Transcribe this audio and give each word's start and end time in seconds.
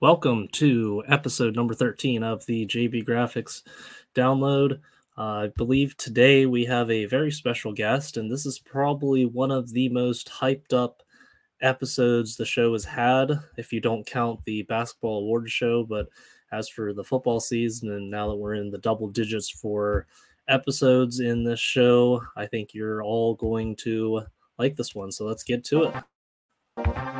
Welcome 0.00 0.48
to 0.54 1.04
episode 1.06 1.54
number 1.54 1.72
13 1.72 2.24
of 2.24 2.44
the 2.46 2.66
JB 2.66 3.06
Graphics 3.06 3.62
download. 4.12 4.80
Uh, 5.16 5.20
I 5.20 5.50
believe 5.56 5.96
today 5.96 6.46
we 6.46 6.64
have 6.64 6.90
a 6.90 7.04
very 7.04 7.30
special 7.30 7.72
guest, 7.72 8.16
and 8.16 8.28
this 8.28 8.44
is 8.44 8.58
probably 8.58 9.24
one 9.24 9.52
of 9.52 9.70
the 9.72 9.88
most 9.90 10.28
hyped 10.28 10.72
up 10.72 11.04
episodes 11.62 12.36
the 12.36 12.44
show 12.44 12.72
has 12.72 12.84
had, 12.84 13.38
if 13.56 13.72
you 13.72 13.80
don't 13.80 14.04
count 14.04 14.40
the 14.44 14.62
basketball 14.62 15.20
awards 15.20 15.52
show. 15.52 15.84
But 15.84 16.08
as 16.50 16.68
for 16.68 16.92
the 16.92 17.04
football 17.04 17.38
season, 17.38 17.92
and 17.92 18.10
now 18.10 18.28
that 18.28 18.36
we're 18.36 18.54
in 18.54 18.70
the 18.70 18.78
double 18.78 19.08
digits 19.08 19.48
for 19.48 20.08
episodes 20.48 21.20
in 21.20 21.44
this 21.44 21.60
show, 21.60 22.20
I 22.36 22.46
think 22.46 22.74
you're 22.74 23.02
all 23.04 23.36
going 23.36 23.76
to 23.76 24.22
like 24.58 24.74
this 24.74 24.92
one. 24.92 25.12
So 25.12 25.24
let's 25.24 25.44
get 25.44 25.62
to 25.66 25.84
it. 25.84 27.13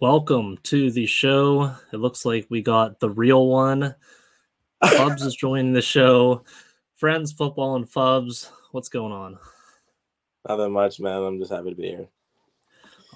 Welcome 0.00 0.58
to 0.64 0.90
the 0.90 1.06
show. 1.06 1.72
It 1.92 1.98
looks 1.98 2.24
like 2.24 2.46
we 2.50 2.62
got 2.62 2.98
the 2.98 3.08
real 3.08 3.46
one. 3.46 3.94
Fubz 4.82 5.22
is 5.24 5.36
joining 5.36 5.72
the 5.72 5.80
show. 5.80 6.42
Friends, 6.96 7.30
football, 7.30 7.76
and 7.76 7.88
Fubz. 7.88 8.50
What's 8.72 8.88
going 8.88 9.12
on? 9.12 9.38
Nothing 10.48 10.72
much, 10.72 10.98
man. 10.98 11.22
I'm 11.22 11.38
just 11.38 11.52
happy 11.52 11.70
to 11.70 11.76
be 11.76 11.90
here. 11.90 12.08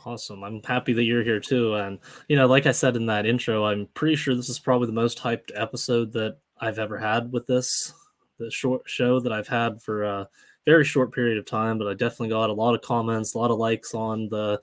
Awesome. 0.06 0.44
I'm 0.44 0.62
happy 0.62 0.92
that 0.92 1.02
you're 1.02 1.24
here 1.24 1.40
too. 1.40 1.74
And, 1.74 1.98
you 2.28 2.36
know, 2.36 2.46
like 2.46 2.66
I 2.66 2.72
said 2.72 2.94
in 2.94 3.06
that 3.06 3.26
intro, 3.26 3.64
I'm 3.64 3.88
pretty 3.94 4.14
sure 4.14 4.36
this 4.36 4.48
is 4.48 4.60
probably 4.60 4.86
the 4.86 4.92
most 4.92 5.18
hyped 5.18 5.50
episode 5.56 6.12
that 6.12 6.38
I've 6.60 6.78
ever 6.78 6.96
had 6.96 7.32
with 7.32 7.48
this, 7.48 7.92
the 8.38 8.52
short 8.52 8.82
show 8.86 9.18
that 9.18 9.32
I've 9.32 9.48
had 9.48 9.82
for 9.82 10.04
a 10.04 10.28
very 10.64 10.84
short 10.84 11.12
period 11.12 11.38
of 11.38 11.44
time. 11.44 11.76
But 11.76 11.88
I 11.88 11.94
definitely 11.94 12.28
got 12.28 12.50
a 12.50 12.54
lot 12.54 12.76
of 12.76 12.82
comments, 12.82 13.34
a 13.34 13.38
lot 13.38 13.50
of 13.50 13.58
likes 13.58 13.94
on 13.94 14.28
the 14.28 14.60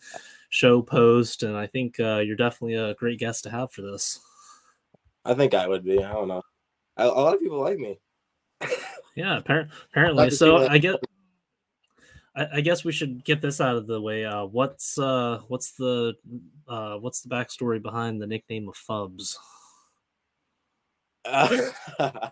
show 0.55 0.81
post. 0.81 1.43
And 1.43 1.57
I 1.57 1.67
think 1.67 1.99
uh, 1.99 2.19
you're 2.19 2.37
definitely 2.37 2.75
a 2.75 2.93
great 2.95 3.19
guest 3.19 3.43
to 3.43 3.49
have 3.49 3.71
for 3.71 3.81
this. 3.81 4.19
I 5.25 5.33
think 5.33 5.53
I 5.53 5.67
would 5.67 5.83
be. 5.83 6.01
I 6.01 6.13
don't 6.13 6.29
know. 6.29 6.41
A, 6.97 7.05
a 7.05 7.07
lot 7.07 7.33
of 7.33 7.41
people 7.41 7.59
like 7.59 7.77
me. 7.77 7.99
yeah, 9.15 9.39
appar- 9.45 9.69
apparently. 9.91 10.29
So 10.31 10.67
I 10.67 10.77
get. 10.77 10.95
I, 12.37 12.59
guess 12.59 12.83
we 12.83 12.91
should 12.91 13.23
get 13.23 13.41
this 13.41 13.61
out 13.61 13.77
of 13.77 13.87
the 13.87 14.01
way. 14.01 14.25
Uh, 14.25 14.43
what's 14.43 14.97
uh, 14.97 15.39
what's 15.47 15.71
the 15.71 16.15
uh, 16.67 16.97
what's 16.97 17.21
the 17.21 17.29
backstory 17.29 17.81
behind 17.81 18.21
the 18.21 18.27
nickname 18.27 18.67
of 18.67 18.75
Fubz? 18.75 19.37
Uh, 21.23 21.71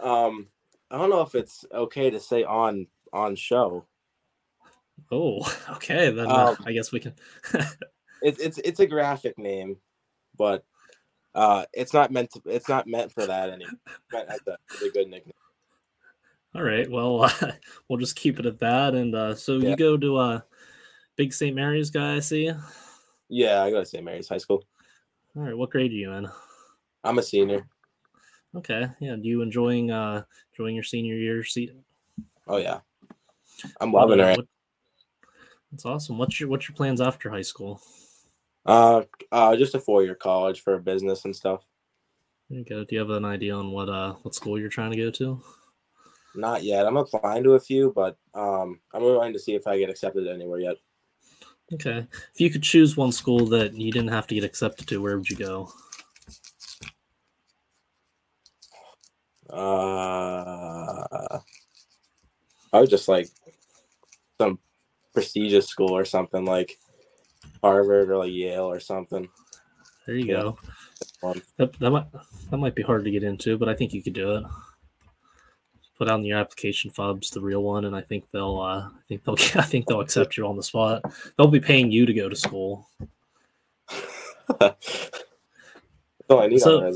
um, 0.00 0.46
I 0.92 0.98
don't 0.98 1.10
know 1.10 1.22
if 1.22 1.34
it's 1.34 1.64
okay 1.74 2.08
to 2.08 2.20
say 2.20 2.44
on 2.44 2.86
on 3.12 3.34
show. 3.34 3.86
Oh, 5.10 5.40
okay. 5.70 6.10
Then 6.10 6.26
uh, 6.26 6.54
um, 6.58 6.64
I 6.64 6.72
guess 6.72 6.92
we 6.92 7.00
can. 7.00 7.14
it's 8.22 8.38
it's 8.40 8.58
it's 8.58 8.80
a 8.80 8.86
graphic 8.86 9.38
name, 9.38 9.76
but 10.36 10.64
uh, 11.34 11.64
it's 11.72 11.92
not 11.92 12.10
meant 12.10 12.30
to. 12.32 12.42
It's 12.46 12.68
not 12.68 12.86
meant 12.86 13.12
for 13.12 13.26
that 13.26 13.50
anymore. 13.50 13.74
A, 14.12 14.18
a 14.84 14.90
good 14.90 15.08
nickname. 15.08 15.34
All 16.54 16.62
right. 16.62 16.90
Well, 16.90 17.24
uh, 17.24 17.52
we'll 17.88 17.98
just 17.98 18.16
keep 18.16 18.38
it 18.38 18.46
at 18.46 18.60
that. 18.60 18.94
And 18.94 19.14
uh, 19.14 19.34
so 19.34 19.56
yeah. 19.56 19.70
you 19.70 19.76
go 19.76 19.96
to 19.98 20.16
uh, 20.16 20.40
Big 21.16 21.34
St. 21.34 21.54
Mary's 21.54 21.90
guy, 21.90 22.16
I 22.16 22.20
see. 22.20 22.50
Yeah, 23.28 23.62
I 23.62 23.70
go 23.70 23.80
to 23.80 23.86
St. 23.86 24.02
Mary's 24.02 24.28
High 24.28 24.38
School. 24.38 24.64
All 25.36 25.42
right. 25.42 25.56
What 25.56 25.70
grade 25.70 25.90
are 25.90 25.94
you 25.94 26.12
in? 26.12 26.28
I'm 27.04 27.18
a 27.18 27.22
senior. 27.22 27.66
Okay. 28.54 28.86
Yeah. 29.00 29.16
Do 29.16 29.28
you 29.28 29.42
enjoying 29.42 29.90
uh 29.90 30.22
enjoying 30.52 30.74
your 30.74 30.84
senior 30.84 31.16
year? 31.16 31.44
See. 31.44 31.70
Oh 32.48 32.56
yeah, 32.56 32.78
I'm 33.80 33.92
loving 33.92 34.20
it. 34.20 34.38
What, 34.38 34.46
that's 35.70 35.84
awesome. 35.84 36.18
What's 36.18 36.40
your 36.40 36.48
what's 36.48 36.68
your 36.68 36.76
plans 36.76 37.00
after 37.00 37.30
high 37.30 37.42
school? 37.42 37.80
Uh, 38.64 39.02
uh, 39.30 39.56
just 39.56 39.74
a 39.74 39.80
four 39.80 40.02
year 40.02 40.14
college 40.14 40.62
for 40.62 40.78
business 40.78 41.24
and 41.24 41.34
stuff. 41.34 41.62
There 42.48 42.58
you 42.58 42.64
go. 42.64 42.84
Do 42.84 42.94
you 42.94 43.00
have 43.00 43.10
an 43.10 43.24
idea 43.24 43.54
on 43.54 43.72
what 43.72 43.88
uh 43.88 44.14
what 44.22 44.34
school 44.34 44.58
you're 44.58 44.68
trying 44.68 44.92
to 44.92 44.96
go 44.96 45.10
to? 45.10 45.40
Not 46.34 46.62
yet. 46.62 46.86
I'm 46.86 46.96
applying 46.96 47.44
to 47.44 47.52
a 47.52 47.60
few, 47.60 47.92
but 47.94 48.18
um, 48.34 48.80
I'm 48.92 49.02
willing 49.02 49.32
to 49.32 49.38
see 49.38 49.54
if 49.54 49.66
I 49.66 49.78
get 49.78 49.88
accepted 49.88 50.28
anywhere 50.28 50.60
yet. 50.60 50.76
Okay. 51.72 52.06
If 52.34 52.40
you 52.40 52.50
could 52.50 52.62
choose 52.62 52.96
one 52.96 53.10
school 53.10 53.46
that 53.46 53.74
you 53.74 53.90
didn't 53.90 54.10
have 54.10 54.26
to 54.28 54.34
get 54.34 54.44
accepted 54.44 54.86
to, 54.88 55.00
where 55.00 55.16
would 55.16 55.30
you 55.30 55.36
go? 55.36 55.70
Uh, 59.48 61.38
I 62.72 62.80
would 62.80 62.90
just 62.90 63.08
like 63.08 63.28
some 64.38 64.58
prestigious 65.16 65.66
school 65.66 65.96
or 65.96 66.04
something 66.04 66.44
like 66.44 66.78
Harvard 67.62 68.10
or 68.10 68.18
like 68.18 68.32
Yale 68.32 68.66
or 68.66 68.80
something. 68.80 69.26
There 70.06 70.14
you 70.14 70.26
yeah. 70.26 70.34
go. 70.34 70.58
That, 71.56 71.72
that 71.78 71.90
might 71.90 72.06
that 72.50 72.58
might 72.58 72.74
be 72.74 72.82
hard 72.82 73.04
to 73.04 73.10
get 73.10 73.22
into, 73.22 73.56
but 73.56 73.70
I 73.70 73.74
think 73.74 73.94
you 73.94 74.02
could 74.02 74.12
do 74.12 74.36
it 74.36 74.44
put 75.96 76.10
on 76.10 76.22
your 76.22 76.36
application 76.36 76.90
fubz 76.90 77.30
the 77.30 77.40
real 77.40 77.62
one 77.62 77.86
and 77.86 77.96
i 77.96 78.02
think 78.02 78.30
they'll 78.30 78.58
uh, 78.58 78.86
i 78.86 79.00
think 79.08 79.24
they'll 79.24 79.34
i 79.54 79.62
think 79.62 79.86
they'll 79.86 80.02
accept 80.02 80.36
you 80.36 80.46
on 80.46 80.54
the 80.54 80.62
spot 80.62 81.00
they'll 81.38 81.48
be 81.48 81.58
paying 81.58 81.90
you 81.90 82.04
to 82.04 82.12
go 82.12 82.28
to 82.28 82.36
school 82.36 82.86
oh 84.60 84.74
i 86.30 86.46
need 86.48 86.60
so, 86.60 86.92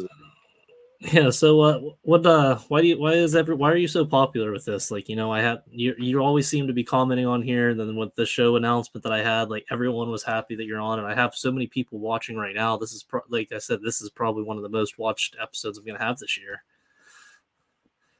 yeah 1.01 1.31
so 1.31 1.61
uh, 1.61 1.81
what 2.03 2.27
uh 2.27 2.57
why 2.69 2.83
do 2.83 2.89
you 2.89 3.01
why 3.01 3.13
is 3.13 3.35
every 3.35 3.55
why 3.55 3.71
are 3.71 3.77
you 3.77 3.89
so 3.89 4.05
popular 4.05 4.53
with 4.53 4.67
this 4.67 4.91
like 4.91 5.09
you 5.09 5.17
know 5.17 5.33
i 5.33 5.41
have 5.41 5.63
you 5.71 5.95
you 5.99 6.21
always 6.21 6.47
seem 6.47 6.67
to 6.67 6.75
be 6.75 6.85
commenting 6.85 7.27
on 7.27 7.41
here 7.41 7.71
and 7.71 7.81
then 7.81 7.97
with 7.97 8.15
the 8.17 8.27
show 8.27 8.57
announcement 8.57 9.03
that 9.03 9.13
i 9.13 9.23
had 9.23 9.49
like 9.49 9.65
everyone 9.71 10.11
was 10.11 10.23
happy 10.23 10.55
that 10.55 10.67
you're 10.67 10.81
on 10.81 10.99
and 10.99 11.09
i 11.09 11.15
have 11.15 11.35
so 11.35 11.51
many 11.51 11.67
people 11.67 11.99
watching 11.99 12.37
right 12.37 12.55
now 12.55 12.77
this 12.77 12.93
is 12.93 13.03
pro- 13.03 13.23
like 13.31 13.51
i 13.51 13.59
said 13.59 13.81
this 13.83 14.03
is 14.03 14.11
probably 14.11 14.43
one 14.43 14.59
of 14.59 14.63
the 14.63 14.69
most 14.69 14.99
watched 14.99 15.37
episodes 15.41 15.79
i'm 15.79 15.87
gonna 15.87 15.99
have 15.99 16.19
this 16.19 16.39
year 16.39 16.63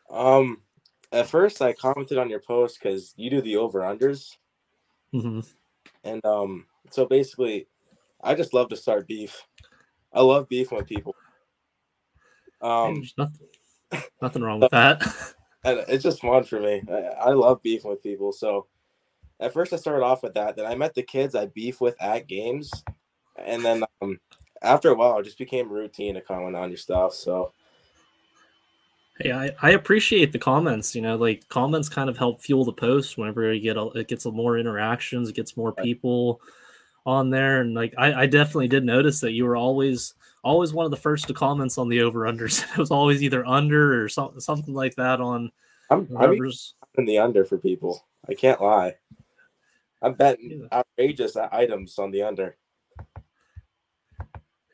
um 0.09 0.57
at 1.13 1.29
first 1.29 1.61
I 1.63 1.73
commented 1.73 2.19
on 2.19 2.31
your 2.31 2.41
post 2.41 2.79
because 2.81 3.15
you 3.17 3.31
do 3.31 3.41
the 3.41 3.57
over 3.57 3.81
unders, 3.81 4.37
mm-hmm. 5.15 5.41
and 6.05 6.25
um, 6.25 6.67
so 6.91 7.07
basically, 7.07 7.67
I 8.23 8.35
just 8.35 8.55
love 8.55 8.69
to 8.69 8.77
start 8.77 9.09
beef. 9.09 9.43
I 10.13 10.23
love 10.23 10.49
beef 10.49 10.73
with 10.73 10.87
people. 10.87 11.15
Um, 12.61 13.05
nothing, 13.17 13.49
nothing 14.21 14.43
wrong 14.43 14.61
with 14.61 14.71
that. 14.71 15.03
and 15.65 15.85
it's 15.89 16.05
just 16.05 16.21
fun 16.21 16.45
for 16.45 16.61
me. 16.61 16.83
I, 16.91 17.29
I 17.29 17.31
love 17.31 17.63
beefing 17.63 17.91
with 17.91 18.03
people. 18.03 18.33
So 18.33 18.67
at 19.39 19.53
first 19.53 19.73
I 19.73 19.77
started 19.77 20.05
off 20.05 20.23
with 20.23 20.35
that. 20.35 20.57
Then 20.57 20.67
I 20.67 20.75
met 20.75 20.95
the 20.95 21.03
kids 21.03 21.35
I 21.35 21.47
beef 21.47 21.81
with 21.81 22.01
at 22.01 22.27
games, 22.27 22.71
and 23.37 23.65
then 23.65 23.85
um, 24.03 24.19
after 24.63 24.91
a 24.91 24.95
while, 24.95 25.19
it 25.19 25.25
just 25.25 25.39
became 25.39 25.73
routine 25.73 26.15
to 26.15 26.21
comment 26.21 26.57
on 26.57 26.71
your 26.71 26.79
stuff. 26.79 27.15
So 27.15 27.53
Hey, 29.21 29.33
I, 29.33 29.51
I 29.61 29.71
appreciate 29.73 30.33
the 30.33 30.39
comments. 30.39 30.95
You 30.95 31.03
know, 31.03 31.17
like 31.17 31.47
comments 31.49 31.91
kind 31.91 32.09
of 32.09 32.17
help 32.17 32.41
fuel 32.41 32.65
the 32.65 32.73
post 32.73 33.19
whenever 33.19 33.53
you 33.53 33.61
get 33.61 33.77
a, 33.77 33.89
it 33.89 34.09
gets 34.09 34.25
a 34.25 34.33
more 34.33 34.57
interactions, 34.57 35.29
it 35.29 35.37
gets 35.37 35.59
more 35.59 35.73
people 35.73 36.41
on 37.05 37.29
there, 37.29 37.61
and 37.61 37.75
like 37.75 37.95
I, 37.99 38.23
I 38.23 38.27
definitely 38.27 38.69
did 38.69 38.85
notice 38.85 39.21
that 39.21 39.33
you 39.33 39.45
were 39.45 39.57
always 39.57 40.15
always 40.43 40.73
one 40.73 40.85
of 40.85 40.91
the 40.91 40.97
first 40.97 41.27
to 41.29 41.35
comments 41.35 41.79
on 41.79 41.89
the 41.89 42.01
over 42.01 42.21
unders. 42.21 42.63
it 42.73 42.79
was 42.79 42.91
always 42.91 43.23
either 43.23 43.47
under 43.47 44.03
or 44.03 44.09
something 44.09 44.41
something 44.41 44.75
like 44.75 44.95
that 44.97 45.21
on. 45.21 45.51
I'm, 45.91 46.09
I'm 46.17 46.33
in 46.33 47.05
the 47.05 47.19
under 47.19 47.45
for 47.45 47.59
people. 47.59 48.07
I 48.29 48.35
can't 48.35 48.61
lie. 48.61 48.95
I'm 50.03 50.15
betting 50.15 50.69
yeah. 50.71 50.81
outrageous 50.81 51.37
items 51.37 51.99
on 51.99 52.11
the 52.11 52.23
under. 52.23 52.57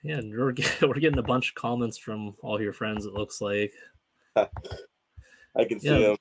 Yeah, 0.02 0.18
and 0.18 0.30
we're, 0.30 0.54
we're 0.82 1.00
getting 1.00 1.18
a 1.18 1.22
bunch 1.22 1.50
of 1.50 1.54
comments 1.56 1.98
from 1.98 2.34
all 2.42 2.60
your 2.60 2.72
friends. 2.72 3.06
It 3.06 3.14
looks 3.14 3.40
like. 3.40 3.72
I 4.36 5.64
can 5.64 5.80
see 5.80 5.88
yeah. 5.88 5.98
them. 5.98 6.16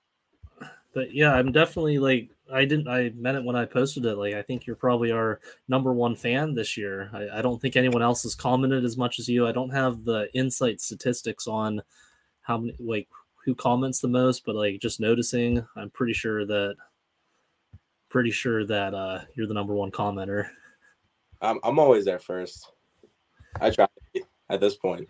But 0.94 1.14
yeah, 1.14 1.34
I'm 1.34 1.52
definitely 1.52 2.00
like 2.00 2.30
I 2.54 2.66
didn't 2.66 2.88
I 2.88 3.12
meant 3.16 3.38
it 3.38 3.44
when 3.44 3.56
I 3.56 3.66
posted 3.66 4.06
it. 4.06 4.16
Like 4.16 4.36
I 4.36 4.42
think 4.42 4.66
you're 4.66 4.76
probably 4.76 5.12
our 5.12 5.40
number 5.68 5.94
one 5.94 6.16
fan 6.16 6.54
this 6.54 6.78
year. 6.78 7.10
I, 7.14 7.40
I 7.40 7.42
don't 7.42 7.62
think 7.62 7.76
anyone 7.76 8.02
else 8.02 8.24
has 8.24 8.36
commented 8.36 8.84
as 8.84 8.98
much 8.98 9.20
as 9.20 9.28
you. 9.28 9.48
I 9.48 9.52
don't 9.52 9.72
have 9.72 10.04
the 10.04 10.30
insight 10.34 10.80
statistics 10.82 11.48
on 11.48 11.82
how 12.42 12.58
many 12.60 12.76
like 12.80 13.08
who 13.44 13.56
comments 13.56 14.00
the 14.00 14.08
most, 14.08 14.46
but 14.46 14.56
like 14.56 14.80
just 14.80 15.00
noticing, 15.00 15.66
I'm 15.76 15.90
pretty 15.90 16.14
sure 16.14 16.46
that 16.46 16.76
pretty 18.10 18.32
sure 18.32 18.66
that 18.66 18.94
uh 18.94 19.22
you're 19.36 19.48
the 19.48 19.54
number 19.54 19.74
one 19.74 19.92
commenter. 19.92 20.48
I'm 21.42 21.60
I'm 21.64 21.80
always 21.80 22.06
there 22.06 22.20
first. 22.20 22.72
I 23.60 23.70
try 23.70 23.88
at 24.50 24.60
this 24.60 24.76
point. 24.76 25.10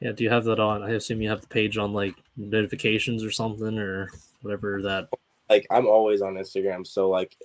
Yeah, 0.00 0.12
do 0.12 0.22
you 0.22 0.30
have 0.30 0.44
that 0.44 0.60
on? 0.60 0.82
I 0.82 0.90
assume 0.90 1.22
you 1.22 1.30
have 1.30 1.40
the 1.40 1.48
page 1.48 1.78
on 1.78 1.92
like 1.92 2.14
notifications 2.36 3.24
or 3.24 3.30
something 3.30 3.78
or 3.78 4.10
whatever 4.42 4.82
that. 4.82 5.08
Like 5.48 5.66
I'm 5.70 5.86
always 5.86 6.22
on 6.22 6.34
Instagram, 6.34 6.86
so 6.86 7.08
like 7.08 7.36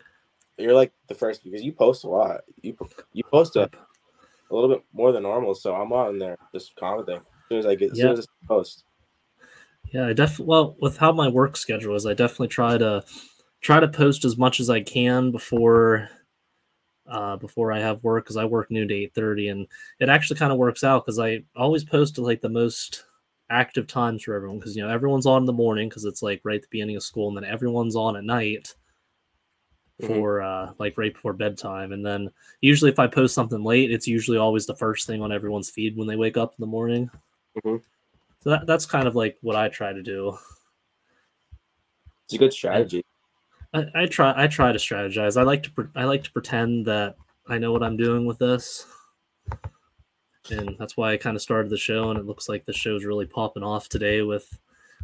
you're 0.57 0.73
like 0.73 0.91
the 1.07 1.15
first 1.15 1.43
because 1.43 1.63
you 1.63 1.71
post 1.71 2.03
a 2.03 2.09
lot. 2.09 2.41
You 2.61 2.77
you 3.13 3.23
post 3.23 3.55
a, 3.55 3.63
a 3.63 4.55
little 4.55 4.69
bit 4.69 4.83
more 4.93 5.11
than 5.11 5.23
normal, 5.23 5.55
so 5.55 5.75
I'm 5.75 5.91
on 5.91 6.19
there 6.19 6.37
just 6.53 6.75
commenting 6.75 7.17
as 7.17 7.21
soon 7.49 7.59
as 7.59 7.65
I 7.65 7.75
get 7.75 7.91
as 7.91 7.97
soon 7.97 8.11
as 8.11 8.27
I 8.43 8.47
post. 8.47 8.83
Yeah, 9.91 10.07
I 10.07 10.13
definitely 10.13 10.45
well 10.45 10.75
with 10.79 10.97
how 10.97 11.11
my 11.11 11.27
work 11.27 11.57
schedule 11.57 11.95
is, 11.95 12.05
I 12.05 12.13
definitely 12.13 12.49
try 12.49 12.77
to 12.77 13.03
try 13.61 13.79
to 13.79 13.87
post 13.87 14.23
as 14.25 14.37
much 14.37 14.59
as 14.59 14.69
I 14.69 14.81
can 14.81 15.31
before 15.31 16.09
uh, 17.09 17.37
before 17.37 17.71
I 17.71 17.79
have 17.79 18.03
work 18.03 18.25
because 18.25 18.37
I 18.37 18.45
work 18.45 18.69
noon 18.69 18.87
to 18.89 18.93
eight 18.93 19.13
thirty, 19.15 19.47
and 19.49 19.67
it 19.99 20.09
actually 20.09 20.37
kind 20.37 20.51
of 20.51 20.57
works 20.57 20.83
out 20.83 21.05
because 21.05 21.19
I 21.19 21.43
always 21.55 21.83
post 21.83 22.15
to 22.15 22.21
like 22.21 22.41
the 22.41 22.49
most 22.49 23.03
active 23.49 23.87
times 23.87 24.23
for 24.23 24.33
everyone 24.33 24.59
because 24.59 24.75
you 24.75 24.83
know 24.83 24.89
everyone's 24.89 25.25
on 25.25 25.41
in 25.41 25.45
the 25.45 25.53
morning 25.53 25.89
because 25.89 26.05
it's 26.05 26.21
like 26.21 26.41
right 26.43 26.57
at 26.57 26.61
the 26.61 26.67
beginning 26.71 26.95
of 26.95 27.03
school, 27.03 27.27
and 27.27 27.37
then 27.37 27.45
everyone's 27.45 27.95
on 27.95 28.15
at 28.15 28.23
night 28.23 28.75
mm-hmm. 30.01 30.13
for 30.13 30.39
mm-hmm. 30.39 30.69
uh, 30.69 30.73
like 30.79 30.97
right 30.97 31.13
before 31.13 31.33
bedtime, 31.33 31.91
and 31.91 32.05
then 32.05 32.29
usually 32.61 32.91
if 32.91 32.99
I 32.99 33.07
post 33.07 33.35
something 33.35 33.63
late, 33.63 33.91
it's 33.91 34.07
usually 34.07 34.37
always 34.37 34.65
the 34.65 34.75
first 34.75 35.07
thing 35.07 35.21
on 35.21 35.31
everyone's 35.31 35.69
feed 35.69 35.97
when 35.97 36.07
they 36.07 36.15
wake 36.15 36.37
up 36.37 36.51
in 36.51 36.61
the 36.61 36.67
morning. 36.67 37.09
Mm-hmm. 37.57 37.77
So 38.41 38.49
that, 38.51 38.65
that's 38.67 38.85
kind 38.85 39.07
of 39.07 39.15
like 39.15 39.37
what 39.41 39.55
I 39.55 39.69
try 39.69 39.91
to 39.91 40.01
do. 40.03 40.37
It's 42.25 42.35
a 42.35 42.37
good 42.37 42.53
strategy. 42.53 43.03
I, 43.73 43.85
I 43.95 44.05
try 44.05 44.33
I 44.35 44.47
try 44.47 44.71
to 44.71 44.79
strategize. 44.79 45.35
I 45.35 45.43
like 45.43 45.63
to 45.63 45.71
pre- 45.71 45.87
I 45.95 46.05
like 46.05 46.23
to 46.23 46.31
pretend 46.31 46.85
that 46.85 47.15
I 47.47 47.57
know 47.57 47.71
what 47.71 47.83
I'm 47.83 47.97
doing 47.97 48.25
with 48.25 48.37
this, 48.39 48.85
and 50.51 50.75
that's 50.77 50.97
why 50.97 51.11
I 51.11 51.17
kind 51.17 51.35
of 51.35 51.41
started 51.41 51.69
the 51.69 51.77
show. 51.77 52.09
And 52.09 52.19
it 52.19 52.25
looks 52.25 52.49
like 52.49 52.65
the 52.65 52.73
show's 52.73 53.05
really 53.05 53.25
popping 53.25 53.63
off 53.63 53.89
today. 53.89 54.21
With 54.21 54.57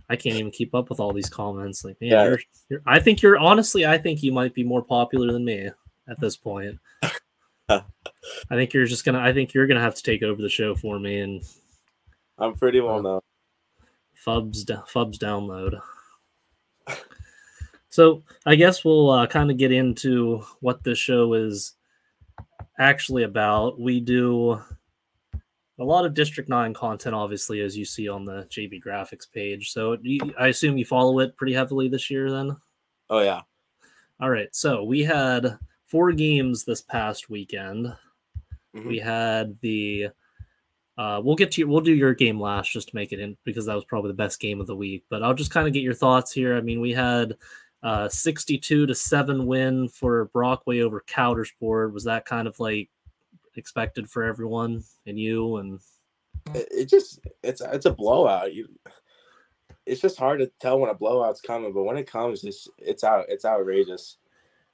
I 0.09 0.15
can't 0.15 0.35
even 0.35 0.51
keep 0.51 0.75
up 0.75 0.89
with 0.89 0.99
all 0.99 1.13
these 1.13 1.29
comments. 1.29 1.83
Like, 1.83 1.99
man, 1.99 2.11
yeah. 2.11 2.23
you're, 2.25 2.39
you're, 2.69 2.81
I 2.85 2.99
think 2.99 3.21
you're 3.21 3.37
honestly, 3.37 3.85
I 3.85 3.97
think 3.97 4.23
you 4.23 4.31
might 4.31 4.53
be 4.53 4.63
more 4.63 4.81
popular 4.83 5.31
than 5.31 5.45
me 5.45 5.69
at 6.07 6.19
this 6.19 6.37
point. 6.37 6.79
I 7.69 7.81
think 8.51 8.73
you're 8.73 8.85
just 8.85 9.05
gonna. 9.05 9.19
I 9.19 9.33
think 9.33 9.53
you're 9.53 9.67
gonna 9.67 9.81
have 9.81 9.95
to 9.95 10.03
take 10.03 10.21
over 10.21 10.41
the 10.41 10.49
show 10.49 10.75
for 10.75 10.99
me, 10.99 11.19
and 11.19 11.41
I'm 12.37 12.53
pretty 12.53 12.79
well 12.79 12.99
uh, 12.99 13.01
known. 13.01 13.21
Fubz, 14.25 14.65
Fubz 14.65 15.17
download. 15.17 15.81
So 17.95 18.23
I 18.45 18.55
guess 18.55 18.83
we'll 18.83 19.09
uh, 19.09 19.25
kind 19.25 19.49
of 19.49 19.55
get 19.55 19.71
into 19.71 20.43
what 20.59 20.83
this 20.83 20.97
show 20.97 21.33
is 21.33 21.75
actually 22.77 23.23
about. 23.23 23.79
We 23.79 24.01
do 24.01 24.61
a 25.79 25.83
lot 25.83 26.05
of 26.05 26.13
District 26.13 26.49
9 26.49 26.73
content, 26.73 27.15
obviously, 27.15 27.61
as 27.61 27.77
you 27.77 27.85
see 27.85 28.07
on 28.07 28.23
the 28.23 28.47
JB 28.49 28.81
Graphics 28.83 29.29
page. 29.31 29.71
So 29.71 29.97
I 30.39 30.47
assume 30.47 30.77
you 30.77 30.85
follow 30.85 31.19
it 31.19 31.35
pretty 31.35 31.53
heavily 31.53 31.89
this 31.89 32.09
year 32.09 32.31
then? 32.31 32.55
Oh, 33.09 33.19
yeah. 33.19 33.41
All 34.21 34.29
right. 34.29 34.47
So 34.55 34.83
we 34.83 35.03
had 35.03 35.57
four 35.85 36.13
games 36.13 36.63
this 36.63 36.81
past 36.81 37.29
weekend. 37.29 37.87
Mm-hmm. 38.75 38.87
We 38.87 38.99
had 38.99 39.59
the. 39.61 40.09
Uh, 40.97 41.19
we'll 41.21 41.35
get 41.35 41.51
to 41.51 41.59
you, 41.59 41.67
we'll 41.67 41.81
do 41.81 41.93
your 41.93 42.13
game 42.13 42.39
last 42.39 42.71
just 42.71 42.87
to 42.87 42.95
make 42.95 43.11
it 43.11 43.19
in 43.19 43.35
because 43.43 43.65
that 43.65 43.75
was 43.75 43.83
probably 43.83 44.11
the 44.11 44.15
best 44.15 44.39
game 44.39 44.61
of 44.61 44.67
the 44.67 44.75
week. 44.75 45.03
But 45.09 45.23
I'll 45.23 45.33
just 45.33 45.51
kind 45.51 45.67
of 45.67 45.73
get 45.73 45.83
your 45.83 45.93
thoughts 45.93 46.31
here. 46.31 46.55
I 46.55 46.61
mean, 46.61 46.79
we 46.79 46.93
had 46.93 47.35
uh, 47.83 48.07
62 48.07 48.85
to 48.85 48.95
7 48.95 49.45
win 49.45 49.89
for 49.89 50.29
Brockway 50.33 50.79
over 50.79 51.03
Coudersport. 51.05 51.91
Was 51.91 52.05
that 52.05 52.25
kind 52.25 52.47
of 52.47 52.57
like 52.61 52.89
expected 53.57 54.09
for 54.09 54.23
everyone 54.23 54.83
and 55.05 55.19
you 55.19 55.57
and 55.57 55.79
it 56.53 56.89
just 56.89 57.19
it's 57.43 57.61
it's 57.61 57.85
a 57.85 57.91
blowout. 57.91 58.53
You 58.53 58.67
it's 59.85 60.01
just 60.01 60.17
hard 60.17 60.39
to 60.39 60.51
tell 60.59 60.79
when 60.79 60.89
a 60.89 60.95
blowout's 60.95 61.41
coming, 61.41 61.73
but 61.73 61.83
when 61.83 61.97
it 61.97 62.09
comes, 62.09 62.43
it's 62.43 62.67
it's 62.77 63.03
out 63.03 63.25
it's 63.29 63.45
outrageous. 63.45 64.17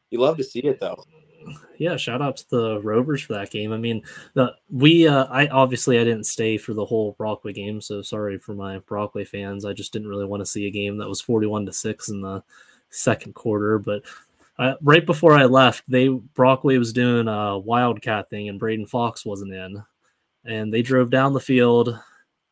You 0.10 0.20
love 0.20 0.38
to 0.38 0.44
see 0.44 0.60
it 0.60 0.80
though. 0.80 1.04
Yeah, 1.78 1.98
shout 1.98 2.22
out 2.22 2.38
to 2.38 2.50
the 2.50 2.82
Rovers 2.82 3.22
for 3.24 3.34
that 3.34 3.50
game. 3.50 3.74
I 3.74 3.78
mean, 3.78 4.04
the 4.36 4.54
we 4.70 5.08
uh 5.08 5.26
I 5.26 5.48
obviously 5.48 6.00
I 6.00 6.04
didn't 6.04 6.26
stay 6.26 6.58
for 6.58 6.74
the 6.74 6.86
whole 6.86 7.16
Brockway 7.18 7.54
game, 7.54 7.82
so 7.82 8.02
sorry 8.02 8.38
for 8.38 8.54
my 8.54 8.80
Brockway 8.80 9.26
fans. 9.26 9.66
I 9.66 9.74
just 9.74 9.92
didn't 9.92 10.10
really 10.10 10.26
want 10.26 10.42
to 10.42 10.46
see 10.46 10.68
a 10.68 10.72
game 10.72 10.98
that 10.98 11.10
was 11.10 11.22
41 11.22 11.66
to 11.66 11.74
6 11.74 12.10
in 12.10 12.22
the 12.22 12.44
second 12.90 13.34
quarter. 13.34 13.80
But 13.80 14.04
uh, 14.62 14.76
right 14.84 15.08
before 15.08 15.34
I 15.34 15.46
left, 15.46 15.84
they 15.88 16.08
Brockway 16.08 16.78
was 16.78 16.94
doing 16.94 17.28
a 17.28 17.58
wildcat 17.58 18.30
thing, 18.30 18.48
and 18.48 18.60
Braden 18.60 18.86
Fox 18.86 19.26
wasn't 19.26 19.54
in, 19.54 19.84
and 20.46 20.72
they 20.72 20.84
drove 20.84 21.10
down 21.10 21.34
the 21.34 21.40
field. 21.40 22.00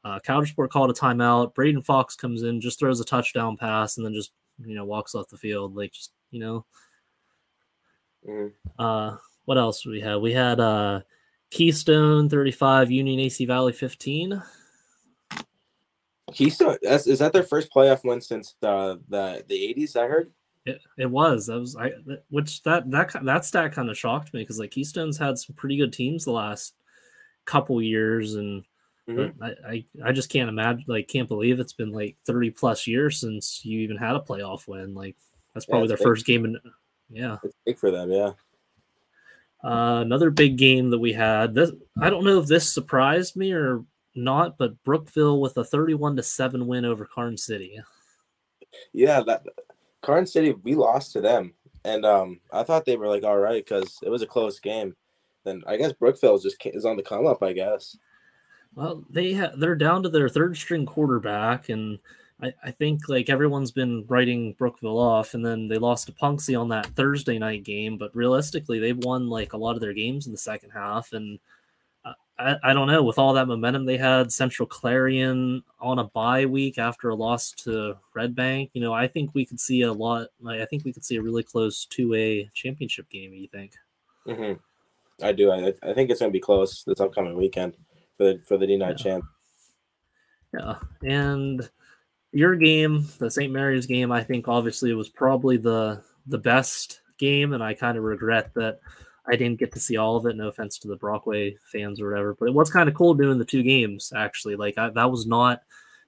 Uh, 0.03 0.19
Coudersport 0.25 0.69
called 0.69 0.89
a 0.89 0.93
timeout. 0.93 1.53
Braden 1.53 1.83
Fox 1.83 2.15
comes 2.15 2.41
in, 2.41 2.61
just 2.61 2.79
throws 2.79 2.99
a 2.99 3.05
touchdown 3.05 3.57
pass, 3.57 3.97
and 3.97 4.05
then 4.05 4.15
just 4.15 4.31
you 4.65 4.73
know 4.73 4.85
walks 4.85 5.13
off 5.13 5.29
the 5.29 5.37
field, 5.37 5.75
like 5.75 5.91
just 5.91 6.11
you 6.31 6.39
know. 6.39 6.65
Mm. 8.27 8.53
Uh, 8.79 9.15
what 9.45 9.59
else 9.59 9.85
we 9.85 10.01
had? 10.01 10.15
We 10.15 10.33
had 10.33 10.59
uh, 10.59 11.01
Keystone 11.51 12.27
35, 12.27 12.89
Union 12.89 13.19
AC 13.19 13.45
Valley 13.45 13.71
15. 13.71 14.41
Keystone 16.33 16.77
is 16.81 17.19
that 17.19 17.33
their 17.33 17.43
first 17.43 17.71
playoff 17.71 18.03
win 18.03 18.19
since 18.19 18.55
the 18.61 18.99
the 19.09 19.43
the 19.47 19.63
eighties? 19.63 19.95
I 19.95 20.07
heard. 20.07 20.31
It, 20.69 20.81
it 20.97 21.09
was 21.09 21.47
that 21.47 21.59
was 21.59 21.75
I 21.75 21.93
which 22.29 22.63
that 22.63 22.89
that 22.91 23.15
that 23.23 23.45
stat 23.45 23.73
kind 23.73 23.89
of 23.89 23.97
shocked 23.97 24.33
me 24.33 24.41
because 24.41 24.59
like 24.59 24.71
Keystone's 24.71 25.17
had 25.17 25.37
some 25.37 25.55
pretty 25.55 25.77
good 25.77 25.93
teams 25.93 26.25
the 26.25 26.31
last 26.31 26.73
couple 27.45 27.81
years 27.81 28.35
and 28.35 28.63
mm-hmm. 29.07 29.43
I, 29.43 29.53
I 29.67 29.85
I 30.05 30.11
just 30.11 30.29
can't 30.29 30.49
imagine 30.49 30.85
like 30.87 31.07
can't 31.07 31.27
believe 31.27 31.59
it's 31.59 31.73
been 31.73 31.91
like 31.91 32.15
thirty 32.25 32.51
plus 32.51 32.87
years 32.87 33.19
since 33.19 33.65
you 33.65 33.79
even 33.79 33.97
had 33.97 34.15
a 34.15 34.19
playoff 34.19 34.67
win 34.67 34.93
like 34.93 35.15
that's 35.53 35.65
probably 35.65 35.85
yeah, 35.85 35.89
their 35.89 35.97
big. 35.97 36.05
first 36.05 36.25
game 36.25 36.45
in 36.45 36.59
yeah 37.09 37.37
it's 37.43 37.55
big 37.65 37.77
for 37.77 37.91
them 37.91 38.11
yeah. 38.11 38.31
Uh, 39.61 39.99
another 40.01 40.29
big 40.29 40.57
game 40.57 40.89
that 40.89 40.99
we 40.99 41.11
had. 41.11 41.53
This 41.53 41.71
I 42.01 42.09
don't 42.09 42.23
know 42.23 42.39
if 42.39 42.47
this 42.47 42.73
surprised 42.73 43.35
me 43.35 43.51
or 43.51 43.83
not, 44.15 44.57
but 44.57 44.81
Brookville 44.83 45.41
with 45.41 45.57
a 45.57 45.65
31 45.65 46.15
to 46.15 46.23
7 46.23 46.65
win 46.65 46.85
over 46.85 47.05
Karn 47.05 47.37
City. 47.37 47.81
Yeah, 48.93 49.21
that 49.21 49.43
Karn 50.01 50.25
City, 50.25 50.51
we 50.63 50.75
lost 50.75 51.13
to 51.13 51.21
them. 51.21 51.53
And 51.85 52.05
um, 52.05 52.39
I 52.51 52.63
thought 52.63 52.85
they 52.85 52.97
were 52.97 53.07
like 53.07 53.23
all 53.23 53.37
right 53.37 53.63
because 53.63 53.99
it 54.03 54.09
was 54.09 54.21
a 54.21 54.27
close 54.27 54.59
game. 54.59 54.95
Then 55.45 55.63
I 55.65 55.77
guess 55.77 55.93
Brookville 55.93 56.39
just 56.39 56.57
is 56.65 56.85
on 56.85 56.97
the 56.97 57.03
come 57.03 57.25
up, 57.25 57.41
I 57.41 57.53
guess. 57.53 57.97
Well, 58.75 59.03
they 59.09 59.33
ha- 59.33 59.53
they're 59.57 59.75
down 59.75 60.03
to 60.03 60.09
their 60.09 60.29
third 60.29 60.57
string 60.57 60.85
quarterback, 60.85 61.69
and 61.69 61.97
I, 62.41 62.53
I 62.63 62.71
think 62.71 63.07
like 63.09 63.29
everyone's 63.29 63.71
been 63.71 64.05
writing 64.07 64.53
Brookville 64.53 64.99
off, 64.99 65.33
and 65.33 65.45
then 65.45 65.67
they 65.67 65.77
lost 65.77 66.07
to 66.07 66.13
Punxsy 66.13 66.59
on 66.59 66.69
that 66.69 66.85
Thursday 66.87 67.39
night 67.39 67.63
game. 67.63 67.97
But 67.97 68.15
realistically, 68.15 68.79
they've 68.79 68.97
won 68.97 69.29
like 69.29 69.53
a 69.53 69.57
lot 69.57 69.75
of 69.75 69.81
their 69.81 69.93
games 69.93 70.25
in 70.25 70.31
the 70.31 70.37
second 70.37 70.71
half, 70.71 71.13
and 71.13 71.39
I, 72.39 72.55
I 72.63 72.73
don't 72.73 72.87
know. 72.87 73.03
With 73.03 73.19
all 73.19 73.33
that 73.33 73.47
momentum 73.47 73.85
they 73.85 73.97
had, 73.97 74.31
Central 74.31 74.65
Clarion 74.65 75.61
on 75.79 75.99
a 75.99 76.05
bye 76.05 76.45
week 76.45 76.77
after 76.77 77.09
a 77.09 77.15
loss 77.15 77.51
to 77.63 77.95
Red 78.13 78.35
Bank, 78.35 78.71
you 78.73 78.81
know, 78.81 78.93
I 78.93 79.07
think 79.07 79.35
we 79.35 79.45
could 79.45 79.59
see 79.59 79.81
a 79.81 79.91
lot. 79.91 80.29
Like, 80.39 80.61
I 80.61 80.65
think 80.65 80.85
we 80.85 80.93
could 80.93 81.03
see 81.03 81.17
a 81.17 81.21
really 81.21 81.43
close 81.43 81.85
two 81.85 82.15
A 82.15 82.49
championship 82.53 83.09
game. 83.09 83.33
You 83.33 83.47
think? 83.49 83.73
Mm-hmm. 84.25 84.53
I 85.23 85.31
do. 85.33 85.51
I, 85.51 85.73
I 85.83 85.93
think 85.93 86.09
it's 86.09 86.21
going 86.21 86.31
to 86.31 86.33
be 86.33 86.39
close 86.39 86.83
this 86.85 87.01
upcoming 87.01 87.35
weekend 87.35 87.75
for 88.17 88.23
the 88.23 88.41
for 88.45 88.57
the 88.57 88.67
D 88.67 88.77
nine 88.77 88.91
yeah. 88.91 88.95
champ. 88.95 89.25
Yeah, 90.53 90.75
and 91.03 91.69
your 92.31 92.55
game, 92.55 93.05
the 93.19 93.29
St. 93.29 93.51
Mary's 93.51 93.85
game, 93.85 94.11
I 94.11 94.23
think 94.23 94.47
obviously 94.47 94.93
was 94.93 95.09
probably 95.09 95.57
the 95.57 96.01
the 96.25 96.37
best 96.37 97.01
game, 97.17 97.53
and 97.53 97.61
I 97.61 97.73
kind 97.73 97.97
of 97.97 98.03
regret 98.03 98.53
that 98.55 98.79
I 99.29 99.35
didn't 99.35 99.59
get 99.59 99.71
to 99.73 99.79
see 99.79 99.97
all 99.97 100.15
of 100.15 100.25
it. 100.25 100.35
No 100.35 100.47
offense 100.47 100.79
to 100.79 100.87
the 100.87 100.97
Brockway 100.97 101.55
fans 101.71 102.01
or 102.01 102.09
whatever, 102.09 102.35
but 102.39 102.47
it 102.47 102.53
was 102.53 102.71
kind 102.71 102.89
of 102.89 102.95
cool 102.95 103.13
doing 103.13 103.37
the 103.37 103.45
two 103.45 103.63
games 103.63 104.11
actually. 104.15 104.55
Like 104.55 104.77
I, 104.77 104.89
that 104.89 105.11
was 105.11 105.27
not 105.27 105.61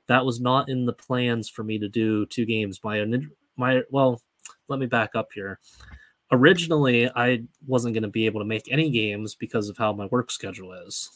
that 0.07 0.25
was 0.25 0.41
not 0.41 0.69
in 0.69 0.85
the 0.85 0.93
plans 0.93 1.47
for 1.49 1.63
me 1.63 1.77
to 1.79 1.87
do 1.87 2.25
two 2.25 2.45
games. 2.45 2.79
My 2.83 3.05
my 3.57 3.81
well, 3.91 4.21
let 4.67 4.79
me 4.79 4.87
back 4.87 5.11
up 5.15 5.29
here. 5.33 5.59
Originally, 6.31 7.09
I 7.15 7.43
wasn't 7.67 7.93
going 7.93 8.03
to 8.03 8.09
be 8.09 8.25
able 8.25 8.39
to 8.39 8.45
make 8.45 8.71
any 8.71 8.89
games 8.89 9.35
because 9.35 9.67
of 9.69 9.77
how 9.77 9.91
my 9.91 10.05
work 10.05 10.31
schedule 10.31 10.71
is. 10.73 11.09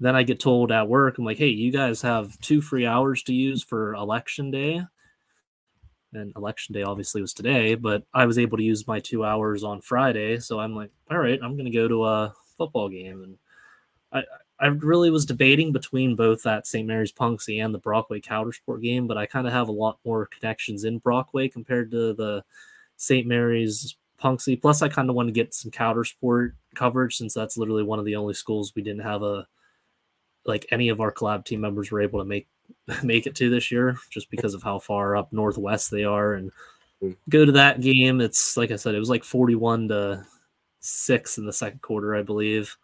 Then 0.00 0.16
I 0.16 0.22
get 0.22 0.40
told 0.40 0.72
at 0.72 0.88
work, 0.88 1.18
I'm 1.18 1.26
like, 1.26 1.36
hey, 1.36 1.48
you 1.48 1.70
guys 1.70 2.00
have 2.00 2.38
two 2.40 2.62
free 2.62 2.86
hours 2.86 3.22
to 3.24 3.34
use 3.34 3.62
for 3.62 3.92
election 3.92 4.50
day 4.50 4.82
and 6.12 6.32
election 6.36 6.72
day 6.72 6.82
obviously 6.82 7.20
was 7.20 7.32
today, 7.32 7.74
but 7.74 8.02
I 8.12 8.26
was 8.26 8.38
able 8.38 8.56
to 8.58 8.64
use 8.64 8.86
my 8.86 9.00
two 9.00 9.24
hours 9.24 9.64
on 9.64 9.80
Friday. 9.80 10.38
So 10.40 10.58
I'm 10.58 10.74
like, 10.74 10.90
all 11.10 11.18
right, 11.18 11.38
I'm 11.42 11.56
going 11.56 11.70
to 11.70 11.76
go 11.76 11.88
to 11.88 12.04
a 12.04 12.34
football 12.56 12.88
game. 12.88 13.22
And 13.22 13.38
I, 14.12 14.22
I 14.64 14.66
really 14.68 15.10
was 15.10 15.24
debating 15.24 15.72
between 15.72 16.16
both 16.16 16.42
that 16.42 16.66
St. 16.66 16.86
Mary's 16.86 17.12
Punxsy 17.12 17.64
and 17.64 17.74
the 17.74 17.78
Brockway 17.78 18.20
Coudersport 18.20 18.82
game, 18.82 19.06
but 19.06 19.16
I 19.16 19.26
kind 19.26 19.46
of 19.46 19.52
have 19.52 19.68
a 19.68 19.72
lot 19.72 19.98
more 20.04 20.26
connections 20.26 20.84
in 20.84 20.98
Brockway 20.98 21.48
compared 21.48 21.90
to 21.92 22.12
the 22.12 22.44
St. 22.96 23.26
Mary's 23.26 23.96
Punxsy. 24.22 24.60
Plus, 24.60 24.82
I 24.82 24.88
kind 24.88 25.08
of 25.08 25.16
want 25.16 25.28
to 25.28 25.32
get 25.32 25.54
some 25.54 25.70
Coudersport 25.70 26.52
coverage 26.74 27.16
since 27.16 27.34
that's 27.34 27.56
literally 27.56 27.82
one 27.82 27.98
of 27.98 28.04
the 28.04 28.16
only 28.16 28.34
schools 28.34 28.72
we 28.74 28.82
didn't 28.82 29.02
have 29.02 29.22
a 29.22 29.46
like 30.46 30.66
any 30.70 30.88
of 30.88 31.00
our 31.00 31.12
collab 31.12 31.44
team 31.44 31.60
members 31.60 31.90
were 31.90 32.00
able 32.00 32.18
to 32.18 32.24
make 32.24 32.48
make 33.02 33.26
it 33.26 33.34
to 33.36 33.50
this 33.50 33.70
year 33.70 33.96
just 34.10 34.30
because 34.30 34.54
of 34.54 34.62
how 34.62 34.78
far 34.78 35.16
up 35.16 35.32
northwest 35.32 35.90
they 35.90 36.04
are 36.04 36.34
and 36.34 36.50
Mm. 37.02 37.16
go 37.30 37.44
to 37.46 37.52
that 37.52 37.80
game. 37.80 38.20
It's 38.20 38.58
like 38.58 38.70
I 38.70 38.76
said, 38.76 38.94
it 38.94 38.98
was 38.98 39.08
like 39.08 39.24
41 39.24 39.88
to 39.88 40.26
six 40.80 41.38
in 41.38 41.46
the 41.46 41.52
second 41.52 41.80
quarter, 41.82 42.14
I 42.14 42.22
believe. 42.22 42.76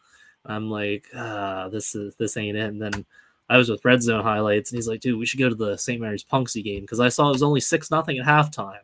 I'm 0.47 0.71
like, 0.71 1.05
ah, 1.15 1.69
this 1.69 1.95
is 1.95 2.15
this 2.17 2.37
ain't 2.39 2.57
it. 2.57 2.69
And 2.69 2.81
then 2.81 3.05
I 3.49 3.59
was 3.59 3.69
with 3.69 3.85
Red 3.85 4.03
Zone 4.03 4.23
highlights, 4.23 4.71
and 4.71 4.77
he's 4.79 4.89
like, 4.89 5.01
dude, 5.01 5.19
we 5.19 5.27
should 5.27 5.39
go 5.39 5.49
to 5.49 5.55
the 5.55 5.77
St. 5.77 6.01
Mary's 6.01 6.25
Punxsy 6.25 6.65
game 6.65 6.81
because 6.81 7.01
I 7.01 7.09
saw 7.11 7.29
it 7.29 7.33
was 7.33 7.43
only 7.43 7.61
six 7.61 7.91
nothing 7.91 8.19
at 8.19 8.27
halftime. 8.27 8.79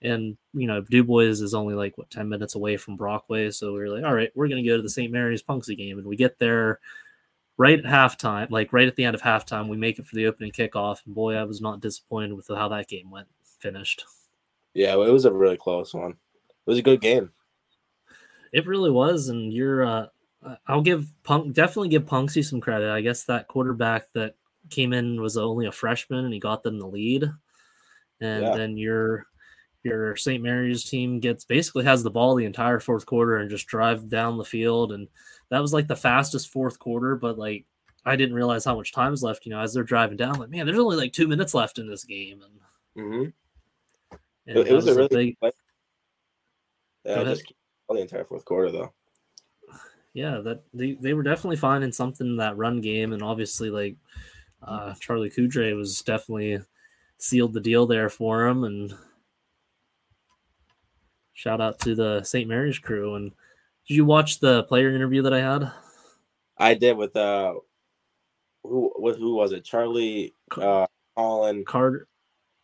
And 0.00 0.36
you 0.54 0.66
know, 0.66 0.80
Dubois 0.80 1.42
is 1.42 1.52
only 1.54 1.74
like 1.74 1.98
what 1.98 2.08
10 2.10 2.28
minutes 2.28 2.54
away 2.54 2.76
from 2.76 2.96
Brockway. 2.96 3.50
So 3.50 3.72
we 3.72 3.80
were 3.80 3.90
like, 3.90 4.04
all 4.04 4.14
right, 4.14 4.30
we're 4.34 4.48
gonna 4.48 4.64
go 4.64 4.76
to 4.76 4.82
the 4.82 4.88
St. 4.88 5.12
Mary's 5.12 5.42
Punxsy 5.42 5.76
game. 5.76 5.98
And 5.98 6.06
we 6.06 6.16
get 6.16 6.38
there 6.38 6.78
right 7.58 7.78
at 7.78 7.84
halftime, 7.84 8.50
like 8.50 8.72
right 8.72 8.88
at 8.88 8.96
the 8.96 9.04
end 9.04 9.14
of 9.14 9.20
halftime, 9.22 9.68
we 9.68 9.76
make 9.76 9.98
it 9.98 10.06
for 10.06 10.14
the 10.14 10.26
opening 10.26 10.52
kickoff. 10.52 11.04
And 11.04 11.14
boy, 11.14 11.34
I 11.34 11.44
was 11.44 11.60
not 11.60 11.80
disappointed 11.80 12.32
with 12.32 12.48
how 12.48 12.68
that 12.68 12.88
game 12.88 13.10
went 13.10 13.28
finished. 13.60 14.04
Yeah, 14.74 14.94
it 14.94 15.12
was 15.12 15.24
a 15.24 15.32
really 15.32 15.56
close 15.56 15.92
one. 15.92 16.12
It 16.12 16.70
was 16.70 16.78
a 16.78 16.82
good 16.82 17.00
game. 17.00 17.30
It 18.52 18.66
really 18.66 18.90
was, 18.90 19.28
and 19.28 19.52
you're. 19.52 19.84
Uh, 19.84 20.06
I'll 20.66 20.82
give 20.82 21.08
Punk 21.24 21.52
definitely 21.52 21.88
give 21.88 22.04
Punxsy 22.04 22.44
some 22.44 22.60
credit. 22.60 22.90
I 22.90 23.00
guess 23.00 23.24
that 23.24 23.48
quarterback 23.48 24.04
that 24.14 24.36
came 24.70 24.92
in 24.92 25.20
was 25.20 25.36
only 25.36 25.66
a 25.66 25.72
freshman, 25.72 26.24
and 26.24 26.32
he 26.32 26.38
got 26.40 26.62
them 26.62 26.78
the 26.78 26.86
lead. 26.86 27.24
And 28.20 28.42
Yeah. 28.44 28.56
then 28.56 28.76
your 28.76 29.26
your 29.82 30.16
St. 30.16 30.42
Mary's 30.42 30.84
team 30.84 31.20
gets 31.20 31.44
basically 31.44 31.84
has 31.84 32.02
the 32.02 32.10
ball 32.10 32.34
the 32.34 32.44
entire 32.44 32.80
fourth 32.80 33.06
quarter 33.06 33.36
and 33.36 33.50
just 33.50 33.66
drive 33.66 34.08
down 34.08 34.38
the 34.38 34.44
field, 34.44 34.92
and 34.92 35.08
that 35.50 35.60
was 35.60 35.72
like 35.72 35.86
the 35.86 35.96
fastest 35.96 36.50
fourth 36.50 36.78
quarter. 36.78 37.16
But 37.16 37.38
like 37.38 37.64
I 38.04 38.16
didn't 38.16 38.34
realize 38.34 38.64
how 38.64 38.76
much 38.76 38.92
time 38.92 39.10
was 39.10 39.22
left. 39.22 39.46
You 39.46 39.50
know, 39.50 39.60
as 39.60 39.74
they're 39.74 39.82
driving 39.82 40.16
down, 40.16 40.38
like 40.38 40.50
man, 40.50 40.66
there's 40.66 40.78
only 40.78 40.96
like 40.96 41.12
two 41.12 41.28
minutes 41.28 41.54
left 41.54 41.78
in 41.78 41.88
this 41.88 42.04
game, 42.04 42.42
and, 42.42 43.06
hmm 43.08 43.24
and 44.46 44.58
It, 44.58 44.64
that 44.66 44.74
was 44.74 44.86
a 44.88 44.94
really 44.94 45.36
big, 45.42 45.52
yeah, 47.04 47.24
just 47.24 47.52
all 47.86 47.96
the 47.96 48.02
entire 48.02 48.24
fourth 48.24 48.44
quarter 48.44 48.70
though. 48.70 48.92
yeah, 50.14 50.38
that 50.38 50.62
they, 50.74 50.92
they 50.92 51.12
were 51.14 51.22
definitely 51.22 51.56
finding 51.56 51.92
something 51.92 52.26
in 52.26 52.36
that 52.38 52.56
run 52.56 52.80
game, 52.80 53.12
and 53.12 53.22
obviously 53.22 53.70
like 53.70 53.96
uh, 54.62 54.94
Charlie 55.00 55.30
Kudre 55.30 55.76
was 55.76 56.02
definitely 56.02 56.60
sealed 57.18 57.52
the 57.52 57.60
deal 57.60 57.86
there 57.86 58.08
for 58.08 58.46
him, 58.46 58.64
and 58.64 58.94
shout 61.34 61.60
out 61.60 61.78
to 61.80 61.94
the 61.94 62.22
St. 62.24 62.48
Mary's 62.48 62.78
crew. 62.78 63.14
And 63.14 63.32
did 63.88 63.94
you 63.94 64.04
watch 64.04 64.38
the 64.38 64.64
player 64.64 64.94
interview 64.94 65.22
that 65.22 65.32
I 65.32 65.40
had? 65.40 65.72
I 66.58 66.74
did 66.74 66.96
with 66.96 67.16
uh, 67.16 67.54
who 68.62 68.92
with 68.96 69.18
who 69.18 69.34
was 69.34 69.52
it? 69.52 69.64
Charlie, 69.64 70.34
uh, 70.56 70.86
Colin, 71.16 71.64
Carter, 71.64 72.06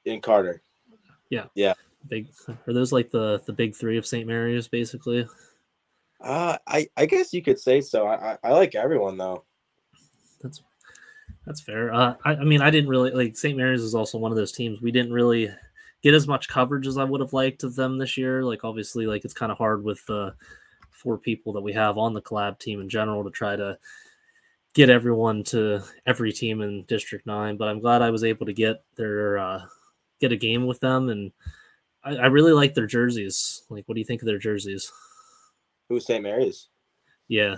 and 0.04 0.22
Carter. 0.22 0.62
Yeah, 1.30 1.46
yeah. 1.54 1.74
Big 2.08 2.28
are 2.66 2.74
those 2.74 2.92
like 2.92 3.10
the 3.10 3.40
the 3.46 3.52
big 3.52 3.74
three 3.74 3.96
of 3.96 4.06
St. 4.06 4.26
Mary's 4.26 4.68
basically? 4.68 5.26
Uh, 6.20 6.58
I 6.66 6.88
I 6.96 7.06
guess 7.06 7.32
you 7.32 7.42
could 7.42 7.58
say 7.58 7.80
so. 7.80 8.06
I 8.06 8.32
I, 8.32 8.38
I 8.44 8.52
like 8.52 8.74
everyone 8.74 9.16
though. 9.16 9.44
That's 10.42 10.62
that's 11.46 11.62
fair. 11.62 11.92
Uh, 11.94 12.14
I, 12.24 12.32
I 12.32 12.44
mean, 12.44 12.60
I 12.60 12.70
didn't 12.70 12.90
really 12.90 13.12
like 13.12 13.36
St. 13.36 13.56
Mary's 13.56 13.82
is 13.82 13.94
also 13.94 14.18
one 14.18 14.30
of 14.32 14.36
those 14.36 14.52
teams 14.52 14.82
we 14.82 14.92
didn't 14.92 15.12
really 15.12 15.48
get 16.02 16.12
as 16.12 16.28
much 16.28 16.48
coverage 16.48 16.86
as 16.86 16.98
I 16.98 17.04
would 17.04 17.22
have 17.22 17.32
liked 17.32 17.64
of 17.64 17.74
them 17.76 17.96
this 17.96 18.18
year. 18.18 18.44
Like, 18.44 18.64
obviously, 18.64 19.06
like 19.06 19.24
it's 19.24 19.32
kind 19.32 19.50
of 19.50 19.56
hard 19.56 19.82
with 19.82 20.04
the 20.04 20.34
four 21.04 21.18
people 21.18 21.52
that 21.52 21.60
we 21.60 21.72
have 21.74 21.98
on 21.98 22.14
the 22.14 22.22
collab 22.22 22.58
team 22.58 22.80
in 22.80 22.88
general 22.88 23.22
to 23.22 23.30
try 23.30 23.54
to 23.54 23.78
get 24.72 24.90
everyone 24.90 25.44
to 25.44 25.80
every 26.06 26.32
team 26.32 26.62
in 26.62 26.82
District 26.84 27.24
Nine. 27.26 27.56
But 27.56 27.68
I'm 27.68 27.78
glad 27.78 28.02
I 28.02 28.10
was 28.10 28.24
able 28.24 28.46
to 28.46 28.52
get 28.52 28.82
their 28.96 29.38
uh, 29.38 29.62
get 30.20 30.32
a 30.32 30.36
game 30.36 30.66
with 30.66 30.80
them, 30.80 31.10
and 31.10 31.30
I, 32.02 32.16
I 32.16 32.26
really 32.26 32.52
like 32.52 32.74
their 32.74 32.86
jerseys. 32.86 33.62
Like, 33.68 33.84
what 33.86 33.94
do 33.94 34.00
you 34.00 34.06
think 34.06 34.22
of 34.22 34.26
their 34.26 34.38
jerseys? 34.38 34.90
Who's 35.88 36.06
St. 36.06 36.22
Mary's? 36.22 36.68
Yeah, 37.28 37.56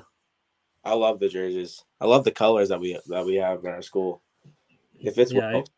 I 0.85 0.95
love 0.95 1.21
the 1.21 1.29
jerseys. 1.29 1.83
I 2.01 2.07
love 2.07 2.25
the 2.25 2.33
colors 2.33 2.69
that 2.69 2.81
we 2.81 2.99
that 3.07 3.25
we 3.25 3.37
have 3.37 3.65
in 3.65 3.71
our 3.71 3.83
school. 3.83 4.23
If 4.99 5.19
it's 5.19 5.33
Yeah, 5.33 5.53
well, 5.53 5.69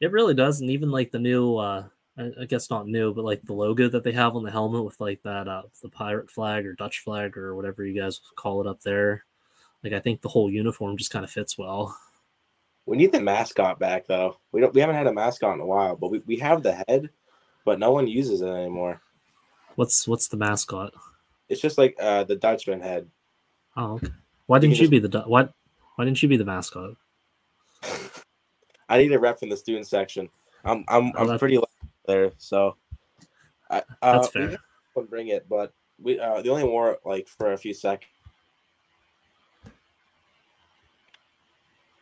It 0.00 0.10
really 0.10 0.34
does, 0.34 0.60
and 0.60 0.70
even 0.70 0.90
like 0.90 1.12
the 1.12 1.18
new, 1.18 1.56
uh, 1.56 1.84
I, 2.18 2.30
I 2.42 2.44
guess 2.44 2.68
not 2.70 2.86
new, 2.86 3.14
but 3.14 3.24
like 3.24 3.42
the 3.42 3.54
logo 3.54 3.88
that 3.88 4.04
they 4.04 4.12
have 4.12 4.36
on 4.36 4.42
the 4.42 4.50
helmet 4.50 4.84
with 4.84 5.00
like 5.00 5.22
that, 5.22 5.48
uh, 5.48 5.62
the 5.82 5.88
pirate 5.88 6.30
flag 6.30 6.66
or 6.66 6.74
Dutch 6.74 7.00
flag 7.00 7.36
or 7.38 7.54
whatever 7.56 7.84
you 7.84 7.98
guys 7.98 8.20
call 8.36 8.60
it 8.60 8.66
up 8.66 8.80
there. 8.82 9.24
Like 9.82 9.92
I 9.94 10.00
think 10.00 10.20
the 10.20 10.28
whole 10.28 10.50
uniform 10.50 10.96
just 10.96 11.10
kind 11.10 11.24
of 11.24 11.30
fits 11.30 11.56
well. 11.56 11.96
we 12.86 12.96
need 12.96 13.12
the 13.12 13.20
mascot 13.20 13.78
back 13.78 14.06
though. 14.06 14.36
We 14.52 14.60
don't 14.60 14.74
we 14.74 14.80
haven't 14.80 14.96
had 14.96 15.06
a 15.06 15.12
mascot 15.12 15.54
in 15.54 15.60
a 15.60 15.66
while, 15.66 15.96
but 15.96 16.10
we, 16.10 16.18
we 16.26 16.36
have 16.36 16.62
the 16.62 16.74
head, 16.86 17.10
but 17.64 17.78
no 17.78 17.90
one 17.92 18.06
uses 18.06 18.42
it 18.42 18.48
anymore. 18.48 19.00
What's 19.76 20.06
what's 20.06 20.28
the 20.28 20.36
mascot? 20.36 20.92
It's 21.48 21.60
just 21.60 21.78
like 21.78 21.96
uh 21.98 22.24
the 22.24 22.36
Dutchman 22.36 22.80
head. 22.80 23.08
Oh, 23.76 23.94
okay. 23.94 24.08
Why 24.46 24.58
didn't 24.58 24.74
you 24.74 24.80
just- 24.80 24.90
be 24.90 24.98
the 24.98 25.08
Du- 25.08 25.20
what? 25.22 25.52
Why 25.96 26.04
didn't 26.04 26.22
you 26.22 26.28
be 26.28 26.36
the 26.36 26.44
mascot? 26.44 26.94
I 28.88 28.98
need 28.98 29.12
a 29.12 29.18
rep 29.18 29.38
from 29.38 29.48
the 29.48 29.56
student 29.56 29.86
section. 29.86 30.28
I'm 30.64 30.84
I'm 30.88 31.12
Oh, 31.16 31.28
I'm 31.30 31.38
pretty 31.38 31.58
there, 32.06 32.32
so 32.38 32.76
I 33.70 33.78
uh, 34.02 34.18
That's 34.18 34.28
fair. 34.28 34.58
to 34.96 35.02
bring 35.02 35.28
it, 35.28 35.48
but 35.48 35.72
we 36.00 36.18
uh, 36.18 36.42
they 36.42 36.48
only 36.48 36.64
wore 36.64 36.92
it 36.92 37.00
like 37.04 37.28
for 37.28 37.52
a 37.52 37.58
few 37.58 37.74
seconds. 37.74 38.10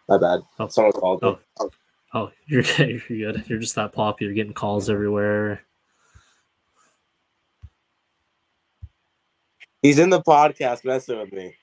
My 0.08 0.18
bad. 0.18 0.40
Oh. 0.58 0.68
Someone 0.68 0.92
called 0.92 1.22
me. 1.22 1.36
Oh. 1.60 1.70
Oh, 2.12 2.32
you're 2.46 2.62
you're 2.78 3.32
good. 3.32 3.44
You're 3.46 3.60
just 3.60 3.76
that 3.76 3.92
popular, 3.92 4.32
getting 4.32 4.52
calls 4.52 4.90
everywhere. 4.90 5.62
He's 9.82 9.98
in 9.98 10.10
the 10.10 10.20
podcast 10.20 10.84
messing 10.84 11.18
with 11.18 11.32
me. 11.32 11.54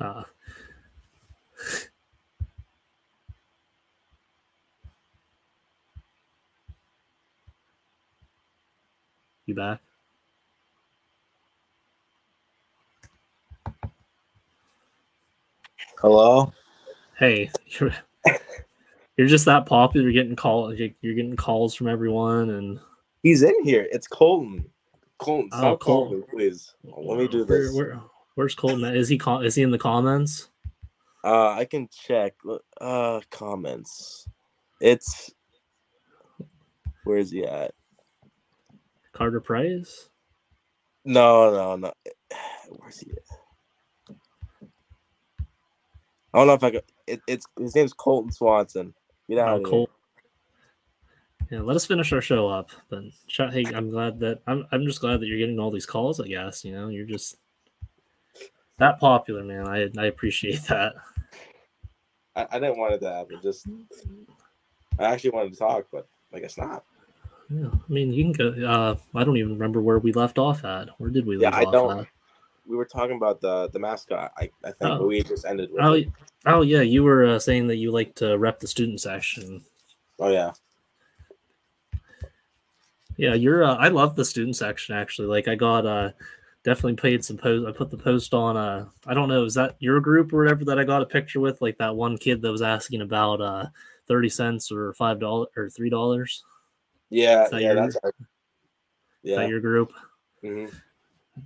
Uh, 0.00 0.22
you 9.48 9.54
back? 9.54 9.80
Hello. 16.00 16.52
Hey, 17.18 17.50
you're 17.66 17.92
you're 19.16 19.26
just 19.26 19.44
that 19.46 19.66
popular. 19.66 20.08
You're 20.08 20.22
getting 20.22 20.36
call. 20.36 20.72
You're 20.74 20.90
getting 21.14 21.36
calls 21.36 21.74
from 21.74 21.88
everyone, 21.88 22.50
and 22.50 22.80
He's 23.24 23.42
in 23.42 23.64
here. 23.64 23.88
It's 23.90 24.06
Colton. 24.06 24.64
Colton, 25.18 25.48
Oh, 25.52 25.76
Colton. 25.76 26.20
me, 26.20 26.24
please. 26.30 26.74
Let 26.84 27.18
me 27.18 27.26
do 27.26 27.44
Where- 27.44 27.62
this. 27.64 27.74
where- 27.74 28.00
where's 28.36 28.54
Colton? 28.54 28.84
at? 28.84 28.96
Is 28.96 29.08
he 29.08 29.18
co- 29.18 29.40
is 29.40 29.56
he 29.56 29.62
in 29.62 29.72
the 29.72 29.78
comments? 29.78 30.50
Uh, 31.24 31.50
I 31.50 31.64
can 31.64 31.88
check. 31.88 32.34
Uh, 32.80 33.20
comments. 33.30 34.28
It's 34.80 35.32
where 37.02 37.18
is 37.18 37.32
he 37.32 37.44
at? 37.44 37.74
Carter 39.18 39.40
Price? 39.40 40.10
No, 41.04 41.52
no, 41.52 41.74
no. 41.76 41.92
Where's 42.78 43.00
he 43.00 43.10
at? 43.10 44.16
I 46.32 46.38
don't 46.38 46.46
know 46.46 46.52
if 46.52 46.62
I 46.62 46.70
could. 46.70 46.82
It, 47.08 47.20
it's 47.26 47.46
his 47.58 47.74
name's 47.74 47.92
Colton 47.92 48.30
Swanson. 48.30 48.94
Get 49.28 49.38
out 49.38 49.48
Oh, 49.48 49.56
of. 49.56 49.62
Col- 49.64 49.90
Yeah, 51.50 51.62
let 51.62 51.74
us 51.74 51.84
finish 51.86 52.12
our 52.12 52.20
show 52.20 52.46
up. 52.48 52.70
But 52.88 53.02
hey, 53.50 53.64
I'm 53.74 53.90
glad 53.90 54.20
that 54.20 54.40
I'm. 54.46 54.66
I'm 54.70 54.84
just 54.84 55.00
glad 55.00 55.18
that 55.20 55.26
you're 55.26 55.38
getting 55.38 55.58
all 55.58 55.70
these 55.72 55.86
calls. 55.86 56.20
I 56.20 56.28
guess 56.28 56.64
you 56.64 56.72
know 56.72 56.88
you're 56.88 57.06
just 57.06 57.38
that 58.78 59.00
popular, 59.00 59.42
man. 59.42 59.66
I 59.66 59.88
I 59.98 60.06
appreciate 60.06 60.62
that. 60.68 60.92
I, 62.36 62.46
I 62.52 62.60
didn't 62.60 62.78
want 62.78 62.94
it 62.94 63.00
to 63.00 63.12
happen. 63.12 63.40
Just 63.42 63.66
I 64.98 65.04
actually 65.04 65.30
wanted 65.30 65.54
to 65.54 65.58
talk, 65.58 65.86
but 65.90 66.06
I 66.32 66.38
guess 66.38 66.56
not. 66.58 66.84
Yeah, 67.50 67.68
I 67.72 67.92
mean 67.92 68.12
you 68.12 68.24
can 68.24 68.32
go. 68.32 68.66
Uh, 68.66 68.96
I 69.18 69.24
don't 69.24 69.36
even 69.38 69.52
remember 69.52 69.80
where 69.80 69.98
we 69.98 70.12
left 70.12 70.38
off 70.38 70.64
at. 70.64 70.88
Where 70.98 71.10
did 71.10 71.24
we 71.26 71.36
leave 71.36 71.42
Yeah, 71.42 71.56
I 71.56 71.64
off 71.64 71.72
don't. 71.72 71.98
at? 72.00 72.06
We 72.66 72.76
were 72.76 72.84
talking 72.84 73.16
about 73.16 73.40
the 73.40 73.68
the 73.70 73.78
mascot. 73.78 74.32
I, 74.36 74.50
I 74.64 74.72
think 74.72 75.00
Oh. 75.00 75.06
we 75.06 75.22
just 75.22 75.46
ended 75.46 75.70
with. 75.72 75.82
Oh, 75.82 75.92
it. 75.94 76.08
oh 76.46 76.60
yeah, 76.60 76.82
you 76.82 77.02
were 77.02 77.24
uh, 77.24 77.38
saying 77.38 77.66
that 77.68 77.76
you 77.76 77.90
like 77.90 78.14
to 78.16 78.36
rep 78.36 78.60
the 78.60 78.66
student 78.68 79.00
section. 79.00 79.64
oh 80.20 80.28
yeah. 80.30 80.50
Yeah, 83.16 83.34
you're. 83.34 83.64
Uh, 83.64 83.74
I 83.74 83.88
love 83.88 84.14
the 84.14 84.24
student 84.24 84.56
section 84.56 84.94
actually. 84.94 85.26
Like 85.28 85.48
I 85.48 85.54
got 85.54 85.86
uh 85.86 86.10
definitely 86.64 86.94
paid 86.96 87.24
some 87.24 87.36
post. 87.38 87.66
I 87.66 87.72
put 87.72 87.90
the 87.90 87.96
post 87.96 88.32
on. 88.34 88.56
Uh, 88.56 88.86
I 89.06 89.14
don't 89.14 89.28
know. 89.28 89.44
Is 89.44 89.54
that 89.54 89.74
your 89.80 90.00
group 90.00 90.32
or 90.32 90.38
whatever 90.44 90.64
that 90.66 90.78
I 90.78 90.84
got 90.84 91.02
a 91.02 91.06
picture 91.06 91.40
with? 91.40 91.60
Like 91.60 91.78
that 91.78 91.96
one 91.96 92.16
kid 92.18 92.42
that 92.42 92.52
was 92.52 92.62
asking 92.62 93.00
about 93.00 93.40
uh 93.40 93.66
thirty 94.06 94.28
cents 94.28 94.70
or 94.70 94.92
five 94.94 95.18
dollars 95.18 95.48
or 95.56 95.68
three 95.70 95.90
dollars. 95.90 96.44
Yeah, 97.10 97.44
Is 97.44 97.50
that 97.50 97.60
yeah, 97.62 97.72
your- 97.72 97.74
that's 97.82 97.96
our, 98.02 98.14
yeah. 99.22 99.36
that 99.36 99.48
your 99.48 99.60
group? 99.60 99.92
mhm. 100.42 100.72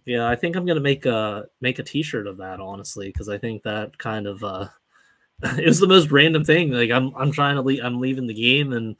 Yeah, 0.06 0.26
I 0.26 0.36
think 0.36 0.56
I'm 0.56 0.64
gonna 0.64 0.80
make 0.80 1.04
a 1.04 1.46
make 1.60 1.78
a 1.78 1.82
T-shirt 1.82 2.26
of 2.26 2.38
that 2.38 2.60
honestly 2.60 3.08
because 3.08 3.28
I 3.28 3.36
think 3.36 3.62
that 3.62 3.96
kind 3.98 4.26
of 4.26 4.42
uh 4.42 4.68
it 5.58 5.66
was 5.66 5.80
the 5.80 5.86
most 5.86 6.10
random 6.10 6.44
thing. 6.44 6.70
Like 6.70 6.90
I'm 6.90 7.14
I'm 7.14 7.30
trying 7.30 7.56
to 7.56 7.62
leave 7.62 7.84
I'm 7.84 8.00
leaving 8.00 8.26
the 8.26 8.34
game 8.34 8.72
and 8.72 8.96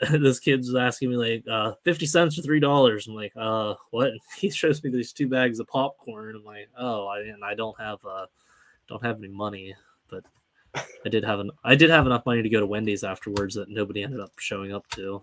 this 0.12 0.40
kid's 0.40 0.74
asking 0.74 1.10
me 1.10 1.16
like 1.16 1.44
uh, 1.46 1.72
50 1.84 2.06
cents 2.06 2.38
or 2.38 2.42
three 2.42 2.58
dollars 2.58 3.06
i'm 3.06 3.14
like 3.14 3.32
uh 3.36 3.74
what 3.90 4.12
he 4.38 4.50
shows 4.50 4.82
me 4.82 4.88
these 4.88 5.12
two 5.12 5.28
bags 5.28 5.60
of 5.60 5.66
popcorn 5.66 6.34
i'm 6.36 6.44
like 6.44 6.70
oh 6.78 7.06
i 7.06 7.20
and 7.20 7.44
i 7.44 7.54
don't 7.54 7.78
have 7.78 7.98
uh 8.06 8.24
don't 8.88 9.04
have 9.04 9.18
any 9.18 9.28
money 9.28 9.74
but 10.08 10.24
i 10.74 11.08
did 11.10 11.22
have 11.22 11.38
an 11.38 11.50
i 11.64 11.74
did 11.74 11.90
have 11.90 12.06
enough 12.06 12.24
money 12.24 12.42
to 12.42 12.48
go 12.48 12.60
to 12.60 12.66
wendy's 12.66 13.04
afterwards 13.04 13.54
that 13.54 13.68
nobody 13.68 14.02
ended 14.02 14.20
up 14.20 14.32
showing 14.38 14.72
up 14.72 14.88
to 14.88 15.20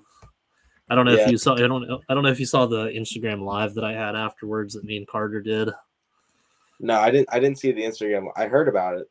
i 0.89 0.95
don't 0.95 1.05
know 1.05 1.13
Yeah. 1.15 1.25
if 1.25 1.31
you 1.31 1.37
saw 1.37 1.53
i 1.55 1.59
don't 1.67 1.87
know 1.87 2.01
i 2.09 2.13
don't 2.13 2.23
know 2.23 2.29
if 2.29 2.39
you 2.39 2.45
saw 2.45 2.65
the 2.65 2.87
instagram 2.87 3.43
live 3.43 3.73
that 3.75 3.83
i 3.83 3.93
had 3.93 4.15
afterwards 4.15 4.73
that 4.73 4.83
me 4.83 4.97
and 4.97 5.07
carter 5.07 5.41
did 5.41 5.69
No, 6.79 6.93
I 6.99 7.09
didn't. 7.09 7.29
I 7.31 7.39
didn't 7.39 7.57
see 7.57 7.71
the 7.71 7.81
Instagram. 7.81 8.27
I 8.35 8.45
heard 8.45 8.67
about 8.67 8.99
it. 8.99 9.09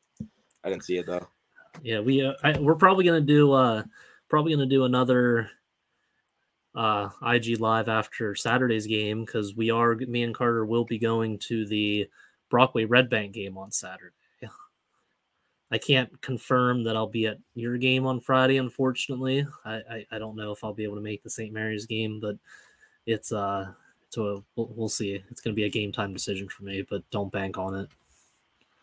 I 0.62 0.68
didn't 0.70 0.84
see 0.84 0.98
it 0.98 1.06
though. 1.06 1.26
yeah 1.82 1.98
we 2.00 2.24
uh, 2.24 2.34
I, 2.44 2.56
we're 2.58 2.76
probably 2.76 3.04
gonna 3.04 3.20
do 3.20 3.52
uh 3.52 3.82
probably 4.28 4.52
gonna 4.54 4.66
do 4.66 4.84
another 4.84 5.50
uh 6.76 7.08
ig 7.32 7.58
live 7.60 7.88
after 7.88 8.34
saturday's 8.34 8.86
game 8.86 9.24
because 9.24 9.56
we 9.56 9.70
are 9.70 9.94
me 9.96 10.22
and 10.22 10.34
carter 10.34 10.64
will 10.64 10.84
be 10.84 10.98
going 10.98 11.38
to 11.48 11.66
the 11.66 12.06
brockway 12.50 12.84
red 12.84 13.08
bank 13.10 13.32
game 13.32 13.56
on 13.58 13.72
saturday 13.72 14.14
i 15.70 15.78
can't 15.78 16.20
confirm 16.22 16.82
that 16.84 16.96
i'll 16.96 17.06
be 17.06 17.26
at 17.26 17.38
your 17.54 17.76
game 17.76 18.06
on 18.06 18.20
friday 18.20 18.56
unfortunately 18.56 19.46
i 19.64 19.74
i, 19.90 20.06
I 20.12 20.18
don't 20.18 20.36
know 20.36 20.52
if 20.52 20.62
i'll 20.62 20.74
be 20.74 20.84
able 20.84 20.96
to 20.96 21.02
make 21.02 21.22
the 21.22 21.30
st 21.30 21.52
mary's 21.52 21.86
game 21.86 22.20
but 22.20 22.36
it's 23.06 23.32
uh 23.32 23.68
so 24.10 24.44
we'll, 24.54 24.70
we'll 24.74 24.88
see 24.88 25.22
it's 25.30 25.40
gonna 25.40 25.54
be 25.54 25.64
a 25.64 25.70
game 25.70 25.92
time 25.92 26.12
decision 26.12 26.48
for 26.48 26.64
me 26.64 26.84
but 26.88 27.08
don't 27.10 27.32
bank 27.32 27.58
on 27.58 27.74
it 27.74 27.88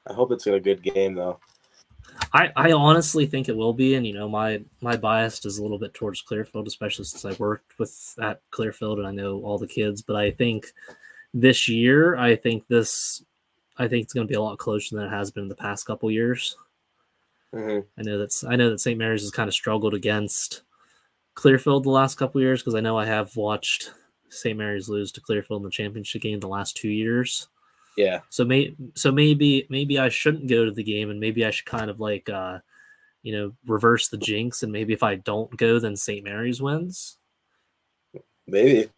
I 0.08 0.14
hope 0.14 0.32
it's 0.32 0.48
a 0.48 0.60
good 0.60 0.82
game 0.82 1.16
though. 1.16 1.40
I, 2.34 2.52
I 2.56 2.72
honestly 2.74 3.26
think 3.26 3.48
it 3.48 3.56
will 3.56 3.74
be, 3.74 3.96
and 3.96 4.06
you 4.06 4.14
know, 4.14 4.28
my 4.28 4.62
my 4.82 4.98
bias 4.98 5.46
is 5.46 5.58
a 5.58 5.62
little 5.62 5.80
bit 5.80 5.94
towards 5.94 6.22
Clearfield, 6.22 6.68
especially 6.68 7.06
since 7.06 7.26
I 7.26 7.34
worked 7.40 7.80
with 7.80 8.16
at 8.22 8.42
Clearfield 8.52 9.00
and 9.00 9.08
I 9.08 9.12
know 9.12 9.42
all 9.42 9.58
the 9.58 9.68
kids. 9.68 10.02
But 10.02 10.18
I 10.18 10.32
think 10.32 10.68
this 11.34 11.68
year, 11.70 12.18
I 12.18 12.36
think 12.36 12.68
this, 12.68 13.24
I 13.78 13.88
think 13.88 14.04
it's 14.04 14.14
going 14.14 14.28
to 14.28 14.32
be 14.32 14.36
a 14.36 14.42
lot 14.42 14.58
closer 14.58 14.96
than 14.96 15.06
it 15.06 15.10
has 15.10 15.32
been 15.32 15.44
in 15.44 15.50
the 15.50 15.56
past 15.56 15.86
couple 15.86 16.12
years. 16.12 16.56
Hmm 17.54 17.80
I 17.98 18.02
know 18.02 18.18
that's 18.18 18.44
I 18.44 18.56
know 18.56 18.70
that 18.70 18.80
St. 18.80 18.98
Mary's 18.98 19.22
has 19.22 19.32
kind 19.32 19.48
of 19.48 19.54
struggled 19.54 19.94
against 19.94 20.64
Clearfield 21.36 21.84
the 21.84 21.90
last 21.92 22.18
couple 22.18 22.42
years 22.42 22.62
because 22.62 22.76
I 22.76 22.80
know 22.82 22.98
I 22.98 23.06
have 23.06 23.36
watched 23.36 23.92
St. 24.30 24.58
Mary's 24.58 24.90
lose 24.90 25.12
to 25.14 25.22
Clearfield 25.22 25.62
in 25.62 25.66
the 25.66 25.70
championship 25.70 26.22
game 26.24 26.40
the 26.40 26.48
last 26.48 26.76
two 26.76 26.90
years. 26.90 27.48
Yeah, 27.96 28.22
So 28.30 28.44
may 28.44 28.76
so 28.96 29.12
maybe 29.12 29.68
maybe 29.70 30.00
I 30.00 30.10
shouldn't 30.10 30.48
go 30.48 30.66
to 30.66 30.72
the 30.72 30.84
game 30.84 31.12
and 31.12 31.20
maybe 31.20 31.46
I 31.46 31.52
should 31.52 31.68
kind 31.68 31.92
of 31.92 32.00
like 32.00 32.28
uh 32.28 32.58
you 33.22 33.36
know 33.36 33.54
reverse 33.68 34.08
the 34.08 34.18
jinx 34.18 34.64
and 34.64 34.72
maybe 34.72 34.94
if 34.94 35.04
I 35.04 35.16
don't 35.16 35.56
go 35.56 35.78
then 35.78 35.96
St. 35.96 36.24
Mary's 36.24 36.60
wins. 36.60 37.18
maybe. 38.48 38.90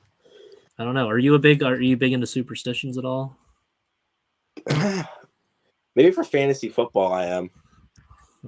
I 0.80 0.84
don't 0.86 0.94
know. 0.94 1.10
Are 1.10 1.18
you 1.18 1.36
a 1.36 1.40
big 1.40 1.62
are 1.62 1.82
you 1.82 1.98
big 1.98 2.14
into 2.14 2.28
superstitions 2.28 2.98
at 2.98 3.04
all? 3.04 3.36
maybe 5.96 6.12
for 6.12 6.24
fantasy 6.24 6.70
football, 6.70 7.12
I 7.12 7.26
am. 7.26 7.50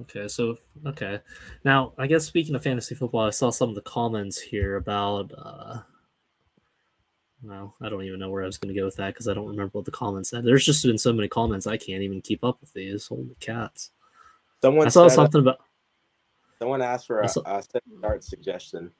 Okay, 0.02 0.28
so 0.28 0.56
okay. 0.86 1.20
Now, 1.64 1.92
I 1.98 2.06
guess 2.06 2.24
speaking 2.24 2.54
of 2.54 2.62
fantasy 2.62 2.94
football, 2.94 3.26
I 3.26 3.30
saw 3.30 3.50
some 3.50 3.68
of 3.70 3.74
the 3.74 3.80
comments 3.82 4.38
here 4.40 4.76
about 4.76 5.32
uh 5.36 5.78
well, 7.42 7.74
I 7.80 7.88
don't 7.88 8.02
even 8.02 8.18
know 8.18 8.30
where 8.30 8.42
I 8.42 8.46
was 8.46 8.58
going 8.58 8.74
to 8.74 8.78
go 8.80 8.84
with 8.84 8.96
that 8.96 9.14
because 9.14 9.28
I 9.28 9.34
don't 9.34 9.46
remember 9.46 9.70
what 9.72 9.84
the 9.84 9.92
comments 9.92 10.30
said. 10.30 10.44
There's 10.44 10.64
just 10.66 10.84
been 10.84 10.98
so 10.98 11.12
many 11.12 11.28
comments 11.28 11.66
I 11.68 11.76
can't 11.76 12.02
even 12.02 12.20
keep 12.20 12.42
up 12.42 12.60
with 12.60 12.72
these. 12.72 13.06
Holy 13.06 13.36
cats! 13.40 13.92
Someone 14.60 14.86
I 14.86 14.90
saw 14.90 15.08
said- 15.08 15.14
something 15.16 15.40
about 15.42 15.58
Someone 16.58 16.82
asked 16.82 17.06
for 17.06 17.20
a, 17.20 17.28
saw- 17.28 17.42
a 17.46 17.62
sit 17.62 17.82
start 17.98 18.24
suggestion. 18.24 18.90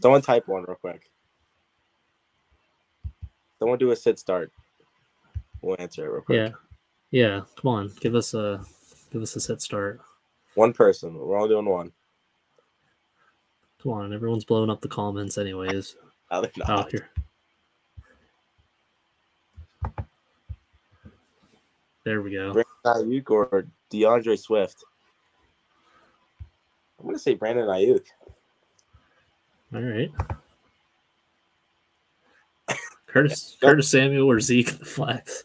Someone 0.00 0.22
type 0.22 0.46
one 0.46 0.62
real 0.68 0.76
quick. 0.76 1.10
Someone 3.58 3.78
do 3.78 3.90
a 3.90 3.96
sit 3.96 4.18
start. 4.20 4.52
We'll 5.60 5.74
answer 5.80 6.06
it 6.06 6.10
real 6.12 6.22
quick. 6.22 6.36
Yeah. 6.38 6.50
Yeah. 7.10 7.40
Come 7.56 7.68
on. 7.70 7.90
Give 8.00 8.14
us 8.14 8.32
a 8.34 8.64
give 9.10 9.22
us 9.22 9.34
a 9.34 9.40
set 9.40 9.60
start. 9.60 10.00
One 10.58 10.72
person. 10.72 11.14
We're 11.14 11.38
all 11.38 11.46
doing 11.46 11.66
one. 11.66 11.92
Come 13.80 13.92
on. 13.92 14.12
Everyone's 14.12 14.44
blowing 14.44 14.70
up 14.70 14.80
the 14.80 14.88
comments 14.88 15.38
anyways. 15.38 15.94
No, 16.32 16.40
they're 16.40 16.50
not. 16.66 16.90
here. 16.90 17.10
There 22.04 22.22
we 22.22 22.32
go. 22.32 22.52
Brandon 22.52 23.08
Aiyuk 23.08 23.30
or 23.30 23.68
D'Andre 23.90 24.34
Swift. 24.34 24.82
I'm 26.98 27.06
gonna 27.06 27.20
say 27.20 27.34
Brandon 27.34 27.68
Aiyuk. 27.68 28.06
All 29.72 29.80
right. 29.80 30.10
Curtis 33.06 33.56
Curtis 33.62 33.88
Samuel 33.88 34.28
or 34.28 34.40
Zeke 34.40 34.76
the 34.76 34.84
flex. 34.84 35.44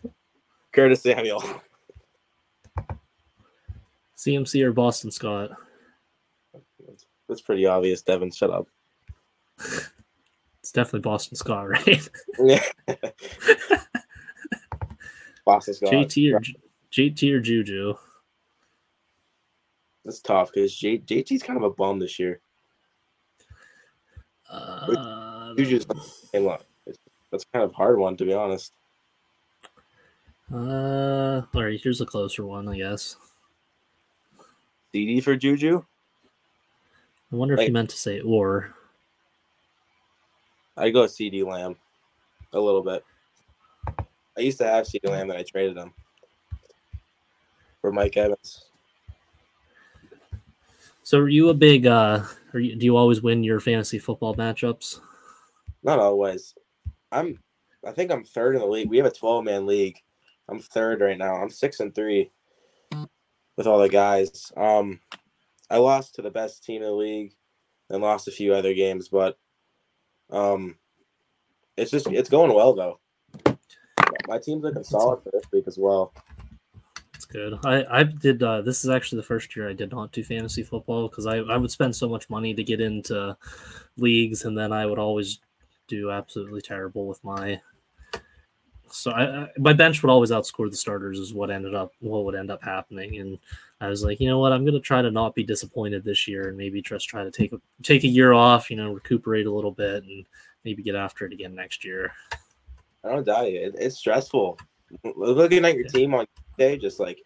Curtis 0.71 1.04
Samuel. 1.04 1.43
CMC 4.23 4.63
or 4.63 4.71
Boston 4.71 5.12
Scott. 5.12 5.51
That's, 7.27 7.41
pretty 7.41 7.65
obvious. 7.65 8.01
Devin, 8.01 8.31
shut 8.31 8.51
up. 8.51 8.67
It's 9.57 10.71
definitely 10.71 11.01
Boston 11.01 11.36
Scott, 11.36 11.67
right? 11.69 12.09
Yeah. 12.39 12.63
Boston 15.45 15.73
Scott. 15.73 15.91
JT 15.91 16.33
or 16.33 16.41
JT 16.91 17.33
or 17.33 17.41
Juju. 17.41 17.95
That's 20.05 20.21
tough 20.21 20.51
because 20.53 20.75
J, 20.75 20.99
JT's 20.99 21.43
kind 21.43 21.57
of 21.57 21.63
a 21.63 21.69
bum 21.69 21.99
this 21.99 22.19
year. 22.19 22.39
Uh, 24.49 25.53
Juju's 25.55 25.88
look, 26.33 26.65
that's 27.31 27.45
kind 27.51 27.63
of 27.63 27.71
a 27.71 27.73
hard 27.73 27.97
one 27.97 28.15
to 28.17 28.25
be 28.25 28.33
honest. 28.33 28.73
uh, 30.53 31.41
all 31.53 31.63
right. 31.63 31.79
Here's 31.81 32.01
a 32.01 32.05
closer 32.05 32.45
one, 32.45 32.69
I 32.69 32.77
guess. 32.77 33.17
CD 34.93 35.19
for 35.21 35.36
Juju. 35.36 35.84
I 37.32 37.36
wonder 37.36 37.56
if 37.56 37.58
Like- 37.60 37.67
he 37.67 37.73
meant 37.73 37.89
to 37.89 37.97
say 37.97 38.21
or. 38.21 38.75
I 40.77 40.89
go 40.91 41.03
CeeDee 41.06 41.45
Lamb 41.45 41.75
a 42.53 42.60
little 42.60 42.82
bit. 42.84 43.03
I 44.38 44.41
used 44.41 44.58
to 44.60 44.65
have 44.65 44.86
CeeDee 44.86 45.10
Lamb, 45.10 45.27
then 45.27 45.38
I 45.38 45.43
traded 45.43 45.77
him 45.77 45.93
for 47.82 47.91
Mike 47.91 48.17
Evans. 48.17 48.65
So 51.03 51.19
are 51.19 51.27
you 51.29 51.49
a 51.49 51.53
big 51.53 51.86
uh 51.86 52.23
are 52.53 52.60
you, 52.60 52.75
do 52.75 52.86
you 52.86 52.95
always 52.95 53.21
win 53.21 53.43
your 53.43 53.60
fantasy 53.60 53.99
football 53.99 54.36
matchups? 54.36 54.99
Not 55.84 55.99
always. 55.99 56.56
I'm. 57.12 57.39
I 57.86 57.91
think 57.91 58.10
I'm 58.12 58.23
third 58.23 58.56
in 58.56 58.62
the 58.62 58.67
league. 58.67 58.89
We 58.89 58.97
have 58.97 59.06
a 59.06 59.12
12 59.12 59.43
man 59.43 59.65
league. 59.65 59.99
I'm 60.47 60.60
third 60.60 61.01
right 61.01 61.17
now. 61.17 61.36
I'm 61.36 61.49
six 61.49 61.82
and 61.82 61.93
three 61.93 62.32
with 63.56 63.68
all 63.68 63.80
the 63.80 63.89
guys. 63.89 64.52
Um, 64.56 65.00
I 65.70 65.78
lost 65.78 66.16
to 66.16 66.22
the 66.22 66.32
best 66.32 66.63
team 66.63 66.82
in 66.82 66.88
the 66.88 66.94
league 66.94 67.34
and 67.89 68.02
lost 68.02 68.28
a 68.28 68.32
few 68.32 68.54
other 68.54 68.74
games, 68.74 69.10
but 69.10 69.38
um, 70.30 70.78
it's 71.78 71.92
just 71.92 72.08
it's 72.08 72.30
going 72.30 72.54
well 72.54 72.74
though. 72.74 73.00
My 74.28 74.38
team's 74.39 74.63
looking 74.63 74.84
solid 74.84 75.22
for 75.24 75.32
this 75.32 75.44
week 75.52 75.68
as 75.68 75.78
well. 75.78 76.13
That's 77.12 77.26
good. 77.26 77.60
I 77.66 77.86
I 77.89 78.04
did 78.04 78.42
uh 78.42 78.62
this 78.62 78.84
is 78.84 78.89
actually 78.89 79.18
the 79.18 79.28
first 79.28 79.56
year 79.56 79.70
I 79.70 79.74
did 79.74 79.92
not 79.92 80.12
do 80.12 80.24
fantasy 80.24 80.63
football 80.63 81.08
because 81.08 81.26
I 81.26 81.38
I 81.38 81.58
would 81.58 81.72
spend 81.72 81.96
so 81.96 82.10
much 82.10 82.30
money 82.30 82.54
to 82.54 82.63
get 82.63 82.82
into 82.82 83.36
leagues 83.98 84.46
and 84.46 84.58
then 84.58 84.72
I 84.72 84.86
would 84.86 85.00
always 85.00 85.39
do 85.88 86.12
absolutely 86.12 86.62
terrible 86.62 87.08
with 87.08 87.24
my 87.24 87.62
so 88.93 89.12
I, 89.12 89.43
I 89.43 89.47
my 89.58 89.73
bench 89.73 90.01
would 90.01 90.10
always 90.10 90.32
outscore 90.32 90.69
the 90.69 90.77
starters 90.77 91.19
is 91.19 91.34
what 91.34 91.49
ended 91.49 91.75
up 91.75 91.91
what 91.99 92.25
would 92.25 92.36
end 92.36 92.51
up 92.51 92.63
happening 92.63 93.17
and 93.17 93.39
I 93.82 93.88
was 93.88 94.03
like 94.03 94.19
you 94.19 94.27
know 94.27 94.39
what 94.39 94.53
I'm 94.53 94.65
gonna 94.65 94.79
try 94.79 95.01
to 95.01 95.12
not 95.12 95.36
be 95.36 95.43
disappointed 95.43 96.03
this 96.03 96.27
year 96.27 96.49
and 96.49 96.58
maybe 96.58 96.82
just 96.82 97.10
try 97.10 97.23
to 97.23 97.32
take 97.32 97.53
a 97.53 97.62
take 97.82 98.03
a 98.03 98.08
year 98.08 98.34
off 98.34 98.69
you 98.69 98.77
know 98.77 98.93
recuperate 98.93 99.47
a 99.47 99.51
little 99.51 99.71
bit 99.71 100.03
and 100.03 100.25
maybe 100.63 100.84
get 100.84 100.95
after 100.95 101.25
it 101.25 101.34
again 101.34 101.56
next 101.56 101.84
year. 101.84 102.12
I 103.03 103.10
don't 103.10 103.25
doubt 103.25 103.51
you. 103.51 103.60
It, 103.60 103.75
it's 103.77 103.97
stressful. 103.97 104.58
Looking 105.15 105.65
at 105.65 105.75
your 105.75 105.88
team 105.88 106.13
on 106.13 106.25
day, 106.58 106.77
just 106.77 106.99
like 106.99 107.19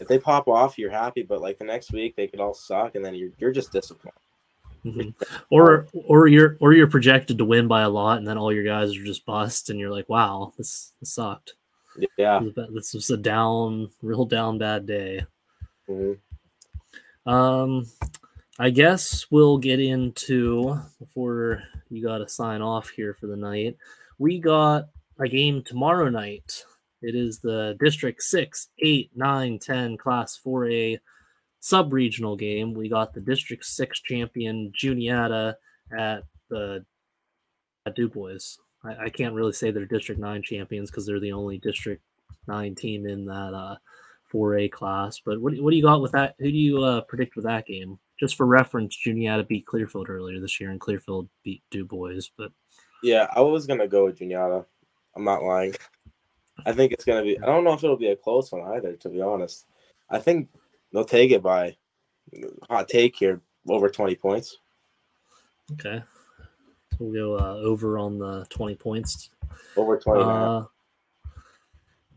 if 0.00 0.08
they 0.08 0.18
pop 0.18 0.48
off, 0.48 0.78
you're 0.78 0.90
happy, 0.90 1.22
but 1.22 1.40
like 1.40 1.58
the 1.58 1.64
next 1.64 1.92
week 1.92 2.16
they 2.16 2.26
could 2.26 2.40
all 2.40 2.54
suck, 2.54 2.94
and 2.94 3.04
then 3.04 3.14
you're 3.14 3.30
you're 3.38 3.52
just 3.52 3.72
disappointed. 3.72 4.21
Mhm. 4.84 5.14
Or 5.50 5.86
or 5.92 6.26
you're 6.26 6.56
or 6.60 6.72
you're 6.72 6.86
projected 6.88 7.38
to 7.38 7.44
win 7.44 7.68
by 7.68 7.82
a 7.82 7.88
lot, 7.90 8.18
and 8.18 8.26
then 8.26 8.38
all 8.38 8.52
your 8.52 8.64
guys 8.64 8.96
are 8.96 9.04
just 9.04 9.24
bust, 9.26 9.70
and 9.70 9.78
you're 9.78 9.90
like, 9.92 10.08
"Wow, 10.08 10.52
this, 10.56 10.92
this 11.00 11.14
sucked. 11.14 11.54
Yeah. 12.16 12.40
This 12.40 12.54
was 12.56 12.68
a- 12.68 12.72
This 12.72 12.94
was 12.94 13.10
a 13.10 13.16
down, 13.16 13.90
real 14.02 14.24
down 14.24 14.58
bad 14.58 14.86
day." 14.86 15.24
Mhm. 15.88 16.18
Um, 17.26 17.86
I 18.58 18.70
guess 18.70 19.26
we'll 19.30 19.58
get 19.58 19.78
into 19.80 20.78
before 20.98 21.62
you 21.90 22.02
got 22.02 22.18
to 22.18 22.28
sign 22.28 22.62
off 22.62 22.90
here 22.90 23.14
for 23.14 23.26
the 23.26 23.36
night. 23.36 23.76
We 24.18 24.38
got 24.38 24.88
a 25.18 25.28
game 25.28 25.62
tomorrow 25.62 26.08
night. 26.08 26.64
It 27.02 27.14
is 27.14 27.38
the 27.40 27.76
District 27.80 28.22
6, 28.22 28.68
8, 28.78 29.10
9, 29.14 29.58
10 29.58 29.96
Class 29.96 30.36
4A 30.44 30.98
sub 31.62 31.92
regional 31.92 32.36
game. 32.36 32.74
We 32.74 32.88
got 32.88 33.14
the 33.14 33.20
District 33.20 33.64
6 33.64 34.00
champion 34.02 34.72
Juniata 34.74 35.56
at 35.96 36.24
the 36.50 36.84
at 37.86 37.94
Du 37.96 38.08
Bois. 38.08 38.58
I, 38.84 39.04
I 39.04 39.08
can't 39.08 39.34
really 39.34 39.52
say 39.52 39.70
they're 39.70 39.86
District 39.86 40.20
Nine 40.20 40.42
champions 40.42 40.90
because 40.90 41.06
they're 41.06 41.20
the 41.20 41.32
only 41.32 41.58
District 41.58 42.02
Nine 42.46 42.74
team 42.74 43.06
in 43.06 43.24
that 43.26 43.54
uh, 43.54 43.76
4A 44.32 44.70
class. 44.72 45.20
But 45.24 45.40
what, 45.40 45.54
what 45.60 45.70
do 45.70 45.76
you 45.76 45.82
got 45.82 46.02
with 46.02 46.12
that? 46.12 46.34
Who 46.40 46.50
do 46.50 46.58
you 46.58 46.82
uh, 46.82 47.00
predict 47.02 47.36
with 47.36 47.44
that 47.44 47.66
game? 47.66 47.98
Just 48.18 48.36
for 48.36 48.46
reference, 48.46 48.96
Juniata 48.96 49.44
beat 49.44 49.66
Clearfield 49.66 50.10
earlier 50.10 50.40
this 50.40 50.60
year, 50.60 50.70
and 50.70 50.80
Clearfield 50.80 51.28
beat 51.44 51.62
Du 51.70 51.84
Bois. 51.84 52.20
But 52.36 52.50
yeah, 53.02 53.28
I 53.34 53.40
was 53.40 53.66
gonna 53.66 53.88
go 53.88 54.06
with 54.06 54.18
Juniata. 54.18 54.66
I'm 55.16 55.24
not 55.24 55.42
lying. 55.42 55.74
I 56.66 56.72
think 56.72 56.92
it's 56.92 57.04
gonna 57.04 57.22
be. 57.22 57.38
I 57.38 57.46
don't 57.46 57.64
know 57.64 57.72
if 57.72 57.82
it'll 57.82 57.96
be 57.96 58.08
a 58.08 58.16
close 58.16 58.50
one 58.52 58.62
either. 58.76 58.94
To 58.94 59.08
be 59.08 59.20
honest, 59.20 59.66
I 60.10 60.18
think 60.18 60.48
they'll 60.92 61.04
take 61.04 61.30
it 61.30 61.42
by 61.42 61.76
hot 62.68 62.88
take 62.88 63.16
here 63.16 63.40
over 63.68 63.88
20 63.88 64.14
points. 64.16 64.58
Okay, 65.72 66.02
so 66.90 66.96
we'll 66.98 67.12
go 67.12 67.44
uh, 67.44 67.54
over 67.56 67.98
on 67.98 68.18
the 68.18 68.44
20 68.50 68.74
points. 68.74 69.30
Over 69.76 69.98
20. 69.98 70.22
Uh, 70.22 70.64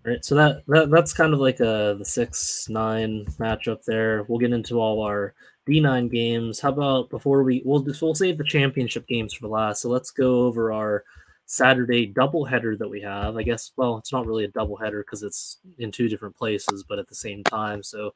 right, 0.04 0.26
so 0.26 0.36
that, 0.36 0.64
that 0.68 0.90
that's 0.90 1.14
kind 1.14 1.34
of 1.34 1.40
like 1.40 1.60
a 1.60 1.96
the 1.98 2.06
six 2.06 2.68
nine 2.70 3.26
matchup 3.40 3.84
there. 3.86 4.24
We'll 4.24 4.40
get 4.40 4.52
into 4.52 4.80
all 4.80 5.04
our 5.04 5.34
D 5.66 5.80
nine 5.80 6.10
games. 6.10 6.60
How 6.60 6.70
about 6.70 7.10
before 7.10 7.44
we 7.44 7.62
we'll 7.66 7.82
just 7.82 8.02
we'll 8.02 8.16
save 8.16 8.38
the 8.38 8.44
championship 8.44 9.08
games 9.08 9.34
for 9.34 9.42
the 9.42 9.54
last. 9.54 9.82
So 9.82 9.90
let's 9.90 10.12
go 10.12 10.46
over 10.46 10.74
our 10.74 11.04
Saturday 11.46 12.12
doubleheader 12.12 12.78
that 12.78 12.90
we 12.90 13.02
have. 13.02 13.38
I 13.38 13.44
guess 13.44 13.72
well, 13.78 13.98
it's 13.98 14.12
not 14.12 14.26
really 14.26 14.46
a 14.46 14.52
doubleheader 14.52 15.02
because 15.02 15.24
it's 15.24 15.58
in 15.78 15.92
two 15.92 16.10
different 16.10 16.36
places, 16.36 16.84
but 16.84 17.00
at 17.00 17.08
the 17.08 17.16
same 17.16 17.44
time. 17.44 17.84
So 17.84 18.14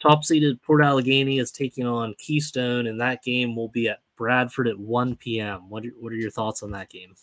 top 0.00 0.24
seeded 0.24 0.60
Port 0.62 0.82
Allegany 0.82 1.40
is 1.40 1.50
taking 1.50 1.86
on 1.86 2.14
Keystone, 2.18 2.86
and 2.86 3.00
that 3.00 3.22
game 3.22 3.54
will 3.54 3.68
be 3.68 3.88
at 3.88 4.00
Bradford 4.16 4.68
at 4.68 4.78
1 4.78 5.16
p.m. 5.16 5.68
What 5.68 5.84
are, 5.84 5.92
what 5.98 6.12
are 6.12 6.16
your 6.16 6.30
thoughts 6.30 6.62
on 6.62 6.70
that 6.72 6.90
game? 6.90 7.14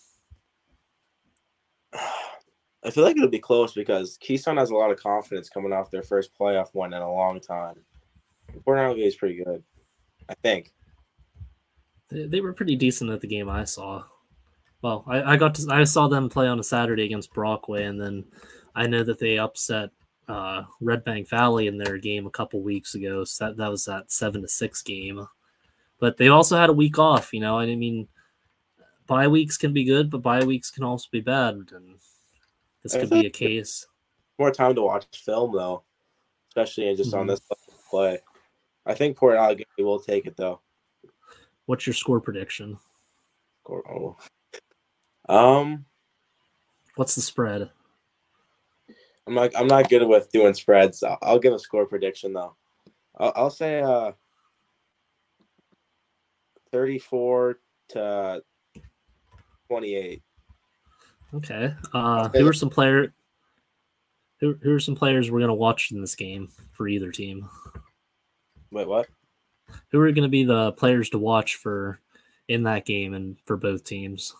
I 1.93 2.91
feel 2.91 3.03
like 3.03 3.17
it'll 3.17 3.27
be 3.27 3.39
close 3.39 3.73
because 3.73 4.17
Keystone 4.17 4.57
has 4.57 4.69
a 4.69 4.75
lot 4.75 4.91
of 4.91 4.97
confidence 4.97 5.49
coming 5.49 5.73
off 5.73 5.91
their 5.91 6.03
first 6.03 6.31
playoff 6.39 6.69
win 6.73 6.93
in 6.93 7.01
a 7.01 7.11
long 7.11 7.39
time. 7.39 7.75
Port 8.63 8.77
Allegany 8.77 9.07
is 9.07 9.15
pretty 9.15 9.43
good, 9.43 9.63
I 10.29 10.35
think. 10.35 10.71
They, 12.09 12.27
they 12.27 12.41
were 12.41 12.53
pretty 12.53 12.75
decent 12.75 13.09
at 13.09 13.21
the 13.21 13.27
game 13.27 13.49
I 13.49 13.65
saw. 13.65 14.03
Well, 14.81 15.03
I, 15.07 15.33
I 15.33 15.37
got 15.37 15.55
to 15.55 15.67
I 15.69 15.83
saw 15.83 16.07
them 16.07 16.29
play 16.29 16.47
on 16.47 16.59
a 16.59 16.63
Saturday 16.63 17.03
against 17.03 17.33
Brockway, 17.33 17.85
and 17.85 17.99
then 17.99 18.25
I 18.75 18.87
know 18.87 19.03
that 19.03 19.19
they 19.19 19.37
upset 19.39 19.89
uh, 20.27 20.63
Red 20.81 21.03
Bank 21.03 21.29
Valley 21.29 21.67
in 21.67 21.77
their 21.77 21.97
game 21.97 22.25
a 22.25 22.31
couple 22.31 22.61
weeks 22.61 22.95
ago. 22.95 23.23
So 23.23 23.45
that, 23.45 23.57
that 23.57 23.71
was 23.71 23.85
that 23.85 24.11
seven 24.11 24.41
to 24.41 24.47
six 24.47 24.81
game. 24.81 25.27
But 25.99 26.17
they 26.17 26.27
also 26.27 26.57
had 26.57 26.69
a 26.69 26.73
week 26.73 26.99
off. 26.99 27.33
You 27.33 27.39
know, 27.39 27.57
I 27.57 27.75
mean, 27.75 28.07
bye 29.07 29.27
weeks 29.27 29.57
can 29.57 29.73
be 29.73 29.83
good, 29.83 30.09
but 30.09 30.21
bye 30.21 30.43
weeks 30.43 30.69
can 30.69 30.83
also 30.83 31.07
be 31.11 31.21
bad, 31.21 31.55
and 31.71 31.97
this 32.83 32.93
could 32.93 33.09
be 33.09 33.25
a 33.25 33.29
case. 33.29 33.87
More 34.37 34.51
time 34.51 34.75
to 34.75 34.83
watch 34.83 35.05
film 35.13 35.53
though, 35.53 35.83
especially 36.49 36.95
just 36.95 37.13
Mhm. 37.13 37.19
on 37.21 37.27
this 37.27 37.41
play. 37.89 38.19
I 38.85 38.93
think 38.93 39.17
Port 39.17 39.35
Allegany 39.37 39.65
will 39.79 39.99
take 39.99 40.27
it 40.27 40.37
though. 40.37 40.61
What's 41.65 41.87
your 41.87 41.93
score 41.93 42.21
prediction? 42.21 42.77
Oh. 43.67 44.15
Um, 45.27 45.85
What's 46.95 47.15
the 47.15 47.21
spread? 47.21 47.69
I'm 49.27 49.33
not. 49.33 49.51
I'm 49.55 49.67
not 49.67 49.89
good 49.89 50.07
with 50.07 50.31
doing 50.31 50.53
spreads. 50.53 51.03
I'll, 51.03 51.17
I'll 51.21 51.39
give 51.39 51.53
a 51.53 51.59
score 51.59 51.85
prediction 51.85 52.33
though. 52.33 52.55
I'll, 53.17 53.33
I'll 53.35 53.49
say 53.49 53.81
uh, 53.81 54.13
34 56.71 57.59
to 57.89 58.43
28. 59.67 60.21
Okay. 61.33 61.73
Uh, 61.93 62.29
who 62.29 62.47
are 62.47 62.53
some 62.53 62.69
player? 62.69 63.13
Who, 64.39 64.55
who 64.61 64.73
are 64.73 64.79
some 64.79 64.95
players 64.95 65.29
we're 65.29 65.41
gonna 65.41 65.53
watch 65.53 65.91
in 65.91 65.99
this 65.99 66.15
game 66.15 66.49
for 66.71 66.87
either 66.87 67.11
team? 67.11 67.49
Wait, 68.71 68.87
what? 68.87 69.07
Who 69.91 69.99
are 69.99 70.11
going 70.11 70.23
to 70.23 70.29
be 70.29 70.43
the 70.43 70.73
players 70.73 71.09
to 71.11 71.17
watch 71.17 71.55
for 71.55 71.99
in 72.47 72.63
that 72.63 72.85
game 72.85 73.13
and 73.13 73.37
for 73.45 73.57
both 73.57 73.83
teams? 73.83 74.35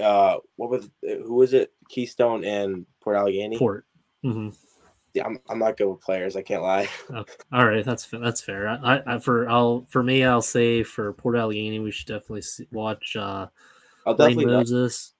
Uh, 0.00 0.36
what 0.56 0.70
was 0.70 0.90
who 1.02 1.34
was 1.34 1.52
it? 1.52 1.72
Keystone 1.88 2.44
and 2.44 2.86
Port 3.00 3.16
Allegany. 3.16 3.58
Port. 3.58 3.84
Mm-hmm. 4.24 4.50
Yeah, 5.14 5.26
I'm, 5.26 5.38
I'm 5.50 5.58
not 5.58 5.76
good 5.76 5.88
with 5.88 6.00
players. 6.00 6.36
I 6.36 6.42
can't 6.42 6.62
lie. 6.62 6.88
All 7.52 7.66
right, 7.66 7.84
that's 7.84 8.06
that's 8.06 8.40
fair. 8.40 8.68
I, 8.68 9.02
I 9.06 9.18
for 9.18 9.48
I'll 9.48 9.86
for 9.90 10.02
me, 10.02 10.24
I'll 10.24 10.40
say 10.42 10.82
for 10.82 11.12
Port 11.12 11.36
Allegany, 11.36 11.82
we 11.82 11.90
should 11.90 12.06
definitely 12.06 12.42
see, 12.42 12.66
watch 12.72 13.16
uh, 13.16 13.48
I'll 14.06 14.14
Blaine 14.14 14.30
definitely 14.30 14.52
know 14.52 14.58
Moses. 14.58 15.12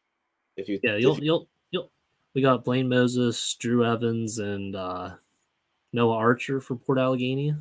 if 0.56 0.68
you. 0.68 0.78
Yeah, 0.82 0.96
you'll 0.96 1.16
you- 1.18 1.24
you'll 1.24 1.48
you'll. 1.70 1.90
We 2.34 2.40
got 2.40 2.64
Blaine 2.64 2.88
Moses, 2.88 3.54
Drew 3.60 3.84
Evans, 3.84 4.38
and 4.38 4.74
uh, 4.74 5.10
Noah 5.92 6.16
Archer 6.16 6.60
for 6.60 6.76
Port 6.76 6.98
Allegany. 6.98 7.60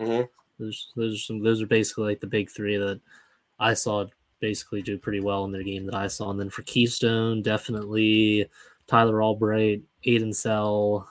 Mm-hmm. 0.00 0.22
Those 0.62 0.92
those 0.94 1.14
are 1.14 1.18
some 1.18 1.42
those 1.42 1.60
are 1.62 1.66
basically 1.66 2.04
like 2.04 2.20
the 2.20 2.26
big 2.28 2.48
three 2.50 2.76
that 2.76 3.00
I 3.58 3.74
saw 3.74 4.06
basically 4.42 4.82
do 4.82 4.98
pretty 4.98 5.20
well 5.20 5.46
in 5.46 5.52
their 5.52 5.62
game 5.62 5.86
that 5.86 5.94
I 5.94 6.08
saw. 6.08 6.30
And 6.30 6.38
then 6.38 6.50
for 6.50 6.60
Keystone, 6.62 7.40
definitely 7.40 8.50
Tyler 8.86 9.22
Albright, 9.22 9.82
Aiden 10.04 10.34
Sell, 10.34 11.08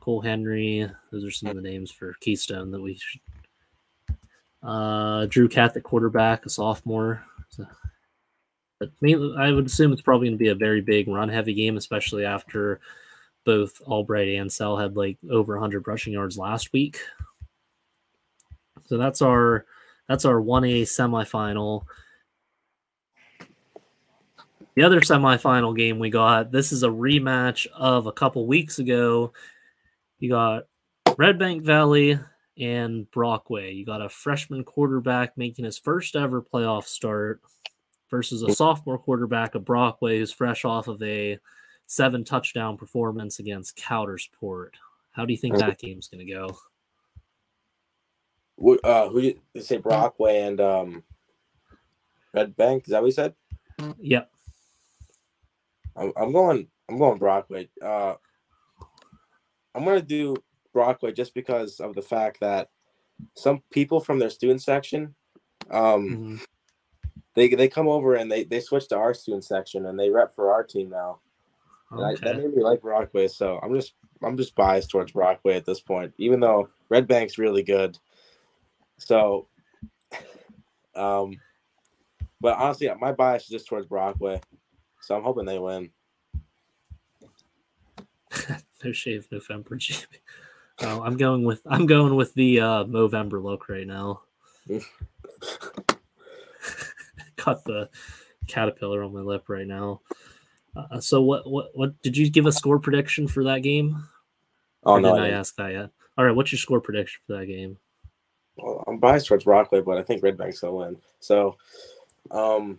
Cole 0.00 0.22
Henry. 0.22 0.90
Those 1.12 1.24
are 1.24 1.30
some 1.30 1.50
of 1.50 1.54
the 1.56 1.62
names 1.62 1.92
for 1.92 2.14
Keystone 2.20 2.72
that 2.72 2.80
we 2.80 2.94
should. 2.94 3.20
Uh, 4.62 5.26
Drew 5.26 5.46
Cat, 5.46 5.74
the 5.74 5.80
quarterback, 5.80 6.44
a 6.46 6.48
sophomore. 6.48 7.22
So- 7.50 7.66
but 8.80 8.90
mainly, 9.00 9.36
I 9.38 9.52
would 9.52 9.66
assume 9.66 9.92
it's 9.92 10.02
probably 10.02 10.26
going 10.28 10.38
to 10.38 10.42
be 10.42 10.48
a 10.48 10.54
very 10.54 10.80
big 10.80 11.06
run 11.06 11.28
heavy 11.28 11.54
game, 11.54 11.76
especially 11.76 12.24
after 12.24 12.80
both 13.44 13.80
Albright 13.82 14.28
and 14.28 14.50
Sell 14.50 14.76
had 14.76 14.96
like 14.96 15.18
over 15.30 15.54
100 15.54 15.86
rushing 15.86 16.12
yards 16.12 16.36
last 16.36 16.72
week. 16.72 16.98
So 18.86 18.98
that's 18.98 19.22
our 19.22 19.64
that's 20.08 20.24
our 20.24 20.40
1A 20.40 20.82
semifinal. 20.82 21.84
The 24.76 24.82
other 24.82 25.00
semifinal 25.00 25.76
game 25.76 25.98
we 25.98 26.10
got, 26.10 26.50
this 26.50 26.72
is 26.72 26.82
a 26.82 26.88
rematch 26.88 27.66
of 27.74 28.06
a 28.06 28.12
couple 28.12 28.46
weeks 28.46 28.78
ago. 28.78 29.32
You 30.18 30.30
got 30.30 30.64
Red 31.16 31.38
Bank 31.38 31.62
Valley 31.62 32.18
and 32.58 33.08
Brockway. 33.10 33.72
You 33.72 33.84
got 33.86 34.02
a 34.02 34.08
freshman 34.08 34.64
quarterback 34.64 35.36
making 35.36 35.64
his 35.64 35.78
first 35.78 36.16
ever 36.16 36.42
playoff 36.42 36.84
start 36.84 37.40
versus 38.10 38.42
a 38.42 38.52
sophomore 38.52 38.98
quarterback 38.98 39.54
of 39.54 39.64
Brockway 39.64 40.18
who's 40.18 40.32
fresh 40.32 40.64
off 40.64 40.88
of 40.88 41.02
a 41.02 41.38
seven 41.86 42.24
touchdown 42.24 42.76
performance 42.76 43.38
against 43.38 43.76
Coudersport. 43.76 44.70
How 45.12 45.24
do 45.24 45.32
you 45.32 45.38
think 45.38 45.56
that 45.58 45.78
game's 45.78 46.08
going 46.08 46.26
to 46.26 46.32
go? 46.32 46.56
Uh, 48.82 49.08
who 49.08 49.20
did 49.20 49.40
you 49.52 49.60
say? 49.60 49.78
Brockway 49.78 50.40
and 50.40 50.60
um, 50.60 51.02
Red 52.32 52.56
Bank. 52.56 52.84
Is 52.86 52.90
that 52.90 53.02
what 53.02 53.06
you 53.06 53.12
said? 53.12 53.34
Yep. 54.00 54.30
I'm, 55.96 56.12
I'm 56.16 56.32
going. 56.32 56.68
I'm 56.88 56.98
going 56.98 57.18
Brockway. 57.18 57.68
Uh, 57.80 58.14
I'm 59.74 59.84
gonna 59.84 60.02
do 60.02 60.36
Brockway 60.72 61.12
just 61.12 61.34
because 61.34 61.80
of 61.80 61.94
the 61.94 62.02
fact 62.02 62.40
that 62.40 62.68
some 63.34 63.62
people 63.70 64.00
from 64.00 64.18
their 64.18 64.30
student 64.30 64.62
section, 64.62 65.14
um, 65.70 66.08
Mhm. 66.08 66.46
they 67.34 67.48
they 67.48 67.68
come 67.68 67.88
over 67.88 68.14
and 68.14 68.30
they 68.30 68.44
they 68.44 68.60
switch 68.60 68.88
to 68.88 68.96
our 68.96 69.14
student 69.14 69.44
section 69.44 69.86
and 69.86 69.98
they 69.98 70.10
rep 70.10 70.34
for 70.34 70.52
our 70.52 70.62
team 70.62 70.90
now. 70.90 71.20
And 71.90 72.04
I, 72.04 72.14
that 72.22 72.36
made 72.36 72.54
me 72.54 72.62
like 72.62 72.82
Brockway, 72.82 73.28
so 73.28 73.58
I'm 73.62 73.74
just 73.74 73.94
I'm 74.22 74.36
just 74.36 74.54
biased 74.54 74.90
towards 74.90 75.12
Brockway 75.12 75.56
at 75.56 75.64
this 75.64 75.80
point, 75.80 76.12
even 76.18 76.40
though 76.40 76.68
Red 76.88 77.06
Bank's 77.06 77.38
really 77.38 77.62
good. 77.62 77.98
So, 78.98 79.48
um, 80.94 81.40
but 82.40 82.56
honestly, 82.58 82.90
my 83.00 83.12
bias 83.12 83.44
is 83.44 83.48
just 83.48 83.66
towards 83.66 83.86
Brockway, 83.86 84.40
so 85.04 85.16
I'm 85.16 85.22
hoping 85.22 85.44
they 85.44 85.58
win. 85.58 85.90
no 88.84 88.92
shave 88.92 89.28
November, 89.30 89.76
Jimmy. 89.76 90.02
Oh, 90.80 91.02
I'm 91.02 91.16
going 91.16 91.44
with 91.44 91.62
I'm 91.66 91.86
going 91.86 92.16
with 92.16 92.34
the 92.34 92.60
uh 92.60 92.84
Movember 92.84 93.42
look 93.42 93.68
right 93.68 93.86
now. 93.86 94.22
Got 97.44 97.64
the 97.64 97.90
caterpillar 98.48 99.02
on 99.02 99.12
my 99.12 99.20
lip 99.20 99.48
right 99.48 99.66
now. 99.66 100.00
Uh, 100.74 101.00
so 101.00 101.22
what 101.22 101.48
what 101.50 101.70
what 101.74 102.00
did 102.02 102.16
you 102.16 102.30
give 102.30 102.46
a 102.46 102.52
score 102.52 102.78
prediction 102.80 103.28
for 103.28 103.44
that 103.44 103.62
game? 103.62 104.04
Oh 104.84 104.96
Or 104.96 105.00
no, 105.00 105.14
I 105.14 105.20
I 105.20 105.28
didn't. 105.28 105.40
ask 105.40 105.54
that 105.56 105.72
yet? 105.72 105.90
All 106.16 106.24
right, 106.24 106.34
what's 106.34 106.52
your 106.52 106.58
score 106.58 106.80
prediction 106.80 107.20
for 107.26 107.38
that 107.38 107.46
game? 107.46 107.78
Well, 108.56 108.84
I'm 108.86 108.98
biased 108.98 109.26
towards 109.26 109.44
Brockway, 109.44 109.80
but 109.80 109.98
I 109.98 110.02
think 110.02 110.22
Red 110.22 110.36
Bank's 110.36 110.60
gonna 110.60 110.74
win. 110.74 110.96
So, 111.20 111.56
um, 112.30 112.78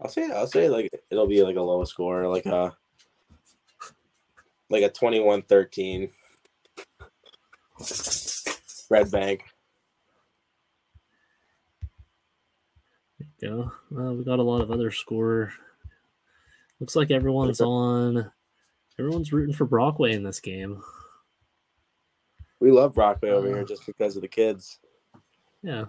I'll 0.00 0.08
say 0.08 0.30
I'll 0.30 0.46
say 0.46 0.68
like 0.68 0.90
it'll 1.10 1.26
be 1.26 1.42
like 1.42 1.56
a 1.56 1.62
low 1.62 1.84
score, 1.84 2.26
like 2.28 2.46
a 2.46 2.74
like 4.70 4.82
a 4.82 4.90
21-13. 4.90 6.10
Red 8.88 9.10
Bank. 9.10 9.44
Go. 13.40 13.72
uh, 13.96 14.12
we 14.12 14.24
got 14.24 14.38
a 14.38 14.42
lot 14.42 14.60
of 14.60 14.70
other 14.70 14.90
score. 14.90 15.52
Looks 16.78 16.94
like 16.94 17.10
everyone's 17.10 17.60
on. 17.60 18.30
Everyone's 18.98 19.32
rooting 19.32 19.54
for 19.54 19.64
Brockway 19.64 20.12
in 20.12 20.22
this 20.22 20.40
game. 20.40 20.82
We 22.58 22.70
love 22.70 22.94
Brockway 22.94 23.30
over 23.30 23.50
uh, 23.50 23.54
here 23.54 23.64
just 23.64 23.86
because 23.86 24.16
of 24.16 24.22
the 24.22 24.28
kids. 24.28 24.78
Yeah. 25.62 25.86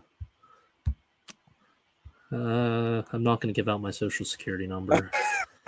Uh, 2.32 3.02
I'm 3.12 3.24
not 3.24 3.42
going 3.42 3.54
to 3.54 3.58
give 3.58 3.68
out 3.68 3.82
my 3.82 3.92
social 3.92 4.26
security 4.26 4.68
number. 4.68 5.12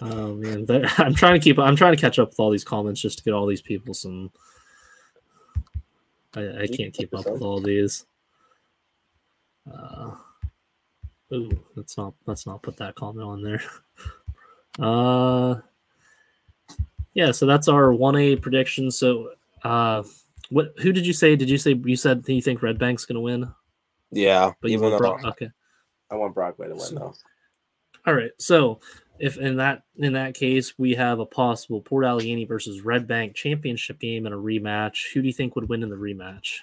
oh 0.00 0.34
man, 0.34 0.66
I'm 0.98 1.14
trying 1.14 1.34
to 1.34 1.40
keep. 1.40 1.58
I'm 1.58 1.76
trying 1.76 1.94
to 1.94 2.00
catch 2.00 2.18
up 2.18 2.30
with 2.30 2.40
all 2.40 2.50
these 2.50 2.64
comments 2.64 3.00
just 3.00 3.18
to 3.18 3.24
get 3.24 3.34
all 3.34 3.46
these 3.46 3.62
people 3.62 3.94
some. 3.94 4.30
I, 6.34 6.62
I 6.62 6.66
can't 6.66 6.94
keep 6.94 7.12
up 7.14 7.28
with 7.28 7.42
all 7.42 7.60
these. 7.60 8.06
Uh, 9.70 10.12
ooh, 11.32 11.64
let's 11.74 11.96
not 11.96 12.14
let's 12.26 12.46
not 12.46 12.62
put 12.62 12.76
that 12.78 12.94
comment 12.94 13.26
on 13.26 13.42
there. 13.42 13.62
Uh, 14.78 15.56
yeah. 17.14 17.32
So 17.32 17.46
that's 17.46 17.68
our 17.68 17.92
one 17.92 18.16
A 18.16 18.36
prediction. 18.36 18.90
So, 18.90 19.32
uh, 19.64 20.04
what? 20.50 20.72
Who 20.78 20.92
did 20.92 21.06
you 21.06 21.12
say? 21.12 21.36
Did 21.36 21.48
you 21.48 21.58
say 21.58 21.80
you 21.84 21.96
said 21.96 22.24
you 22.26 22.42
think 22.42 22.62
Red 22.62 22.78
Bank's 22.78 23.04
going 23.04 23.14
to 23.14 23.20
win? 23.20 23.52
Yeah, 24.10 24.52
but 24.60 24.70
you 24.70 24.80
want 24.80 24.98
Brock, 24.98 25.24
okay. 25.24 25.50
I 26.10 26.16
want 26.16 26.34
Brockway 26.34 26.68
to 26.68 26.74
win 26.74 26.80
so, 26.80 26.94
though. 26.94 27.14
All 28.06 28.14
right, 28.14 28.32
so 28.38 28.80
if 29.18 29.36
in 29.36 29.56
that 29.56 29.82
in 29.96 30.14
that 30.14 30.34
case 30.34 30.78
we 30.78 30.94
have 30.94 31.20
a 31.20 31.26
possible 31.26 31.80
Port 31.80 32.04
Allegany 32.04 32.48
versus 32.48 32.80
Red 32.80 33.06
Bank 33.06 33.34
championship 33.34 34.00
game 34.00 34.26
and 34.26 34.34
a 34.34 34.38
rematch, 34.38 35.12
who 35.12 35.22
do 35.22 35.28
you 35.28 35.32
think 35.32 35.54
would 35.54 35.68
win 35.68 35.82
in 35.82 35.90
the 35.90 35.96
rematch? 35.96 36.58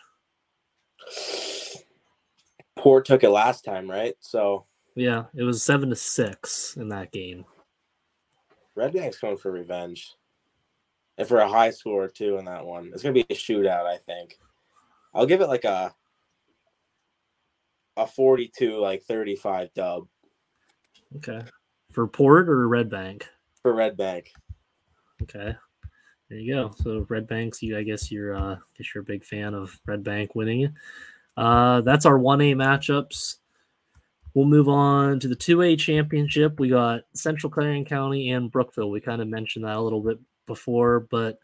Port 2.76 3.06
took 3.06 3.24
it 3.24 3.30
last 3.30 3.64
time, 3.64 3.90
right? 3.90 4.16
So 4.20 4.66
yeah, 4.96 5.26
it 5.36 5.44
was 5.44 5.64
seven 5.64 5.90
to 5.90 5.96
six 5.96 6.76
in 6.76 6.90
that 6.90 7.12
game. 7.12 7.46
Red 8.76 8.94
Bank's 8.94 9.20
going 9.20 9.38
for 9.38 9.52
revenge 9.52 10.14
and 11.18 11.28
for 11.28 11.40
a 11.40 11.48
high 11.48 11.72
score 11.72 12.08
too 12.08 12.38
in 12.38 12.46
that 12.46 12.66
one. 12.66 12.92
It's 12.94 13.04
gonna 13.04 13.14
be 13.14 13.26
a 13.30 13.34
shootout, 13.34 13.86
I 13.86 13.98
think. 13.98 14.38
I'll 15.14 15.26
give 15.26 15.42
it 15.42 15.48
like 15.48 15.64
a 15.64 15.94
a 17.96 18.06
42 18.06 18.78
like 18.78 19.04
35 19.04 19.74
dub. 19.74 20.08
Okay. 21.18 21.42
For 21.92 22.08
Port 22.08 22.48
or 22.48 22.68
Red 22.68 22.90
Bank? 22.90 23.28
For 23.62 23.74
Red 23.74 23.98
Bank. 23.98 24.32
Okay. 25.24 25.56
There 26.30 26.38
you 26.38 26.54
go. 26.54 26.72
So 26.78 27.06
Red 27.10 27.28
Banks, 27.28 27.64
you 27.64 27.78
I 27.78 27.84
guess 27.84 28.12
you're 28.12 28.36
uh 28.36 28.56
I 28.56 28.60
guess 28.78 28.94
you're 28.94 29.02
a 29.02 29.06
big 29.06 29.24
fan 29.24 29.54
of 29.54 29.80
Red 29.86 30.04
Bank 30.04 30.36
winning. 30.36 30.76
Uh 31.36 31.82
that's 31.82 32.06
our 32.06 32.20
1A 32.20 32.56
matchups. 32.56 33.38
We'll 34.34 34.46
move 34.46 34.70
on 34.70 35.20
to 35.22 35.28
the 35.28 35.36
2A 35.36 35.80
championship. 35.80 36.60
We 36.60 36.70
got 36.70 37.02
Central 37.16 37.50
Clarion 37.50 37.86
County 37.86 38.30
and 38.30 38.52
Brookville. 38.52 38.92
We 38.92 39.02
kind 39.02 39.20
of 39.20 39.28
mentioned 39.28 39.66
that 39.66 39.78
a 39.78 39.82
little 39.82 40.02
bit 40.02 40.20
before, 40.48 41.00
but 41.00 41.40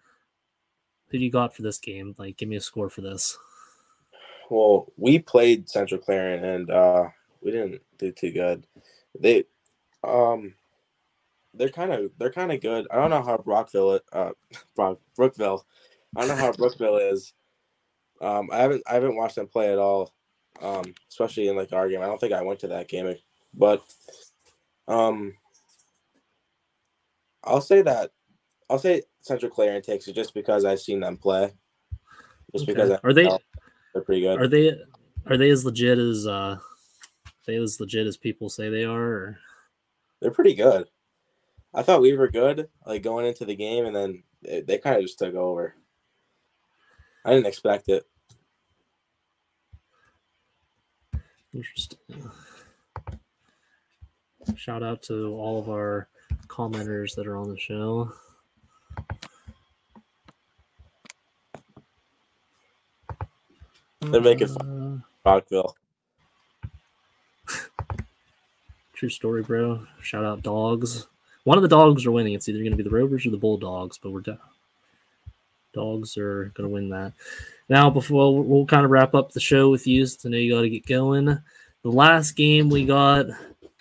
who 1.09 1.19
do 1.19 1.23
you 1.23 1.31
got 1.31 1.55
for 1.55 1.61
this 1.61 1.77
game? 1.77 2.15
Like, 2.17 2.37
give 2.37 2.49
me 2.49 2.55
a 2.55 2.61
score 2.61 2.89
for 2.89 3.01
this. 3.01 3.37
Well, 4.49 4.91
we 4.97 5.19
played 5.19 5.69
Central 5.69 6.01
Clarion 6.01 6.43
and 6.43 6.71
uh, 6.71 7.09
we 7.41 7.51
didn't 7.51 7.81
do 7.97 8.11
too 8.11 8.31
good. 8.31 8.65
They, 9.19 9.45
um, 10.03 10.55
they're 11.53 11.69
kind 11.69 11.93
of 11.93 12.11
they're 12.17 12.31
kind 12.31 12.51
of 12.51 12.61
good. 12.61 12.87
I 12.91 12.95
don't 12.95 13.09
know 13.09 13.23
how 13.23 13.37
Brockville, 13.37 13.99
uh, 14.11 14.31
Brock, 14.75 14.99
Brookville, 15.15 15.65
I 16.15 16.21
don't 16.21 16.29
know 16.29 16.43
how 16.43 16.51
Brookville 16.51 16.97
is. 16.97 17.33
Um, 18.21 18.49
I 18.51 18.57
haven't 18.57 18.83
I 18.87 18.93
haven't 18.93 19.15
watched 19.15 19.35
them 19.35 19.47
play 19.47 19.71
at 19.71 19.79
all, 19.79 20.13
um, 20.61 20.93
especially 21.09 21.47
in 21.47 21.55
like 21.55 21.73
our 21.73 21.89
game. 21.89 22.01
I 22.01 22.05
don't 22.05 22.19
think 22.19 22.33
I 22.33 22.41
went 22.41 22.59
to 22.61 22.67
that 22.69 22.87
game, 22.87 23.13
but 23.53 23.83
um, 24.87 25.33
I'll 27.43 27.61
say 27.61 27.81
that 27.81 28.11
I'll 28.73 28.79
say 28.79 29.03
Central 29.21 29.51
Clarion 29.51 29.83
takes 29.83 30.07
it 30.07 30.13
just 30.13 30.33
because 30.33 30.65
I've 30.65 30.79
seen 30.79 30.99
them 30.99 31.15
play. 31.15 31.53
Just 32.53 32.63
okay. 32.63 32.73
because 32.73 32.89
I 32.89 32.99
are 33.03 33.13
they 33.13 33.29
they're 33.93 34.01
pretty 34.01 34.21
good. 34.21 34.41
Are 34.41 34.47
they 34.47 34.75
are 35.27 35.37
they 35.37 35.51
as 35.51 35.63
legit 35.63 35.99
as 35.99 36.25
uh 36.25 36.57
they 37.45 37.55
as 37.57 37.79
legit 37.79 38.07
as 38.07 38.17
people 38.17 38.49
say 38.49 38.69
they 38.69 38.83
are? 38.83 38.99
Or? 38.99 39.37
They're 40.21 40.31
pretty 40.31 40.55
good. 40.55 40.87
I 41.71 41.83
thought 41.83 42.01
we 42.01 42.17
were 42.17 42.27
good, 42.27 42.67
like 42.83 43.03
going 43.03 43.27
into 43.27 43.45
the 43.45 43.55
game, 43.55 43.85
and 43.85 43.95
then 43.95 44.23
they, 44.41 44.61
they 44.61 44.77
kind 44.79 44.95
of 44.95 45.03
just 45.03 45.19
took 45.19 45.35
over. 45.35 45.75
I 47.23 47.29
didn't 47.29 47.45
expect 47.45 47.89
it. 47.89 48.07
Interesting. 51.53 51.99
Shout 54.55 54.81
out 54.81 55.03
to 55.03 55.27
all 55.35 55.59
of 55.59 55.69
our 55.69 56.07
commenters 56.47 57.13
that 57.13 57.27
are 57.27 57.37
on 57.37 57.49
the 57.49 57.59
show. 57.59 58.11
They're 64.11 64.21
making 64.21 64.55
uh, 64.57 64.97
Rockville. 65.25 65.75
True 68.93 69.09
story, 69.09 69.41
bro. 69.41 69.85
Shout 70.01 70.23
out 70.25 70.43
dogs. 70.43 71.07
One 71.43 71.57
of 71.57 71.61
the 71.61 71.67
dogs 71.67 72.05
are 72.05 72.11
winning. 72.11 72.33
It's 72.33 72.47
either 72.47 72.59
going 72.59 72.71
to 72.71 72.77
be 72.77 72.83
the 72.83 72.89
Rovers 72.89 73.25
or 73.25 73.31
the 73.31 73.37
Bulldogs, 73.37 73.97
but 73.97 74.11
we're 74.11 74.21
done. 74.21 74.39
Dogs 75.73 76.17
are 76.17 76.51
going 76.55 76.69
to 76.69 76.73
win 76.73 76.89
that. 76.89 77.13
Now, 77.67 77.89
before 77.89 78.43
we'll, 78.43 78.65
kind 78.65 78.85
of 78.85 78.91
wrap 78.91 79.15
up 79.15 79.31
the 79.31 79.39
show 79.39 79.69
with 79.69 79.87
you, 79.87 80.05
so 80.05 80.29
I 80.29 80.31
know 80.31 80.37
you 80.37 80.53
got 80.53 80.61
to 80.61 80.69
get 80.69 80.85
going. 80.85 81.25
The 81.25 81.91
last 81.91 82.33
game 82.33 82.69
we 82.69 82.85
got 82.85 83.25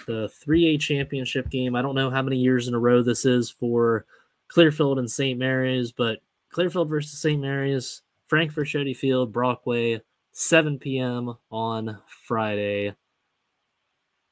the 0.07 0.33
3A 0.45 0.81
championship 0.81 1.51
game. 1.51 1.77
I 1.77 1.83
don't 1.83 1.95
know 1.95 2.11
how 2.11 2.23
many 2.23 2.37
years 2.37 2.69
in 2.69 2.75
a 2.75 2.79
row 2.79 3.03
this 3.03 3.25
is 3.25 3.51
for 3.51 4.05
Clearfield 4.49 4.99
and 4.99 5.11
St. 5.11 5.39
Mary's, 5.39 5.93
but 5.93 6.21
Clearfield 6.51 6.89
versus 6.89 7.19
St. 7.19 7.41
Mary's, 7.41 8.03
Frank 8.27 8.53
Varischetti 8.53 8.97
Field, 8.97 9.33
Brockway, 9.33 10.01
7 10.33 10.79
p.m. 10.79 11.35
on 11.51 11.99
Friday. 12.27 12.95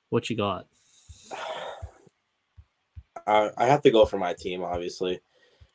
What 0.09 0.31
you 0.31 0.37
got? 0.37 0.67
I, 3.27 3.51
I 3.57 3.67
have 3.67 3.83
to 3.83 3.91
go 3.91 4.07
for 4.07 4.19
my 4.19 4.35
team, 4.35 4.65
obviously, 4.65 5.21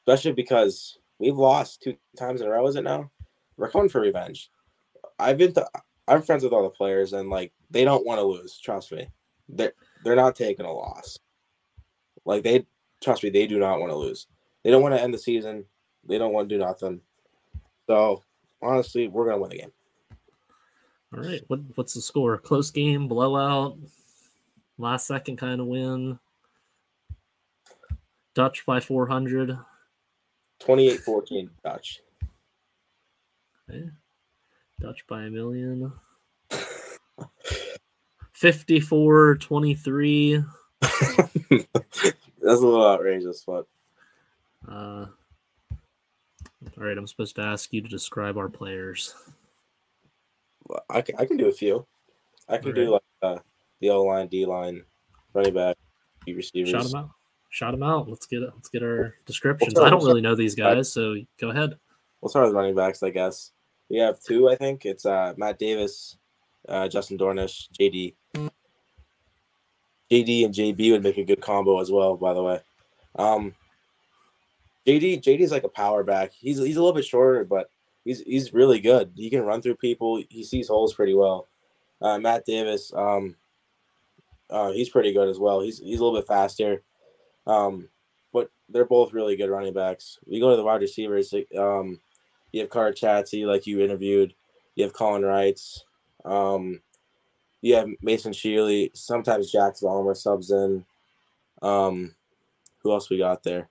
especially 0.02 0.34
because 0.34 0.98
we've 1.20 1.38
lost 1.38 1.84
two 1.84 1.96
times 2.18 2.42
in 2.42 2.48
a 2.48 2.50
row. 2.50 2.68
Is 2.68 2.76
it 2.76 2.84
now? 2.84 3.12
We're 3.56 3.70
coming 3.70 3.88
for 3.88 4.02
revenge. 4.02 4.50
I've 5.20 5.38
been 5.38 5.54
to, 5.54 5.70
I'm 6.08 6.22
friends 6.22 6.44
with 6.44 6.52
all 6.52 6.64
the 6.64 6.70
players, 6.70 7.14
and 7.14 7.30
like 7.30 7.54
they 7.70 7.86
don't 7.86 8.06
want 8.06 8.20
to 8.20 8.26
lose. 8.26 8.60
Trust 8.60 8.92
me, 8.92 9.08
they're 9.48 9.74
they're 10.04 10.16
not 10.16 10.36
taking 10.36 10.66
a 10.66 10.74
loss. 10.74 11.20
Like 12.26 12.44
they 12.44 12.66
trust 13.02 13.24
me, 13.24 13.30
they 13.30 13.48
do 13.48 13.60
not 13.60 13.80
want 13.80 13.92
to 13.92 13.96
lose. 13.96 14.28
They 14.64 14.72
don't 14.72 14.82
want 14.82 14.96
to 14.96 15.02
end 15.02 15.14
the 15.14 15.20
season. 15.20 15.66
They 16.04 16.18
don't 16.18 16.34
want 16.34 16.50
to 16.50 16.56
do 16.56 16.60
nothing. 16.60 17.02
So 17.88 18.24
honestly, 18.62 19.08
we're 19.08 19.26
gonna 19.26 19.40
win 19.40 19.52
the 19.52 19.60
game. 19.60 19.72
All 21.15 21.23
right. 21.23 21.41
What 21.47 21.60
what's 21.75 21.93
the 21.93 22.01
score? 22.01 22.38
Close 22.38 22.71
game, 22.71 23.08
blowout, 23.08 23.78
last 24.78 25.08
second 25.08 25.38
kind 25.38 25.62
of 25.62 25.67
win. 25.67 26.19
Dutch 28.34 28.65
by 28.65 28.82
400. 28.82 29.58
28 30.60 30.99
14 30.99 31.49
Dutch. 31.63 32.01
Okay. 33.69 33.89
Dutch 34.82 35.08
by 35.08 35.23
a 35.23 35.30
million. 35.30 35.93
54 38.34 39.36
23. 39.36 40.43
That's 40.82 41.63
a 42.43 42.51
little 42.51 42.86
outrageous, 42.86 43.43
but. 43.45 43.67
Uh, 44.69 45.06
all 46.78 46.84
right, 46.84 46.97
I'm 46.97 47.08
supposed 47.08 47.36
to 47.38 47.43
ask 47.43 47.71
you 47.71 47.82
to 47.82 47.88
describe 47.88 48.38
our 48.38 48.49
players. 48.49 49.15
I 50.89 51.01
can, 51.01 51.15
I 51.17 51.25
can 51.25 51.38
do 51.38 51.47
a 51.47 51.51
few. 51.51 51.86
I 52.47 52.58
can 52.58 52.67
right. 52.67 52.75
do 52.75 52.89
like 52.91 53.01
uh, 53.21 53.38
the 53.80 53.89
O 53.89 54.04
line, 54.04 54.28
D 54.28 54.45
line, 54.45 54.84
running 55.34 55.54
back, 55.54 55.78
receivers. 56.28 56.69
Shout 56.69 56.84
them 56.84 56.95
out. 56.95 57.10
Shout 57.49 57.71
them 57.71 57.84
out. 57.84 58.10
Let's 58.10 58.25
get 58.25 58.43
it. 58.43 58.49
let's 58.54 58.69
get 58.69 58.84
our 58.84 59.15
descriptions. 59.25 59.73
We'll 59.75 59.86
I 59.86 59.89
don't 59.89 60.04
really 60.04 60.21
know 60.21 60.36
these 60.36 60.56
guys, 60.56 60.91
so 60.91 61.15
go 61.39 61.49
ahead. 61.49 61.78
We'll 62.21 62.30
start 62.30 62.47
with 62.47 62.56
running 62.56 62.75
backs, 62.75 63.01
I 63.04 63.10
guess. 63.12 63.51
We 63.89 63.97
have 63.97 64.19
two, 64.19 64.49
I 64.49 64.56
think. 64.56 64.86
It's 64.86 65.06
uh, 65.06 65.34
Matt 65.38 65.60
Davis, 65.60 66.17
uh, 66.67 66.88
Justin 66.88 67.17
Dornish, 67.17 67.69
JD. 67.80 68.15
JD 70.12 70.45
and 70.45 70.54
JB 70.54 70.91
would 70.91 71.04
make 71.04 71.17
a 71.17 71.23
good 71.23 71.41
combo 71.41 71.80
as 71.80 71.91
well, 71.91 72.15
by 72.15 72.34
the 72.34 72.43
way. 72.43 72.60
Um, 73.17 73.56
JD 74.86 75.23
JD 75.23 75.39
is 75.39 75.51
like 75.51 75.63
a 75.63 75.69
power 75.69 76.04
back. 76.04 76.32
He's 76.34 76.58
he's 76.58 76.75
a 76.75 76.80
little 76.80 76.93
bit 76.93 77.06
shorter, 77.06 77.43
but 77.43 77.69
he's 78.06 78.22
he's 78.22 78.54
really 78.54 78.80
good. 78.80 79.12
He 79.15 79.30
can 79.30 79.41
run 79.41 79.62
through 79.62 79.76
people. 79.76 80.24
He 80.30 80.44
sees 80.44 80.70
holes 80.70 80.94
pretty 80.94 81.13
well. 81.13 81.48
Uh, 82.02 82.20
Matt 82.20 82.46
Davis, 82.46 82.94
um, 82.96 83.36
uh, 84.50 84.72
he's 84.72 84.89
pretty 84.89 85.12
good 85.12 85.28
as 85.28 85.39
well. 85.39 85.60
He's 85.60 85.80
he's 85.80 86.00
a 86.00 86.04
little 86.04 86.18
bit 86.18 86.28
faster, 86.28 86.84
um, 87.48 87.89
but 88.32 88.50
they're 88.70 88.86
both 88.86 89.13
really 89.13 89.36
good 89.36 89.50
running 89.50 89.74
backs. 89.74 90.20
We 90.26 90.39
go 90.39 90.52
to 90.52 90.56
the 90.56 90.63
wide 90.63 90.82
receivers. 90.82 91.34
Um, 91.58 92.00
you 92.52 92.62
have 92.62 92.70
Carter 92.70 92.94
Chatsey, 92.94 93.46
like 93.46 93.68
you 93.68 93.82
interviewed. 93.82 94.34
You 94.76 94.84
have 94.84 94.94
Colin 94.94 95.24
Wrights. 95.24 95.84
Um, 96.24 96.82
you 97.62 97.76
have 97.76 97.88
Mason 98.02 98.32
Sheely. 98.32 98.96
Sometimes 98.96 99.52
Jax 99.52 99.82
Vollmer 99.82 100.15
subs 100.15 100.52
in. 100.52 100.86
Um, 101.62 102.13
who 102.80 102.91
else 102.91 103.10
we 103.10 103.18
got 103.18 103.44
there? 103.44 103.70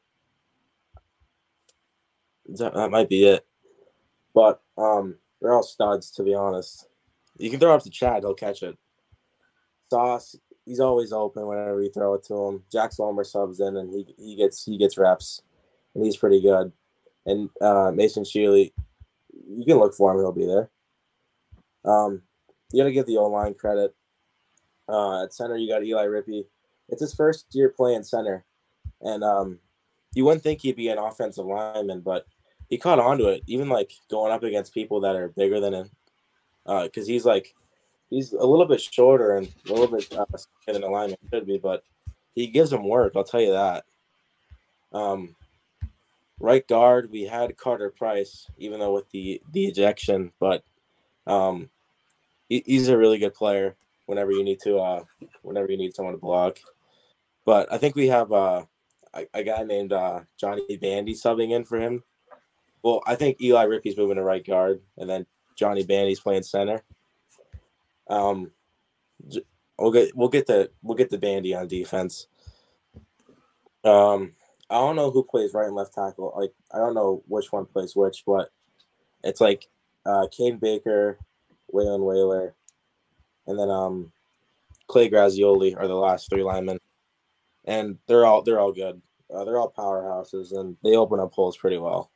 That, 2.48 2.74
that 2.74 2.90
might 2.90 3.08
be 3.08 3.24
it. 3.24 3.46
But 4.34 4.60
um, 4.76 5.16
they're 5.40 5.52
all 5.52 5.62
studs, 5.62 6.10
to 6.12 6.22
be 6.22 6.34
honest. 6.34 6.88
You 7.38 7.50
can 7.50 7.60
throw 7.60 7.72
it 7.72 7.76
up 7.76 7.82
to 7.84 7.90
Chad; 7.90 8.22
he'll 8.22 8.34
catch 8.34 8.62
it. 8.62 8.76
Sauce, 9.90 10.36
he's 10.64 10.80
always 10.80 11.12
open 11.12 11.46
whenever 11.46 11.82
you 11.82 11.90
throw 11.90 12.14
it 12.14 12.24
to 12.24 12.34
him. 12.34 12.62
Jax 12.70 12.96
Vollmer 12.96 13.24
subs 13.26 13.60
in, 13.60 13.76
and 13.76 13.92
he 13.92 14.14
he 14.18 14.36
gets 14.36 14.64
he 14.64 14.78
gets 14.78 14.98
reps, 14.98 15.42
and 15.94 16.04
he's 16.04 16.16
pretty 16.16 16.40
good. 16.40 16.72
And 17.26 17.48
uh, 17.60 17.92
Mason 17.94 18.24
Shealy, 18.24 18.72
you 19.48 19.64
can 19.64 19.78
look 19.78 19.94
for 19.94 20.12
him; 20.12 20.18
he'll 20.18 20.32
be 20.32 20.46
there. 20.46 20.70
Um, 21.84 22.22
you 22.72 22.82
got 22.82 22.86
to 22.86 22.92
give 22.92 23.06
the 23.06 23.18
O 23.18 23.26
line 23.26 23.54
credit. 23.54 23.94
Uh, 24.88 25.24
at 25.24 25.32
center, 25.32 25.56
you 25.56 25.68
got 25.68 25.84
Eli 25.84 26.04
Rippey. 26.04 26.44
It's 26.88 27.00
his 27.00 27.14
first 27.14 27.46
year 27.52 27.70
playing 27.70 28.02
center, 28.02 28.44
and 29.00 29.24
um, 29.24 29.58
you 30.14 30.24
wouldn't 30.24 30.42
think 30.42 30.60
he'd 30.60 30.76
be 30.76 30.88
an 30.88 30.98
offensive 30.98 31.46
lineman, 31.46 32.00
but 32.00 32.26
he 32.68 32.78
caught 32.78 32.98
on 32.98 33.18
to 33.18 33.28
it. 33.28 33.42
Even 33.46 33.68
like 33.68 33.92
going 34.10 34.32
up 34.32 34.42
against 34.42 34.74
people 34.74 35.00
that 35.00 35.16
are 35.16 35.28
bigger 35.28 35.60
than 35.60 35.74
him, 35.74 35.90
because 36.64 37.08
uh, 37.08 37.12
he's 37.12 37.24
like 37.24 37.54
he's 38.10 38.32
a 38.32 38.46
little 38.46 38.66
bit 38.66 38.80
shorter 38.80 39.36
and 39.36 39.52
a 39.68 39.72
little 39.72 39.88
bit 39.88 40.12
uh, 40.16 40.24
than 40.66 40.82
a 40.82 40.88
lineman 40.88 41.18
could 41.30 41.46
be, 41.46 41.58
but 41.58 41.84
he 42.34 42.46
gives 42.46 42.72
him 42.72 42.88
work. 42.88 43.12
I'll 43.16 43.24
tell 43.24 43.40
you 43.40 43.52
that. 43.52 43.84
Um, 44.92 45.34
right 46.40 46.66
guard, 46.66 47.10
we 47.10 47.22
had 47.22 47.56
Carter 47.56 47.90
Price, 47.90 48.48
even 48.58 48.80
though 48.80 48.94
with 48.94 49.10
the 49.10 49.42
the 49.52 49.66
ejection, 49.66 50.32
but 50.38 50.64
um, 51.26 51.70
he, 52.48 52.62
he's 52.66 52.88
a 52.88 52.98
really 52.98 53.18
good 53.18 53.34
player. 53.34 53.76
Whenever 54.06 54.32
you 54.32 54.44
need 54.44 54.60
to, 54.60 54.78
uh, 54.78 55.04
whenever 55.40 55.72
you 55.72 55.78
need 55.78 55.94
someone 55.94 56.12
to 56.12 56.20
block, 56.20 56.58
but 57.46 57.72
I 57.72 57.78
think 57.78 57.96
we 57.96 58.08
have 58.08 58.30
uh, 58.32 58.64
a, 59.14 59.26
a 59.32 59.42
guy 59.42 59.62
named 59.62 59.94
uh, 59.94 60.20
Johnny 60.36 60.76
Bandy 60.76 61.14
subbing 61.14 61.52
in 61.52 61.64
for 61.64 61.80
him. 61.80 62.02
Well, 62.84 63.00
I 63.06 63.14
think 63.14 63.40
Eli 63.40 63.62
Rippey's 63.62 63.96
moving 63.96 64.16
to 64.16 64.22
right 64.22 64.46
guard, 64.46 64.82
and 64.98 65.08
then 65.08 65.24
Johnny 65.56 65.84
Bandy's 65.84 66.20
playing 66.20 66.42
center. 66.42 66.84
Um, 68.10 68.50
we'll 69.78 69.90
get 69.90 70.14
we'll 70.14 70.28
get 70.28 70.46
the 70.46 70.70
we'll 70.82 70.96
get 70.96 71.08
the 71.08 71.16
Bandy 71.16 71.54
on 71.54 71.66
defense. 71.66 72.26
Um, 73.84 74.32
I 74.68 74.74
don't 74.74 74.96
know 74.96 75.10
who 75.10 75.24
plays 75.24 75.54
right 75.54 75.66
and 75.66 75.74
left 75.74 75.94
tackle. 75.94 76.34
Like 76.36 76.52
I 76.72 76.76
don't 76.76 76.92
know 76.92 77.22
which 77.26 77.50
one 77.52 77.64
plays 77.64 77.96
which, 77.96 78.22
but 78.26 78.52
it's 79.22 79.40
like 79.40 79.66
uh 80.04 80.26
Kane 80.30 80.58
Baker, 80.58 81.18
Waylon 81.72 82.04
Whaler, 82.04 82.54
and 83.46 83.58
then 83.58 83.70
um 83.70 84.12
Clay 84.88 85.08
Grazioli 85.08 85.74
are 85.74 85.88
the 85.88 85.94
last 85.94 86.28
three 86.28 86.42
linemen, 86.42 86.78
and 87.64 87.96
they're 88.08 88.26
all 88.26 88.42
they're 88.42 88.60
all 88.60 88.72
good. 88.72 89.00
Uh, 89.34 89.42
they're 89.44 89.58
all 89.58 89.72
powerhouses, 89.72 90.52
and 90.52 90.76
they 90.84 90.96
open 90.96 91.18
up 91.18 91.32
holes 91.32 91.56
pretty 91.56 91.78
well. 91.78 92.10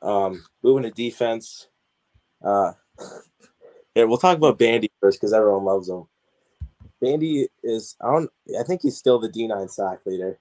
Um, 0.00 0.44
moving 0.62 0.84
to 0.84 0.90
defense, 0.90 1.68
uh, 2.44 2.72
yeah, 3.94 4.04
we'll 4.04 4.18
talk 4.18 4.36
about 4.36 4.58
Bandy 4.58 4.90
first 5.00 5.20
because 5.20 5.32
everyone 5.32 5.64
loves 5.64 5.88
him. 5.88 6.04
Bandy 7.00 7.48
is 7.62 7.96
I 8.00 8.12
don't 8.12 8.30
I 8.58 8.62
think 8.64 8.82
he's 8.82 8.96
still 8.96 9.18
the 9.18 9.28
D 9.28 9.46
nine 9.46 9.68
sack 9.68 10.00
leader. 10.06 10.38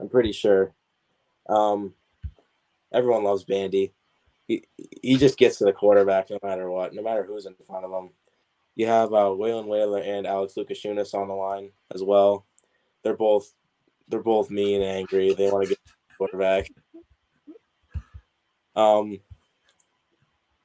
I'm 0.00 0.08
pretty 0.08 0.32
sure. 0.32 0.72
Um, 1.48 1.94
everyone 2.92 3.24
loves 3.24 3.44
Bandy. 3.44 3.92
He 4.48 4.64
he 4.76 5.16
just 5.16 5.38
gets 5.38 5.58
to 5.58 5.64
the 5.64 5.72
quarterback 5.72 6.30
no 6.30 6.38
matter 6.42 6.70
what, 6.70 6.94
no 6.94 7.02
matter 7.02 7.24
who's 7.24 7.46
in 7.46 7.54
front 7.66 7.84
of 7.84 7.92
him. 7.92 8.10
You 8.74 8.86
have 8.86 9.12
uh, 9.12 9.26
Waylon 9.26 9.66
Whaler 9.66 10.00
and 10.00 10.26
Alex 10.26 10.54
Lukashunas 10.56 11.14
on 11.14 11.28
the 11.28 11.34
line 11.34 11.70
as 11.94 12.02
well. 12.02 12.46
They're 13.02 13.16
both 13.16 13.52
they're 14.08 14.22
both 14.22 14.50
mean 14.50 14.82
and 14.82 14.90
angry. 14.90 15.34
They 15.34 15.50
want 15.50 15.64
to 15.64 15.68
get 15.70 15.78
the 15.84 16.14
quarterback. 16.16 16.70
Um, 18.74 19.20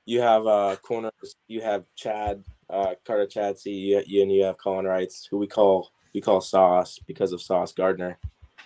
you 0.05 0.21
have 0.21 0.47
uh 0.47 0.75
corners. 0.81 1.35
You 1.47 1.61
have 1.61 1.85
Chad 1.95 2.43
uh, 2.69 2.95
Carter 3.05 3.27
Chadsey. 3.27 3.73
You, 3.73 4.03
you 4.05 4.21
and 4.21 4.31
you 4.31 4.43
have 4.43 4.57
Colin 4.57 4.85
Wrights, 4.85 5.27
who 5.29 5.37
we 5.37 5.47
call 5.47 5.91
we 6.13 6.21
call 6.21 6.41
Sauce 6.41 6.99
because 7.05 7.31
of 7.31 7.41
Sauce 7.41 7.73
Gardner 7.73 8.17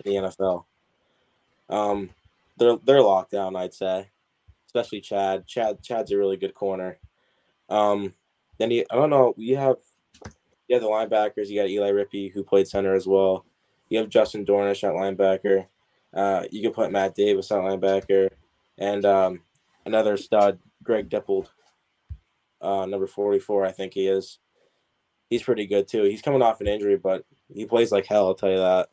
in 0.06 0.13
the 0.13 0.30
NFL. 0.30 0.65
Um, 1.69 2.10
they're 2.58 2.77
they're 2.86 3.01
locked 3.01 3.32
down, 3.32 3.56
I'd 3.56 3.73
say, 3.73 4.10
especially 4.67 5.01
Chad. 5.01 5.47
Chad 5.47 5.82
Chad's 5.82 6.12
a 6.12 6.17
really 6.17 6.38
good 6.38 6.54
corner. 6.54 6.99
Um, 7.69 8.13
then 8.58 8.71
you, 8.71 8.86
I 8.91 8.95
don't 8.95 9.10
know. 9.10 9.34
You 9.38 9.58
have 9.58 9.77
you 10.67 10.75
have 10.75 10.84
the 10.84 10.89
linebackers. 10.89 11.47
You 11.47 11.60
got 11.60 11.69
Eli 11.69 11.91
Rippey, 11.91 12.32
who 12.32 12.43
played 12.43 12.67
center 12.67 12.93
as 12.93 13.08
well. 13.08 13.45
You 13.89 13.99
have 13.99 14.10
Justin 14.10 14.45
Dornish 14.45 14.84
at 14.84 14.95
linebacker. 14.95 15.65
Uh, 16.13 16.43
you 16.51 16.62
can 16.62 16.71
put 16.71 16.91
Matt 16.91 17.15
Davis 17.15 17.51
at 17.51 17.60
linebacker, 17.60 18.30
and 18.77 19.05
um, 19.05 19.41
another 19.86 20.17
stud, 20.17 20.60
Greg 20.84 21.10
Dippold, 21.10 21.47
uh, 22.62 22.86
number 22.86 23.07
44, 23.07 23.65
I 23.65 23.71
think 23.71 23.93
he 23.93 24.07
is. 24.07 24.39
He's 25.29 25.43
pretty 25.43 25.65
good 25.65 25.88
too. 25.88 26.03
He's 26.03 26.21
coming 26.21 26.41
off 26.41 26.62
an 26.62 26.67
injury, 26.67 26.97
but 26.97 27.25
he 27.53 27.65
plays 27.65 27.91
like 27.91 28.05
hell. 28.05 28.27
I'll 28.27 28.36
tell 28.36 28.51
you 28.51 28.57
that. 28.57 28.89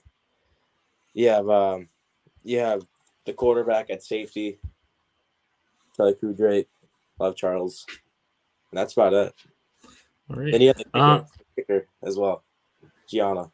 You 1.14 1.28
have 1.30 1.48
um, 1.48 1.88
you 2.44 2.60
have 2.60 2.86
the 3.26 3.32
quarterback 3.32 3.90
at 3.90 4.04
safety, 4.04 4.60
Charlie 5.96 6.14
Kudrate, 6.14 6.68
love 7.18 7.34
Charles, 7.34 7.84
and 8.70 8.78
that's 8.78 8.92
about 8.92 9.14
it. 9.14 9.34
All 10.30 10.36
right. 10.36 10.54
And 10.54 10.62
you 10.62 10.68
have 10.68 10.76
the 10.76 10.84
kicker, 10.84 10.98
uh, 10.98 11.24
kicker 11.56 11.88
as 12.04 12.16
well, 12.16 12.44
Gianna. 13.08 13.50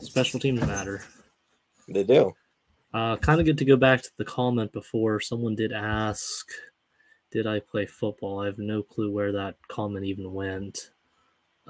Special 0.00 0.38
teams 0.38 0.60
matter. 0.60 1.02
They 1.88 2.04
do. 2.04 2.34
Uh, 2.92 3.16
kind 3.16 3.40
of 3.40 3.46
good 3.46 3.58
to 3.58 3.64
go 3.64 3.76
back 3.76 4.02
to 4.02 4.10
the 4.16 4.24
comment 4.24 4.72
before. 4.72 5.20
Someone 5.20 5.54
did 5.54 5.72
ask, 5.72 6.48
"Did 7.30 7.46
I 7.46 7.60
play 7.60 7.86
football?" 7.86 8.40
I 8.40 8.46
have 8.46 8.58
no 8.58 8.82
clue 8.82 9.10
where 9.10 9.32
that 9.32 9.56
comment 9.68 10.04
even 10.04 10.32
went. 10.32 10.90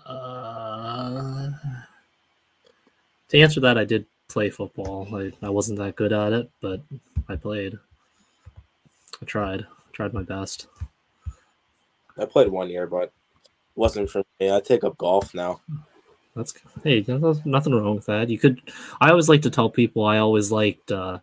Uh, 0.06 1.50
to 3.28 3.38
answer 3.38 3.60
that, 3.60 3.76
I 3.76 3.84
did 3.84 4.06
play 4.28 4.48
football. 4.48 5.08
I, 5.14 5.32
I 5.42 5.50
wasn't 5.50 5.78
that 5.78 5.96
good 5.96 6.12
at 6.12 6.32
it, 6.32 6.50
but 6.60 6.80
I 7.28 7.36
played. 7.36 7.78
I 9.20 9.24
tried. 9.26 9.62
I 9.62 9.90
tried 9.92 10.14
my 10.14 10.22
best. 10.22 10.68
I 12.16 12.24
played 12.24 12.48
one 12.48 12.70
year, 12.70 12.86
but 12.86 13.12
wasn't 13.74 14.10
for 14.10 14.22
me. 14.38 14.50
I 14.52 14.60
take 14.60 14.84
up 14.84 14.96
golf 14.96 15.34
now. 15.34 15.60
That's 16.34 16.54
hey, 16.84 17.00
there's 17.00 17.44
nothing 17.44 17.74
wrong 17.74 17.96
with 17.96 18.06
that. 18.06 18.28
You 18.28 18.38
could. 18.38 18.60
I 19.00 19.10
always 19.10 19.28
like 19.28 19.42
to 19.42 19.50
tell 19.50 19.68
people. 19.68 20.04
I 20.04 20.18
always 20.18 20.52
liked. 20.52 20.92
Uh, 20.92 21.18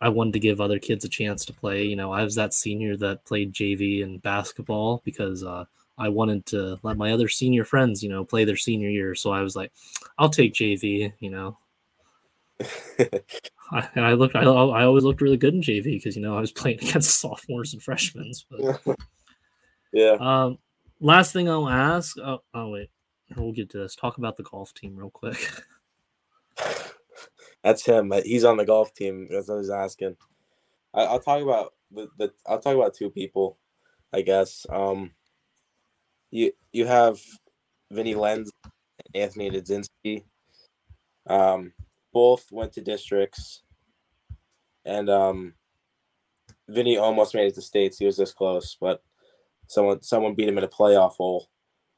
I 0.00 0.08
wanted 0.08 0.32
to 0.34 0.40
give 0.40 0.60
other 0.60 0.78
kids 0.78 1.04
a 1.04 1.08
chance 1.08 1.44
to 1.44 1.52
play. 1.52 1.84
You 1.84 1.96
know, 1.96 2.12
I 2.12 2.24
was 2.24 2.34
that 2.34 2.52
senior 2.52 2.96
that 2.96 3.24
played 3.24 3.52
JV 3.52 4.02
and 4.02 4.20
basketball 4.20 5.02
because 5.04 5.44
uh, 5.44 5.64
I 5.96 6.08
wanted 6.08 6.46
to 6.46 6.78
let 6.82 6.96
my 6.96 7.12
other 7.12 7.28
senior 7.28 7.64
friends, 7.64 8.02
you 8.02 8.08
know, 8.08 8.24
play 8.24 8.44
their 8.44 8.56
senior 8.56 8.88
year. 8.88 9.14
So 9.14 9.30
I 9.30 9.42
was 9.42 9.54
like, 9.54 9.72
I'll 10.18 10.30
take 10.30 10.52
JV. 10.52 11.12
You 11.20 11.30
know. 11.30 11.58
I, 13.70 13.88
and 13.94 14.04
I 14.04 14.14
looked. 14.14 14.34
I, 14.34 14.42
I 14.42 14.84
always 14.84 15.04
looked 15.04 15.20
really 15.20 15.36
good 15.36 15.54
in 15.54 15.62
JV 15.62 15.84
because 15.84 16.16
you 16.16 16.22
know 16.22 16.36
I 16.36 16.40
was 16.40 16.52
playing 16.60 16.80
against 16.80 17.20
sophomores 17.20 17.72
and 17.72 17.82
freshmen. 17.82 18.32
But 18.50 18.80
yeah. 19.92 20.16
Um, 20.18 20.58
last 20.98 21.32
thing 21.32 21.48
I'll 21.48 21.68
ask. 21.68 22.18
Oh, 22.18 22.40
oh 22.52 22.70
wait 22.70 22.90
we'll 23.36 23.52
get 23.52 23.70
to 23.70 23.78
this. 23.78 23.94
Talk 23.94 24.18
about 24.18 24.36
the 24.36 24.42
golf 24.42 24.74
team 24.74 24.96
real 24.96 25.10
quick. 25.10 25.38
That's 27.64 27.84
him. 27.84 28.12
He's 28.24 28.44
on 28.44 28.56
the 28.56 28.64
golf 28.64 28.94
team. 28.94 29.26
That's 29.30 29.48
what 29.48 29.54
I 29.54 29.58
was 29.58 29.70
asking. 29.70 30.16
I, 30.92 31.10
will 31.10 31.20
talk 31.20 31.42
about 31.42 31.72
the, 31.90 32.08
the. 32.18 32.32
I'll 32.46 32.60
talk 32.60 32.76
about 32.76 32.94
two 32.94 33.10
people, 33.10 33.58
I 34.12 34.20
guess. 34.20 34.66
Um, 34.68 35.12
you 36.30 36.52
you 36.72 36.86
have 36.86 37.18
Vinny 37.90 38.14
Lenz 38.14 38.50
and 38.64 39.22
Anthony 39.22 39.50
Dzinski. 39.50 40.24
Um, 41.26 41.72
both 42.12 42.52
went 42.52 42.72
to 42.74 42.82
districts, 42.82 43.62
and 44.84 45.08
um, 45.08 45.54
Vinny 46.68 46.96
almost 46.96 47.34
made 47.34 47.46
it 47.46 47.54
to 47.54 47.62
states. 47.62 47.98
He 47.98 48.06
was 48.06 48.16
this 48.16 48.32
close, 48.32 48.76
but 48.78 49.02
someone 49.68 50.02
someone 50.02 50.34
beat 50.34 50.48
him 50.48 50.58
in 50.58 50.64
a 50.64 50.68
playoff 50.68 51.12
hole, 51.12 51.48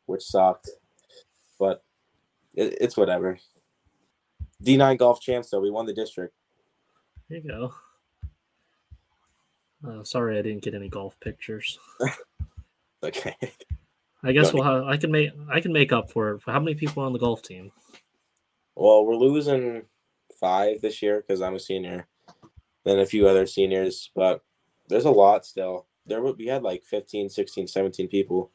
which 0.07 0.22
sucked 0.22 0.70
but 1.59 1.82
it, 2.54 2.78
it's 2.80 2.96
whatever. 2.96 3.38
D9 4.64 4.98
golf 4.98 5.20
champs, 5.20 5.50
though. 5.50 5.61
We 5.61 5.70
won 5.70 5.86
the 5.86 5.92
district. 5.92 6.34
There 7.28 7.38
you 7.38 7.48
go. 7.48 7.74
Uh, 9.86 10.02
sorry, 10.02 10.38
I 10.38 10.42
didn't 10.42 10.62
get 10.62 10.74
any 10.74 10.88
golf 10.88 11.18
pictures. 11.20 11.78
okay. 13.02 13.36
I 14.22 14.32
guess 14.32 14.52
we'll 14.52 14.64
have, 14.64 14.84
I 14.84 14.96
can 14.96 15.12
make 15.12 15.30
I 15.48 15.61
can 15.61 15.72
make 15.72 15.92
up 15.92 16.11
for 16.11 16.32
it. 16.32 16.42
How 16.46 16.59
many 16.59 16.74
people 16.74 17.02
on 17.02 17.12
the 17.12 17.18
golf 17.18 17.42
team? 17.42 17.70
Well, 18.74 19.04
we're 19.04 19.14
losing 19.14 19.82
five 20.40 20.80
this 20.80 21.00
year 21.02 21.20
because 21.20 21.40
I'm 21.40 21.54
a 21.54 21.61
senior, 21.61 22.07
then 22.84 22.98
a 22.98 23.07
few 23.07 23.28
other 23.28 23.46
seniors, 23.46 24.11
but 24.14 24.42
there's 24.88 25.04
a 25.04 25.11
lot 25.11 25.46
still. 25.46 25.86
There 26.07 26.22
we 26.22 26.46
had 26.46 26.62
like 26.62 26.84
15, 26.84 27.28
16, 27.28 27.66
17 27.66 28.09
people 28.09 28.50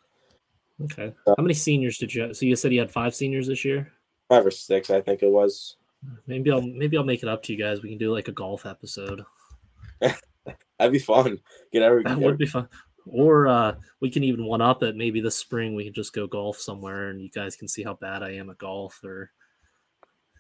Okay. 0.84 1.14
How 1.26 1.36
many 1.42 1.54
seniors 1.54 1.98
did 1.98 2.14
you? 2.14 2.34
So 2.34 2.46
you 2.46 2.56
said 2.56 2.74
you 2.74 2.80
had 2.80 2.92
five 2.92 3.14
seniors 3.16 3.48
this 3.48 3.66
year. 3.66 3.92
Five 4.30 4.46
or 4.46 4.52
six, 4.52 4.90
I 4.90 5.02
think 5.02 5.22
it 5.24 5.30
was. 5.30 5.78
Maybe 6.26 6.52
I'll 6.52 6.62
maybe 6.62 6.98
I'll 6.98 7.04
make 7.04 7.22
it 7.24 7.30
up 7.30 7.44
to 7.44 7.54
you 7.54 7.60
guys. 7.60 7.82
We 7.82 7.90
can 7.90 7.98
do 7.98 8.12
like 8.12 8.28
a 8.28 8.32
golf 8.32 8.66
episode. 8.66 9.24
That'd 10.02 10.92
be 10.92 11.00
fun. 11.00 11.40
Get 11.72 11.84
every. 11.84 12.04
That 12.04 12.18
would 12.18 12.38
be 12.38 12.48
fun. 12.48 12.68
Or 13.06 13.48
uh, 13.48 13.76
we 14.00 14.10
can 14.10 14.24
even 14.24 14.46
one 14.46 14.62
up 14.62 14.84
it. 14.84 14.96
Maybe 14.96 15.22
this 15.22 15.36
spring 15.36 15.76
we 15.76 15.84
can 15.84 15.94
just 15.94 16.14
go 16.14 16.28
golf 16.28 16.58
somewhere, 16.58 17.10
and 17.10 17.22
you 17.22 17.30
guys 17.30 17.56
can 17.56 17.68
see 17.68 17.84
how 17.84 17.96
bad 17.96 18.24
I 18.24 18.32
am 18.32 18.50
at 18.50 18.58
golf. 18.58 19.00
Or 19.04 19.32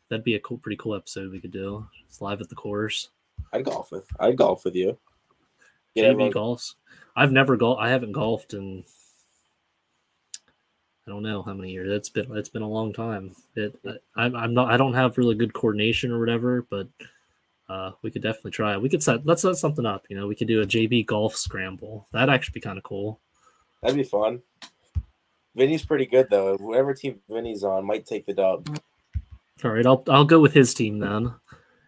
that'd 0.09 0.23
be 0.25 0.35
a 0.35 0.39
cool, 0.39 0.57
pretty 0.57 0.77
cool 0.77 0.95
episode 0.95 1.31
we 1.31 1.39
could 1.41 1.51
do. 1.51 1.87
It's 2.07 2.21
live 2.21 2.41
at 2.41 2.49
the 2.49 2.55
course. 2.55 3.09
I'd 3.53 3.65
golf 3.65 3.91
with. 3.91 4.07
I'd 4.19 4.37
golf 4.37 4.65
with 4.65 4.75
you. 4.75 4.97
Everyone- 5.95 6.31
golfs. 6.31 6.75
I've 7.15 7.31
never 7.31 7.57
golf. 7.57 7.77
I 7.79 7.89
haven't 7.89 8.13
golfed 8.13 8.53
in. 8.53 8.83
I 11.07 11.11
don't 11.11 11.23
know 11.23 11.41
how 11.41 11.53
many 11.53 11.71
years. 11.71 11.91
It's 11.91 12.09
been 12.09 12.35
it's 12.37 12.49
been 12.49 12.61
a 12.61 12.69
long 12.69 12.93
time. 12.93 13.35
It 13.55 13.77
I, 13.85 14.23
I'm 14.23 14.35
I'm 14.35 14.53
not 14.53 14.71
I 14.71 14.77
don't 14.77 14.93
have 14.93 15.17
really 15.17 15.35
good 15.35 15.53
coordination 15.53 16.11
or 16.11 16.19
whatever, 16.19 16.65
but 16.69 16.87
uh, 17.69 17.91
we 18.01 18.11
could 18.11 18.21
definitely 18.21 18.51
try 18.51 18.73
it. 18.73 18.81
We 18.81 18.89
could 18.89 19.01
set 19.01 19.25
let's 19.25 19.41
set 19.41 19.55
something 19.55 19.85
up. 19.85 20.05
You 20.09 20.17
know, 20.17 20.27
we 20.27 20.35
could 20.35 20.47
do 20.47 20.61
a 20.61 20.65
JB 20.65 21.07
golf 21.07 21.35
scramble. 21.35 22.07
That'd 22.11 22.33
actually 22.33 22.53
be 22.53 22.61
kind 22.61 22.77
of 22.77 22.83
cool. 22.83 23.19
That'd 23.81 23.97
be 23.97 24.03
fun. 24.03 24.41
Vinny's 25.55 25.85
pretty 25.85 26.05
good 26.05 26.27
though. 26.29 26.55
Whatever 26.57 26.93
team 26.93 27.19
Vinny's 27.29 27.63
on 27.63 27.85
might 27.85 28.05
take 28.05 28.25
the 28.25 28.33
dub. 28.33 28.79
All 29.63 29.71
right, 29.71 29.85
I'll 29.85 30.03
I'll 30.07 30.25
go 30.25 30.39
with 30.39 30.53
his 30.53 30.73
team 30.73 30.99
then, 30.99 31.33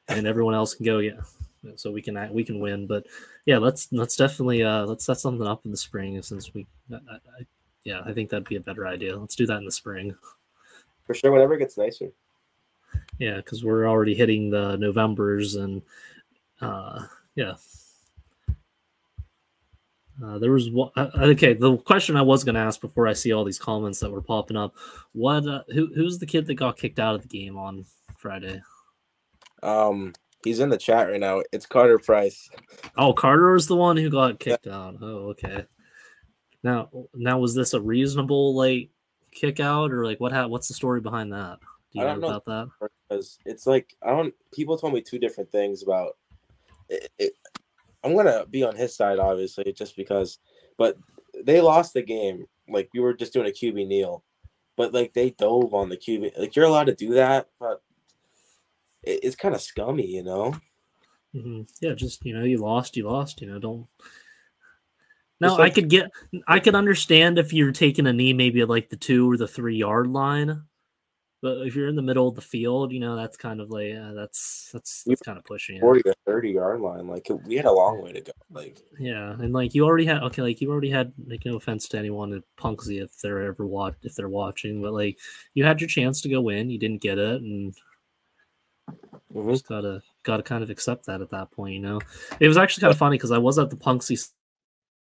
and 0.07 0.27
everyone 0.27 0.53
else 0.53 0.73
can 0.73 0.85
go. 0.85 0.99
Yeah, 0.99 1.21
so 1.75 1.91
we 1.91 2.01
can 2.01 2.33
we 2.33 2.43
can 2.43 2.59
win. 2.59 2.87
But 2.87 3.05
yeah, 3.45 3.57
let's 3.57 3.87
let's 3.91 4.15
definitely 4.15 4.63
uh 4.63 4.85
let's 4.85 5.05
set 5.05 5.19
something 5.19 5.47
up 5.47 5.65
in 5.65 5.71
the 5.71 5.77
spring 5.77 6.21
since 6.21 6.53
we. 6.53 6.67
I, 6.91 6.95
I, 6.95 7.45
yeah, 7.85 8.01
I 8.05 8.13
think 8.13 8.29
that'd 8.29 8.47
be 8.47 8.55
a 8.55 8.61
better 8.61 8.87
idea. 8.87 9.17
Let's 9.17 9.35
do 9.35 9.45
that 9.47 9.57
in 9.57 9.65
the 9.65 9.71
spring. 9.71 10.15
For 11.05 11.13
sure, 11.13 11.31
whenever 11.31 11.55
it 11.55 11.59
gets 11.59 11.77
nicer. 11.77 12.11
Yeah, 13.19 13.37
because 13.37 13.63
we're 13.63 13.87
already 13.87 14.15
hitting 14.15 14.49
the 14.49 14.77
Novembers 14.77 15.55
and 15.55 15.81
uh 16.61 17.03
yeah. 17.35 17.53
Uh, 20.23 20.37
there 20.37 20.51
was 20.51 20.69
one. 20.69 20.91
Uh, 20.95 21.09
okay, 21.15 21.53
the 21.53 21.77
question 21.77 22.15
I 22.15 22.21
was 22.21 22.43
going 22.43 22.53
to 22.55 22.61
ask 22.61 22.79
before 22.79 23.07
I 23.07 23.13
see 23.13 23.33
all 23.33 23.43
these 23.43 23.57
comments 23.57 23.99
that 23.99 24.11
were 24.11 24.21
popping 24.21 24.57
up: 24.57 24.75
What? 25.13 25.47
Uh, 25.47 25.63
who? 25.69 25.87
Who's 25.95 26.19
the 26.19 26.27
kid 26.27 26.45
that 26.45 26.53
got 26.53 26.77
kicked 26.77 26.99
out 26.99 27.15
of 27.15 27.23
the 27.23 27.27
game 27.27 27.57
on 27.57 27.85
Friday? 28.17 28.61
Um, 29.63 30.13
he's 30.43 30.59
in 30.59 30.69
the 30.69 30.77
chat 30.77 31.09
right 31.09 31.19
now. 31.19 31.41
It's 31.51 31.65
Carter 31.65 31.97
Price. 31.97 32.47
Oh, 32.95 33.13
Carter 33.13 33.53
was 33.53 33.65
the 33.65 33.75
one 33.75 33.97
who 33.97 34.09
got 34.09 34.39
kicked 34.39 34.67
out. 34.67 34.97
Oh, 35.01 35.29
okay. 35.29 35.65
Now, 36.63 36.89
now 37.13 37.39
was 37.39 37.55
this 37.55 37.73
a 37.73 37.81
reasonable 37.81 38.55
like 38.55 38.89
kick 39.31 39.59
out 39.59 39.91
or 39.91 40.05
like 40.05 40.19
what? 40.19 40.31
Ha- 40.31 40.47
what's 40.47 40.67
the 40.67 40.73
story 40.73 41.01
behind 41.01 41.33
that? 41.33 41.59
Do 41.91 41.99
you 41.99 42.01
I 42.01 42.07
don't 42.07 42.21
know. 42.21 42.27
about 42.27 42.45
that? 42.45 42.69
because 43.13 43.39
it's 43.45 43.67
like 43.67 43.95
I 44.01 44.09
don't. 44.09 44.33
People 44.53 44.77
told 44.77 44.93
me 44.93 45.01
two 45.01 45.19
different 45.19 45.51
things 45.51 45.83
about 45.83 46.17
it. 46.89 47.11
it 47.19 47.33
I'm 48.03 48.15
gonna 48.15 48.45
be 48.49 48.63
on 48.63 48.75
his 48.75 48.95
side, 48.95 49.19
obviously, 49.19 49.71
just 49.73 49.95
because. 49.95 50.39
But 50.77 50.97
they 51.43 51.61
lost 51.61 51.93
the 51.93 52.01
game. 52.01 52.45
Like 52.67 52.89
we 52.93 52.99
were 52.99 53.13
just 53.13 53.33
doing 53.33 53.47
a 53.47 53.51
QB 53.51 53.87
kneel, 53.87 54.23
but 54.75 54.93
like 54.93 55.13
they 55.13 55.31
dove 55.31 55.73
on 55.73 55.89
the 55.89 55.97
QB. 55.97 56.37
Like 56.37 56.55
you're 56.55 56.65
allowed 56.65 56.85
to 56.85 56.95
do 56.95 57.13
that, 57.13 57.49
but 57.59 57.81
it, 59.03 59.19
it's 59.23 59.35
kind 59.35 59.53
of 59.55 59.61
scummy, 59.61 60.07
you 60.07 60.23
know. 60.23 60.53
hmm 61.33 61.61
Yeah, 61.81 61.93
just 61.93 62.25
you 62.25 62.33
know, 62.33 62.43
you 62.43 62.57
lost, 62.57 62.97
you 62.97 63.07
lost. 63.07 63.41
You 63.41 63.47
know, 63.47 63.59
don't. 63.59 63.87
Now 65.43 65.53
It's 65.55 65.59
I 65.59 65.69
could 65.69 65.89
get, 65.89 66.11
I 66.47 66.59
could 66.59 66.75
understand 66.75 67.37
if 67.37 67.53
you're 67.53 67.71
taking 67.71 68.07
a 68.07 68.13
knee, 68.13 68.33
maybe 68.33 68.61
at 68.61 68.69
like 68.69 68.89
the 68.89 68.97
two 68.97 69.29
or 69.29 69.37
the 69.37 69.47
three 69.47 69.75
yard 69.77 70.07
line, 70.07 70.63
but 71.41 71.67
if 71.67 71.75
you're 71.75 71.89
in 71.89 71.95
the 71.97 72.01
middle 72.01 72.27
of 72.27 72.35
the 72.35 72.41
field, 72.41 72.93
you 72.93 72.99
know, 73.01 73.15
that's 73.17 73.35
kind 73.37 73.59
of 73.61 73.69
like 73.69 73.93
uh, 73.95 74.13
that's 74.13 74.69
that's 74.73 75.03
We- 75.05 75.15
that's 75.15 75.21
kind 75.21 75.37
of 75.37 75.43
pushing 75.43 75.77
it. 75.77 75.81
Forty 75.81 76.01
to 76.03 76.13
thirty 76.25 76.51
yard 76.51 76.79
line. 76.81 77.07
Like 77.07 77.27
we 77.45 77.55
had 77.55 77.65
a 77.65 77.71
long 77.71 78.01
way 78.01 78.13
to 78.13 78.21
go. 78.21 78.31
Like 78.49 78.81
Yeah, 78.99 79.31
and 79.33 79.53
like 79.53 79.75
you 79.75 79.85
already 79.85 80.05
had 80.05 80.23
okay, 80.23 80.41
like 80.41 80.61
you 80.61 80.71
already 80.71 80.89
had 80.89 81.13
like 81.27 81.43
no 81.45 81.55
offense 81.57 81.87
to 81.89 81.97
anyone 81.99 82.33
at 82.33 82.43
Punxsy 82.57 83.03
if 83.03 83.17
they're 83.19 83.41
ever 83.43 83.67
watch 83.67 83.95
if 84.03 84.15
they're 84.15 84.29
watching, 84.29 84.81
but 84.81 84.93
like 84.93 85.19
you 85.53 85.65
had 85.65 85.81
your 85.81 85.89
chance 85.89 86.21
to 86.21 86.29
go 86.29 86.49
in, 86.49 86.69
you 86.69 86.79
didn't 86.79 87.01
get 87.01 87.17
it, 87.17 87.41
and 87.41 87.73
mhm. 89.35 89.51
just 89.51 89.67
gotta 89.67 90.01
gotta 90.23 90.43
kind 90.43 90.63
of 90.63 90.69
accept 90.69 91.05
that 91.07 91.21
at 91.21 91.29
that 91.31 91.51
point, 91.51 91.73
you 91.73 91.81
know. 91.81 91.99
It 92.39 92.47
was 92.47 92.57
actually 92.57 92.81
kind 92.81 92.91
of 92.91 92.97
funny 92.97 93.17
because 93.17 93.31
I 93.31 93.37
was 93.37 93.59
at 93.59 93.69
the 93.69 93.75
Punxsy 93.75 94.13
s- 94.13 94.31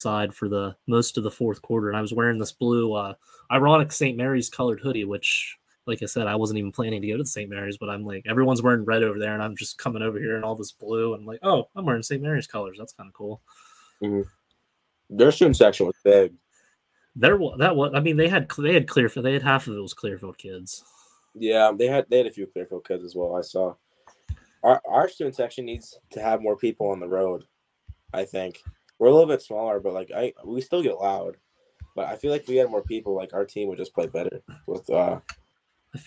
side 0.01 0.33
for 0.33 0.49
the 0.49 0.75
most 0.87 1.17
of 1.17 1.23
the 1.23 1.31
fourth 1.31 1.61
quarter, 1.61 1.89
and 1.89 1.97
I 1.97 2.01
was 2.01 2.13
wearing 2.13 2.39
this 2.39 2.51
blue, 2.51 2.93
uh, 2.93 3.13
ironic 3.51 3.91
St. 3.91 4.17
Mary's 4.17 4.49
colored 4.49 4.79
hoodie, 4.79 5.05
which, 5.05 5.57
like 5.85 6.01
I 6.01 6.05
said, 6.05 6.27
I 6.27 6.35
wasn't 6.35 6.59
even 6.59 6.71
planning 6.71 7.01
to 7.01 7.07
go 7.07 7.17
to 7.17 7.23
the 7.23 7.27
St. 7.27 7.49
Mary's, 7.49 7.77
but 7.77 7.89
I'm 7.89 8.05
like 8.05 8.25
everyone's 8.27 8.61
wearing 8.61 8.85
red 8.85 9.03
over 9.03 9.19
there, 9.19 9.33
and 9.33 9.43
I'm 9.43 9.55
just 9.55 9.77
coming 9.77 10.01
over 10.01 10.19
here 10.19 10.37
in 10.37 10.43
all 10.43 10.55
this 10.55 10.71
blue, 10.71 11.13
and 11.13 11.21
I'm 11.21 11.27
like, 11.27 11.39
oh, 11.43 11.69
I'm 11.75 11.85
wearing 11.85 12.03
St. 12.03 12.21
Mary's 12.21 12.47
colors. 12.47 12.77
That's 12.77 12.93
kind 12.93 13.09
of 13.09 13.13
cool. 13.13 13.41
their 15.09 15.31
student 15.31 15.57
section 15.57 15.85
was 15.85 15.95
big. 16.03 16.33
There, 17.15 17.37
that 17.57 17.75
was. 17.75 17.91
I 17.93 17.99
mean, 17.99 18.17
they 18.17 18.29
had 18.29 18.49
they 18.57 18.73
had 18.73 18.87
Clearfield. 18.87 19.25
They 19.25 19.33
had 19.33 19.43
half 19.43 19.67
of 19.67 19.75
it 19.75 19.81
was 19.81 19.93
Clearfield 19.93 20.37
kids. 20.37 20.83
Yeah, 21.35 21.71
they 21.77 21.87
had 21.87 22.05
they 22.09 22.17
had 22.17 22.27
a 22.27 22.31
few 22.31 22.47
Clearfield 22.47 22.87
kids 22.87 23.03
as 23.03 23.15
well. 23.15 23.35
I 23.35 23.41
saw. 23.41 23.75
Our 24.63 24.81
our 24.87 25.09
student 25.09 25.35
section 25.35 25.65
needs 25.65 25.97
to 26.11 26.21
have 26.21 26.41
more 26.41 26.55
people 26.55 26.87
on 26.89 26.99
the 26.99 27.07
road. 27.07 27.43
I 28.13 28.25
think 28.25 28.61
we're 29.01 29.07
a 29.07 29.11
little 29.11 29.27
bit 29.27 29.41
smaller, 29.41 29.79
but 29.79 29.93
like 29.93 30.11
I 30.15 30.31
we 30.45 30.61
still 30.61 30.83
get 30.83 30.99
loud. 30.99 31.35
But 31.95 32.05
I 32.07 32.15
feel 32.15 32.31
like 32.31 32.43
if 32.43 32.47
we 32.47 32.55
had 32.57 32.69
more 32.69 32.83
people, 32.83 33.15
like 33.15 33.33
our 33.33 33.45
team 33.45 33.67
would 33.67 33.79
just 33.79 33.93
play 33.95 34.05
better 34.07 34.41
with 34.67 34.87
uh 34.91 35.19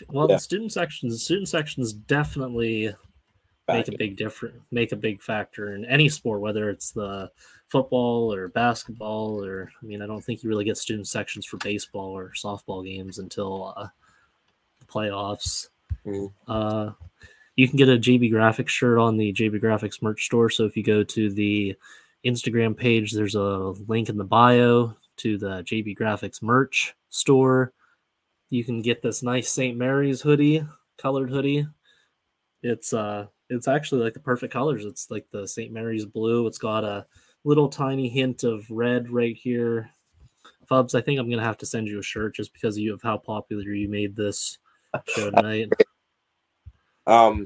Well, 0.08 0.28
Yeah. 0.30 0.36
the 0.36 0.40
student 0.40 0.72
sections, 0.72 1.22
student 1.24 1.48
sections 1.48 1.92
definitely 1.92 2.86
make 3.66 3.86
back. 3.86 3.88
a 3.88 3.98
big 3.98 4.16
difference, 4.16 4.62
make 4.70 4.92
a 4.92 4.96
big 4.96 5.20
factor 5.20 5.74
in 5.74 5.84
any 5.86 6.08
sport, 6.08 6.40
whether 6.40 6.70
it's 6.70 6.92
the 6.92 7.30
football 7.66 8.32
or 8.32 8.46
basketball 8.48 9.44
or. 9.44 9.72
I 9.82 9.86
mean, 9.86 10.00
I 10.00 10.06
don't 10.06 10.22
think 10.24 10.42
you 10.42 10.48
really 10.48 10.64
get 10.64 10.78
student 10.78 11.08
sections 11.08 11.44
for 11.46 11.56
baseball 11.58 12.16
or 12.16 12.30
softball 12.30 12.84
games 12.84 13.18
until 13.18 13.74
uh, 13.76 13.88
the 14.78 14.86
playoffs. 14.86 15.68
Mhm. 16.06 16.32
Uh, 16.46 16.92
you 17.56 17.66
can 17.68 17.76
get 17.76 17.88
a 17.88 17.98
JB 17.98 18.30
Graphics 18.30 18.68
shirt 18.68 18.98
on 18.98 19.16
the 19.16 19.32
JB 19.32 19.60
Graphics 19.60 20.00
merch 20.00 20.24
store. 20.24 20.48
So 20.48 20.64
if 20.64 20.76
you 20.76 20.82
go 20.82 21.02
to 21.04 21.30
the 21.30 21.76
Instagram 22.24 22.76
page, 22.76 23.12
there's 23.12 23.34
a 23.34 23.74
link 23.86 24.08
in 24.08 24.16
the 24.16 24.24
bio 24.24 24.96
to 25.18 25.38
the 25.38 25.62
JB 25.62 25.96
Graphics 25.96 26.42
merch 26.42 26.94
store. 27.08 27.72
You 28.50 28.64
can 28.64 28.82
get 28.82 29.02
this 29.02 29.22
nice 29.22 29.50
St. 29.50 29.76
Mary's 29.76 30.20
hoodie, 30.20 30.64
colored 30.98 31.30
hoodie. 31.30 31.66
It's 32.62 32.92
uh 32.92 33.26
it's 33.50 33.68
actually 33.68 34.02
like 34.02 34.14
the 34.14 34.20
perfect 34.20 34.52
colors. 34.52 34.84
It's 34.84 35.10
like 35.10 35.26
the 35.30 35.46
St. 35.46 35.72
Mary's 35.72 36.06
blue. 36.06 36.46
It's 36.46 36.58
got 36.58 36.84
a 36.84 37.06
little 37.44 37.68
tiny 37.68 38.08
hint 38.08 38.42
of 38.42 38.70
red 38.70 39.10
right 39.10 39.36
here. 39.36 39.90
Fubz, 40.70 40.94
I 40.94 41.02
think 41.02 41.20
I'm 41.20 41.28
gonna 41.28 41.42
have 41.42 41.58
to 41.58 41.66
send 41.66 41.88
you 41.88 41.98
a 41.98 42.02
shirt 42.02 42.36
just 42.36 42.52
because 42.52 42.76
of 42.76 42.82
you 42.82 42.94
of 42.94 43.02
how 43.02 43.18
popular 43.18 43.64
you 43.64 43.88
made 43.88 44.16
this 44.16 44.58
show 45.08 45.30
tonight. 45.30 45.70
Um 47.06 47.44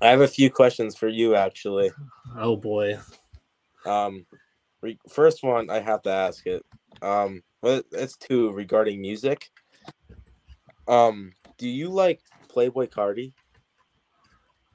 I 0.00 0.10
have 0.10 0.20
a 0.20 0.28
few 0.28 0.48
questions 0.48 0.94
for 0.94 1.08
you 1.08 1.34
actually. 1.34 1.90
Oh 2.38 2.56
boy. 2.56 3.00
Um 3.86 4.26
re- 4.80 4.98
first 5.08 5.42
one 5.42 5.70
I 5.70 5.80
have 5.80 6.02
to 6.02 6.10
ask 6.10 6.46
it. 6.46 6.64
Um 7.02 7.42
well 7.62 7.82
it's 7.92 8.16
two 8.16 8.52
regarding 8.52 9.00
music. 9.00 9.50
Um 10.88 11.32
do 11.58 11.68
you 11.68 11.88
like 11.88 12.20
Playboi 12.48 12.90
Carti? 12.90 13.32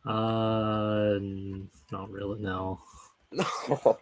Uh 0.05 1.19
not 1.91 2.09
really, 2.09 2.41
no. 2.41 2.79
No. 3.69 3.97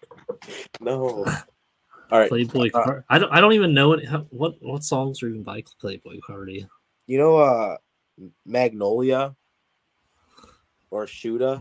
no. 0.79 1.25
All 2.11 2.19
right. 2.19 2.29
Playboy 2.29 2.69
uh, 2.73 2.83
Car- 2.83 3.05
I 3.09 3.19
don't 3.19 3.31
I 3.31 3.41
don't 3.41 3.53
even 3.53 3.73
know 3.73 3.99
how, 4.09 4.25
what 4.29 4.55
what 4.61 4.83
songs 4.83 5.21
are 5.21 5.29
even 5.29 5.43
by 5.43 5.61
Playboi 5.61 6.19
Carti. 6.27 6.67
You 7.07 7.17
know 7.17 7.37
uh 7.37 7.77
Magnolia 8.45 9.35
or 10.91 11.07
Shooter, 11.07 11.59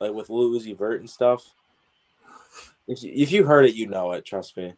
like 0.00 0.12
with 0.12 0.30
Lil 0.30 0.50
Uzi 0.50 0.76
Vert 0.76 1.00
and 1.00 1.10
stuff. 1.10 1.44
If 2.88 3.02
you, 3.02 3.12
if 3.14 3.32
you 3.32 3.44
heard 3.44 3.66
it, 3.66 3.74
you 3.74 3.86
know 3.86 4.12
it. 4.12 4.24
Trust 4.24 4.56
me. 4.56 4.74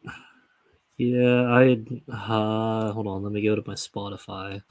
Yeah, 0.96 1.42
I 1.44 1.84
uh 2.12 2.92
hold 2.92 3.06
on, 3.08 3.22
let 3.22 3.32
me 3.32 3.42
go 3.42 3.56
to 3.56 3.62
my 3.66 3.74
Spotify. 3.74 4.62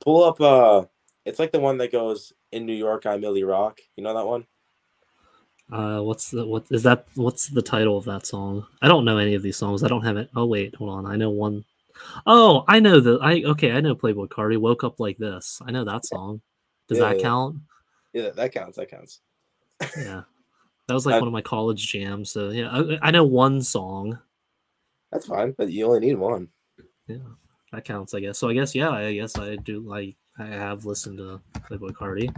Pull 0.00 0.24
up. 0.24 0.40
Uh, 0.40 0.86
it's 1.24 1.38
like 1.38 1.52
the 1.52 1.60
one 1.60 1.78
that 1.78 1.92
goes 1.92 2.32
in 2.52 2.66
New 2.66 2.74
York. 2.74 3.06
I'm 3.06 3.20
Millie 3.20 3.44
Rock. 3.44 3.78
You 3.96 4.04
know 4.04 4.14
that 4.14 4.26
one? 4.26 4.46
Uh, 5.70 6.00
what's 6.00 6.30
the 6.30 6.46
what 6.46 6.64
is 6.70 6.84
that? 6.84 7.06
What's 7.14 7.48
the 7.48 7.62
title 7.62 7.96
of 7.98 8.04
that 8.04 8.26
song? 8.26 8.66
I 8.82 8.88
don't 8.88 9.04
know 9.04 9.18
any 9.18 9.34
of 9.34 9.42
these 9.42 9.56
songs. 9.56 9.82
I 9.82 9.88
don't 9.88 10.04
have 10.04 10.16
it. 10.16 10.30
Oh 10.36 10.46
wait, 10.46 10.74
hold 10.76 10.90
on. 10.90 11.06
I 11.06 11.16
know 11.16 11.30
one. 11.30 11.64
Oh, 12.26 12.64
I 12.68 12.80
know 12.80 13.00
the. 13.00 13.18
I 13.22 13.42
okay. 13.42 13.72
I 13.72 13.80
know 13.80 13.96
Playboi 13.96 14.28
Carti. 14.28 14.58
Woke 14.58 14.84
up 14.84 15.00
like 15.00 15.18
this. 15.18 15.60
I 15.66 15.72
know 15.72 15.84
that 15.84 16.06
song. 16.06 16.40
Does 16.88 16.98
Yeah, 16.98 17.00
that 17.00 17.18
yeah. 17.18 17.22
count? 17.22 17.58
Yeah, 18.12 18.22
that, 18.22 18.36
that 18.36 18.52
counts. 18.52 18.76
That 18.76 18.90
counts. 18.90 19.20
Yeah, 19.96 20.22
that 20.88 20.94
was 20.94 21.06
like 21.06 21.16
I- 21.16 21.18
one 21.18 21.28
of 21.28 21.32
my 21.32 21.42
college 21.42 21.86
jams. 21.90 22.30
So 22.30 22.50
yeah, 22.50 22.68
I, 22.70 23.08
I 23.08 23.10
know 23.10 23.24
one 23.24 23.62
song. 23.62 24.18
That's 25.12 25.26
fine, 25.26 25.54
but 25.56 25.70
you 25.70 25.86
only 25.86 26.00
need 26.00 26.16
one. 26.16 26.48
Yeah, 27.06 27.18
that 27.72 27.84
counts, 27.84 28.12
I 28.14 28.20
guess. 28.20 28.38
So 28.38 28.48
I 28.48 28.54
guess 28.54 28.74
yeah, 28.74 28.90
I 28.90 29.14
guess 29.14 29.38
I 29.38 29.56
do 29.56 29.80
like 29.80 30.16
I 30.38 30.46
have 30.46 30.84
listened 30.84 31.18
to 31.18 31.40
Playboi 31.60 31.92
Carti. 31.92 32.34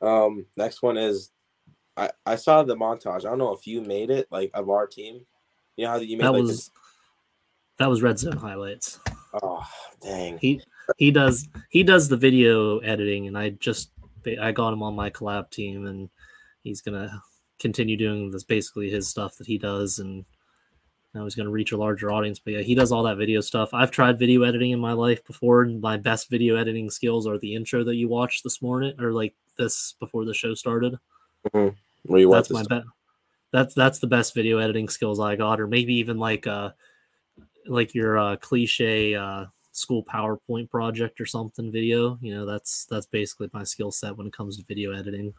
Um, 0.00 0.46
next 0.56 0.82
one 0.82 0.96
is 0.96 1.30
I 1.96 2.10
I 2.24 2.36
saw 2.36 2.62
the 2.62 2.76
montage. 2.76 3.24
I 3.24 3.28
don't 3.30 3.38
know 3.38 3.52
if 3.52 3.66
you 3.66 3.80
made 3.82 4.10
it 4.10 4.28
like 4.30 4.50
of 4.54 4.70
our 4.70 4.86
team. 4.86 5.26
You 5.76 5.84
know 5.84 5.90
how 5.92 5.96
you 5.98 6.16
made 6.16 6.24
That 6.24 6.32
like 6.32 6.42
was 6.42 6.70
that 7.78 7.88
was 7.90 8.02
Red 8.02 8.18
Zone 8.18 8.36
highlights. 8.36 9.00
oh 9.42 9.66
dang. 10.00 10.38
He 10.38 10.62
he 10.96 11.10
does 11.10 11.48
he 11.70 11.82
does 11.82 12.08
the 12.08 12.16
video 12.16 12.78
editing, 12.78 13.26
and 13.26 13.36
I 13.36 13.50
just 13.50 13.90
I 14.40 14.52
got 14.52 14.72
him 14.72 14.82
on 14.82 14.94
my 14.94 15.10
collab 15.10 15.50
team, 15.50 15.86
and 15.86 16.08
he's 16.62 16.80
gonna 16.80 17.22
continue 17.58 17.96
doing 17.96 18.30
this 18.30 18.44
basically 18.44 18.90
his 18.90 19.08
stuff 19.08 19.36
that 19.36 19.46
he 19.46 19.58
does, 19.58 19.98
and 19.98 20.24
now 21.14 21.24
he's 21.24 21.34
gonna 21.34 21.50
reach 21.50 21.72
a 21.72 21.76
larger 21.76 22.12
audience. 22.12 22.38
But 22.38 22.54
yeah, 22.54 22.60
he 22.60 22.74
does 22.74 22.92
all 22.92 23.02
that 23.04 23.16
video 23.16 23.40
stuff. 23.40 23.70
I've 23.72 23.90
tried 23.90 24.18
video 24.18 24.42
editing 24.42 24.70
in 24.70 24.80
my 24.80 24.92
life 24.92 25.24
before, 25.24 25.62
and 25.62 25.80
my 25.80 25.96
best 25.96 26.30
video 26.30 26.56
editing 26.56 26.90
skills 26.90 27.26
are 27.26 27.38
the 27.38 27.54
intro 27.54 27.84
that 27.84 27.96
you 27.96 28.08
watched 28.08 28.44
this 28.44 28.60
morning, 28.60 28.94
or 29.00 29.12
like 29.12 29.34
this 29.58 29.94
before 29.98 30.24
the 30.24 30.34
show 30.34 30.54
started. 30.54 30.98
Where 32.04 32.20
you 32.20 32.30
that's 32.30 32.50
my 32.50 32.62
bet. 32.62 32.82
That's 33.52 33.74
that's 33.74 33.98
the 33.98 34.06
best 34.06 34.34
video 34.34 34.58
editing 34.58 34.88
skills 34.88 35.20
I 35.20 35.36
got, 35.36 35.60
or 35.60 35.66
maybe 35.66 35.94
even 35.94 36.18
like 36.18 36.46
uh 36.46 36.70
like 37.68 37.94
your 37.94 38.18
uh, 38.18 38.36
cliche 38.36 39.14
uh, 39.14 39.46
school 39.72 40.04
PowerPoint 40.04 40.70
project 40.70 41.20
or 41.20 41.26
something 41.26 41.70
video. 41.70 42.18
You 42.20 42.34
know, 42.34 42.46
that's 42.46 42.86
that's 42.86 43.06
basically 43.06 43.50
my 43.52 43.64
skill 43.64 43.90
set 43.90 44.16
when 44.16 44.26
it 44.26 44.32
comes 44.32 44.56
to 44.56 44.64
video 44.64 44.92
editing. 44.92 45.34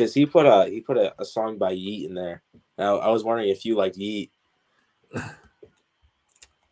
Because 0.00 0.14
he 0.14 0.24
put 0.24 0.46
a 0.46 0.64
he 0.70 0.80
put 0.80 0.96
a, 0.96 1.12
a 1.20 1.26
song 1.26 1.58
by 1.58 1.72
Yeat 1.72 2.08
in 2.08 2.14
there. 2.14 2.42
Now 2.78 2.96
I 3.00 3.10
was 3.10 3.22
wondering 3.22 3.50
if 3.50 3.66
you 3.66 3.76
liked 3.76 3.98
Yeat. 3.98 4.32
I, 5.14 5.26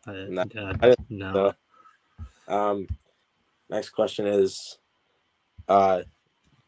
No, 0.07 0.41
I 0.41 0.45
didn't 0.47 1.11
no, 1.11 1.53
Um, 2.47 2.87
next 3.69 3.89
question 3.91 4.25
is, 4.25 4.79
uh, 5.67 6.01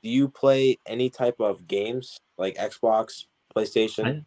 do 0.03 0.09
you 0.09 0.29
play 0.29 0.77
any 0.85 1.09
type 1.09 1.37
of 1.39 1.65
games 1.65 2.19
like 2.37 2.57
Xbox, 2.57 3.25
PlayStation? 3.55 4.23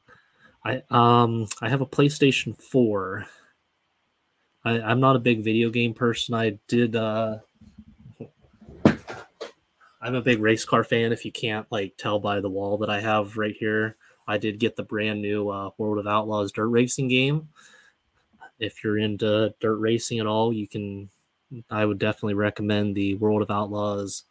I 0.65 0.83
um 0.91 1.47
I 1.63 1.69
have 1.69 1.83
a 1.83 1.87
PlayStation 1.87 2.61
Four. 2.61 3.27
I, 4.65 4.81
I'm 4.81 4.99
not 4.99 5.15
a 5.15 5.21
big 5.21 5.45
video 5.45 5.71
game 5.71 5.95
person. 5.95 6.35
I 6.35 6.59
did 6.67 6.97
uh 6.97 7.37
I'm 10.05 10.15
a 10.15 10.21
big 10.21 10.41
race 10.41 10.67
car 10.67 10.85
fan 10.85 11.13
if 11.13 11.25
you 11.25 11.33
can't 11.33 11.67
like 11.71 11.97
tell 11.97 12.19
by 12.19 12.41
the 12.41 12.51
wall 12.51 12.77
that 12.79 12.91
I 12.91 13.01
have 13.01 13.39
right 13.39 13.57
here. 13.59 13.97
I 14.29 14.37
did 14.37 14.59
get 14.59 14.77
the 14.77 14.83
brand 14.83 15.23
new 15.23 15.49
uh, 15.49 15.71
World 15.79 15.99
of 15.99 16.07
Outlaws 16.07 16.53
dirt 16.53 16.69
racing 16.69 17.09
game. 17.09 17.49
If 18.59 18.85
you're 18.85 18.99
into 18.99 19.55
dirt 19.61 19.77
racing 19.77 20.19
at 20.21 20.27
all, 20.27 20.53
you 20.53 20.69
can 20.69 21.09
I 21.71 21.87
would 21.87 21.99
definitely 21.99 22.35
recommend 22.35 22.95
the 22.95 23.15
World 23.15 23.41
of 23.41 23.51
Outlaws 23.51 24.25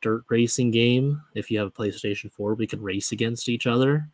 dirt 0.00 0.22
racing 0.28 0.70
game. 0.70 1.20
If 1.34 1.50
you 1.50 1.58
have 1.58 1.68
a 1.68 1.72
PlayStation 1.72 2.32
4, 2.32 2.54
we 2.54 2.68
can 2.68 2.80
race 2.80 3.10
against 3.10 3.48
each 3.48 3.66
other. 3.66 4.08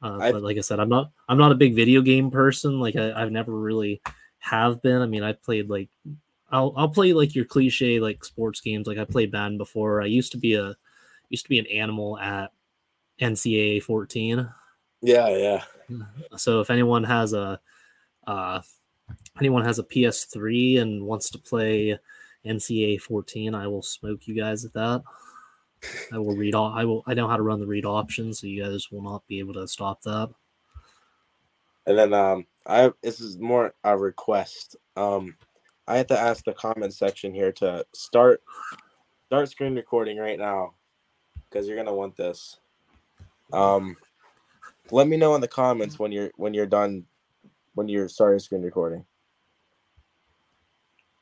Uh, 0.00 0.30
but 0.30 0.42
like 0.42 0.56
I 0.56 0.60
said, 0.60 0.78
I'm 0.78 0.88
not 0.88 1.10
I'm 1.28 1.38
not 1.38 1.52
a 1.52 1.56
big 1.56 1.74
video 1.74 2.00
game 2.00 2.30
person. 2.30 2.78
Like 2.78 2.94
I, 2.94 3.12
I've 3.12 3.32
never 3.32 3.52
really 3.52 4.02
have 4.38 4.82
been. 4.82 5.02
I 5.02 5.06
mean, 5.06 5.24
I 5.24 5.32
played 5.32 5.68
like 5.68 5.88
I'll 6.50 6.72
I'll 6.76 6.88
play 6.88 7.12
like 7.12 7.34
your 7.34 7.44
cliche 7.44 8.00
like 8.00 8.24
sports 8.24 8.60
games. 8.60 8.86
Like 8.86 8.98
I 8.98 9.04
played 9.04 9.32
Madden 9.32 9.58
before. 9.58 10.02
I 10.02 10.06
used 10.06 10.32
to 10.32 10.38
be 10.38 10.54
a 10.54 10.76
used 11.28 11.44
to 11.44 11.50
be 11.50 11.58
an 11.58 11.66
animal 11.66 12.18
at 12.18 12.52
NCAA 13.20 13.82
14. 13.82 14.48
Yeah, 15.02 15.28
yeah. 15.28 15.62
So 16.36 16.60
if 16.60 16.70
anyone 16.70 17.04
has 17.04 17.32
a 17.32 17.60
uh, 18.26 18.60
anyone 19.38 19.64
has 19.64 19.78
a 19.78 19.84
PS3 19.84 20.80
and 20.80 21.04
wants 21.04 21.30
to 21.30 21.38
play 21.38 21.98
NCAA 22.44 23.00
14, 23.00 23.54
I 23.54 23.66
will 23.66 23.82
smoke 23.82 24.26
you 24.26 24.34
guys 24.34 24.64
at 24.64 24.72
that. 24.74 25.02
I 26.12 26.18
will 26.18 26.36
read 26.36 26.54
all. 26.54 26.72
I 26.72 26.84
will. 26.84 27.02
I 27.06 27.14
know 27.14 27.28
how 27.28 27.36
to 27.36 27.42
run 27.42 27.60
the 27.60 27.66
read 27.66 27.84
options, 27.84 28.40
so 28.40 28.46
you 28.46 28.64
guys 28.64 28.90
will 28.90 29.02
not 29.02 29.26
be 29.26 29.38
able 29.38 29.54
to 29.54 29.68
stop 29.68 30.02
that. 30.02 30.30
And 31.86 31.98
then 31.98 32.12
um, 32.12 32.46
I 32.66 32.92
this 33.02 33.20
is 33.20 33.38
more 33.38 33.74
a 33.84 33.96
request. 33.96 34.76
Um, 34.96 35.36
I 35.88 35.98
have 35.98 36.08
to 36.08 36.18
ask 36.18 36.44
the 36.44 36.52
comment 36.52 36.92
section 36.94 37.32
here 37.32 37.52
to 37.52 37.86
start 37.94 38.42
start 39.26 39.48
screen 39.48 39.74
recording 39.74 40.18
right 40.18 40.38
now 40.38 40.74
because 41.48 41.66
you're 41.66 41.76
gonna 41.76 41.94
want 41.94 42.16
this. 42.16 42.58
Um, 43.52 43.96
let 44.90 45.06
me 45.08 45.16
know 45.16 45.34
in 45.34 45.40
the 45.40 45.48
comments 45.48 45.98
when 45.98 46.12
you're 46.12 46.30
when 46.36 46.54
you're 46.54 46.66
done 46.66 47.06
when 47.74 47.88
you're 47.88 48.08
starting 48.08 48.40
screen 48.40 48.62
recording. 48.62 49.04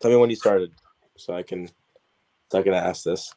Tell 0.01 0.11
me 0.11 0.17
when 0.17 0.31
you 0.31 0.37
started, 0.37 0.73
so 1.17 1.35
I 1.35 1.43
can 1.43 1.69
so 2.51 2.59
I 2.59 2.63
can 2.63 2.75
ask 2.75 3.05
this. 3.05 3.35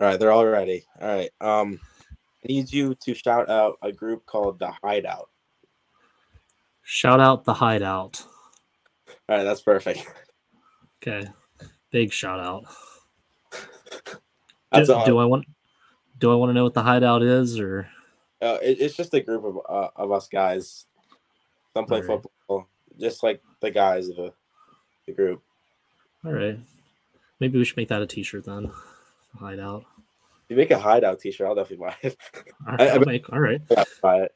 All 0.00 0.06
right, 0.06 0.18
they're 0.18 0.32
all 0.32 0.46
ready. 0.46 0.84
All 1.00 1.08
right. 1.08 1.30
Um, 1.42 1.78
need 2.44 2.72
you 2.72 2.94
to 2.94 3.14
shout 3.14 3.48
out 3.48 3.76
a 3.82 3.92
group 3.92 4.26
called 4.26 4.58
the 4.58 4.72
Hideout. 4.82 5.28
Shout 6.82 7.20
out 7.20 7.44
the 7.44 7.54
hideout. 7.54 8.24
All 9.28 9.36
right, 9.36 9.44
that's 9.44 9.60
perfect. 9.60 10.06
Okay, 11.02 11.28
big 11.90 12.12
shout 12.12 12.40
out. 12.40 12.64
Do, 14.72 14.84
do 15.06 15.18
I 15.18 15.24
want? 15.24 15.46
Do 16.18 16.32
I 16.32 16.34
want 16.34 16.50
to 16.50 16.54
know 16.54 16.64
what 16.64 16.74
the 16.74 16.82
hideout 16.82 17.22
is, 17.22 17.58
or 17.60 17.88
Uh, 18.42 18.58
it, 18.62 18.80
it's 18.80 18.96
just 18.96 19.14
a 19.14 19.20
group 19.20 19.44
of 19.44 19.58
uh, 19.68 19.88
of 19.96 20.10
us 20.12 20.28
guys. 20.28 20.86
Some 21.74 21.86
play 21.86 22.00
Alright. 22.00 22.22
football, 22.22 22.68
just 22.98 23.22
like 23.22 23.40
the 23.60 23.70
guys 23.70 24.08
of 24.08 24.16
the 24.16 24.32
the 25.06 25.12
group. 25.12 25.42
all 26.24 26.32
right? 26.32 26.58
Maybe 27.38 27.56
we 27.58 27.64
should 27.64 27.76
make 27.76 27.88
that 27.88 28.02
a 28.02 28.06
T-shirt 28.06 28.44
then. 28.44 28.70
Hideout. 29.38 29.84
You 30.50 30.56
make 30.56 30.72
a 30.72 30.78
Hideout 30.78 31.20
T-shirt, 31.20 31.46
I'll 31.46 31.54
definitely 31.54 31.86
buy 31.86 31.94
it. 32.02 32.16
All 32.66 32.72
I- 32.72 32.76
right, 32.76 32.80
I 32.80 32.94
I'll 32.94 33.00
make, 33.00 33.32
all 33.32 33.38
right. 33.40 33.60
I'll 33.76 33.84
buy 34.02 34.22
it. 34.22 34.32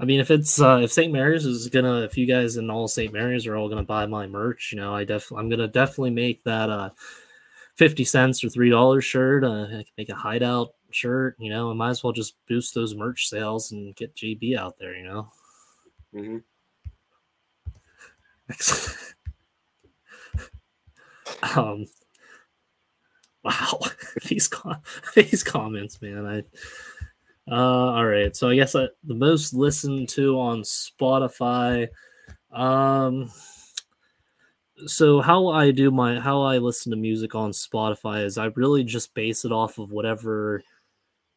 I 0.00 0.04
mean, 0.04 0.18
if 0.18 0.30
it's 0.32 0.60
uh, 0.60 0.80
if 0.82 0.90
St. 0.90 1.12
Mary's 1.12 1.44
is 1.44 1.68
gonna, 1.68 2.00
if 2.00 2.16
you 2.16 2.26
guys 2.26 2.56
in 2.56 2.70
all 2.70 2.88
St. 2.88 3.12
Mary's 3.12 3.46
are 3.46 3.54
all 3.54 3.68
gonna 3.68 3.84
buy 3.84 4.06
my 4.06 4.26
merch, 4.26 4.70
you 4.72 4.80
know, 4.80 4.92
I 4.94 5.04
def 5.04 5.30
I'm 5.30 5.48
gonna 5.48 5.68
definitely 5.68 6.10
make 6.10 6.42
that 6.42 6.70
uh, 6.70 6.90
fifty 7.76 8.02
cents 8.04 8.42
or 8.42 8.48
three 8.48 8.70
dollars 8.70 9.04
shirt. 9.04 9.44
Uh, 9.44 9.64
I 9.64 9.68
can 9.68 9.84
make 9.96 10.08
a 10.08 10.14
hideout 10.16 10.72
shirt. 10.90 11.36
You 11.38 11.50
know, 11.50 11.70
I 11.70 11.74
might 11.74 11.90
as 11.90 12.02
well 12.02 12.12
just 12.14 12.34
boost 12.48 12.74
those 12.74 12.96
merch 12.96 13.28
sales 13.28 13.70
and 13.70 13.94
get 13.94 14.16
JB 14.16 14.56
out 14.56 14.76
there. 14.80 14.96
You 14.96 15.04
know. 15.04 15.28
Mm-hmm. 16.16 16.38
um. 21.60 21.86
Wow, 23.44 23.80
these 24.28 24.48
com- 24.48 24.82
these 25.14 25.42
comments, 25.42 26.00
man. 26.00 26.26
I. 26.26 26.44
Uh, 27.50 27.90
all 27.96 28.06
right. 28.06 28.36
So 28.36 28.48
I 28.48 28.54
guess 28.54 28.76
I, 28.76 28.86
the 29.02 29.14
most 29.14 29.52
listened 29.52 30.08
to 30.10 30.38
on 30.38 30.62
Spotify. 30.62 31.88
Um. 32.52 33.30
So 34.86 35.20
how 35.20 35.48
I 35.48 35.70
do 35.70 35.90
my 35.90 36.18
how 36.20 36.42
I 36.42 36.58
listen 36.58 36.90
to 36.90 36.96
music 36.96 37.34
on 37.34 37.50
Spotify 37.50 38.24
is 38.24 38.38
I 38.38 38.46
really 38.56 38.84
just 38.84 39.14
base 39.14 39.44
it 39.44 39.52
off 39.52 39.78
of 39.78 39.90
whatever 39.92 40.62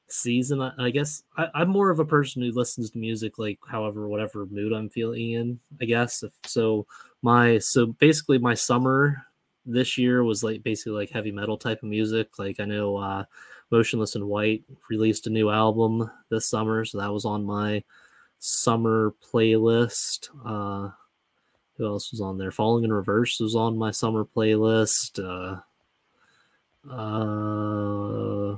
season. 0.08 0.62
I, 0.62 0.72
I 0.78 0.90
guess 0.92 1.24
I, 1.38 1.48
I'm 1.56 1.70
more 1.70 1.90
of 1.90 2.00
a 2.00 2.06
person 2.06 2.42
who 2.42 2.52
listens 2.52 2.92
to 2.92 2.98
music 3.00 3.38
like 3.40 3.60
however 3.68 4.08
whatever 4.08 4.46
mood 4.46 4.74
I'm 4.74 4.90
feeling 4.90 5.32
in. 5.32 5.60
I 5.82 5.86
guess 5.86 6.24
if, 6.24 6.34
so. 6.46 6.86
My 7.22 7.58
so 7.58 7.88
basically 7.88 8.38
my 8.38 8.54
summer 8.54 9.26
this 9.66 9.98
year 9.98 10.24
was 10.24 10.44
like 10.44 10.64
basically 10.64 10.94
like 10.94 11.10
heavy 11.10 11.32
metal 11.32 11.58
type 11.58 11.84
of 11.84 11.90
music. 11.90 12.38
Like 12.38 12.60
I 12.60 12.66
know 12.66 12.98
uh 12.98 13.26
Motionless 13.72 14.16
in 14.16 14.28
White 14.28 14.64
released 14.90 15.28
a 15.28 15.32
new 15.32 15.50
album 15.50 16.10
this 16.30 16.46
summer, 16.46 16.86
so 16.86 17.00
that 17.00 17.12
was 17.12 17.26
on 17.26 17.46
my 17.46 17.84
summer 18.40 19.14
playlist. 19.32 20.30
Uh 20.46 20.92
who 21.78 21.86
else 21.86 22.12
was 22.12 22.22
on 22.22 22.38
there? 22.38 22.52
Falling 22.52 22.84
in 22.86 22.94
Reverse 22.94 23.40
was 23.40 23.56
on 23.56 23.78
my 23.78 23.92
summer 23.92 24.26
playlist. 24.26 25.20
Uh 25.20 25.62
uh 26.92 28.58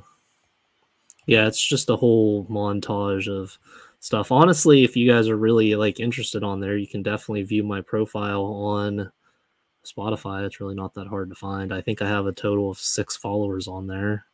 yeah, 1.25 1.47
it's 1.47 1.65
just 1.65 1.89
a 1.89 1.95
whole 1.95 2.45
montage 2.45 3.27
of 3.29 3.57
stuff. 3.99 4.31
Honestly, 4.31 4.83
if 4.83 4.95
you 4.95 5.09
guys 5.09 5.27
are 5.27 5.37
really 5.37 5.75
like 5.75 5.99
interested 5.99 6.43
on 6.43 6.59
there, 6.59 6.77
you 6.77 6.87
can 6.87 7.03
definitely 7.03 7.43
view 7.43 7.63
my 7.63 7.81
profile 7.81 8.43
on 8.43 9.11
Spotify. 9.91 10.45
It's 10.45 10.59
really 10.59 10.75
not 10.75 10.93
that 10.95 11.07
hard 11.07 11.29
to 11.29 11.35
find. 11.35 11.73
I 11.73 11.81
think 11.81 12.01
I 12.01 12.07
have 12.07 12.27
a 12.27 12.33
total 12.33 12.69
of 12.69 12.77
six 12.77 13.15
followers 13.15 13.67
on 13.67 13.87
there. 13.87 14.25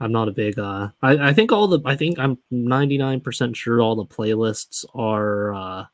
I'm 0.00 0.12
not 0.12 0.28
a 0.28 0.32
big 0.32 0.58
uh 0.58 0.90
I, 1.02 1.30
I 1.30 1.32
think 1.32 1.50
all 1.50 1.66
the 1.66 1.80
I 1.84 1.96
think 1.96 2.18
I'm 2.18 2.38
99% 2.52 3.56
sure 3.56 3.80
all 3.80 3.96
the 3.96 4.06
playlists 4.06 4.84
are 4.94 5.54
uh 5.54 5.84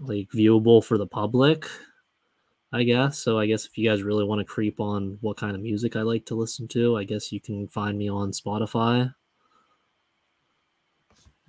like 0.00 0.28
viewable 0.30 0.84
for 0.84 0.98
the 0.98 1.06
public. 1.06 1.66
I 2.72 2.84
guess. 2.84 3.18
So 3.18 3.38
I 3.38 3.46
guess 3.46 3.66
if 3.66 3.76
you 3.76 3.88
guys 3.88 4.04
really 4.04 4.24
want 4.24 4.38
to 4.38 4.44
creep 4.44 4.78
on 4.78 5.18
what 5.22 5.36
kind 5.36 5.56
of 5.56 5.62
music 5.62 5.96
I 5.96 6.02
like 6.02 6.24
to 6.26 6.36
listen 6.36 6.68
to, 6.68 6.96
I 6.96 7.02
guess 7.02 7.32
you 7.32 7.40
can 7.40 7.66
find 7.66 7.98
me 7.98 8.08
on 8.08 8.30
Spotify. 8.30 9.12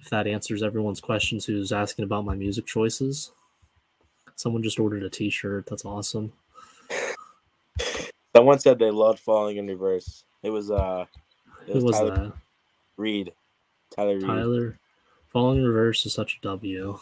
If 0.01 0.09
that 0.09 0.25
answers 0.27 0.63
everyone's 0.63 0.99
questions 0.99 1.45
who's 1.45 1.71
asking 1.71 2.03
about 2.03 2.25
my 2.25 2.35
music 2.35 2.65
choices. 2.65 3.31
Someone 4.35 4.63
just 4.63 4.79
ordered 4.79 5.03
a 5.03 5.09
t-shirt. 5.09 5.67
That's 5.67 5.85
awesome. 5.85 6.33
Someone 8.35 8.59
said 8.59 8.79
they 8.79 8.89
loved 8.89 9.19
falling 9.19 9.57
in 9.57 9.67
reverse. 9.67 10.23
It 10.41 10.49
was 10.49 10.71
uh 10.71 11.05
it 11.67 11.73
Who 11.73 11.85
was 11.85 11.97
Tyler 11.97 12.15
that? 12.15 12.33
Reed. 12.97 13.33
Tyler 13.95 14.15
Reed. 14.15 14.25
Tyler. 14.25 14.79
Falling 15.27 15.59
in 15.59 15.67
reverse 15.67 16.05
is 16.05 16.13
such 16.13 16.37
a 16.37 16.41
W. 16.41 16.97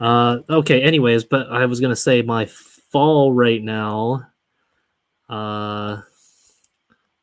Uh, 0.00 0.38
okay, 0.50 0.82
anyways, 0.82 1.24
but 1.24 1.48
I 1.50 1.66
was 1.66 1.80
gonna 1.80 1.94
say 1.94 2.22
my 2.22 2.46
fall 2.46 3.32
right 3.32 3.62
now. 3.62 4.26
Uh, 5.28 6.00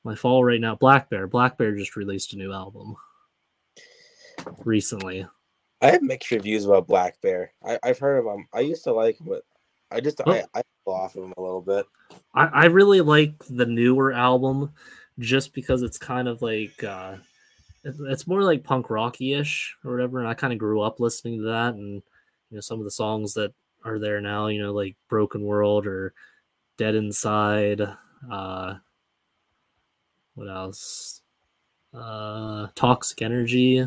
my 0.03 0.15
fall 0.15 0.43
right 0.43 0.61
now. 0.61 0.75
Black 0.75 1.09
Bear. 1.09 1.27
Black 1.27 1.57
Bear 1.57 1.75
just 1.75 1.97
released 1.97 2.33
a 2.33 2.37
new 2.37 2.53
album 2.53 2.95
recently. 4.63 5.25
I 5.81 5.91
have 5.91 6.03
mixed 6.03 6.31
reviews 6.31 6.65
about 6.65 6.87
Black 6.87 7.19
Bear. 7.21 7.53
I, 7.65 7.79
I've 7.83 7.99
heard 7.99 8.19
of 8.19 8.25
him. 8.25 8.47
I 8.53 8.59
used 8.59 8.83
to 8.83 8.93
like 8.93 9.19
him, 9.19 9.27
but 9.27 9.43
I 9.91 9.99
just. 9.99 10.21
I, 10.25 10.43
I 10.53 10.61
fell 10.85 10.93
off 10.93 11.15
of 11.15 11.23
him 11.23 11.33
a 11.37 11.41
little 11.41 11.61
bit. 11.61 11.85
I, 12.33 12.45
I 12.45 12.65
really 12.65 13.01
like 13.01 13.33
the 13.49 13.65
newer 13.65 14.13
album 14.13 14.73
just 15.19 15.53
because 15.53 15.81
it's 15.81 15.97
kind 15.97 16.27
of 16.27 16.41
like 16.41 16.83
uh 16.83 17.15
it's 17.83 18.27
more 18.27 18.43
like 18.43 18.63
punk 18.63 18.89
rocky 18.89 19.33
ish 19.33 19.75
or 19.83 19.91
whatever. 19.91 20.19
And 20.19 20.27
I 20.27 20.33
kind 20.33 20.53
of 20.53 20.59
grew 20.59 20.81
up 20.81 20.99
listening 20.99 21.39
to 21.39 21.45
that 21.45 21.73
and 21.73 22.01
you 22.49 22.57
know 22.57 22.61
some 22.61 22.79
of 22.79 22.85
the 22.85 22.91
songs 22.91 23.33
that 23.33 23.53
are 23.83 23.99
there 23.99 24.21
now, 24.21 24.47
you 24.47 24.61
know, 24.61 24.71
like 24.71 24.95
Broken 25.09 25.41
World 25.41 25.87
or 25.87 26.13
Dead 26.77 26.95
Inside, 26.95 27.81
uh 28.31 28.75
what 30.35 30.49
else? 30.49 31.21
Uh 31.93 32.67
Toxic 32.75 33.21
Energy. 33.21 33.85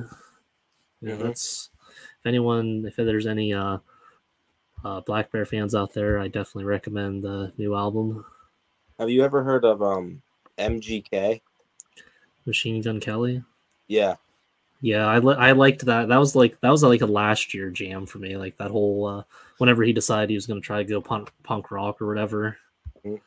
You 1.05 1.11
know, 1.11 1.17
Mhm. 1.17 1.23
that's 1.29 1.71
if 2.21 2.27
anyone 2.27 2.85
if 2.87 2.97
there's 2.97 3.27
any 3.27 3.53
uh 3.53 3.79
uh, 4.85 5.01
Black 5.01 5.31
Bear 5.33 5.47
fans 5.47 5.75
out 5.75 5.95
there, 5.95 6.19
I 6.19 6.29
definitely 6.29 6.65
recommend 6.65 7.23
the 7.23 7.53
new 7.57 7.75
album. 7.75 8.25
Have 8.99 9.09
you 9.11 9.23
ever 9.25 9.43
heard 9.43 9.65
of 9.65 9.83
um 9.83 10.23
MGK? 10.59 11.41
Machine 12.47 12.83
Gun 12.83 13.01
Kelly. 13.01 13.43
Yeah. 13.89 14.17
Yeah, 14.81 15.07
I, 15.07 15.19
li- 15.19 15.37
I 15.39 15.53
liked 15.53 15.87
that. 15.87 16.09
That 16.09 16.19
was 16.19 16.37
like 16.37 16.61
that 16.61 16.69
was 16.71 16.83
like 16.83 17.01
a 17.01 17.07
last 17.07 17.55
year 17.55 17.71
jam 17.71 18.05
for 18.05 18.19
me. 18.19 18.37
Like 18.37 18.59
that 18.59 18.71
whole 18.71 19.07
uh, 19.07 19.23
whenever 19.59 19.83
he 19.83 19.95
decided 19.95 20.29
he 20.29 20.37
was 20.37 20.47
going 20.47 20.61
to 20.61 20.67
try 20.67 20.79
to 20.79 20.85
go 20.85 21.01
punk 21.01 21.31
punk 21.43 21.71
rock 21.71 22.03
or 22.03 22.07
whatever. 22.07 22.59
Mhm. 23.05 23.21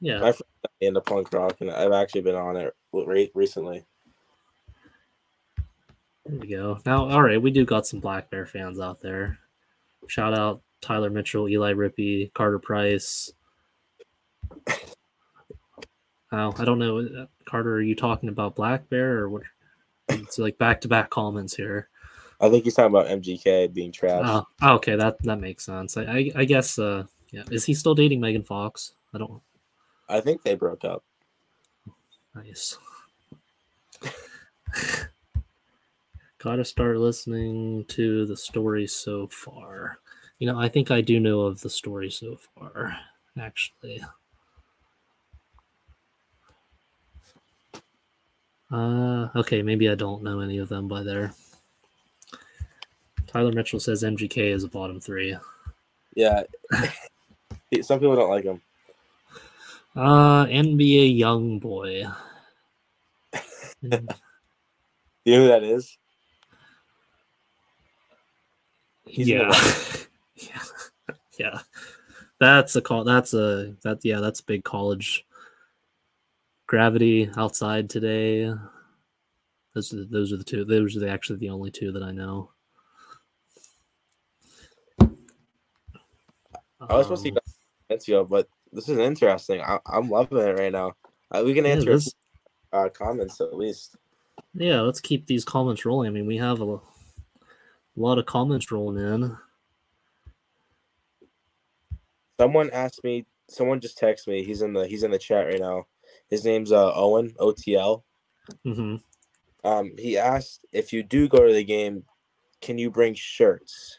Yeah, 0.00 0.18
My 0.20 0.32
friend 0.32 0.44
into 0.80 1.00
punk 1.02 1.32
rock, 1.32 1.60
and 1.60 1.70
I've 1.70 1.92
actually 1.92 2.22
been 2.22 2.34
on 2.34 2.56
it 2.56 2.74
re- 2.92 3.30
recently. 3.34 3.84
There 6.30 6.40
we 6.40 6.46
go. 6.46 6.78
Now, 6.86 7.08
all 7.08 7.22
right, 7.22 7.40
we 7.42 7.50
do 7.50 7.64
got 7.64 7.86
some 7.86 8.00
Black 8.00 8.30
Bear 8.30 8.46
fans 8.46 8.78
out 8.78 9.00
there. 9.00 9.38
Shout 10.06 10.36
out 10.36 10.62
Tyler 10.80 11.10
Mitchell, 11.10 11.48
Eli 11.48 11.72
Rippey, 11.72 12.32
Carter 12.34 12.58
Price. 12.58 13.32
Oh, 16.32 16.54
I 16.56 16.64
don't 16.64 16.78
know, 16.78 17.26
Carter. 17.44 17.74
Are 17.74 17.82
you 17.82 17.96
talking 17.96 18.28
about 18.28 18.54
Black 18.54 18.88
Bear 18.88 19.18
or 19.18 19.28
what? 19.28 19.42
It's 20.08 20.38
like 20.38 20.58
back 20.58 20.80
to 20.82 20.88
back 20.88 21.10
comments 21.10 21.56
here. 21.56 21.88
I 22.40 22.48
think 22.48 22.64
he's 22.64 22.74
talking 22.74 22.94
about 22.94 23.08
MGK 23.08 23.72
being 23.74 23.90
trash. 23.90 24.22
Oh, 24.24 24.46
oh, 24.62 24.74
okay, 24.74 24.94
that 24.94 25.20
that 25.24 25.40
makes 25.40 25.64
sense. 25.64 25.96
I, 25.96 26.02
I, 26.02 26.30
I 26.36 26.44
guess. 26.44 26.78
Uh, 26.78 27.04
yeah, 27.32 27.42
is 27.50 27.64
he 27.64 27.74
still 27.74 27.94
dating 27.94 28.20
Megan 28.20 28.44
Fox? 28.44 28.92
I 29.12 29.18
don't. 29.18 29.42
I 30.08 30.20
think 30.20 30.42
they 30.42 30.54
broke 30.54 30.84
up. 30.84 31.02
Nice. 32.34 32.78
Gotta 36.42 36.64
start 36.64 36.96
listening 36.96 37.84
to 37.88 38.24
the 38.24 38.36
story 38.36 38.86
so 38.86 39.26
far. 39.26 39.98
You 40.38 40.46
know, 40.46 40.58
I 40.58 40.68
think 40.68 40.90
I 40.90 41.02
do 41.02 41.20
know 41.20 41.42
of 41.42 41.60
the 41.60 41.68
story 41.68 42.10
so 42.10 42.38
far. 42.54 42.96
Actually. 43.38 44.02
Uh, 48.72 49.28
okay, 49.36 49.60
maybe 49.60 49.90
I 49.90 49.94
don't 49.94 50.22
know 50.22 50.40
any 50.40 50.56
of 50.56 50.70
them 50.70 50.88
by 50.88 51.02
there. 51.02 51.34
Tyler 53.26 53.52
Mitchell 53.52 53.80
says 53.80 54.02
MGK 54.02 54.54
is 54.54 54.64
a 54.64 54.68
bottom 54.68 54.98
three. 54.98 55.36
Yeah. 56.16 56.44
Some 57.82 58.00
people 58.00 58.16
don't 58.16 58.30
like 58.30 58.44
him. 58.44 58.62
Uh, 59.94 60.46
NBA 60.46 61.18
young 61.18 61.58
boy. 61.58 62.04
You 65.26 65.36
know 65.36 65.42
who 65.42 65.48
that 65.48 65.62
is? 65.62 65.98
He's 69.10 69.28
yeah. 69.28 69.52
yeah. 70.36 70.62
Yeah. 71.38 71.58
That's 72.38 72.76
a 72.76 72.80
call. 72.80 73.04
That's 73.04 73.34
a 73.34 73.74
that. 73.82 73.98
Yeah, 74.02 74.20
that's 74.20 74.40
big 74.40 74.64
college. 74.64 75.26
Gravity 76.66 77.28
outside 77.36 77.90
today. 77.90 78.52
Those 79.74 79.92
are 79.92 79.96
the, 79.96 80.04
those 80.04 80.32
are 80.32 80.36
the 80.36 80.44
two. 80.44 80.64
Those 80.64 80.96
are 80.96 81.00
the, 81.00 81.10
actually 81.10 81.38
the 81.38 81.50
only 81.50 81.70
two 81.70 81.92
that 81.92 82.02
I 82.02 82.12
know. 82.12 82.50
I 86.80 86.96
was 86.96 87.06
supposed 87.06 87.24
to 87.24 87.30
Um, 87.30 87.36
see 87.36 87.40
Valencia, 87.88 88.24
but 88.24 88.48
this 88.72 88.88
is 88.88 88.98
interesting. 88.98 89.60
I, 89.60 89.78
I'm 89.86 90.08
loving 90.08 90.38
it 90.38 90.58
right 90.58 90.72
now. 90.72 90.94
Uh, 91.30 91.42
we 91.44 91.54
can 91.54 91.64
yeah, 91.64 91.72
answer 91.72 91.92
this- 91.94 92.14
uh, 92.72 92.88
comments 92.88 93.40
at 93.40 93.56
least. 93.56 93.96
yeah, 94.54 94.80
let's 94.80 95.00
keep 95.00 95.26
these 95.26 95.44
comments 95.44 95.84
rolling. 95.84 96.06
I 96.08 96.10
mean, 96.10 96.26
we 96.26 96.36
have 96.38 96.60
a, 96.62 96.78
lo- 98.00 98.08
lot 98.08 98.18
of 98.18 98.26
comments 98.26 98.72
rolling 98.72 98.98
in. 98.98 99.36
Someone 102.40 102.70
asked 102.70 103.04
me. 103.04 103.26
Someone 103.48 103.80
just 103.80 103.98
texted 104.00 104.28
me. 104.28 104.44
He's 104.44 104.62
in 104.62 104.72
the 104.72 104.86
he's 104.86 105.02
in 105.02 105.10
the 105.10 105.18
chat 105.18 105.46
right 105.46 105.60
now. 105.60 105.86
His 106.28 106.44
name's 106.44 106.72
uh, 106.72 106.92
Owen 106.94 107.34
OTL. 107.40 108.02
hmm 108.64 108.96
Um, 109.64 109.92
he 109.98 110.16
asked 110.16 110.64
if 110.72 110.92
you 110.92 111.02
do 111.02 111.28
go 111.28 111.46
to 111.46 111.52
the 111.52 111.64
game, 111.64 112.04
can 112.60 112.78
you 112.78 112.90
bring 112.90 113.14
shirts? 113.14 113.98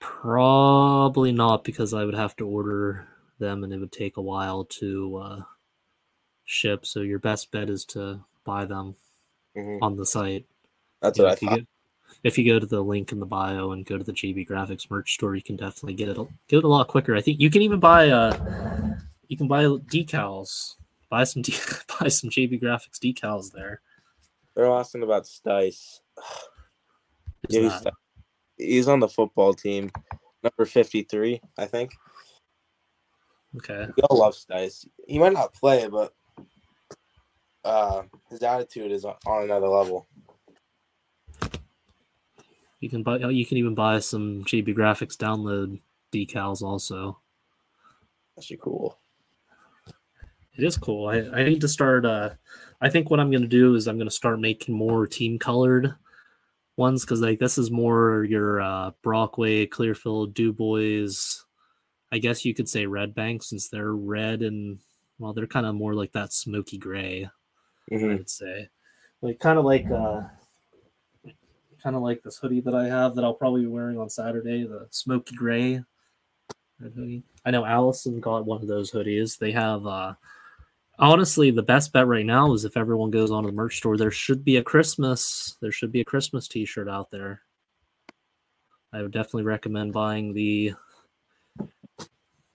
Probably 0.00 1.32
not 1.32 1.64
because 1.64 1.94
I 1.94 2.04
would 2.04 2.14
have 2.14 2.36
to 2.36 2.46
order 2.46 3.08
them 3.38 3.64
and 3.64 3.72
it 3.72 3.78
would 3.78 3.92
take 3.92 4.16
a 4.16 4.22
while 4.22 4.64
to 4.64 5.16
uh, 5.16 5.42
ship. 6.44 6.84
So 6.86 7.00
your 7.00 7.18
best 7.18 7.50
bet 7.50 7.70
is 7.70 7.84
to 7.86 8.24
buy 8.44 8.64
them 8.64 8.96
Mhm. 9.56 9.78
on 9.82 9.96
the 9.96 10.06
site. 10.06 10.46
That's 11.00 11.18
Yeah, 11.18 11.24
what 11.24 11.32
I 11.32 11.36
thought. 11.36 11.60
go, 11.60 11.66
if 12.22 12.36
you 12.36 12.44
go 12.44 12.58
to 12.58 12.66
the 12.66 12.82
link 12.82 13.12
in 13.12 13.20
the 13.20 13.26
bio 13.26 13.72
and 13.72 13.86
go 13.86 13.96
to 13.96 14.04
the 14.04 14.12
JB 14.12 14.48
Graphics 14.48 14.90
merch 14.90 15.14
store, 15.14 15.34
you 15.34 15.42
can 15.42 15.56
definitely 15.56 15.94
get 15.94 16.08
it 16.08 16.18
a- 16.18 16.28
get 16.48 16.58
it 16.58 16.64
a 16.64 16.68
lot 16.68 16.88
quicker. 16.88 17.16
I 17.16 17.20
think 17.20 17.40
you 17.40 17.50
can 17.50 17.62
even 17.62 17.80
buy 17.80 18.10
uh 18.10 18.36
you 19.28 19.36
can 19.36 19.48
buy 19.48 19.64
decals. 19.64 20.74
Buy 21.08 21.24
some 21.24 21.42
de- 21.42 21.52
buy 22.00 22.08
some 22.08 22.30
JB 22.30 22.60
Graphics 22.60 22.98
decals 22.98 23.52
there. 23.52 23.80
They're 24.54 24.70
asking 24.70 25.02
about 25.02 25.24
Stice. 25.24 26.00
Yeah, 27.48 27.62
he's, 27.62 27.86
he's 28.58 28.88
on 28.88 29.00
the 29.00 29.08
football 29.08 29.54
team, 29.54 29.90
number 30.42 30.66
fifty-three, 30.66 31.40
I 31.56 31.64
think. 31.64 31.94
Okay. 33.56 33.86
We 33.96 34.02
all 34.02 34.18
love 34.18 34.34
Stice. 34.34 34.86
He 35.08 35.18
might 35.18 35.32
not 35.32 35.54
play, 35.54 35.88
but 35.88 36.12
uh, 37.64 38.02
his 38.28 38.42
attitude 38.42 38.92
is 38.92 39.04
on 39.04 39.16
another 39.26 39.68
level. 39.68 40.06
You 42.80 42.88
can 42.90 43.02
buy 43.02 43.18
you 43.18 43.46
can 43.46 43.58
even 43.58 43.74
buy 43.74 43.98
some 44.00 44.44
JB 44.44 44.74
Graphics 44.74 45.16
download 45.16 45.80
decals 46.12 46.62
also. 46.62 47.20
That's 48.34 48.50
cool. 48.60 48.98
It 50.56 50.64
is 50.64 50.76
cool. 50.76 51.08
I, 51.08 51.18
I 51.40 51.44
need 51.44 51.60
to 51.60 51.68
start. 51.68 52.04
Uh, 52.04 52.30
I 52.80 52.90
think 52.90 53.10
what 53.10 53.20
I'm 53.20 53.30
going 53.30 53.42
to 53.42 53.48
do 53.48 53.74
is 53.74 53.86
I'm 53.86 53.96
going 53.96 54.08
to 54.08 54.14
start 54.14 54.40
making 54.40 54.74
more 54.74 55.06
team 55.06 55.38
colored 55.38 55.94
ones 56.76 57.04
because 57.04 57.20
like 57.20 57.38
this 57.38 57.58
is 57.58 57.70
more 57.70 58.24
your 58.24 58.60
uh, 58.60 58.92
Brockway, 59.02 59.66
Clearfield, 59.66 60.34
Dubois. 60.34 61.44
I 62.12 62.18
guess 62.18 62.44
you 62.44 62.54
could 62.54 62.68
say 62.68 62.86
Red 62.86 63.14
Bank 63.14 63.42
since 63.42 63.68
they're 63.68 63.92
red 63.94 64.42
and 64.42 64.80
well, 65.18 65.32
they're 65.34 65.46
kind 65.46 65.66
of 65.66 65.74
more 65.74 65.94
like 65.94 66.12
that 66.12 66.32
smoky 66.32 66.78
gray. 66.78 67.24
I 67.24 67.30
hmm 67.90 68.16
would 68.16 68.30
say, 68.30 68.68
like 69.22 69.38
kind 69.40 69.58
of 69.58 69.64
like 69.64 69.90
uh, 69.90 70.22
kind 71.82 71.96
of 71.96 72.02
like 72.02 72.22
this 72.22 72.38
hoodie 72.38 72.60
that 72.60 72.74
I 72.74 72.86
have 72.86 73.14
that 73.14 73.24
I'll 73.24 73.34
probably 73.34 73.62
be 73.62 73.66
wearing 73.66 73.98
on 73.98 74.08
Saturday, 74.08 74.64
the 74.64 74.86
smoky 74.90 75.34
gray 75.34 75.82
hoodie. 76.80 77.22
I 77.44 77.50
know 77.50 77.64
Allison 77.64 78.20
got 78.20 78.46
one 78.46 78.62
of 78.62 78.68
those 78.68 78.90
hoodies. 78.90 79.38
They 79.38 79.52
have 79.52 79.86
uh 79.86 80.14
honestly 80.98 81.50
the 81.50 81.62
best 81.62 81.92
bet 81.92 82.06
right 82.06 82.26
now 82.26 82.52
is 82.52 82.64
if 82.64 82.76
everyone 82.76 83.10
goes 83.10 83.30
onto 83.30 83.50
the 83.50 83.56
merch 83.56 83.78
store, 83.78 83.96
there 83.96 84.10
should 84.10 84.44
be 84.44 84.56
a 84.56 84.62
Christmas 84.62 85.56
there 85.60 85.72
should 85.72 85.92
be 85.92 86.00
a 86.00 86.04
Christmas 86.04 86.48
t-shirt 86.48 86.88
out 86.88 87.10
there. 87.10 87.42
I 88.92 89.02
would 89.02 89.12
definitely 89.12 89.44
recommend 89.44 89.92
buying 89.92 90.34
the 90.34 90.74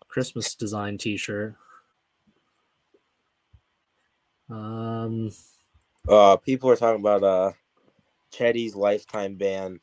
Christmas 0.08 0.56
design 0.56 0.98
T-shirt. 0.98 1.56
Um, 4.50 5.32
Uh, 6.08 6.38
people 6.38 6.70
are 6.70 6.76
talking 6.76 7.02
about 7.02 7.24
uh, 7.24 7.52
Chetty's 8.36 8.76
lifetime 8.76 9.36
ban. 9.36 9.80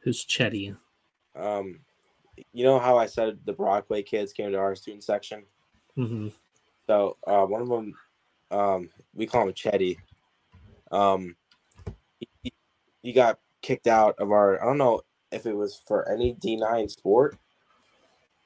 who's 0.00 0.24
Chetty? 0.24 0.76
Um, 1.34 1.80
you 2.52 2.64
know 2.64 2.78
how 2.78 2.96
I 2.98 3.06
said 3.06 3.38
the 3.44 3.52
Brockway 3.52 4.02
kids 4.02 4.32
came 4.32 4.52
to 4.52 4.58
our 4.58 4.74
student 4.76 5.04
section. 5.04 5.44
hmm 5.94 6.28
So 6.86 7.16
uh, 7.26 7.44
one 7.46 7.62
of 7.62 7.68
them, 7.68 7.94
um, 8.50 8.90
we 9.14 9.26
call 9.26 9.46
him 9.48 9.52
Chetty. 9.54 9.98
Um, 10.90 11.36
he- 12.20 12.28
he, 12.42 12.52
he 13.02 13.12
got 13.12 13.38
kicked 13.62 13.86
out 13.86 14.14
of 14.18 14.30
our. 14.30 14.60
I 14.62 14.66
don't 14.66 14.78
know 14.78 15.02
if 15.32 15.46
it 15.46 15.54
was 15.56 15.80
for 15.86 16.08
any 16.10 16.32
D 16.32 16.56
nine 16.56 16.88
sport, 16.88 17.36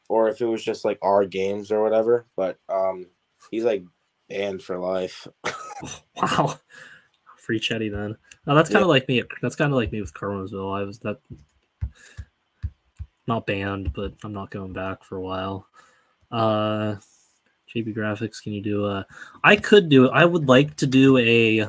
or 0.09 0.29
if 0.29 0.41
it 0.41 0.47
was 0.47 0.65
just 0.65 0.85
like 0.85 0.99
our 1.03 1.25
games 1.25 1.71
or 1.71 1.83
whatever. 1.83 2.27
But 2.37 2.59
um, 2.69 3.07
he's 3.51 3.65
like 3.65 3.85
banned 4.29 4.63
for 4.63 4.79
life. 4.79 5.27
Wow, 6.17 6.61
free 7.37 7.59
Chetty 7.61 7.91
then. 7.91 8.17
Oh, 8.47 8.55
that's 8.55 8.71
kind 8.71 8.83
of 8.83 8.89
like 8.89 9.09
me. 9.09 9.23
That's 9.41 9.57
kind 9.57 9.73
of 9.73 9.77
like 9.77 9.93
me 9.93 10.01
with 10.01 10.15
Curwensville. 10.15 10.77
I 10.77 10.83
was 10.83 10.99
that 11.01 11.19
not 13.27 13.47
banned, 13.47 13.93
but 13.93 14.15
I'm 14.25 14.33
not 14.33 14.51
going 14.51 14.73
back 14.73 15.05
for 15.05 15.17
a 15.17 15.23
while. 15.23 15.67
Uh, 16.31 16.97
JB 17.75 17.95
Graphics, 17.95 18.43
can 18.43 18.53
you 18.53 18.63
do 18.63 18.87
a? 18.87 19.07
I 19.45 19.57
could 19.57 19.89
do. 19.89 20.09
I 20.09 20.25
would 20.25 20.49
like 20.49 20.77
to 20.77 20.87
do 20.87 21.19
a 21.19 21.67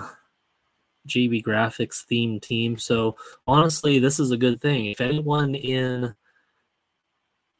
JB 1.07 1.43
Graphics 1.43 2.03
theme 2.03 2.39
team. 2.39 2.77
So 2.77 3.17
honestly, 3.47 3.99
this 3.99 4.19
is 4.19 4.31
a 4.31 4.37
good 4.37 4.59
thing. 4.59 4.87
If 4.87 5.01
anyone 5.01 5.55
in 5.55 6.15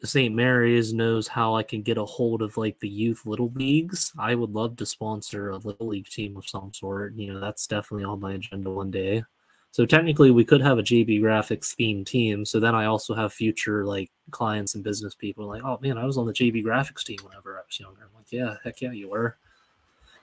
St. 0.04 0.34
Mary's 0.34 0.94
knows 0.94 1.28
how 1.28 1.56
I 1.56 1.64
can 1.64 1.82
get 1.82 1.98
a 1.98 2.06
hold 2.06 2.42
of 2.42 2.58
like 2.58 2.80
the 2.80 2.90
youth 2.90 3.26
little 3.26 3.52
leagues, 3.56 4.12
I 4.18 4.36
would 4.36 4.52
love 4.52 4.76
to 4.78 4.86
sponsor 4.86 5.50
a 5.50 5.58
little 5.58 5.88
league 5.88 6.08
team 6.08 6.36
of 6.36 6.48
some 6.48 6.74
sort. 6.74 7.16
You 7.16 7.34
know, 7.34 7.40
that's 7.40 7.68
definitely 7.68 8.06
on 8.06 8.20
my 8.20 8.34
agenda 8.34 8.70
one 8.70 8.92
day. 8.92 9.24
So 9.72 9.86
technically, 9.86 10.30
we 10.30 10.46
could 10.46 10.62
have 10.62 10.78
a 10.78 10.84
JB 10.84 11.22
Graphics 11.22 11.76
themed 11.76 12.06
team. 12.06 12.46
So 12.46 12.60
then 12.60 12.76
I 12.76 12.86
also 12.86 13.16
have 13.16 13.34
future 13.34 13.86
like 13.86 14.12
clients 14.30 14.76
and 14.76 14.84
business 14.84 15.16
people 15.16 15.48
like, 15.48 15.64
oh 15.64 15.80
man, 15.82 15.98
I 15.98 16.06
was 16.06 16.18
on 16.18 16.28
the 16.28 16.34
JB 16.34 16.64
Graphics 16.64 17.04
team 17.04 17.18
whenever 17.24 17.58
I 17.58 17.62
was 17.66 17.80
younger. 17.80 18.02
I'm 18.04 18.16
like, 18.16 18.32
yeah, 18.32 18.56
heck 18.64 18.82
yeah, 18.82 18.92
you 18.92 19.10
were. 19.10 19.38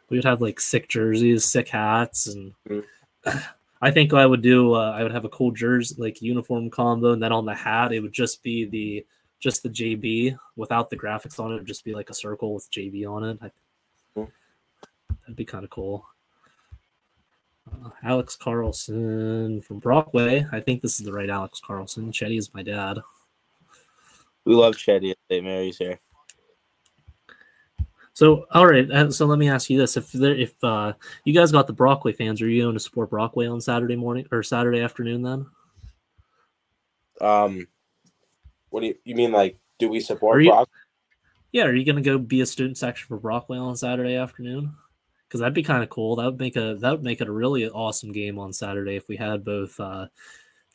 We 0.08 0.18
would 0.18 0.24
have 0.24 0.40
like 0.40 0.60
sick 0.60 0.88
jerseys, 0.88 1.44
sick 1.44 1.68
hats, 1.68 2.26
and 2.26 2.52
Mm. 2.68 2.84
I 3.82 3.90
think 3.90 4.12
I 4.12 4.26
would 4.26 4.42
do. 4.42 4.74
Uh, 4.74 4.92
I 4.92 5.02
would 5.02 5.12
have 5.12 5.24
a 5.24 5.30
cool 5.30 5.52
jersey, 5.52 5.94
like 5.98 6.20
uniform 6.20 6.68
combo, 6.68 7.12
and 7.12 7.22
then 7.22 7.32
on 7.32 7.46
the 7.46 7.54
hat 7.54 7.92
it 7.92 8.00
would 8.00 8.12
just 8.12 8.42
be 8.42 8.66
the 8.66 9.06
just 9.40 9.62
the 9.62 9.68
JB 9.70 10.38
without 10.56 10.90
the 10.90 10.96
graphics 10.96 11.40
on 11.40 11.52
it. 11.52 11.64
Just 11.64 11.84
be 11.84 11.94
like 11.94 12.10
a 12.10 12.14
circle 12.14 12.54
with 12.54 12.70
JB 12.70 13.10
on 13.10 13.24
it. 13.24 13.38
I, 13.42 13.50
Cool. 14.14 14.30
that'd 15.22 15.36
be 15.36 15.44
kind 15.44 15.64
of 15.64 15.70
cool. 15.70 16.06
Uh, 17.70 17.90
Alex 18.02 18.36
Carlson 18.36 19.60
from 19.60 19.78
Brockway. 19.78 20.44
I 20.52 20.60
think 20.60 20.82
this 20.82 20.98
is 21.00 21.06
the 21.06 21.12
right 21.12 21.30
Alex 21.30 21.60
Carlson. 21.64 22.10
Chetty 22.12 22.38
is 22.38 22.52
my 22.54 22.62
dad. 22.62 22.98
We 24.44 24.54
love 24.54 24.74
Chetty 24.76 25.10
at 25.12 25.18
St. 25.30 25.44
Mary's 25.44 25.76
here. 25.78 25.98
So, 28.12 28.46
all 28.50 28.66
right. 28.66 28.90
uh, 28.90 29.10
So 29.10 29.24
let 29.26 29.38
me 29.38 29.48
ask 29.48 29.70
you 29.70 29.78
this: 29.78 29.96
If 29.96 30.10
there, 30.12 30.34
if 30.34 30.52
uh, 30.64 30.94
you 31.24 31.32
guys 31.32 31.52
got 31.52 31.66
the 31.66 31.72
Brockway 31.72 32.12
fans, 32.12 32.42
are 32.42 32.48
you 32.48 32.62
going 32.64 32.74
to 32.74 32.80
support 32.80 33.10
Brockway 33.10 33.46
on 33.46 33.60
Saturday 33.60 33.96
morning 33.96 34.26
or 34.32 34.42
Saturday 34.42 34.80
afternoon? 34.80 35.22
Then 35.22 35.46
Um, 37.20 37.66
what 38.70 38.80
do 38.80 38.86
you, 38.88 38.94
you 39.04 39.14
mean? 39.14 39.32
Like, 39.32 39.58
do 39.78 39.88
we 39.88 40.00
support 40.00 40.42
you- 40.42 40.50
Brock? 40.50 40.68
Yeah, 41.52 41.64
are 41.64 41.74
you 41.74 41.84
gonna 41.84 42.00
go 42.00 42.16
be 42.18 42.40
a 42.40 42.46
student 42.46 42.78
section 42.78 43.08
for 43.08 43.18
Brockway 43.18 43.58
on 43.58 43.76
Saturday 43.76 44.14
afternoon? 44.14 44.72
Because 45.26 45.40
that'd 45.40 45.54
be 45.54 45.62
kind 45.62 45.82
of 45.82 45.88
cool. 45.90 46.16
That 46.16 46.26
would 46.26 46.38
make 46.38 46.56
a 46.56 46.76
that 46.76 46.90
would 46.92 47.02
make 47.02 47.20
it 47.20 47.28
a 47.28 47.32
really 47.32 47.68
awesome 47.68 48.12
game 48.12 48.38
on 48.38 48.52
Saturday 48.52 48.96
if 48.96 49.08
we 49.08 49.16
had 49.16 49.44
both 49.44 49.78
uh 49.80 50.06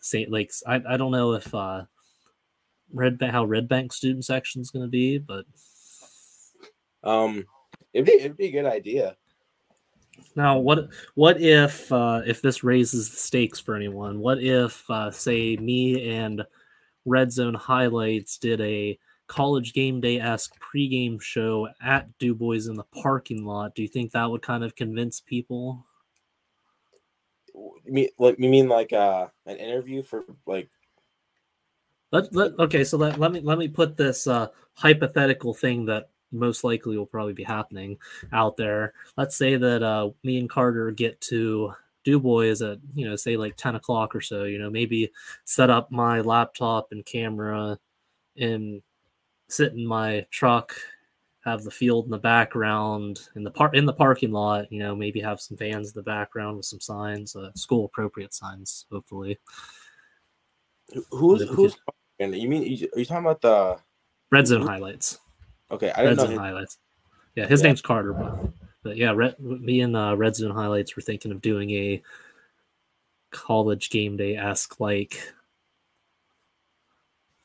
St. 0.02 0.30
Lakes. 0.30 0.64
I, 0.68 0.82
I 0.88 0.98
don't 0.98 1.12
know 1.12 1.34
if 1.34 1.54
uh 1.56 1.86
Red 2.94 3.18
Bank 3.18 3.32
how 3.32 3.46
Red 3.46 3.68
Bank 3.70 3.94
student 3.94 4.26
section 4.26 4.62
is 4.62 4.70
gonna 4.72 4.88
be, 4.88 5.18
but 5.18 5.46
Um, 7.04 7.46
it'd 7.94 8.06
be 8.06 8.14
it'd 8.14 8.38
be 8.38 8.48
a 8.48 8.52
good 8.52 8.66
idea. 8.66 9.16
now 10.36 10.58
what 10.60 10.90
what 11.14 11.40
if 11.42 11.92
uh 11.92 12.22
if 12.26 12.42
this 12.42 12.64
raises 12.64 13.10
the 13.12 13.18
stakes 13.18 13.60
for 13.60 13.76
anyone? 13.76 14.20
What 14.20 14.42
if 14.44 14.84
uh 14.90 15.12
say 15.12 15.56
me 15.56 16.10
and 16.18 16.46
Red 17.06 17.32
Zone 17.32 17.54
Highlights 17.54 18.38
did 18.38 18.60
a 18.62 18.98
college 19.28 19.74
game 19.74 20.02
day 20.02 20.20
esque 20.20 20.54
pregame 20.60 21.22
show 21.22 21.68
at 21.84 22.18
Du 22.20 22.36
Bois 22.36 22.68
in 22.68 22.76
the 22.76 22.84
parking 22.84 23.46
lot. 23.46 23.76
Do 23.76 23.82
you 23.82 23.88
think 23.88 24.12
that 24.12 24.30
would 24.30 24.42
kind 24.42 24.64
of 24.64 24.76
convince 24.76 25.20
people? 25.20 25.86
You 27.54 27.94
mean 27.94 28.10
like 28.20 28.36
you 28.38 28.50
mean 28.50 28.68
like 28.68 28.92
uh 28.94 29.28
an 29.46 29.58
interview 29.58 30.04
for 30.04 30.24
like 30.46 30.70
Let, 32.12 32.34
let 32.34 32.60
okay, 32.60 32.84
so 32.84 32.98
let, 32.98 33.20
let 33.20 33.32
me 33.32 33.42
let 33.42 33.58
me 33.58 33.68
put 33.68 33.98
this 33.98 34.28
uh, 34.28 34.48
hypothetical 34.74 35.54
thing 35.54 35.86
that 35.86 36.10
most 36.32 36.64
likely 36.64 36.98
will 36.98 37.06
probably 37.06 37.34
be 37.34 37.44
happening 37.44 37.98
out 38.32 38.58
there. 38.58 38.94
Let's 39.18 39.36
say 39.36 39.56
that 39.56 39.84
uh, 39.84 40.10
me 40.24 40.40
and 40.40 40.50
Carter 40.50 40.92
get 40.92 41.20
to 41.22 41.74
Du 42.06 42.20
Bois 42.20 42.52
at 42.62 42.78
you 42.94 43.06
know 43.10 43.16
say 43.18 43.36
like 43.36 43.58
ten 43.58 43.76
o'clock 43.76 44.16
or 44.16 44.22
so. 44.22 44.44
You 44.46 44.60
know 44.60 44.70
maybe 44.70 45.12
set 45.44 45.70
up 45.70 45.92
my 45.92 46.22
laptop 46.22 46.88
and 46.92 47.06
camera 47.06 47.78
and 48.38 48.82
sit 49.50 49.74
in 49.74 49.86
my 49.86 50.26
truck, 50.32 50.74
have 51.44 51.64
the 51.64 51.72
field 51.72 52.06
in 52.06 52.12
the 52.12 52.18
background 52.18 53.28
in 53.36 53.44
the 53.44 53.52
par- 53.52 53.74
in 53.74 53.86
the 53.86 53.94
parking 53.94 54.32
lot. 54.32 54.72
You 54.72 54.80
know 54.80 54.96
maybe 54.96 55.20
have 55.20 55.42
some 55.42 55.58
fans 55.58 55.90
in 55.90 55.94
the 55.96 56.04
background 56.04 56.58
with 56.58 56.66
some 56.66 56.80
signs, 56.80 57.36
uh, 57.36 57.52
school 57.56 57.86
appropriate 57.86 58.34
signs, 58.34 58.86
hopefully. 58.92 59.38
who- 60.94 61.06
who's 61.12 61.50
who's 61.50 61.76
and 62.20 62.36
you 62.36 62.48
mean 62.48 62.62
you- 62.64 62.88
are 62.96 63.00
you 63.00 63.06
talking 63.06 63.26
about 63.26 63.42
the 63.42 63.78
Red 64.32 64.46
zone 64.48 64.62
highlights. 64.62 65.20
okay 65.72 65.92
I 65.92 66.02
Red 66.04 66.10
didn't 66.10 66.18
know 66.18 66.24
Zone 66.24 66.32
his, 66.32 66.40
highlights. 66.40 66.78
Yeah, 67.36 67.48
his 67.48 67.62
Yeah. 67.62 67.68
name's 67.68 67.82
Carter, 67.82 68.14
but, 68.14 68.50
but 68.86 68.98
yeah, 68.98 69.12
Red, 69.14 69.40
me 69.40 69.82
and 69.82 69.98
uh, 69.98 70.16
Red 70.16 70.36
Zone 70.36 70.52
highlights 70.52 70.96
were 70.96 71.02
thinking 71.02 71.32
of 71.32 71.42
doing 71.42 71.72
a 71.72 72.04
college 73.32 73.90
game 73.90 74.16
day 74.16 74.38
esque 74.38 74.80
like 74.80 75.34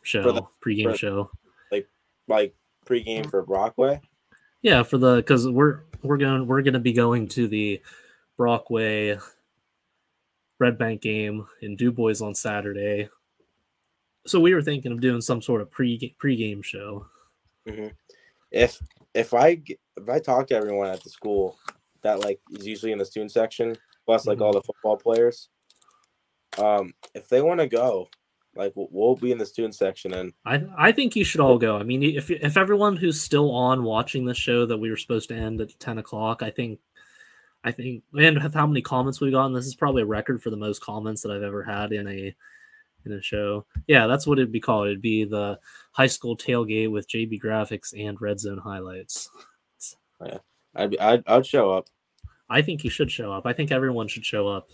show, 0.03 0.31
the- 0.33 0.43
pregame 0.65 0.91
for- 0.91 0.99
show. 0.99 1.31
like 1.73 1.89
like 2.29 2.55
pregame 2.85 3.29
for 3.29 3.43
Brockway. 3.43 4.03
Yeah, 4.61 4.83
for 4.83 4.99
the 4.99 5.17
because 5.17 5.49
we're 5.49 5.81
we're 6.03 6.19
going 6.19 6.47
we're 6.47 6.61
going 6.61 6.75
to 6.75 6.79
be 6.79 6.93
going 6.93 7.27
to 7.29 7.49
the 7.49 7.81
Brockway 8.37 9.19
Red 10.59 10.77
Bank 10.77 11.01
game 11.01 11.47
in 11.63 11.75
Du 11.75 11.91
Bois 11.91 12.21
on 12.21 12.35
Saturday. 12.35 13.09
So 14.27 14.39
we 14.39 14.53
were 14.53 14.61
thinking 14.61 14.93
of 14.93 15.01
doing 15.01 15.23
some 15.23 15.41
sort 15.41 15.63
of 15.63 15.71
pre 15.71 16.15
pregame 16.23 16.63
show. 16.63 17.07
If 18.51 18.79
if 19.15 19.33
I 19.33 19.63
if 20.03 20.09
I 20.09 20.19
talk 20.19 20.47
to 20.49 20.55
everyone 20.55 20.89
at 20.89 21.03
the 21.03 21.11
school 21.11 21.59
that 22.03 22.21
like 22.21 22.41
is 22.53 22.67
usually 22.67 22.93
in 22.93 22.99
the 22.99 23.05
student 23.05 23.33
section, 23.33 23.77
plus 24.07 24.27
like 24.27 24.39
Mhm. 24.39 24.43
all 24.43 24.53
the 24.53 24.63
football 24.63 24.97
players, 24.97 25.49
um, 26.59 26.93
if 27.15 27.29
they 27.29 27.43
want 27.43 27.61
to 27.61 27.67
go, 27.69 28.09
like 28.57 28.73
we'll, 28.75 28.89
we'll 28.91 29.17
be 29.17 29.31
in 29.33 29.39
the 29.39 29.47
student 29.47 29.75
section 29.75 30.13
and 30.13 30.33
I 30.45 30.65
I 30.77 30.93
think 30.93 31.15
you 31.15 31.25
should 31.25 31.41
all 31.41 31.59
go. 31.59 31.77
I 31.77 31.83
mean, 31.85 32.03
if 32.03 32.31
if 32.31 32.57
everyone 32.57 32.97
who's 32.97 33.21
still 33.21 33.51
on 33.53 33.85
watching 33.85 34.25
the 34.25 34.35
show 34.35 34.67
that 34.67 34.79
we 34.79 34.91
were 34.91 34.97
supposed 34.97 35.29
to 35.29 35.37
end 35.37 35.61
at 35.61 35.79
ten 35.79 35.99
o'clock, 35.99 36.43
I 36.43 36.51
think, 36.51 36.81
I 37.63 37.71
think, 37.71 38.03
and 38.19 38.43
with 38.43 38.55
how 38.55 38.67
many 38.67 38.83
comments 38.83 39.21
we 39.21 39.31
got, 39.31 39.47
and 39.47 39.55
this 39.55 39.67
is 39.67 39.75
probably 39.77 40.03
a 40.03 40.07
record 40.07 40.43
for 40.43 40.51
the 40.51 40.57
most 40.57 40.81
comments 40.83 41.23
that 41.23 41.31
I've 41.31 41.43
ever 41.45 41.63
had 41.63 41.93
in 41.93 42.09
a 42.09 42.35
in 43.07 43.13
a 43.13 43.23
show. 43.23 43.65
Yeah, 43.87 44.07
that's 44.09 44.27
what 44.27 44.39
it'd 44.39 44.53
be 44.53 44.61
called. 44.61 44.89
It'd 44.89 45.01
be 45.01 45.25
the 45.25 45.59
high 45.93 46.07
school 46.09 46.37
tailgate 46.37 46.91
with 46.91 47.09
JB 47.09 47.41
graphics 47.41 47.95
and 47.97 48.21
red 48.21 48.41
zone 48.41 48.59
highlights. 48.59 49.31
I'd 50.75 50.91
be, 50.91 51.01
I'd, 51.01 51.23
I'd 51.27 51.47
show 51.47 51.71
up. 51.73 51.87
I 52.49 52.63
think 52.63 52.85
you 52.85 52.91
should 52.91 53.11
show 53.11 53.33
up. 53.33 53.47
I 53.47 53.53
think 53.53 53.73
everyone 53.73 54.09
should 54.09 54.25
show 54.25 54.49
up. 54.49 54.69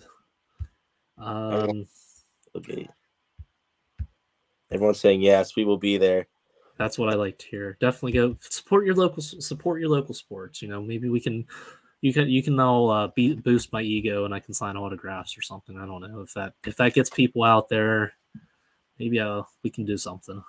Um, 1.19 1.87
Okay. 2.57 2.89
Everyone's 4.71 4.99
saying 4.99 5.21
yes, 5.21 5.57
we 5.57 5.65
will 5.65 5.77
be 5.77 5.99
there. 5.99 6.27
that's 6.79 6.99
what 6.99 7.09
I 7.09 7.15
like 7.15 7.39
to 7.39 7.47
hear. 7.47 7.77
Definitely 7.81 8.13
go 8.13 8.37
support 8.41 8.85
your 8.87 8.95
local 8.95 9.23
support 9.23 9.81
your 9.81 9.91
local 9.91 10.15
sports. 10.15 10.63
You 10.63 10.69
know, 10.69 10.83
maybe 10.83 11.09
we 11.09 11.21
can 11.21 11.47
you 12.01 12.13
can 12.13 12.29
you 12.29 12.43
can 12.43 12.59
all 12.59 12.91
uh, 12.91 13.09
be, 13.09 13.35
boost 13.35 13.73
my 13.73 13.83
ego 13.83 14.25
and 14.25 14.35
I 14.35 14.41
can 14.41 14.55
sign 14.55 14.77
autographs 14.77 15.37
or 15.37 15.43
something. 15.43 15.79
I 15.79 15.87
don't 15.87 16.01
know 16.01 16.21
if 16.21 16.33
that 16.35 16.55
if 16.67 16.77
that 16.77 16.95
gets 16.95 17.11
people 17.11 17.45
out 17.45 17.69
there. 17.69 18.13
Maybe 18.99 19.21
uh, 19.21 19.43
we 19.63 19.71
can 19.71 19.85
do 19.85 19.99
something. 19.99 20.43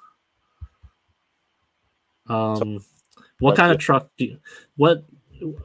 Um, 2.30 2.84
what 3.40 3.56
kind 3.56 3.72
of 3.72 3.78
truck 3.78 4.10
do 4.18 4.26
you, 4.26 4.40
what 4.76 5.04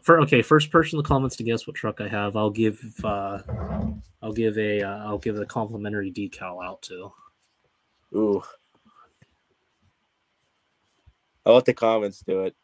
for? 0.03 0.20
Okay, 0.20 0.43
first 0.43 0.70
person 0.70 0.99
in 0.99 1.03
the 1.03 1.09
comments 1.09 1.37
to 1.37 1.45
guess 1.45 1.66
what 1.66 1.77
truck 1.77 2.01
I 2.01 2.09
have, 2.09 2.37
I'll 2.37 2.51
give 2.51 2.81
uh, 3.05 3.39
I'll 4.23 4.33
give 4.33 4.59
a 4.59 4.83
uh, 4.83 5.05
I'll 5.07 5.18
give 5.18 5.39
a 5.39 5.47
complimentary 5.47 6.12
decal 6.12 6.64
out 6.64 6.83
to. 6.83 7.12
Ooh. 8.14 8.43
I'll 11.45 11.55
let 11.55 11.64
the 11.64 11.75
comments 11.75 12.23
do 12.27 12.43
it. 12.43 12.55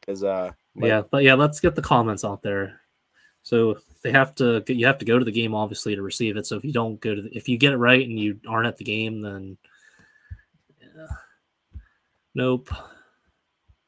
Because 0.00 0.22
uh, 0.22 0.52
my- 0.74 0.86
yeah, 0.86 1.02
but 1.10 1.22
yeah, 1.22 1.34
let's 1.34 1.60
get 1.60 1.74
the 1.74 1.82
comments 1.82 2.24
out 2.24 2.42
there. 2.42 2.80
So 3.42 3.78
they 4.02 4.12
have 4.12 4.34
to 4.36 4.62
you 4.68 4.86
have 4.86 4.98
to 4.98 5.04
go 5.04 5.18
to 5.18 5.24
the 5.24 5.32
game 5.32 5.54
obviously 5.54 5.94
to 5.94 6.02
receive 6.02 6.36
it. 6.36 6.46
So 6.46 6.56
if 6.56 6.64
you 6.64 6.72
don't 6.72 7.00
go 7.00 7.14
to 7.14 7.22
the, 7.22 7.36
if 7.36 7.48
you 7.48 7.58
get 7.58 7.72
it 7.72 7.78
right 7.78 8.06
and 8.06 8.18
you 8.18 8.38
aren't 8.46 8.66
at 8.66 8.76
the 8.76 8.84
game, 8.84 9.22
then 9.22 9.56
yeah. 10.80 11.06
nope, 12.34 12.70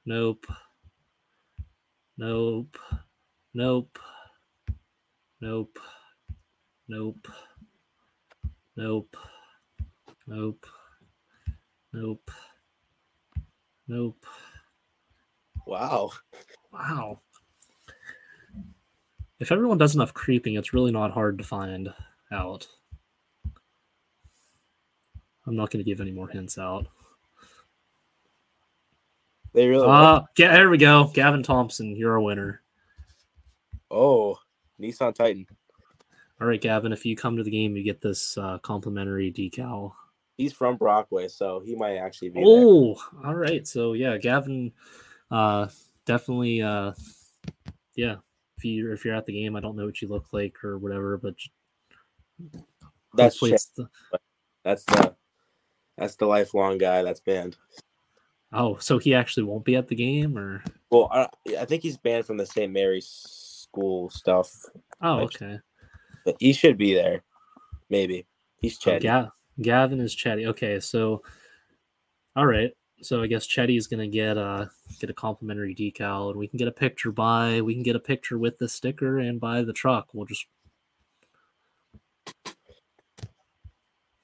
nope, 0.06 0.46
nope, 2.16 2.78
nope, 3.54 3.98
nope, 5.40 5.78
nope, 6.88 7.28
nope, 8.76 9.16
nope, 10.26 10.66
nope, 11.92 12.30
nope. 13.88 14.26
wow. 15.66 16.10
Wow. 16.72 17.20
If 19.38 19.50
everyone 19.50 19.78
does 19.78 19.94
enough 19.94 20.14
creeping, 20.14 20.54
it's 20.54 20.72
really 20.72 20.92
not 20.92 21.10
hard 21.10 21.36
to 21.38 21.44
find 21.44 21.92
out. 22.30 22.68
I'm 25.46 25.56
not 25.56 25.70
going 25.70 25.84
to 25.84 25.90
give 25.90 26.00
any 26.00 26.12
more 26.12 26.28
hints 26.28 26.56
out. 26.58 26.86
They 29.52 29.66
really. 29.66 29.86
Ah, 29.88 30.24
yeah, 30.36 30.52
there 30.52 30.70
we 30.70 30.78
go. 30.78 31.10
Gavin 31.12 31.42
Thompson, 31.42 31.94
you're 31.94 32.14
a 32.14 32.22
winner. 32.22 32.62
oh, 33.90 34.38
Nissan 34.80 35.14
Titan. 35.14 35.46
All 36.40 36.48
right, 36.48 36.60
Gavin, 36.60 36.92
if 36.92 37.06
you 37.06 37.14
come 37.14 37.36
to 37.36 37.44
the 37.44 37.50
game, 37.50 37.76
you 37.76 37.84
get 37.84 38.00
this 38.00 38.36
uh, 38.36 38.58
complimentary 38.58 39.32
decal. 39.32 39.92
He's 40.36 40.52
from 40.52 40.76
Brockway, 40.76 41.28
so 41.28 41.60
he 41.60 41.76
might 41.76 41.98
actually 41.98 42.30
be. 42.30 42.40
there. 42.40 42.44
Oh, 42.46 42.96
all 43.24 43.34
right. 43.34 43.66
So 43.66 43.92
yeah, 43.92 44.16
Gavin, 44.16 44.72
uh, 45.30 45.68
definitely, 46.06 46.62
uh, 46.62 46.92
yeah. 47.94 48.16
If 48.56 48.64
you're 48.64 48.92
if 48.92 49.04
you're 49.04 49.14
at 49.14 49.26
the 49.26 49.32
game, 49.32 49.54
I 49.54 49.60
don't 49.60 49.76
know 49.76 49.84
what 49.84 50.00
you 50.00 50.08
look 50.08 50.32
like 50.32 50.64
or 50.64 50.78
whatever, 50.78 51.16
but 51.18 51.34
That's 53.14 53.34
hopefully 53.34 53.50
Shay. 53.50 53.54
it's 53.54 53.66
the, 53.76 53.88
that's 54.64 54.84
the 54.84 55.14
that's 55.98 56.16
the 56.16 56.26
lifelong 56.26 56.78
guy 56.78 57.02
that's 57.02 57.20
banned. 57.20 57.56
Oh, 58.52 58.76
so 58.78 58.98
he 58.98 59.14
actually 59.14 59.44
won't 59.44 59.64
be 59.64 59.76
at 59.76 59.88
the 59.88 59.94
game, 59.94 60.36
or 60.36 60.62
Well, 60.90 61.08
I, 61.10 61.28
I 61.58 61.64
think 61.64 61.82
he's 61.82 61.96
banned 61.96 62.26
from 62.26 62.36
the 62.36 62.44
St. 62.46 62.70
Mary's 62.72 63.06
school 63.08 64.10
stuff, 64.10 64.50
oh, 65.00 65.16
Like, 65.16 65.24
okay. 65.24 65.58
but 66.24 66.36
he 66.38 66.52
should 66.52 66.76
be 66.76 66.92
there. 66.94 67.22
Maybe 67.88 68.26
he's 68.60 68.78
Oh, 68.86 68.90
Chetty. 68.90 69.02
Ga- 69.02 69.30
Gavin 69.60 70.00
is 70.00 70.14
Chetty. 70.14 70.46
Okay, 70.48 70.80
so 70.80 71.22
all 72.36 72.46
right. 72.46 72.72
So 73.02 73.22
I 73.22 73.26
guess 73.26 73.46
Chetty 73.46 73.76
is 73.76 73.86
gonna 73.86 74.06
get 74.06 74.36
a 74.36 74.70
get 75.00 75.10
a 75.10 75.14
complimentary 75.14 75.74
decal, 75.74 76.30
and 76.30 76.38
we 76.38 76.46
can 76.46 76.56
get 76.58 76.68
a 76.68 76.72
picture 76.72 77.10
by. 77.10 77.60
We 77.60 77.74
can 77.74 77.82
get 77.82 77.96
a 77.96 78.00
picture 78.00 78.38
with 78.38 78.58
the 78.58 78.68
sticker 78.68 79.18
and 79.18 79.40
by 79.40 79.62
the 79.62 79.72
truck. 79.72 80.08
We'll 80.14 80.26
just. 80.26 80.46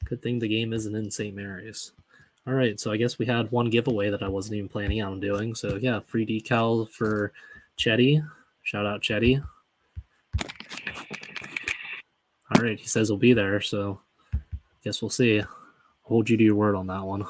Good 0.04 0.22
thing 0.22 0.38
the 0.38 0.48
game 0.48 0.72
isn't 0.72 0.94
in 0.94 1.10
St. 1.10 1.34
Mary's. 1.34 1.92
All 2.46 2.54
right, 2.54 2.80
so 2.80 2.90
I 2.90 2.96
guess 2.96 3.18
we 3.18 3.26
had 3.26 3.50
one 3.50 3.68
giveaway 3.68 4.10
that 4.10 4.22
I 4.22 4.28
wasn't 4.28 4.56
even 4.56 4.68
planning 4.68 5.02
on 5.02 5.20
doing. 5.20 5.54
So 5.54 5.76
yeah, 5.76 6.00
free 6.00 6.24
decal 6.24 6.88
for 6.88 7.32
Chetty. 7.78 8.26
Shout 8.62 8.86
out 8.86 9.02
Chetty. 9.02 9.44
All 12.54 12.62
right, 12.62 12.78
he 12.78 12.86
says 12.86 13.08
he'll 13.08 13.18
be 13.18 13.34
there, 13.34 13.60
so 13.60 14.00
guess 14.82 15.02
we'll 15.02 15.10
see. 15.10 15.42
Hold 16.02 16.30
you 16.30 16.38
to 16.38 16.44
your 16.44 16.54
word 16.54 16.74
on 16.74 16.86
that 16.86 17.02
one. 17.02 17.26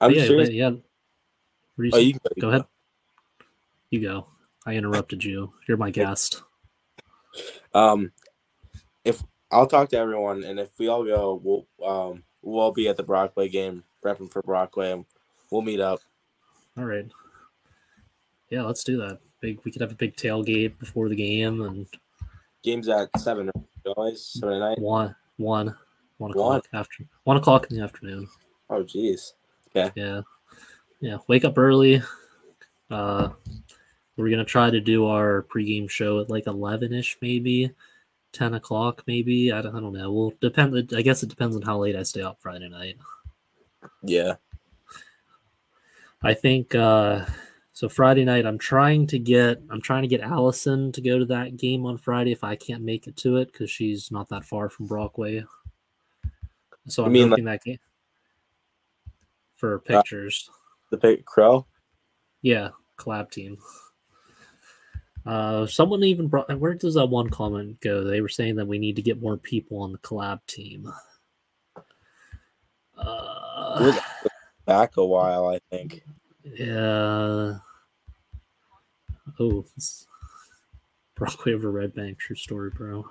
I'm 0.00 0.12
yeah, 0.12 0.24
serious. 0.24 0.50
yeah. 0.50 0.70
You 1.76 1.90
Oh, 1.92 1.98
you 1.98 2.12
can 2.12 2.20
go 2.40 2.48
ahead. 2.48 2.64
You 3.90 4.00
go. 4.00 4.26
I 4.64 4.74
interrupted 4.74 5.22
you. 5.22 5.52
You're 5.68 5.76
my 5.76 5.90
guest. 5.90 6.42
Um, 7.74 8.12
if 9.04 9.22
I'll 9.52 9.66
talk 9.66 9.90
to 9.90 9.98
everyone, 9.98 10.44
and 10.44 10.58
if 10.58 10.70
we 10.78 10.88
all 10.88 11.04
go, 11.04 11.40
we'll 11.44 11.66
um 11.86 12.22
we'll 12.42 12.60
all 12.60 12.72
be 12.72 12.88
at 12.88 12.96
the 12.96 13.02
Brockway 13.02 13.48
game, 13.50 13.84
prepping 14.02 14.32
for 14.32 14.42
Brockway, 14.42 14.92
and 14.92 15.04
we'll 15.50 15.62
meet 15.62 15.80
up. 15.80 16.00
All 16.78 16.84
right. 16.84 17.06
Yeah, 18.48 18.62
let's 18.62 18.82
do 18.82 18.96
that. 18.98 19.20
Big. 19.40 19.60
We 19.64 19.70
could 19.70 19.82
have 19.82 19.92
a 19.92 19.96
big 19.96 20.16
tailgate 20.16 20.78
before 20.78 21.08
the 21.08 21.16
game 21.16 21.62
and 21.62 21.86
Games 22.62 22.88
at 22.88 23.08
seven, 23.18 23.50
always 23.96 24.24
seven 24.24 24.54
at 24.54 24.60
night. 24.60 24.78
one, 24.78 25.14
one, 25.36 25.66
one 25.66 25.76
One. 26.18 26.30
o'clock 26.30 26.64
after 26.72 27.04
one 27.24 27.36
o'clock 27.36 27.66
in 27.70 27.76
the 27.76 27.82
afternoon. 27.82 28.28
Oh, 28.70 28.84
jeez. 28.84 29.32
Yeah, 29.74 30.20
yeah. 31.00 31.18
Wake 31.28 31.44
up 31.44 31.58
early. 31.58 32.02
Uh, 32.90 33.30
we're 34.16 34.30
gonna 34.30 34.44
try 34.44 34.70
to 34.70 34.80
do 34.80 35.06
our 35.06 35.44
pregame 35.52 35.90
show 35.90 36.20
at 36.20 36.30
like 36.30 36.46
eleven 36.46 36.92
ish, 36.92 37.16
maybe 37.20 37.72
ten 38.32 38.54
o'clock, 38.54 39.02
maybe. 39.06 39.52
I 39.52 39.62
don't, 39.62 39.76
I 39.76 39.80
don't 39.80 39.92
know. 39.92 40.10
We'll 40.12 40.32
depend. 40.40 40.92
I 40.96 41.02
guess 41.02 41.22
it 41.22 41.28
depends 41.28 41.54
on 41.56 41.62
how 41.62 41.78
late 41.78 41.96
I 41.96 42.02
stay 42.02 42.22
up 42.22 42.38
Friday 42.40 42.68
night. 42.68 42.96
Yeah. 44.02 44.34
I 46.22 46.34
think 46.34 46.74
uh 46.74 47.24
so 47.72 47.88
Friday 47.88 48.24
night 48.24 48.46
I'm 48.46 48.58
trying 48.58 49.06
to 49.08 49.18
get 49.18 49.60
I'm 49.70 49.80
trying 49.80 50.02
to 50.02 50.08
get 50.08 50.20
Allison 50.20 50.92
to 50.92 51.00
go 51.00 51.18
to 51.18 51.24
that 51.26 51.56
game 51.56 51.84
on 51.84 51.98
Friday 51.98 52.30
if 52.32 52.44
I 52.44 52.54
can't 52.54 52.82
make 52.84 53.06
it 53.08 53.16
to 53.18 53.38
it 53.38 53.50
because 53.52 53.70
she's 53.70 54.10
not 54.12 54.28
that 54.28 54.44
far 54.44 54.68
from 54.68 54.86
Brockway. 54.86 55.44
So 56.88 57.02
You 57.02 57.06
I'm 57.06 57.12
mean, 57.12 57.30
like- 57.30 57.44
that 57.44 57.64
game 57.64 57.78
for 59.56 59.78
pictures. 59.80 60.48
The 60.90 60.96
big 60.96 61.24
crow. 61.24 61.66
Yeah, 62.42 62.70
collab 62.98 63.30
team. 63.30 63.58
Uh 65.24 65.66
someone 65.66 66.02
even 66.02 66.26
brought 66.26 66.58
where 66.58 66.74
does 66.74 66.94
that 66.94 67.06
one 67.06 67.30
comment 67.30 67.80
go? 67.80 68.04
They 68.04 68.20
were 68.20 68.28
saying 68.28 68.56
that 68.56 68.66
we 68.66 68.78
need 68.78 68.96
to 68.96 69.02
get 69.02 69.22
more 69.22 69.36
people 69.36 69.78
on 69.78 69.92
the 69.92 69.98
collab 69.98 70.40
team. 70.46 70.92
Uh, 72.98 73.98
back 74.66 74.96
a 74.96 75.04
while, 75.04 75.46
I 75.48 75.58
think. 75.70 76.02
Yeah. 76.44 77.58
Oh, 79.38 79.64
it's 79.76 80.06
Brockway 81.14 81.54
over 81.54 81.70
Red 81.70 81.94
Bank. 81.94 82.18
True 82.18 82.36
story, 82.36 82.70
bro. 82.70 83.04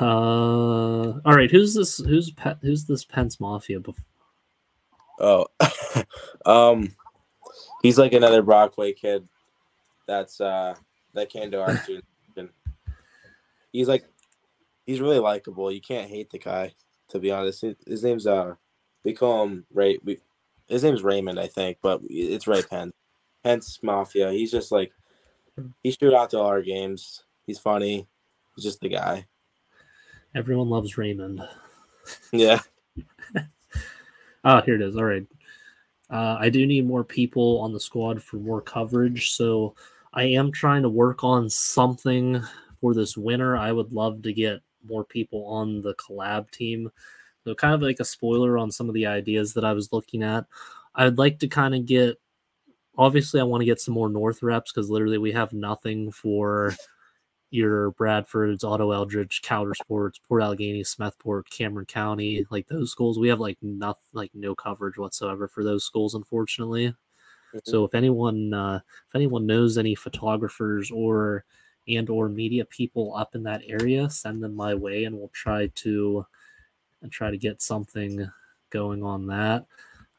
Uh, 0.00 1.20
all 1.24 1.34
right. 1.34 1.50
Who's 1.50 1.74
this? 1.74 1.98
Who's 1.98 2.30
Pe- 2.30 2.58
who's 2.62 2.84
this 2.84 3.04
Pence 3.04 3.40
Mafia? 3.40 3.80
Bef- 3.80 3.96
Oh, 5.20 5.46
um, 6.46 6.90
he's 7.82 7.98
like 7.98 8.12
another 8.12 8.42
Brockway 8.42 8.92
kid. 8.92 9.28
That's 10.06 10.40
uh 10.40 10.74
that 11.14 11.30
came 11.30 11.50
to 11.50 11.62
our 11.62 11.76
student. 11.78 12.04
He's 13.72 13.88
like, 13.88 14.04
he's 14.86 15.00
really 15.00 15.18
likable. 15.18 15.70
You 15.70 15.80
can't 15.80 16.08
hate 16.08 16.30
the 16.30 16.38
guy, 16.38 16.74
to 17.08 17.18
be 17.18 17.32
honest. 17.32 17.64
His, 17.86 18.04
name's 18.04 18.24
uh, 18.24 18.54
we 19.02 19.12
call 19.12 19.42
him 19.42 19.66
Ray. 19.72 19.98
We, 20.04 20.18
his 20.68 20.84
name's 20.84 21.02
Raymond, 21.02 21.40
I 21.40 21.48
think, 21.48 21.78
but 21.82 22.00
it's 22.08 22.46
Ray 22.46 22.62
Pence. 22.62 22.92
Pence 23.42 23.80
Mafia. 23.82 24.30
He's 24.30 24.52
just 24.52 24.70
like, 24.70 24.92
he 25.82 25.90
shoot 25.90 26.14
out 26.14 26.30
to 26.30 26.38
all 26.38 26.46
our 26.46 26.62
games. 26.62 27.24
He's 27.46 27.58
funny. 27.58 28.06
He's 28.54 28.64
just 28.64 28.80
the 28.80 28.88
guy. 28.88 29.26
Everyone 30.36 30.70
loves 30.70 30.96
Raymond. 30.96 31.42
Yeah. 32.32 32.60
Ah, 34.46 34.60
here 34.60 34.74
it 34.74 34.82
is. 34.82 34.94
All 34.94 35.04
right. 35.04 35.26
Uh, 36.10 36.36
I 36.38 36.50
do 36.50 36.66
need 36.66 36.86
more 36.86 37.02
people 37.02 37.60
on 37.60 37.72
the 37.72 37.80
squad 37.80 38.22
for 38.22 38.36
more 38.36 38.60
coverage, 38.60 39.30
so 39.30 39.74
I 40.14 40.24
am 40.24 40.52
trying 40.52 40.82
to 40.82 40.88
work 40.88 41.24
on 41.24 41.50
something 41.50 42.40
for 42.80 42.94
this 42.94 43.16
winter. 43.16 43.56
I 43.56 43.72
would 43.72 43.92
love 43.92 44.22
to 44.22 44.32
get 44.32 44.60
more 44.86 45.04
people 45.04 45.44
on 45.46 45.80
the 45.80 45.94
collab 45.94 46.50
team. 46.50 46.90
So, 47.42 47.54
kind 47.54 47.74
of 47.74 47.82
like 47.82 47.98
a 48.00 48.04
spoiler 48.04 48.56
on 48.56 48.70
some 48.70 48.88
of 48.88 48.94
the 48.94 49.06
ideas 49.06 49.54
that 49.54 49.64
I 49.64 49.72
was 49.72 49.92
looking 49.92 50.22
at. 50.22 50.46
I'd 50.94 51.18
like 51.18 51.40
to 51.40 51.48
kind 51.48 51.74
of 51.74 51.84
get. 51.84 52.20
Obviously, 52.96 53.40
I 53.40 53.44
want 53.44 53.60
to 53.60 53.66
get 53.66 53.80
some 53.80 53.94
more 53.94 54.08
North 54.08 54.40
reps 54.40 54.72
because 54.72 54.88
literally 54.88 55.18
we 55.18 55.32
have 55.32 55.52
nothing 55.52 56.12
for 56.12 56.74
your 57.50 57.92
Bradfords, 57.92 58.64
Otto-Eldred, 58.64 59.32
Calder 59.42 59.74
Sports, 59.74 60.20
Port 60.28 60.42
Allegany, 60.42 60.82
Smethport, 60.82 61.50
Cameron 61.50 61.86
County, 61.86 62.46
like 62.50 62.68
those 62.68 62.92
schools. 62.92 63.18
We 63.18 63.28
have 63.28 63.40
like 63.40 63.58
nothing, 63.62 64.02
like 64.12 64.30
no 64.32 64.54
coverage 64.54 64.96
whatsoever 64.96 65.48
for 65.48 65.64
those 65.64 65.84
schools, 65.84 66.14
unfortunately. 66.14 66.94
So 67.62 67.84
if 67.84 67.94
anyone, 67.94 68.52
uh, 68.52 68.80
if 69.08 69.14
anyone 69.14 69.46
knows 69.46 69.78
any 69.78 69.94
photographers 69.94 70.90
or 70.90 71.44
and 71.86 72.08
or 72.08 72.28
media 72.28 72.64
people 72.64 73.14
up 73.14 73.34
in 73.34 73.42
that 73.44 73.62
area, 73.66 74.08
send 74.10 74.42
them 74.42 74.54
my 74.54 74.74
way, 74.74 75.04
and 75.04 75.16
we'll 75.16 75.28
try 75.28 75.68
to 75.76 76.26
and 77.02 77.12
try 77.12 77.30
to 77.30 77.38
get 77.38 77.62
something 77.62 78.28
going 78.70 79.02
on 79.02 79.26
that. 79.26 79.66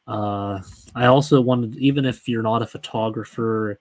Uh, 0.06 0.60
I 0.94 1.06
also 1.06 1.40
wanted, 1.40 1.76
even 1.76 2.04
if 2.04 2.28
you're 2.28 2.42
not 2.42 2.62
a 2.62 2.66
photographer 2.66 3.80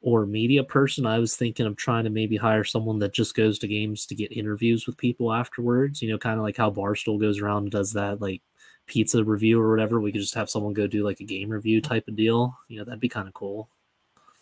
or 0.00 0.24
media 0.24 0.64
person, 0.64 1.04
I 1.04 1.18
was 1.18 1.36
thinking 1.36 1.66
of 1.66 1.76
trying 1.76 2.04
to 2.04 2.10
maybe 2.10 2.36
hire 2.36 2.64
someone 2.64 2.98
that 3.00 3.12
just 3.12 3.34
goes 3.34 3.58
to 3.58 3.68
games 3.68 4.06
to 4.06 4.14
get 4.14 4.32
interviews 4.32 4.86
with 4.86 4.96
people 4.96 5.32
afterwards. 5.32 6.00
You 6.00 6.10
know, 6.10 6.18
kind 6.18 6.38
of 6.38 6.42
like 6.42 6.56
how 6.56 6.70
Barstool 6.70 7.20
goes 7.20 7.40
around 7.40 7.64
and 7.64 7.70
does 7.70 7.92
that, 7.92 8.20
like 8.20 8.42
pizza 8.86 9.22
review 9.22 9.60
or 9.60 9.70
whatever, 9.70 10.00
we 10.00 10.12
could 10.12 10.20
just 10.20 10.34
have 10.34 10.50
someone 10.50 10.72
go 10.72 10.86
do 10.86 11.04
like 11.04 11.20
a 11.20 11.24
game 11.24 11.50
review 11.50 11.80
type 11.80 12.08
of 12.08 12.16
deal. 12.16 12.58
You 12.68 12.78
know, 12.78 12.84
that'd 12.84 13.00
be 13.00 13.08
kind 13.08 13.28
of 13.28 13.34
cool. 13.34 13.68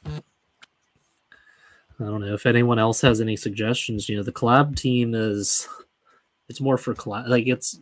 I 0.06 2.06
don't 2.06 2.20
know 2.20 2.34
if 2.34 2.46
anyone 2.46 2.78
else 2.78 3.00
has 3.02 3.20
any 3.20 3.36
suggestions. 3.36 4.08
You 4.08 4.16
know, 4.16 4.22
the 4.22 4.32
collab 4.32 4.76
team 4.76 5.14
is 5.14 5.68
it's 6.48 6.60
more 6.60 6.76
for 6.76 6.94
collab 6.94 7.28
like 7.28 7.46
it's 7.46 7.80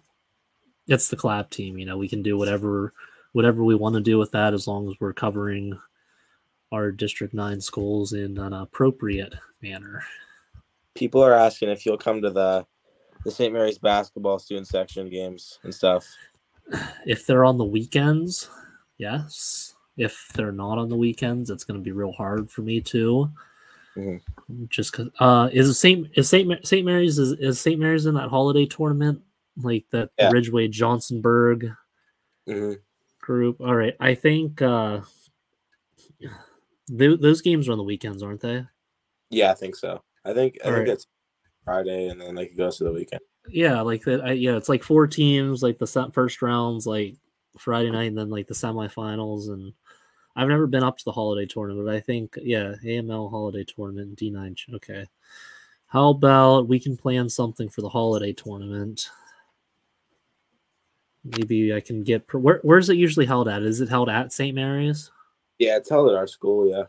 it's 0.89 1.09
the 1.09 1.17
collab 1.17 1.51
team, 1.51 1.79
you 1.79 1.87
know, 1.87 1.97
we 1.97 2.09
can 2.09 2.23
do 2.23 2.37
whatever 2.37 2.93
whatever 3.33 3.65
we 3.65 3.75
want 3.75 3.95
to 3.95 4.01
do 4.01 4.19
with 4.19 4.33
that 4.33 4.53
as 4.53 4.67
long 4.67 4.89
as 4.89 4.95
we're 5.01 5.13
covering 5.13 5.79
our 6.71 6.91
district 6.91 7.35
9 7.35 7.61
schools 7.61 8.13
in 8.13 8.39
an 8.39 8.53
appropriate 8.53 9.35
manner. 9.63 10.05
People 10.95 11.23
are 11.23 11.35
asking 11.35 11.71
if 11.71 11.87
you'll 11.87 11.99
come 11.99 12.21
to 12.23 12.31
the 12.31 12.67
the 13.25 13.31
St. 13.31 13.53
Mary's 13.53 13.79
basketball 13.79 14.39
student 14.39 14.67
section 14.67 15.09
games 15.09 15.59
and 15.63 15.75
stuff. 15.75 16.07
If 17.07 17.27
they're 17.27 17.45
on 17.45 17.59
the 17.59 17.65
weekends, 17.65 18.49
yes. 18.99 19.75
If 19.97 20.29
they're 20.35 20.53
not 20.53 20.79
on 20.79 20.89
the 20.89 20.97
weekends, 20.97 21.51
it's 21.51 21.65
going 21.65 21.79
to 21.79 21.85
be 21.85 21.93
real 21.93 22.13
hard 22.13 22.51
for 22.51 22.63
me 22.63 22.81
too. 22.81 23.31
Mm-hmm. 23.97 24.65
Just 24.69 24.93
because 24.93 25.09
uh, 25.21 25.51
is 25.53 25.79
Saint 25.79 26.09
is 26.15 26.29
Saint 26.29 26.67
Saint 26.67 26.87
Mary's 26.87 27.19
is, 27.19 27.33
is 27.33 27.61
Saint 27.61 27.79
Mary's 27.79 28.07
in 28.07 28.15
that 28.15 28.31
holiday 28.31 28.65
tournament 28.65 29.21
like 29.59 29.85
that 29.91 30.11
yeah. 30.19 30.31
Ridgway 30.31 30.69
Johnsonburg 30.69 31.77
mm-hmm. 32.49 32.73
group? 33.21 33.61
All 33.61 33.75
right, 33.75 33.95
I 34.01 34.15
think 34.15 34.63
uh, 34.63 35.01
th- 36.89 37.21
those 37.21 37.43
games 37.43 37.69
are 37.69 37.73
on 37.73 37.79
the 37.79 37.85
weekends, 37.85 38.23
aren't 38.23 38.41
they? 38.41 38.65
Yeah, 39.29 39.51
I 39.51 39.55
think 39.55 39.77
so. 39.77 40.03
I 40.25 40.33
think 40.33 40.59
I 40.65 40.69
All 40.69 40.75
think 40.75 40.89
right. 40.89 40.95
it's 40.95 41.07
Friday, 41.65 42.09
and 42.09 42.19
then 42.19 42.35
like 42.35 42.53
it 42.53 42.57
goes 42.57 42.79
to 42.79 42.85
the 42.85 42.93
weekend. 42.93 43.21
Yeah, 43.49 43.81
like 43.81 44.03
that. 44.05 44.25
I, 44.25 44.33
yeah, 44.33 44.57
it's 44.57 44.69
like 44.69 44.83
four 44.83 45.07
teams, 45.07 45.63
like 45.63 45.79
the 45.79 46.11
first 46.13 46.43
rounds, 46.43 46.87
like 46.87 47.17
Friday 47.59 47.91
night, 47.91 48.09
and 48.09 48.19
then 48.19 48.31
like 48.31 48.47
the 48.47 48.55
semifinals, 48.55 49.49
and 49.49 49.73
I've 50.37 50.49
never 50.49 50.67
been 50.67 50.85
up 50.85 50.99
to 50.99 51.05
the 51.05 51.13
holiday 51.13 51.47
tournament, 51.47 51.87
but 51.87 51.95
I 51.95 52.01
think 52.01 52.39
yeah, 52.43 52.75
AML 52.85 53.31
holiday 53.31 53.65
tournament 53.65 54.19
D9. 54.19 54.75
Okay. 54.75 55.07
How 55.87 56.09
about 56.09 56.69
we 56.69 56.81
can 56.81 56.97
plan 56.97 57.29
something 57.29 57.69
for 57.69 57.83
the 57.83 57.89
holiday 57.89 58.33
tournament? 58.33 59.11
Maybe 61.25 61.75
I 61.75 61.81
can 61.81 62.03
get 62.03 62.33
where 62.33 62.61
where's 62.63 62.89
it 62.89 62.97
usually 62.97 63.27
held 63.27 63.49
at? 63.49 63.63
Is 63.63 63.81
it 63.81 63.89
held 63.89 64.09
at 64.09 64.33
St. 64.33 64.55
Mary's? 64.55 65.11
Yeah, 65.59 65.77
it's 65.77 65.91
held 65.91 66.09
at 66.09 66.17
our 66.17 66.27
school, 66.27 66.69
yeah. 66.69 66.85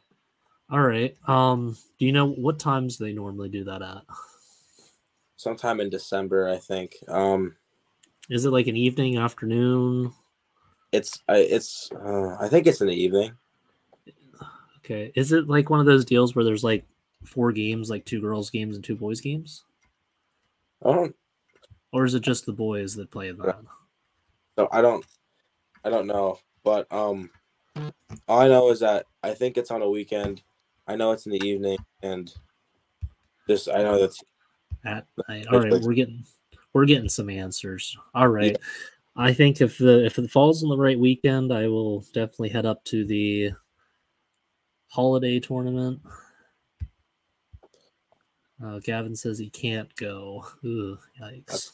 All 0.71 0.81
right. 0.81 1.15
Um, 1.27 1.77
do 1.99 2.05
you 2.05 2.11
know 2.11 2.29
what 2.29 2.59
times 2.59 2.97
they 2.97 3.13
normally 3.13 3.49
do 3.49 3.63
that 3.65 3.81
at? 3.81 4.03
Sometime 5.43 5.81
in 5.81 5.89
December, 5.89 6.47
I 6.47 6.57
think. 6.57 6.95
Um 7.07 7.55
is 8.29 8.45
it 8.45 8.51
like 8.51 8.67
an 8.67 8.77
evening, 8.77 9.17
afternoon? 9.17 10.13
It's 10.93 11.21
it's 11.27 11.91
uh, 11.91 12.37
I 12.39 12.47
think 12.47 12.67
it's 12.67 12.79
in 12.79 12.87
the 12.87 12.93
evening. 12.93 13.33
Okay. 14.77 15.11
Is 15.15 15.31
it 15.31 15.49
like 15.49 15.69
one 15.69 15.79
of 15.79 15.85
those 15.85 16.05
deals 16.05 16.35
where 16.35 16.45
there's 16.45 16.63
like 16.63 16.85
four 17.25 17.51
games, 17.51 17.89
like 17.89 18.05
two 18.05 18.21
girls 18.21 18.49
games 18.49 18.75
and 18.75 18.83
two 18.83 18.95
boys 18.95 19.19
games? 19.19 19.65
Um, 20.83 21.13
or 21.91 22.05
is 22.05 22.15
it 22.15 22.21
just 22.21 22.45
the 22.45 22.53
boys 22.53 22.95
that 22.95 23.11
play 23.11 23.31
that? 23.31 23.57
So 24.57 24.69
I 24.71 24.81
don't 24.81 25.05
I 25.83 25.89
don't 25.89 26.07
know, 26.07 26.39
but 26.63 26.91
um 26.91 27.29
all 28.27 28.39
I 28.39 28.47
know 28.47 28.69
is 28.69 28.79
that 28.79 29.05
I 29.23 29.33
think 29.33 29.57
it's 29.57 29.71
on 29.71 29.81
a 29.81 29.89
weekend. 29.89 30.43
I 30.87 30.95
know 30.95 31.11
it's 31.11 31.25
in 31.25 31.31
the 31.31 31.45
evening 31.45 31.77
and 32.01 32.33
just 33.47 33.67
I 33.69 33.83
know 33.83 33.99
that's 33.99 34.21
at 34.85 35.05
night. 35.27 35.47
All 35.51 35.59
right, 35.59 35.71
we're 35.81 35.93
getting 35.93 36.23
we're 36.73 36.85
getting 36.85 37.09
some 37.09 37.29
answers. 37.29 37.97
All 38.13 38.27
right. 38.27 38.51
Yeah. 38.51 38.57
I 39.15 39.33
think 39.33 39.61
if 39.61 39.77
the 39.77 40.05
if 40.05 40.17
it 40.17 40.31
falls 40.31 40.63
on 40.63 40.69
the 40.69 40.77
right 40.77 40.97
weekend, 40.97 41.53
I 41.53 41.67
will 41.67 42.01
definitely 42.13 42.49
head 42.49 42.65
up 42.65 42.83
to 42.85 43.05
the 43.05 43.51
holiday 44.87 45.39
tournament. 45.39 46.01
Uh, 48.63 48.79
Gavin 48.79 49.15
says 49.15 49.37
he 49.37 49.49
can't 49.49 49.93
go. 49.95 50.45
Ooh, 50.63 50.97
yikes! 51.21 51.69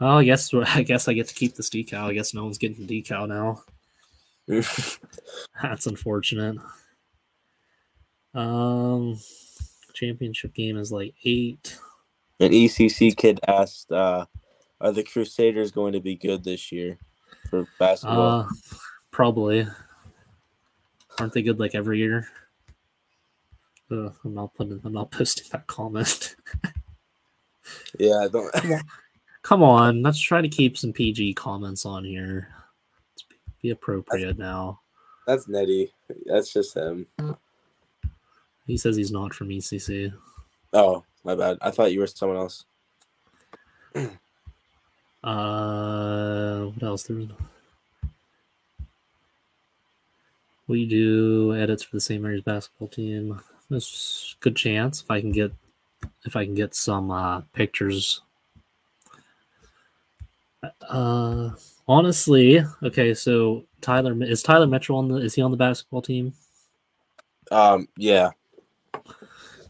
Oh, 0.00 0.18
I 0.18 0.24
guess 0.24 0.52
I 0.54 0.82
guess 0.82 1.08
I 1.08 1.12
get 1.12 1.28
to 1.28 1.34
keep 1.34 1.56
this 1.56 1.70
decal. 1.70 2.04
I 2.04 2.14
guess 2.14 2.34
no 2.34 2.44
one's 2.44 2.58
getting 2.58 2.86
the 2.86 3.02
decal 3.02 3.28
now. 3.28 3.62
That's 5.62 5.86
unfortunate. 5.86 6.56
Um, 8.34 9.18
championship 9.96 10.54
game 10.54 10.76
is 10.76 10.92
like 10.92 11.14
eight. 11.24 11.78
An 12.38 12.52
ECC 12.52 13.16
kid 13.16 13.40
asked, 13.48 13.90
uh, 13.90 14.26
are 14.80 14.92
the 14.92 15.02
Crusaders 15.02 15.70
going 15.70 15.94
to 15.94 16.00
be 16.00 16.14
good 16.14 16.44
this 16.44 16.70
year 16.70 16.98
for 17.48 17.66
basketball? 17.78 18.40
Uh, 18.40 18.46
probably. 19.10 19.66
Aren't 21.18 21.32
they 21.32 21.42
good 21.42 21.58
like 21.58 21.74
every 21.74 21.98
year? 21.98 22.28
Ugh, 23.90 24.14
I'm 24.24 24.34
not 24.34 24.54
putting. 24.54 24.80
I'm 24.84 24.92
not 24.92 25.10
posting 25.12 25.46
that 25.52 25.66
comment. 25.66 26.36
yeah, 27.98 28.24
I 28.24 28.28
don't. 28.28 28.54
Come 29.42 29.62
on. 29.62 30.02
Let's 30.02 30.20
try 30.20 30.42
to 30.42 30.48
keep 30.48 30.76
some 30.76 30.92
PG 30.92 31.34
comments 31.34 31.86
on 31.86 32.04
here. 32.04 32.48
Let's 33.14 33.24
be 33.62 33.70
appropriate 33.70 34.26
that's, 34.26 34.38
now. 34.38 34.80
That's 35.26 35.48
Nettie. 35.48 35.92
That's 36.26 36.52
just 36.52 36.76
him. 36.76 37.06
He 38.66 38.76
says 38.76 38.96
he's 38.96 39.12
not 39.12 39.34
from 39.34 39.48
ECC. 39.48 40.12
Oh, 40.72 41.04
my 41.24 41.34
bad. 41.34 41.58
I 41.60 41.70
thought 41.70 41.92
you 41.92 42.00
were 42.00 42.06
someone 42.06 42.38
else. 42.38 42.64
Uh, 45.24 46.66
what 46.66 46.82
else? 46.84 47.02
There's 47.04 47.26
we 50.68 50.86
do 50.86 51.54
edits 51.54 51.82
for 51.82 51.96
the 51.96 52.00
St. 52.00 52.22
Mary's 52.22 52.42
basketball 52.42 52.88
team. 52.88 53.40
There's 53.68 54.36
good 54.40 54.56
chance 54.56 55.02
if 55.02 55.10
I 55.10 55.20
can 55.20 55.32
get 55.32 55.52
if 56.24 56.36
I 56.36 56.44
can 56.44 56.54
get 56.54 56.74
some 56.74 57.10
uh, 57.10 57.40
pictures. 57.52 58.22
Uh, 60.88 61.50
honestly, 61.88 62.64
okay. 62.82 63.14
So 63.14 63.64
Tyler 63.80 64.16
is 64.22 64.42
Tyler 64.42 64.66
Mitchell 64.66 64.96
on 64.96 65.08
the 65.08 65.16
is 65.16 65.34
he 65.34 65.42
on 65.42 65.50
the 65.50 65.56
basketball 65.56 66.02
team? 66.02 66.34
Um, 67.50 67.88
yeah. 67.96 68.30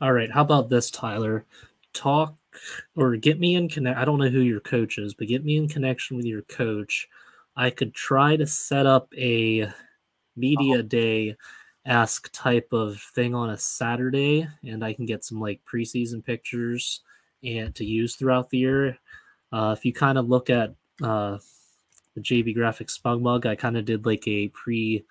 All 0.00 0.12
right. 0.12 0.30
How 0.30 0.42
about 0.42 0.68
this, 0.68 0.90
Tyler? 0.90 1.46
Talk 1.94 2.36
or 2.96 3.16
get 3.16 3.40
me 3.40 3.54
in 3.54 3.68
connect. 3.68 3.98
I 3.98 4.04
don't 4.04 4.18
know 4.18 4.28
who 4.28 4.40
your 4.40 4.60
coach 4.60 4.98
is, 4.98 5.14
but 5.14 5.28
get 5.28 5.44
me 5.44 5.56
in 5.56 5.68
connection 5.68 6.16
with 6.16 6.26
your 6.26 6.42
coach. 6.42 7.08
I 7.56 7.70
could 7.70 7.94
try 7.94 8.36
to 8.36 8.46
set 8.46 8.84
up 8.84 9.08
a 9.16 9.70
media 10.36 10.82
day 10.82 11.36
ask 11.86 12.30
type 12.32 12.68
of 12.72 13.00
thing 13.14 13.34
on 13.34 13.50
a 13.50 13.56
Saturday, 13.56 14.46
and 14.64 14.84
I 14.84 14.92
can 14.92 15.06
get 15.06 15.24
some 15.24 15.40
like 15.40 15.60
preseason 15.64 16.22
pictures 16.22 17.00
and 17.42 17.74
to 17.76 17.84
use 17.84 18.16
throughout 18.16 18.50
the 18.50 18.58
year. 18.58 18.98
Uh, 19.52 19.74
if 19.76 19.84
you 19.86 19.92
kind 19.92 20.18
of 20.18 20.28
look 20.28 20.50
at 20.50 20.74
uh, 21.02 21.38
the 22.14 22.20
JB 22.20 22.56
Graphics 22.56 23.00
SmugMug, 23.00 23.46
I 23.46 23.54
kind 23.54 23.78
of 23.78 23.86
did 23.86 24.04
like 24.04 24.26
a 24.28 24.48
pre 24.48 25.04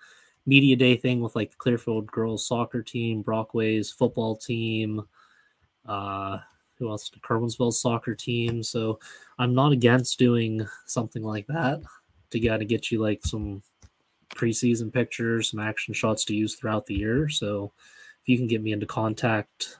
media 0.46 0.76
day 0.76 0.96
thing 0.96 1.20
with 1.20 1.36
like 1.36 1.50
the 1.50 1.56
Clearfield 1.56 2.06
girls 2.06 2.46
soccer 2.46 2.82
team, 2.82 3.22
Brockways 3.22 3.90
football 3.92 4.36
team, 4.36 5.02
uh, 5.86 6.38
who 6.78 6.90
else? 6.90 7.08
The 7.10 7.20
Curwensville 7.20 7.72
soccer 7.72 8.14
team. 8.14 8.62
So 8.62 8.98
I'm 9.38 9.54
not 9.54 9.72
against 9.72 10.18
doing 10.18 10.66
something 10.86 11.22
like 11.22 11.46
that 11.46 11.82
to 12.30 12.40
get 12.40 12.58
to 12.58 12.64
get 12.64 12.90
you 12.90 13.00
like 13.00 13.24
some 13.24 13.62
preseason 14.34 14.92
pictures, 14.92 15.50
some 15.50 15.60
action 15.60 15.94
shots 15.94 16.24
to 16.26 16.34
use 16.34 16.54
throughout 16.54 16.86
the 16.86 16.94
year. 16.94 17.28
So 17.28 17.72
if 18.22 18.28
you 18.28 18.36
can 18.36 18.46
get 18.46 18.62
me 18.62 18.72
into 18.72 18.86
contact 18.86 19.78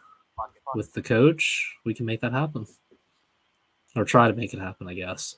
with 0.75 0.93
the 0.95 1.03
coach, 1.03 1.77
we 1.85 1.95
can 1.95 2.07
make 2.07 2.21
that 2.21 2.33
happen. 2.33 2.67
Or 3.95 4.05
try 4.05 4.29
to 4.29 4.35
make 4.35 4.53
it 4.53 4.61
happen, 4.61 4.89
I 4.89 4.95
guess. 4.95 5.37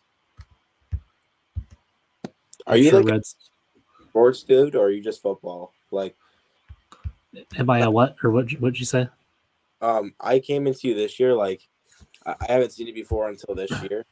Are 2.67 2.77
you 2.77 2.91
sure 2.91 3.03
like 3.03 3.13
Reds... 3.13 3.37
sports 4.19 4.43
dude 4.43 4.75
or 4.75 4.87
are 4.87 4.91
you 4.91 5.03
just 5.03 5.23
football? 5.23 5.73
Like 5.93 6.17
Am 7.57 7.71
I 7.71 7.81
a 7.81 7.91
what 7.91 8.17
or 8.25 8.31
what 8.31 8.51
what'd 8.59 8.81
you 8.81 8.87
say? 8.87 9.09
um, 9.81 10.13
I 10.21 10.41
came 10.41 10.67
into 10.67 10.89
you 10.89 10.95
this 10.95 11.21
year 11.21 11.35
like 11.35 11.69
I 12.27 12.35
haven't 12.49 12.73
seen 12.73 12.89
it 12.89 12.95
before 12.95 13.29
until 13.29 13.55
this 13.55 13.71
year, 13.91 14.05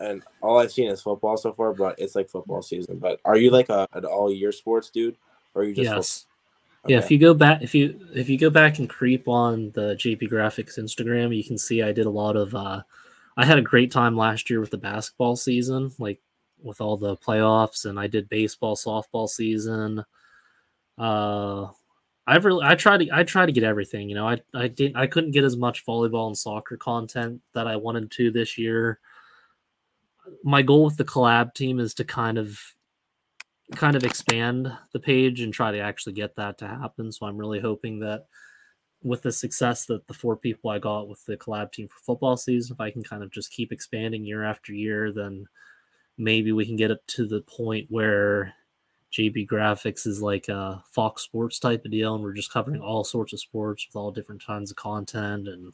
and 0.00 0.22
all 0.42 0.58
I've 0.58 0.72
seen 0.72 0.90
is 0.90 1.00
football 1.00 1.36
so 1.36 1.52
far. 1.52 1.72
But 1.72 1.98
it's 1.98 2.16
like 2.16 2.28
football 2.28 2.60
season. 2.60 2.98
But 2.98 3.20
are 3.24 3.36
you 3.36 3.50
like 3.50 3.68
a, 3.68 3.86
an 3.92 4.04
all 4.04 4.32
year 4.32 4.50
sports 4.50 4.90
dude, 4.90 5.16
or 5.54 5.62
are 5.62 5.64
you 5.64 5.74
just 5.74 5.84
yes? 5.84 6.26
Okay. 6.84 6.94
Yeah, 6.94 6.98
if 6.98 7.10
you 7.10 7.18
go 7.18 7.34
back, 7.34 7.62
if 7.62 7.74
you 7.74 8.00
if 8.14 8.28
you 8.28 8.36
go 8.36 8.50
back 8.50 8.78
and 8.80 8.88
creep 8.88 9.28
on 9.28 9.70
the 9.72 9.94
JB 9.94 10.28
Graphics 10.28 10.78
Instagram, 10.78 11.36
you 11.36 11.44
can 11.44 11.56
see 11.56 11.82
I 11.82 11.92
did 11.92 12.06
a 12.06 12.10
lot 12.10 12.36
of. 12.36 12.54
uh 12.54 12.82
I 13.38 13.44
had 13.44 13.58
a 13.58 13.62
great 13.62 13.90
time 13.92 14.16
last 14.16 14.48
year 14.48 14.60
with 14.60 14.70
the 14.70 14.78
basketball 14.78 15.36
season, 15.36 15.92
like 15.98 16.20
with 16.62 16.80
all 16.80 16.96
the 16.96 17.16
playoffs, 17.16 17.84
and 17.84 17.98
I 17.98 18.06
did 18.06 18.28
baseball, 18.28 18.76
softball 18.76 19.28
season. 19.28 20.04
Uh, 20.98 21.68
I've 22.26 22.44
really 22.44 22.64
I 22.64 22.74
try 22.74 22.96
to 22.98 23.08
I 23.12 23.22
try 23.22 23.46
to 23.46 23.52
get 23.52 23.64
everything. 23.64 24.08
You 24.08 24.16
know, 24.16 24.28
I 24.28 24.40
I 24.54 24.68
didn't 24.68 24.96
I 24.96 25.06
couldn't 25.06 25.30
get 25.32 25.44
as 25.44 25.56
much 25.56 25.86
volleyball 25.86 26.26
and 26.26 26.36
soccer 26.36 26.76
content 26.76 27.40
that 27.54 27.66
I 27.66 27.76
wanted 27.76 28.10
to 28.12 28.30
this 28.30 28.58
year. 28.58 28.98
my 30.42 30.62
goal 30.62 30.84
with 30.84 30.96
the 30.96 31.04
collab 31.04 31.54
team 31.54 31.80
is 31.80 31.94
to 31.94 32.04
kind 32.04 32.38
of 32.38 32.58
kind 33.74 33.96
of 33.96 34.04
expand 34.04 34.72
the 34.92 35.00
page 35.00 35.40
and 35.40 35.52
try 35.52 35.72
to 35.72 35.78
actually 35.78 36.12
get 36.12 36.36
that 36.36 36.58
to 36.58 36.68
happen. 36.68 37.10
So 37.12 37.26
I'm 37.26 37.36
really 37.36 37.60
hoping 37.60 38.00
that 38.00 38.26
with 39.02 39.22
the 39.22 39.32
success 39.32 39.86
that 39.86 40.06
the 40.06 40.14
four 40.14 40.36
people 40.36 40.70
I 40.70 40.78
got 40.78 41.08
with 41.08 41.24
the 41.26 41.36
collab 41.36 41.72
team 41.72 41.88
for 41.88 41.98
football 42.04 42.36
season, 42.36 42.74
if 42.74 42.80
I 42.80 42.90
can 42.90 43.02
kind 43.02 43.22
of 43.22 43.30
just 43.30 43.52
keep 43.52 43.72
expanding 43.72 44.24
year 44.24 44.44
after 44.44 44.72
year, 44.72 45.12
then 45.12 45.46
maybe 46.18 46.52
we 46.52 46.66
can 46.66 46.76
get 46.76 46.90
up 46.90 47.06
to 47.08 47.26
the 47.26 47.42
point 47.42 47.86
where 47.90 48.54
JB 49.12 49.48
Graphics 49.48 50.06
is 50.06 50.20
like 50.20 50.48
a 50.48 50.82
Fox 50.90 51.22
Sports 51.22 51.58
type 51.58 51.84
of 51.84 51.90
deal, 51.90 52.14
and 52.14 52.22
we're 52.22 52.32
just 52.32 52.52
covering 52.52 52.80
all 52.80 53.04
sorts 53.04 53.32
of 53.32 53.40
sports 53.40 53.86
with 53.86 53.96
all 53.96 54.10
different 54.10 54.44
kinds 54.44 54.70
of 54.70 54.76
content 54.76 55.48
and 55.48 55.72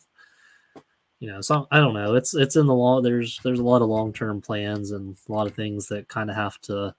you 1.23 1.29
know, 1.31 1.41
so 1.41 1.69
I 1.71 1.79
don't 1.79 1.95
know. 1.95 2.17
It's 2.17 2.35
it's 2.35 2.57
in 2.57 2.67
the 2.67 2.75
law. 2.75 3.01
There's 3.01 3.39
there's 3.45 3.61
a 3.61 3.65
lot 3.65 3.81
of 3.81 3.89
long 3.89 4.13
term 4.13 4.41
plans 4.41 4.91
and 4.91 5.17
a 5.29 5.33
lot 5.33 5.47
of 5.47 5.55
things 5.55 5.87
that 5.87 6.09
kind 6.09 6.29
of 6.29 6.35
have 6.35 6.61
to 6.63 6.97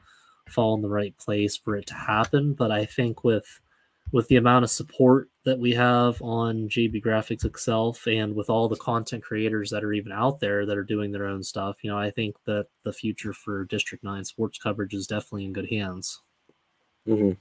fall 0.47 0.75
in 0.75 0.81
the 0.81 0.87
right 0.87 1.13
place 1.17 1.57
for 1.57 1.75
it 1.75 1.87
to 1.87 1.93
happen. 1.93 2.53
But 2.53 2.71
I 2.71 2.85
think 2.85 3.25
with 3.25 3.59
with 4.13 4.29
the 4.29 4.37
amount 4.37 4.63
of 4.63 4.71
support 4.71 5.27
that 5.43 5.59
we 5.59 5.73
have 5.73 6.21
on 6.21 6.69
JB 6.69 7.03
Graphics 7.03 7.43
itself 7.43 8.07
and 8.07 8.33
with 8.33 8.49
all 8.49 8.69
the 8.69 8.77
content 8.77 9.23
creators 9.23 9.69
that 9.69 9.83
are 9.83 9.91
even 9.91 10.11
out 10.11 10.39
there 10.39 10.65
that 10.65 10.77
are 10.77 10.83
doing 10.83 11.11
their 11.11 11.25
own 11.25 11.43
stuff, 11.43 11.83
you 11.83 11.91
know, 11.91 11.97
I 11.97 12.11
think 12.11 12.35
that 12.45 12.67
the 12.83 12.93
future 12.93 13.33
for 13.33 13.65
District 13.65 14.03
9 14.03 14.23
sports 14.23 14.57
coverage 14.57 14.93
is 14.93 15.05
definitely 15.05 15.45
in 15.45 15.53
good 15.53 15.69
hands. 15.69 16.21
Mm-hmm. 17.07 17.31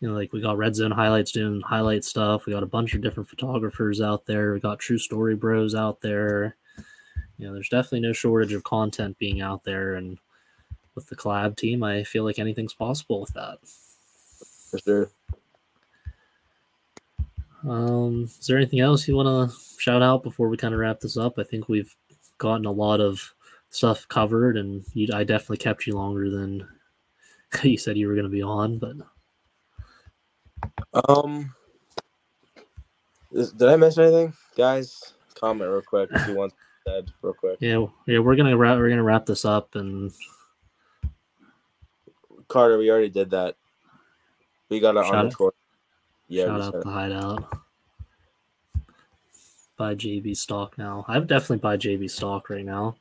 You 0.00 0.08
know, 0.08 0.14
like 0.14 0.32
we 0.32 0.40
got 0.40 0.56
Red 0.56 0.76
Zone 0.76 0.92
Highlights 0.92 1.32
doing 1.32 1.60
highlight 1.60 2.04
stuff. 2.04 2.46
We 2.46 2.52
got 2.52 2.62
a 2.62 2.66
bunch 2.66 2.94
of 2.94 3.00
different 3.00 3.28
photographers 3.28 4.00
out 4.00 4.26
there. 4.26 4.52
We 4.52 4.60
got 4.60 4.78
True 4.78 4.98
Story 4.98 5.34
Bros 5.34 5.74
out 5.74 6.00
there. 6.00 6.56
You 7.38 7.48
know, 7.48 7.54
there's 7.54 7.68
definitely 7.68 8.00
no 8.00 8.12
shortage 8.12 8.52
of 8.52 8.62
content 8.62 9.18
being 9.18 9.40
out 9.40 9.64
there. 9.64 9.94
And 9.94 10.18
with 10.94 11.08
the 11.08 11.16
collab 11.16 11.56
team, 11.56 11.82
I 11.82 12.04
feel 12.04 12.22
like 12.22 12.38
anything's 12.38 12.74
possible 12.74 13.20
with 13.20 13.34
that. 13.34 13.58
For 14.70 14.78
sure. 14.78 15.10
Um, 17.66 18.24
is 18.24 18.46
there 18.46 18.56
anything 18.56 18.80
else 18.80 19.08
you 19.08 19.16
want 19.16 19.50
to 19.50 19.56
shout 19.80 20.02
out 20.02 20.22
before 20.22 20.48
we 20.48 20.56
kind 20.56 20.74
of 20.74 20.80
wrap 20.80 21.00
this 21.00 21.16
up? 21.16 21.38
I 21.38 21.42
think 21.44 21.68
we've 21.68 21.94
gotten 22.38 22.66
a 22.66 22.70
lot 22.72 23.00
of 23.00 23.20
stuff 23.70 24.06
covered, 24.08 24.56
and 24.56 24.84
you, 24.94 25.08
I 25.12 25.24
definitely 25.24 25.56
kept 25.58 25.86
you 25.86 25.94
longer 25.94 26.30
than 26.30 26.66
you 27.62 27.76
said 27.78 27.96
you 27.96 28.06
were 28.08 28.14
going 28.14 28.24
to 28.24 28.30
be 28.30 28.42
on, 28.42 28.78
but 28.78 28.96
Um, 31.08 31.54
did 33.32 33.62
I 33.68 33.76
miss 33.76 33.98
anything, 33.98 34.32
guys? 34.56 35.14
Comment 35.34 35.70
real 35.70 35.82
quick 35.82 36.10
if 36.12 36.26
you 36.28 36.34
want 36.34 36.52
said 36.86 37.10
real 37.22 37.34
quick. 37.34 37.58
yeah, 37.60 37.84
yeah, 38.06 38.18
we're 38.18 38.34
gonna 38.36 38.56
wrap, 38.56 38.78
we're 38.78 38.88
gonna 38.88 39.02
wrap 39.02 39.26
this 39.26 39.44
up, 39.44 39.74
and 39.74 40.10
Carter, 42.48 42.78
we 42.78 42.90
already 42.90 43.10
did 43.10 43.30
that. 43.30 43.56
We 44.70 44.80
got 44.80 44.96
it 44.96 45.04
Shout 45.04 45.14
on 45.14 45.26
out- 45.26 45.32
record. 45.32 45.52
Yeah, 46.28 46.44
shout 46.44 46.60
out 46.60 46.82
the 46.82 46.90
hideout. 46.90 47.58
Buy 49.76 49.94
JB 49.94 50.36
stock 50.36 50.76
now. 50.76 51.04
I 51.08 51.18
would 51.18 51.28
definitely 51.28 51.58
buy 51.58 51.76
JB 51.76 52.10
stock 52.10 52.50
right 52.50 52.64
now. 52.64 52.96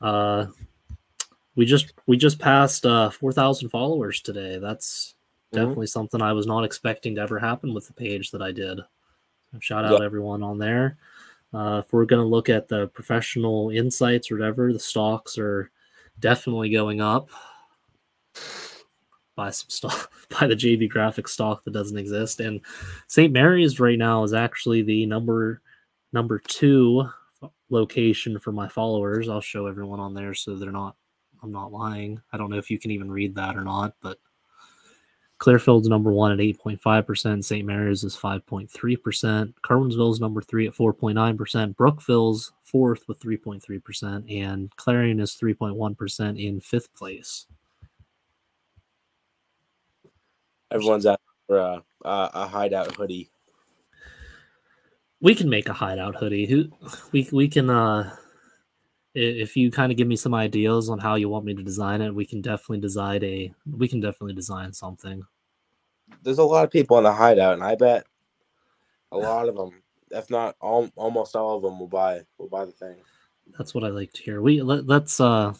Uh, 0.00 0.46
we 1.56 1.66
just 1.66 1.92
we 2.06 2.16
just 2.16 2.38
passed 2.38 2.86
uh, 2.86 3.10
four 3.10 3.32
thousand 3.32 3.68
followers 3.70 4.20
today. 4.20 4.58
That's 4.58 5.14
Mhm. 5.52 5.56
definitely 5.56 5.86
something 5.88 6.22
I 6.22 6.32
was 6.32 6.46
not 6.46 6.64
expecting 6.64 7.14
to 7.16 7.20
ever 7.20 7.38
happen 7.38 7.74
with 7.74 7.86
the 7.86 7.92
page 7.92 8.30
that 8.30 8.40
I 8.42 8.52
did. 8.52 8.80
Shout 9.60 9.84
out 9.84 9.98
Yeah. 10.00 10.06
everyone 10.06 10.42
on 10.42 10.58
there. 10.58 10.96
Uh, 11.52 11.82
if 11.84 11.92
we're 11.92 12.06
going 12.06 12.22
to 12.22 12.26
look 12.28 12.48
at 12.48 12.68
the 12.68 12.86
professional 12.88 13.68
insights 13.68 14.30
or 14.30 14.36
whatever, 14.36 14.72
the 14.72 14.78
stocks 14.78 15.36
are 15.36 15.70
definitely 16.20 16.70
going 16.70 17.02
up. 17.02 17.28
Buy 19.34 19.50
some 19.50 19.70
stock, 19.70 20.12
buy 20.40 20.46
the 20.46 20.54
JB 20.54 20.90
graphic 20.90 21.28
stock 21.28 21.64
that 21.64 21.72
doesn't 21.72 21.98
exist. 21.98 22.40
And 22.40 22.60
St. 23.06 23.32
Mary's 23.32 23.80
right 23.80 23.98
now 23.98 24.22
is 24.24 24.34
actually 24.34 24.82
the 24.82 25.06
number 25.06 25.62
number 26.12 26.38
two 26.38 27.08
location 27.70 28.38
for 28.38 28.52
my 28.52 28.68
followers. 28.68 29.28
I'll 29.28 29.40
show 29.40 29.66
everyone 29.66 30.00
on 30.00 30.14
there 30.14 30.34
so 30.34 30.56
they're 30.56 30.70
not 30.70 30.96
I'm 31.42 31.52
not 31.52 31.72
lying. 31.72 32.20
I 32.32 32.36
don't 32.36 32.50
know 32.50 32.58
if 32.58 32.70
you 32.70 32.78
can 32.78 32.90
even 32.92 33.10
read 33.10 33.34
that 33.34 33.56
or 33.56 33.62
not, 33.62 33.94
but 34.00 34.18
Clearfield's 35.42 35.88
number 35.88 36.12
one 36.12 36.30
at 36.30 36.38
8.5%. 36.38 37.44
St. 37.44 37.66
Mary's 37.66 38.04
is 38.04 38.16
5.3%. 38.16 39.54
Curwensville's 39.64 40.20
number 40.20 40.40
three 40.40 40.68
at 40.68 40.74
4.9%. 40.74 41.74
Brookville's 41.74 42.52
fourth 42.62 43.02
with 43.08 43.18
3.3%. 43.18 44.40
And 44.40 44.70
Clarion 44.76 45.18
is 45.18 45.32
3.1% 45.32 46.40
in 46.40 46.60
fifth 46.60 46.94
place. 46.94 47.46
Everyone's 50.72 51.06
out 51.06 51.20
for 51.46 51.58
a, 51.58 51.82
a, 52.04 52.30
a 52.34 52.46
hideout 52.46 52.94
hoodie. 52.94 53.30
We 55.20 55.34
can 55.34 55.48
make 55.48 55.68
a 55.68 55.72
hideout 55.72 56.16
hoodie. 56.16 56.46
Who 56.46 56.70
we 57.12 57.28
we 57.30 57.48
can 57.48 57.70
uh 57.70 58.16
if 59.14 59.56
you 59.56 59.70
kind 59.70 59.92
of 59.92 59.98
give 59.98 60.08
me 60.08 60.16
some 60.16 60.34
ideas 60.34 60.88
on 60.88 60.98
how 60.98 61.16
you 61.16 61.28
want 61.28 61.44
me 61.44 61.54
to 61.54 61.62
design 61.62 62.00
it, 62.00 62.14
we 62.14 62.24
can 62.24 62.40
definitely 62.40 62.80
design 62.80 63.22
a 63.22 63.52
we 63.70 63.88
can 63.88 64.00
definitely 64.00 64.34
design 64.34 64.72
something. 64.72 65.22
There's 66.22 66.38
a 66.38 66.44
lot 66.44 66.64
of 66.64 66.70
people 66.70 66.98
in 66.98 67.04
the 67.04 67.12
hideout, 67.12 67.54
and 67.54 67.62
I 67.62 67.74
bet 67.74 68.04
a 69.12 69.18
lot 69.18 69.48
of 69.48 69.54
them, 69.54 69.82
if 70.10 70.30
not 70.30 70.56
all, 70.60 70.90
almost 70.96 71.36
all 71.36 71.56
of 71.56 71.62
them, 71.62 71.78
will 71.78 71.88
buy 71.88 72.22
will 72.38 72.48
buy 72.48 72.64
the 72.64 72.72
thing. 72.72 72.96
That's 73.58 73.74
what 73.74 73.84
I 73.84 73.88
like 73.88 74.12
to 74.14 74.22
hear. 74.22 74.40
We 74.40 74.62
let, 74.62 74.86
let's 74.86 75.20
uh 75.20 75.54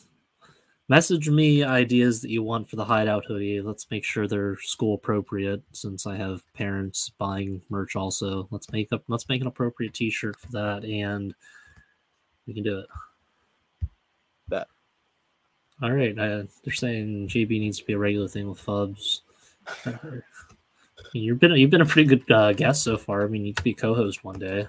message 0.93 1.31
me 1.31 1.65
ideas 1.65 2.21
that 2.21 2.29
you 2.29 2.43
want 2.43 2.69
for 2.69 2.77
the 2.77 2.85
hideout 2.85 3.25
hoodie. 3.25 3.63
Let's 3.63 3.91
make 3.91 4.05
sure 4.05 4.29
they're 4.29 4.59
school 4.61 4.97
appropriate 4.97 5.63
since 5.73 6.07
I 6.07 6.17
have 6.17 6.43
parents 6.53 7.11
buying 7.17 7.63
merch 7.71 7.97
also. 7.97 8.47
Let's 8.51 8.71
make 8.71 8.93
up 8.93 9.03
let's 9.09 9.27
make 9.27 9.41
an 9.41 9.47
appropriate 9.47 9.95
t-shirt 9.95 10.39
for 10.39 10.53
that 10.53 10.85
and 10.85 11.35
we 12.47 12.53
can 12.53 12.63
do 12.63 12.81
it. 12.81 12.87
Bet. 14.49 14.67
All 15.83 15.93
right. 15.93 16.13
Uh, 16.19 16.43
they're 16.63 16.75
saying 16.75 17.29
JB 17.29 17.49
needs 17.49 17.79
to 17.79 17.87
be 17.87 17.95
a 17.95 17.99
regular 17.99 18.29
thing 18.29 18.47
with 18.47 18.63
Fubz. 18.63 19.21
You've 21.15 21.41
been 21.41 21.53
you've 21.53 21.71
been 21.71 21.81
a 21.81 21.87
pretty 21.87 22.17
good 22.17 22.31
uh, 22.31 22.53
guest 22.53 22.85
so 22.85 22.99
far. 22.99 23.23
I 23.23 23.29
mean, 23.29 23.47
you 23.47 23.55
could 23.55 23.65
be 23.65 23.73
co-host 23.73 24.25
one 24.25 24.39
day. 24.39 24.69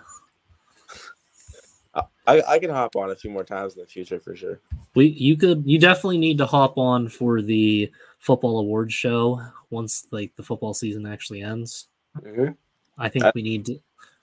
I, 2.25 2.41
I 2.47 2.59
can 2.59 2.69
hop 2.69 2.95
on 2.95 3.11
a 3.11 3.15
few 3.15 3.29
more 3.29 3.43
times 3.43 3.75
in 3.75 3.81
the 3.81 3.87
future 3.87 4.19
for 4.19 4.35
sure. 4.35 4.59
We 4.95 5.07
you 5.07 5.35
could 5.35 5.63
you 5.65 5.79
definitely 5.79 6.17
need 6.17 6.37
to 6.37 6.45
hop 6.45 6.77
on 6.77 7.09
for 7.09 7.41
the 7.41 7.91
football 8.19 8.59
awards 8.59 8.93
show 8.93 9.41
once 9.69 10.07
like 10.11 10.35
the 10.35 10.43
football 10.43 10.73
season 10.73 11.05
actually 11.05 11.41
ends. 11.41 11.87
Mm-hmm. 12.17 12.53
I 12.97 13.09
think 13.09 13.25
Uh, 13.25 13.31
we 13.35 13.41
need 13.41 13.65
to 13.65 13.79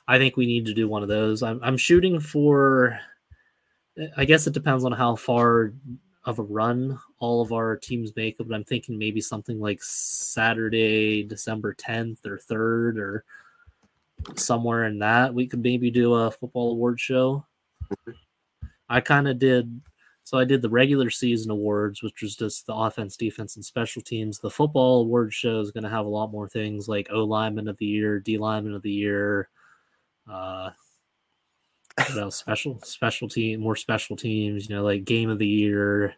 I 0.08 0.18
think 0.18 0.36
we 0.36 0.46
need 0.46 0.66
to 0.66 0.74
do 0.74 0.88
one 0.88 1.02
of 1.02 1.08
those. 1.08 1.42
I'm 1.42 1.60
I'm 1.62 1.76
shooting 1.76 2.20
for 2.20 2.98
I 4.16 4.24
guess 4.24 4.46
it 4.46 4.54
depends 4.54 4.84
on 4.84 4.92
how 4.92 5.16
far 5.16 5.72
of 6.24 6.38
a 6.38 6.42
run 6.42 6.98
all 7.18 7.42
of 7.42 7.52
our 7.52 7.76
teams 7.76 8.14
make, 8.16 8.38
but 8.38 8.54
I'm 8.54 8.64
thinking 8.64 8.98
maybe 8.98 9.20
something 9.20 9.60
like 9.60 9.82
Saturday, 9.82 11.22
December 11.22 11.74
10th 11.74 12.26
or 12.26 12.38
3rd 12.38 12.98
or 12.98 13.24
somewhere 14.36 14.84
in 14.84 14.98
that 14.98 15.32
we 15.32 15.46
could 15.46 15.62
maybe 15.62 15.90
do 15.90 16.14
a 16.14 16.30
football 16.30 16.72
award 16.72 17.00
show. 17.00 17.44
I 18.88 19.00
kind 19.00 19.28
of 19.28 19.38
did 19.38 19.80
so 20.24 20.38
I 20.38 20.44
did 20.44 20.62
the 20.62 20.68
regular 20.68 21.10
season 21.10 21.50
awards, 21.50 22.02
which 22.02 22.22
was 22.22 22.36
just 22.36 22.66
the 22.66 22.74
offense, 22.74 23.16
defense, 23.16 23.56
and 23.56 23.64
special 23.64 24.02
teams. 24.02 24.38
The 24.38 24.50
football 24.50 25.02
award 25.02 25.32
show 25.32 25.60
is 25.60 25.72
going 25.72 25.84
to 25.84 25.90
have 25.90 26.06
a 26.06 26.10
lot 26.10 26.30
more 26.30 26.48
things 26.48 26.88
like 26.88 27.08
O 27.10 27.24
lineman 27.24 27.68
of 27.68 27.76
the 27.78 27.86
year, 27.86 28.20
D 28.20 28.38
lineman 28.38 28.74
of 28.74 28.82
the 28.82 28.92
year, 28.92 29.48
uh, 30.30 30.70
what? 31.96 32.32
Special 32.32 32.80
special 32.82 33.28
team, 33.28 33.60
more 33.60 33.76
special 33.76 34.16
teams. 34.16 34.68
You 34.68 34.76
know, 34.76 34.84
like 34.84 35.04
game 35.04 35.30
of 35.30 35.38
the 35.38 35.46
year, 35.46 36.14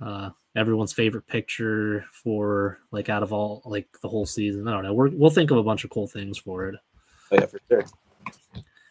uh, 0.00 0.30
everyone's 0.56 0.92
favorite 0.92 1.26
picture 1.26 2.04
for 2.12 2.78
like 2.90 3.08
out 3.08 3.22
of 3.22 3.32
all 3.32 3.62
like 3.64 3.88
the 4.02 4.08
whole 4.08 4.26
season. 4.26 4.66
I 4.68 4.72
don't 4.72 4.82
know. 4.82 4.94
We're, 4.94 5.10
we'll 5.10 5.30
think 5.30 5.50
of 5.50 5.58
a 5.58 5.62
bunch 5.62 5.84
of 5.84 5.90
cool 5.90 6.06
things 6.06 6.38
for 6.38 6.68
it. 6.68 6.76
Oh, 7.30 7.36
yeah, 7.36 7.46
for 7.46 7.60
sure. 7.68 7.84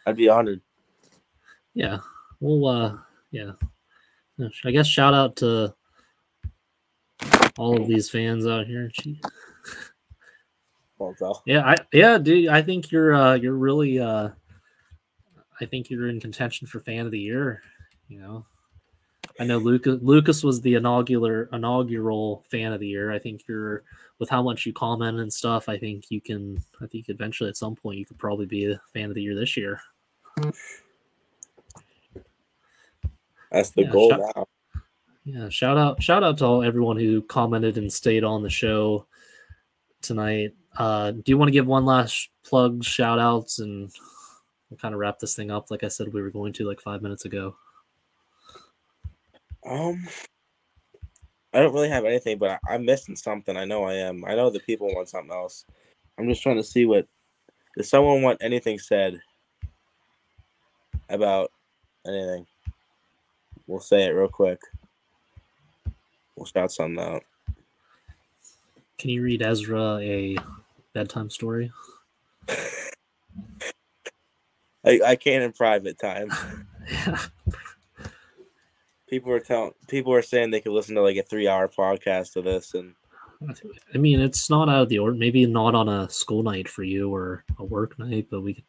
I'd 0.05 0.17
be 0.17 0.29
honored. 0.29 0.61
Yeah, 1.73 1.99
we'll 2.39 2.67
uh, 2.67 2.97
yeah. 3.31 3.51
I 4.65 4.71
guess 4.71 4.87
shout 4.87 5.13
out 5.13 5.35
to 5.37 5.73
all 7.57 7.79
of 7.79 7.87
these 7.87 8.09
fans 8.09 8.47
out 8.47 8.65
here. 8.65 8.91
Yeah, 11.45 11.61
I 11.65 11.75
yeah, 11.91 12.17
dude. 12.17 12.47
I 12.47 12.61
think 12.61 12.91
you're 12.91 13.13
uh 13.13 13.35
you're 13.35 13.55
really 13.55 13.99
uh 13.99 14.29
I 15.61 15.65
think 15.65 15.89
you're 15.89 16.09
in 16.09 16.19
contention 16.19 16.67
for 16.67 16.79
fan 16.79 17.05
of 17.05 17.11
the 17.11 17.19
year, 17.19 17.61
you 18.07 18.19
know. 18.19 18.45
I 19.39 19.45
know 19.45 19.57
Lucas 19.57 19.99
Lucas 20.01 20.43
was 20.43 20.61
the 20.61 20.75
inaugural 20.75 21.47
inaugural 21.53 22.43
fan 22.49 22.73
of 22.73 22.79
the 22.79 22.87
year. 22.87 23.11
I 23.11 23.19
think 23.19 23.41
you're 23.47 23.83
with 24.19 24.29
how 24.29 24.43
much 24.43 24.65
you 24.65 24.73
comment 24.73 25.19
and 25.19 25.31
stuff, 25.31 25.69
I 25.69 25.77
think 25.77 26.05
you 26.09 26.21
can 26.21 26.57
I 26.81 26.87
think 26.87 27.09
eventually 27.09 27.49
at 27.49 27.57
some 27.57 27.75
point 27.75 27.97
you 27.97 28.05
could 28.05 28.19
probably 28.19 28.45
be 28.45 28.71
a 28.71 28.81
fan 28.93 29.09
of 29.09 29.15
the 29.15 29.23
year 29.23 29.35
this 29.35 29.57
year. 29.57 29.81
That's 33.53 33.69
the 33.69 33.83
Yeah, 33.83 33.89
goal 33.89 34.09
shout- 34.09 34.19
now. 34.35 34.47
Yeah, 35.25 35.47
shout 35.47 35.77
out 35.77 36.03
shout 36.03 36.21
out 36.21 36.37
to 36.39 36.45
all 36.45 36.63
everyone 36.63 36.97
who 36.97 37.21
commented 37.21 37.77
and 37.77 37.91
stayed 37.91 38.25
on 38.25 38.43
the 38.43 38.49
show 38.49 39.05
tonight. 40.01 40.53
Uh, 40.77 41.11
do 41.11 41.23
you 41.27 41.37
want 41.37 41.47
to 41.47 41.53
give 41.53 41.65
one 41.67 41.85
last 41.85 42.29
plug, 42.43 42.83
shout 42.83 43.19
outs, 43.19 43.59
and 43.59 43.89
we'll 44.69 44.77
kind 44.79 44.93
of 44.93 44.99
wrap 44.99 45.19
this 45.19 45.35
thing 45.35 45.49
up 45.49 45.71
like 45.71 45.83
I 45.83 45.87
said 45.87 46.11
we 46.13 46.21
were 46.21 46.29
going 46.29 46.51
to 46.53 46.67
like 46.67 46.81
five 46.81 47.01
minutes 47.01 47.23
ago? 47.23 47.55
Um, 49.65 50.05
I 51.53 51.59
don't 51.59 51.73
really 51.73 51.87
have 51.89 52.03
anything, 52.03 52.37
but 52.37 52.59
I, 52.67 52.75
am 52.75 52.83
missing 52.83 53.15
something. 53.15 53.55
I 53.55 53.63
know 53.63 53.83
I 53.85 53.93
am. 53.93 54.25
I 54.25 54.35
know 54.35 54.49
the 54.49 54.59
people 54.59 54.93
want 54.93 55.07
something 55.07 55.31
else. 55.31 55.65
I'm 56.17 56.27
just 56.27 56.43
trying 56.43 56.57
to 56.57 56.63
see 56.63 56.85
what. 56.85 57.07
Does 57.77 57.89
someone 57.89 58.21
want 58.21 58.43
anything 58.43 58.77
said 58.77 59.21
about 61.09 61.49
anything? 62.05 62.45
We'll 63.67 63.79
say 63.79 64.05
it 64.05 64.11
real 64.11 64.27
quick. 64.27 64.59
We'll 66.35 66.45
shout 66.45 66.71
something 66.71 67.03
out. 67.03 67.23
Can 68.97 69.09
you 69.09 69.21
read 69.21 69.41
Ezra 69.41 69.97
a 69.97 70.37
bedtime 70.93 71.29
story? 71.29 71.71
I, 74.85 74.99
I 75.05 75.15
can't 75.15 75.43
in 75.43 75.53
private 75.53 75.97
time. 75.99 76.29
yeah. 76.91 77.19
People 79.07 79.31
are 79.31 79.39
telling 79.39 79.73
people 79.87 80.13
are 80.13 80.21
saying 80.21 80.49
they 80.49 80.61
could 80.61 80.71
listen 80.71 80.95
to 80.95 81.01
like 81.01 81.17
a 81.17 81.23
three 81.23 81.47
hour 81.47 81.67
podcast 81.67 82.35
of 82.35 82.45
this 82.45 82.73
and 82.73 82.95
I 83.93 83.97
mean 83.97 84.19
it's 84.19 84.49
not 84.49 84.69
out 84.69 84.83
of 84.83 84.89
the 84.89 84.99
order 84.99 85.15
maybe 85.15 85.45
not 85.45 85.75
on 85.75 85.87
a 85.87 86.09
school 86.09 86.43
night 86.43 86.67
for 86.67 86.83
you 86.83 87.13
or 87.13 87.43
a 87.59 87.63
work 87.63 87.99
night, 87.99 88.27
but 88.31 88.41
we 88.41 88.55
could 88.55 88.63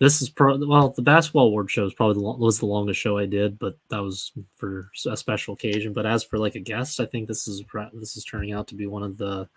this 0.00 0.22
is 0.22 0.28
pro 0.28 0.58
well 0.66 0.90
the 0.90 1.02
basketball 1.02 1.46
award 1.48 1.70
show 1.70 1.84
is 1.84 1.94
probably 1.94 2.14
the 2.14 2.20
was 2.20 2.60
the 2.60 2.66
longest 2.66 3.00
show 3.00 3.18
I 3.18 3.26
did, 3.26 3.58
but 3.58 3.76
that 3.90 4.02
was 4.02 4.32
for 4.56 4.90
a 5.06 5.16
special 5.16 5.54
occasion. 5.54 5.92
But 5.92 6.06
as 6.06 6.22
for 6.22 6.38
like 6.38 6.54
a 6.54 6.60
guest, 6.60 7.00
I 7.00 7.06
think 7.06 7.26
this 7.26 7.48
is 7.48 7.64
this 7.92 8.16
is 8.16 8.24
turning 8.24 8.52
out 8.52 8.68
to 8.68 8.74
be 8.76 8.86
one 8.86 9.02
of 9.02 9.18
the. 9.18 9.48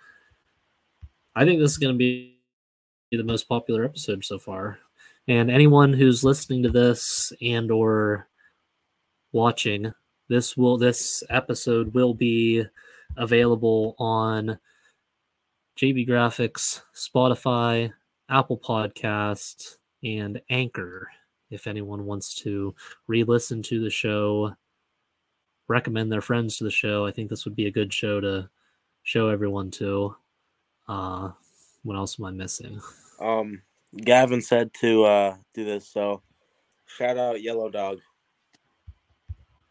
I 1.36 1.46
think 1.46 1.60
this 1.60 1.72
is 1.72 1.78
going 1.78 1.94
to 1.94 1.98
be 1.98 2.40
the 3.12 3.24
most 3.24 3.48
popular 3.48 3.86
episode 3.86 4.26
so 4.26 4.40
far, 4.40 4.80
and 5.28 5.52
anyone 5.52 5.94
who's 5.94 6.24
listening 6.24 6.64
to 6.64 6.70
this 6.70 7.32
and 7.42 7.70
or 7.70 8.28
watching 9.32 9.94
this 10.28 10.58
will 10.58 10.78
this 10.78 11.24
episode 11.30 11.94
will 11.94 12.16
be 12.16 12.66
available 13.16 13.96
on 14.00 14.58
JB 15.78 16.08
Graphics, 16.08 16.82
Spotify, 16.96 17.94
Apple 18.28 18.58
Podcast 18.58 19.78
and 20.04 20.42
Anchor. 20.50 21.10
If 21.50 21.68
anyone 21.68 22.06
wants 22.06 22.36
to 22.44 22.74
re 23.08 23.24
listen 23.24 23.62
to 23.64 23.84
the 23.84 23.90
show, 23.90 24.56
recommend 25.68 26.12
their 26.12 26.22
friends 26.22 26.58
to 26.58 26.64
the 26.64 26.72
show, 26.72 27.06
I 27.06 27.12
think 27.12 27.30
this 27.30 27.46
would 27.46 27.56
be 27.56 27.68
a 27.68 27.72
good 27.72 27.94
show 27.94 28.22
to 28.22 28.50
show 29.04 29.28
everyone 29.28 29.72
to. 29.72 30.16
Uh, 30.88 31.32
what 31.84 31.96
else 31.96 32.20
am 32.20 32.26
I 32.26 32.32
missing? 32.32 32.80
Um, 33.20 33.62
Gavin 33.98 34.42
said 34.42 34.74
to 34.76 35.04
uh, 35.04 35.36
do 35.54 35.66
this, 35.66 35.88
so 35.88 36.22
shout 36.86 37.18
out 37.18 37.42
Yellow 37.42 37.70
Dog. 37.70 38.00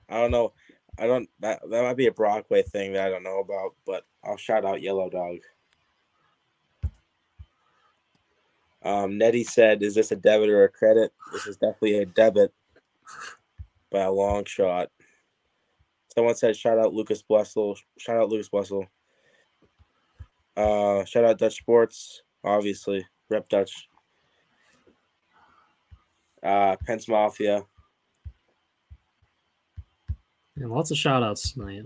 I 0.09 0.19
don't 0.19 0.31
know. 0.31 0.53
I 0.99 1.07
don't 1.07 1.29
that 1.41 1.61
that 1.71 1.83
might 1.83 1.97
be 1.97 2.09
a 2.09 2.13
Brockway 2.13 2.63
thing 2.63 2.93
that 2.93 3.07
I 3.07 3.11
don't 3.11 3.23
know 3.23 3.41
about, 3.41 3.75
but 3.87 4.05
I'll 4.25 4.37
shout 4.37 4.65
out 4.65 4.83
Yellow 4.83 5.09
Dog. 5.09 5.39
Um, 8.83 9.19
Nettie 9.19 9.45
said, 9.45 9.83
"Is 9.83 9.95
this 9.95 10.13
a 10.13 10.17
debit 10.17 10.49
or 10.49 10.65
a 10.65 10.69
credit?" 10.69 11.13
This 11.33 11.47
is 11.47 11.57
definitely 11.57 11.99
a 11.99 12.07
debit 12.07 12.53
by 13.91 14.01
a 14.01 14.11
long 14.11 14.45
shot. 14.45 14.91
Someone 16.15 16.35
said, 16.35 16.57
"Shout 16.57 16.79
out 16.79 16.95
Lucas 16.95 17.23
Blessel." 17.23 17.77
Shout 17.99 18.17
out 18.17 18.29
Lucas 18.29 18.49
Blessel. 18.49 18.87
Uh, 20.57 21.05
shout 21.05 21.25
out 21.25 21.39
Dutch 21.39 21.57
Sports, 21.57 22.23
obviously. 22.45 23.07
Rep 23.29 23.49
Dutch. 23.49 23.89
Uh, 26.43 26.77
Pence 26.87 27.07
Mafia. 27.09 27.65
Yeah, 30.57 30.67
lots 30.67 30.91
of 30.91 30.97
shout 30.97 31.23
outs 31.23 31.53
tonight. 31.53 31.85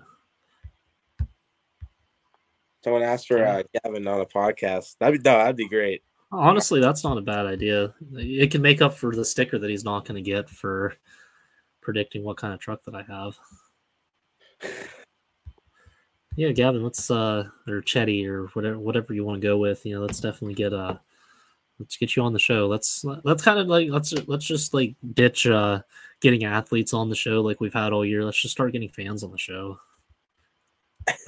Someone 2.82 3.02
asked 3.02 3.28
for 3.28 3.44
uh, 3.44 3.62
Gavin 3.72 4.06
on 4.06 4.20
a 4.20 4.26
podcast. 4.26 4.96
That'd 4.98 5.22
be 5.22 5.30
no, 5.30 5.38
that'd 5.38 5.56
be 5.56 5.68
great. 5.68 6.02
Honestly, 6.36 6.80
that's 6.80 7.04
not 7.04 7.18
a 7.18 7.22
bad 7.22 7.46
idea. 7.46 7.94
It 8.14 8.50
can 8.50 8.60
make 8.60 8.82
up 8.82 8.94
for 8.94 9.14
the 9.14 9.24
sticker 9.24 9.58
that 9.58 9.70
he's 9.70 9.84
not 9.84 10.04
going 10.04 10.22
to 10.22 10.30
get 10.30 10.50
for 10.50 10.94
predicting 11.80 12.24
what 12.24 12.36
kind 12.38 12.52
of 12.52 12.60
truck 12.60 12.82
that 12.84 12.94
I 12.94 13.02
have. 13.02 13.38
Yeah, 16.36 16.50
Gavin, 16.50 16.82
let's 16.82 17.10
uh 17.10 17.48
or 17.68 17.80
Chetty 17.80 18.26
or 18.26 18.46
whatever 18.48 18.78
whatever 18.78 19.14
you 19.14 19.24
want 19.24 19.40
to 19.40 19.46
go 19.46 19.56
with. 19.56 19.86
You 19.86 19.94
know, 19.94 20.00
let's 20.00 20.18
definitely 20.18 20.54
get 20.54 20.72
uh 20.72 20.96
let's 21.78 21.96
get 21.96 22.16
you 22.16 22.24
on 22.24 22.32
the 22.32 22.40
show. 22.40 22.66
Let's 22.66 23.04
let's 23.22 23.44
kind 23.44 23.60
of 23.60 23.68
like 23.68 23.88
let's 23.88 24.12
let's 24.26 24.44
just 24.44 24.74
like 24.74 24.96
ditch 25.12 25.46
uh 25.46 25.82
getting 26.20 26.44
athletes 26.44 26.92
on 26.92 27.08
the 27.08 27.14
show 27.14 27.40
like 27.42 27.60
we've 27.60 27.72
had 27.72 27.92
all 27.92 28.04
year. 28.04 28.24
Let's 28.24 28.40
just 28.40 28.52
start 28.52 28.72
getting 28.72 28.88
fans 28.88 29.22
on 29.22 29.30
the 29.30 29.38
show. 29.38 29.78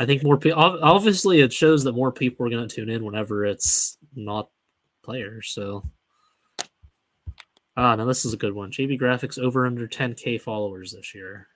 I 0.00 0.06
think 0.06 0.24
more 0.24 0.38
people 0.38 0.58
obviously 0.58 1.40
it 1.40 1.52
shows 1.52 1.84
that 1.84 1.92
more 1.92 2.10
people 2.10 2.44
are 2.44 2.50
going 2.50 2.66
to 2.66 2.74
tune 2.74 2.90
in 2.90 3.04
whenever 3.04 3.44
it's 3.46 3.98
not 4.16 4.48
players. 5.06 5.48
So, 5.48 5.82
ah, 7.76 7.94
now 7.94 8.04
this 8.04 8.26
is 8.26 8.34
a 8.34 8.36
good 8.36 8.52
one. 8.52 8.70
JB 8.70 9.00
Graphics 9.00 9.38
over 9.38 9.66
under 9.66 9.88
10k 9.88 10.40
followers 10.40 10.92
this 10.92 11.14
year. 11.14 11.48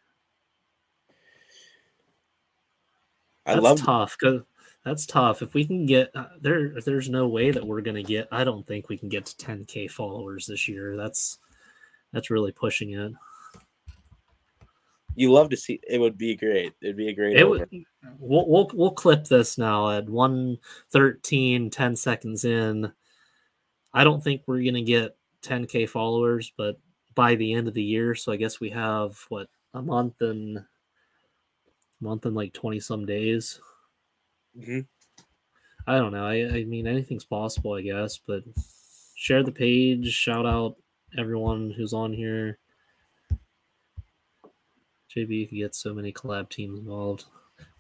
I 3.44 3.54
that's 3.54 3.64
love 3.64 3.80
tough 3.82 4.16
because 4.18 4.42
that's 4.84 5.04
tough. 5.04 5.42
If 5.42 5.52
we 5.52 5.66
can 5.66 5.84
get 5.84 6.10
uh, 6.14 6.28
there, 6.40 6.80
there's 6.84 7.10
no 7.10 7.28
way 7.28 7.50
that 7.50 7.66
we're 7.66 7.82
gonna 7.82 8.02
get. 8.02 8.28
I 8.32 8.44
don't 8.44 8.66
think 8.66 8.88
we 8.88 8.96
can 8.96 9.08
get 9.08 9.26
to 9.26 9.46
10k 9.46 9.90
followers 9.90 10.46
this 10.46 10.68
year. 10.68 10.96
That's 10.96 11.38
that's 12.12 12.30
really 12.30 12.52
pushing 12.52 12.92
it. 12.92 13.12
You 15.16 15.32
love 15.32 15.50
to 15.50 15.56
see. 15.56 15.80
It 15.88 15.98
would 15.98 16.16
be 16.16 16.36
great. 16.36 16.72
It'd 16.80 16.96
be 16.96 17.08
a 17.08 17.14
great. 17.14 17.36
It 17.36 17.48
would. 17.48 17.68
We'll, 18.18 18.48
we'll 18.48 18.70
we'll 18.72 18.92
clip 18.92 19.24
this 19.24 19.58
now 19.58 19.90
at 19.90 20.08
113, 20.08 21.68
10 21.70 21.96
seconds 21.96 22.44
in. 22.44 22.92
I 23.92 24.04
don't 24.04 24.22
think 24.22 24.42
we're 24.46 24.62
going 24.62 24.74
to 24.74 24.82
get 24.82 25.16
10k 25.42 25.88
followers, 25.88 26.52
but 26.56 26.78
by 27.14 27.34
the 27.34 27.52
end 27.52 27.68
of 27.68 27.74
the 27.74 27.82
year, 27.82 28.14
so 28.14 28.32
I 28.32 28.36
guess 28.36 28.60
we 28.60 28.70
have 28.70 29.18
what 29.28 29.48
a 29.74 29.82
month 29.82 30.20
and 30.20 30.64
month 32.00 32.26
and 32.26 32.34
like 32.34 32.52
20 32.52 32.80
some 32.80 33.04
days. 33.04 33.60
Mm-hmm. 34.58 34.80
I 35.86 35.98
don't 35.98 36.12
know. 36.12 36.26
I, 36.26 36.58
I 36.58 36.64
mean, 36.64 36.86
anything's 36.86 37.24
possible, 37.24 37.74
I 37.74 37.82
guess, 37.82 38.18
but 38.18 38.42
share 39.16 39.42
the 39.42 39.52
page, 39.52 40.12
shout 40.12 40.46
out 40.46 40.76
everyone 41.18 41.70
who's 41.76 41.92
on 41.92 42.12
here. 42.12 42.58
JB, 45.14 45.30
you 45.30 45.48
could 45.48 45.58
get 45.58 45.74
so 45.74 45.92
many 45.92 46.12
collab 46.12 46.48
teams 46.48 46.78
involved. 46.78 47.24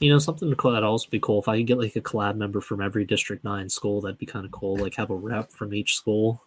You 0.00 0.10
know, 0.10 0.18
something 0.18 0.48
that'd 0.48 0.82
also 0.82 1.08
be 1.10 1.20
cool 1.20 1.40
if 1.40 1.48
I 1.48 1.58
could 1.58 1.66
get 1.66 1.78
like 1.78 1.94
a 1.94 2.00
collab 2.00 2.36
member 2.36 2.60
from 2.60 2.80
every 2.80 3.04
District 3.04 3.44
9 3.44 3.68
school, 3.68 4.00
that'd 4.00 4.18
be 4.18 4.26
kind 4.26 4.46
of 4.46 4.50
cool. 4.50 4.76
Like 4.76 4.94
have 4.94 5.10
a 5.10 5.14
rep 5.14 5.52
from 5.52 5.74
each 5.74 5.94
school. 5.94 6.42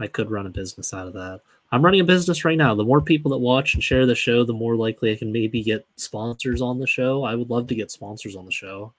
I 0.00 0.06
could 0.06 0.30
run 0.30 0.46
a 0.46 0.50
business 0.50 0.94
out 0.94 1.06
of 1.06 1.12
that. 1.12 1.42
I'm 1.70 1.84
running 1.84 2.00
a 2.00 2.04
business 2.04 2.44
right 2.44 2.56
now. 2.56 2.74
The 2.74 2.84
more 2.84 3.00
people 3.00 3.32
that 3.32 3.38
watch 3.38 3.74
and 3.74 3.82
share 3.82 4.06
the 4.06 4.14
show, 4.14 4.44
the 4.44 4.52
more 4.52 4.76
likely 4.76 5.12
I 5.12 5.16
can 5.16 5.32
maybe 5.32 5.62
get 5.62 5.86
sponsors 5.96 6.62
on 6.62 6.78
the 6.78 6.86
show. 6.86 7.24
I 7.24 7.34
would 7.34 7.50
love 7.50 7.66
to 7.68 7.74
get 7.74 7.90
sponsors 7.90 8.36
on 8.36 8.44
the 8.44 8.52
show. 8.52 8.92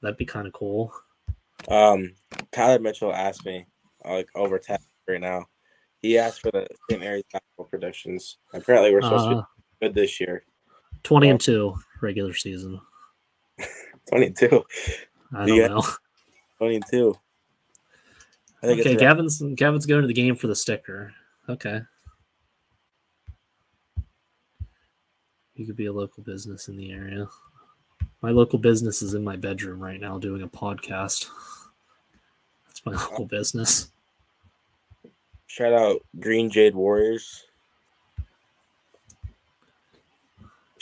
That'd 0.00 0.16
be 0.16 0.24
kind 0.24 0.46
of 0.46 0.52
cool. 0.52 0.92
Um, 1.68 2.12
Tyler 2.52 2.78
Mitchell 2.78 3.12
asked 3.12 3.44
me 3.44 3.66
like 4.04 4.28
over 4.34 4.58
text 4.58 4.86
right 5.08 5.20
now. 5.20 5.46
He 6.00 6.18
asked 6.18 6.42
for 6.42 6.50
the 6.50 6.66
St. 6.90 7.00
Mary's 7.00 7.24
basketball 7.32 7.66
predictions. 7.66 8.36
Apparently, 8.52 8.92
we're 8.92 9.02
supposed 9.02 9.26
uh, 9.26 9.28
to 9.30 9.34
be 9.34 9.40
uh, 9.40 9.44
good 9.80 9.94
this 9.94 10.20
year. 10.20 10.44
20 11.04 11.28
and 11.30 11.40
2 11.40 11.74
regular 12.00 12.34
season. 12.34 12.80
22. 14.08 14.64
I 15.34 15.46
don't 15.46 15.58
know. 15.58 15.82
22. 16.58 17.14
I 18.62 18.66
think 18.66 18.80
okay, 18.80 18.96
Gavin's 18.96 19.42
Gavin's 19.56 19.86
going 19.86 20.02
to 20.02 20.06
the 20.06 20.14
game 20.14 20.36
for 20.36 20.46
the 20.46 20.56
sticker. 20.56 21.12
Okay. 21.48 21.82
You 25.54 25.66
could 25.66 25.76
be 25.76 25.86
a 25.86 25.92
local 25.92 26.22
business 26.22 26.68
in 26.68 26.76
the 26.76 26.90
area. 26.90 27.28
My 28.22 28.30
local 28.30 28.58
business 28.58 29.02
is 29.02 29.14
in 29.14 29.22
my 29.22 29.36
bedroom 29.36 29.80
right 29.80 30.00
now 30.00 30.18
doing 30.18 30.42
a 30.42 30.48
podcast. 30.48 31.28
That's 32.66 32.84
my 32.86 32.92
local 32.92 33.26
business. 33.26 33.92
Shout 35.46 35.72
out 35.72 36.00
Green 36.18 36.50
Jade 36.50 36.74
Warriors. 36.74 37.44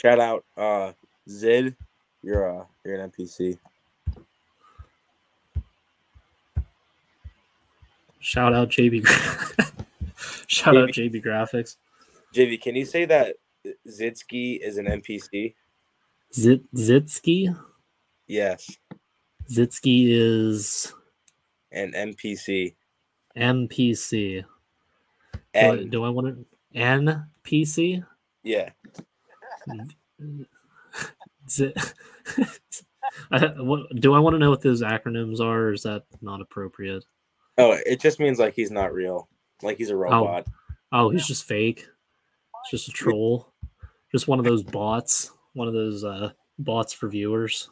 Shout 0.03 0.19
out 0.19 0.43
uh 0.57 0.91
Zid. 1.29 1.75
You're 2.21 2.61
uh 2.61 2.65
you're 2.83 2.99
an 2.99 3.09
NPC. 3.11 3.57
Shout 8.19 8.53
out 8.53 8.69
JB. 8.69 9.05
Shout 10.47 10.75
JB. 10.75 10.83
out 10.83 10.89
JB 10.89 11.23
Graphics. 11.23 11.75
JB, 12.33 12.61
can 12.61 12.75
you 12.75 12.85
say 12.85 13.05
that 13.05 13.35
Zitsky 13.87 14.59
is 14.61 14.77
an 14.77 14.85
NPC? 14.87 15.53
Zit 16.33 16.61
Zitsky? 16.73 17.55
Yes, 18.27 18.69
Zitsky 19.49 20.05
is 20.09 20.93
an 21.71 21.91
NPC. 21.91 22.75
MPC. 23.37 24.43
Do 24.43 25.39
I, 25.53 25.59
And 25.59 25.91
do 25.91 26.03
I 26.03 26.09
want 26.09 26.27
to 26.27 26.45
NPC? 26.79 28.03
yeah, 28.43 28.69
Z- 31.49 31.73
I, 33.31 33.47
what, 33.57 33.81
do 33.95 34.13
I 34.13 34.19
want 34.19 34.33
to 34.35 34.39
know 34.39 34.49
what 34.49 34.61
those 34.61 34.81
acronyms 34.81 35.39
are, 35.39 35.63
or 35.63 35.73
is 35.73 35.83
that 35.83 36.03
not 36.21 36.41
appropriate? 36.41 37.03
oh, 37.59 37.77
it 37.85 37.99
just 37.99 38.19
means 38.19 38.39
like 38.39 38.53
he's 38.55 38.71
not 38.71 38.93
real, 38.93 39.27
like 39.61 39.77
he's 39.77 39.89
a 39.91 39.95
robot. 39.95 40.47
Oh, 40.91 41.09
he's 41.09 41.27
just 41.27 41.43
fake. 41.45 41.85
It's 42.61 42.71
just 42.71 42.87
a 42.87 42.91
troll. 42.91 43.53
Just 44.11 44.27
one 44.27 44.39
of 44.39 44.45
those 44.49 44.63
bots. 44.63 45.31
One 45.53 45.67
of 45.67 45.73
those 45.73 46.03
uh, 46.03 46.31
bots 46.57 46.93
for 46.93 47.09
viewers. 47.09 47.69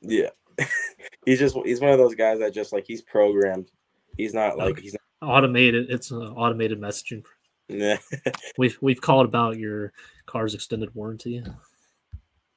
Yeah, 0.00 0.30
he's 1.26 1.38
just 1.38 1.56
he's 1.64 1.80
one 1.80 1.90
of 1.92 1.98
those 1.98 2.14
guys 2.14 2.38
that 2.38 2.54
just 2.54 2.72
like 2.72 2.84
he's 2.86 3.02
programmed. 3.02 3.70
He's 4.16 4.32
not 4.34 4.56
like 4.56 4.72
Okay. 4.72 4.82
he's 4.82 4.96
Automated. 5.22 5.90
It's 5.90 6.10
an 6.10 6.18
automated 6.22 6.78
messaging. 6.80 7.24
We've 8.58 8.76
we've 8.82 9.00
called 9.00 9.26
about 9.26 9.58
your 9.58 9.92
car's 10.26 10.54
extended 10.54 10.94
warranty. 10.94 11.42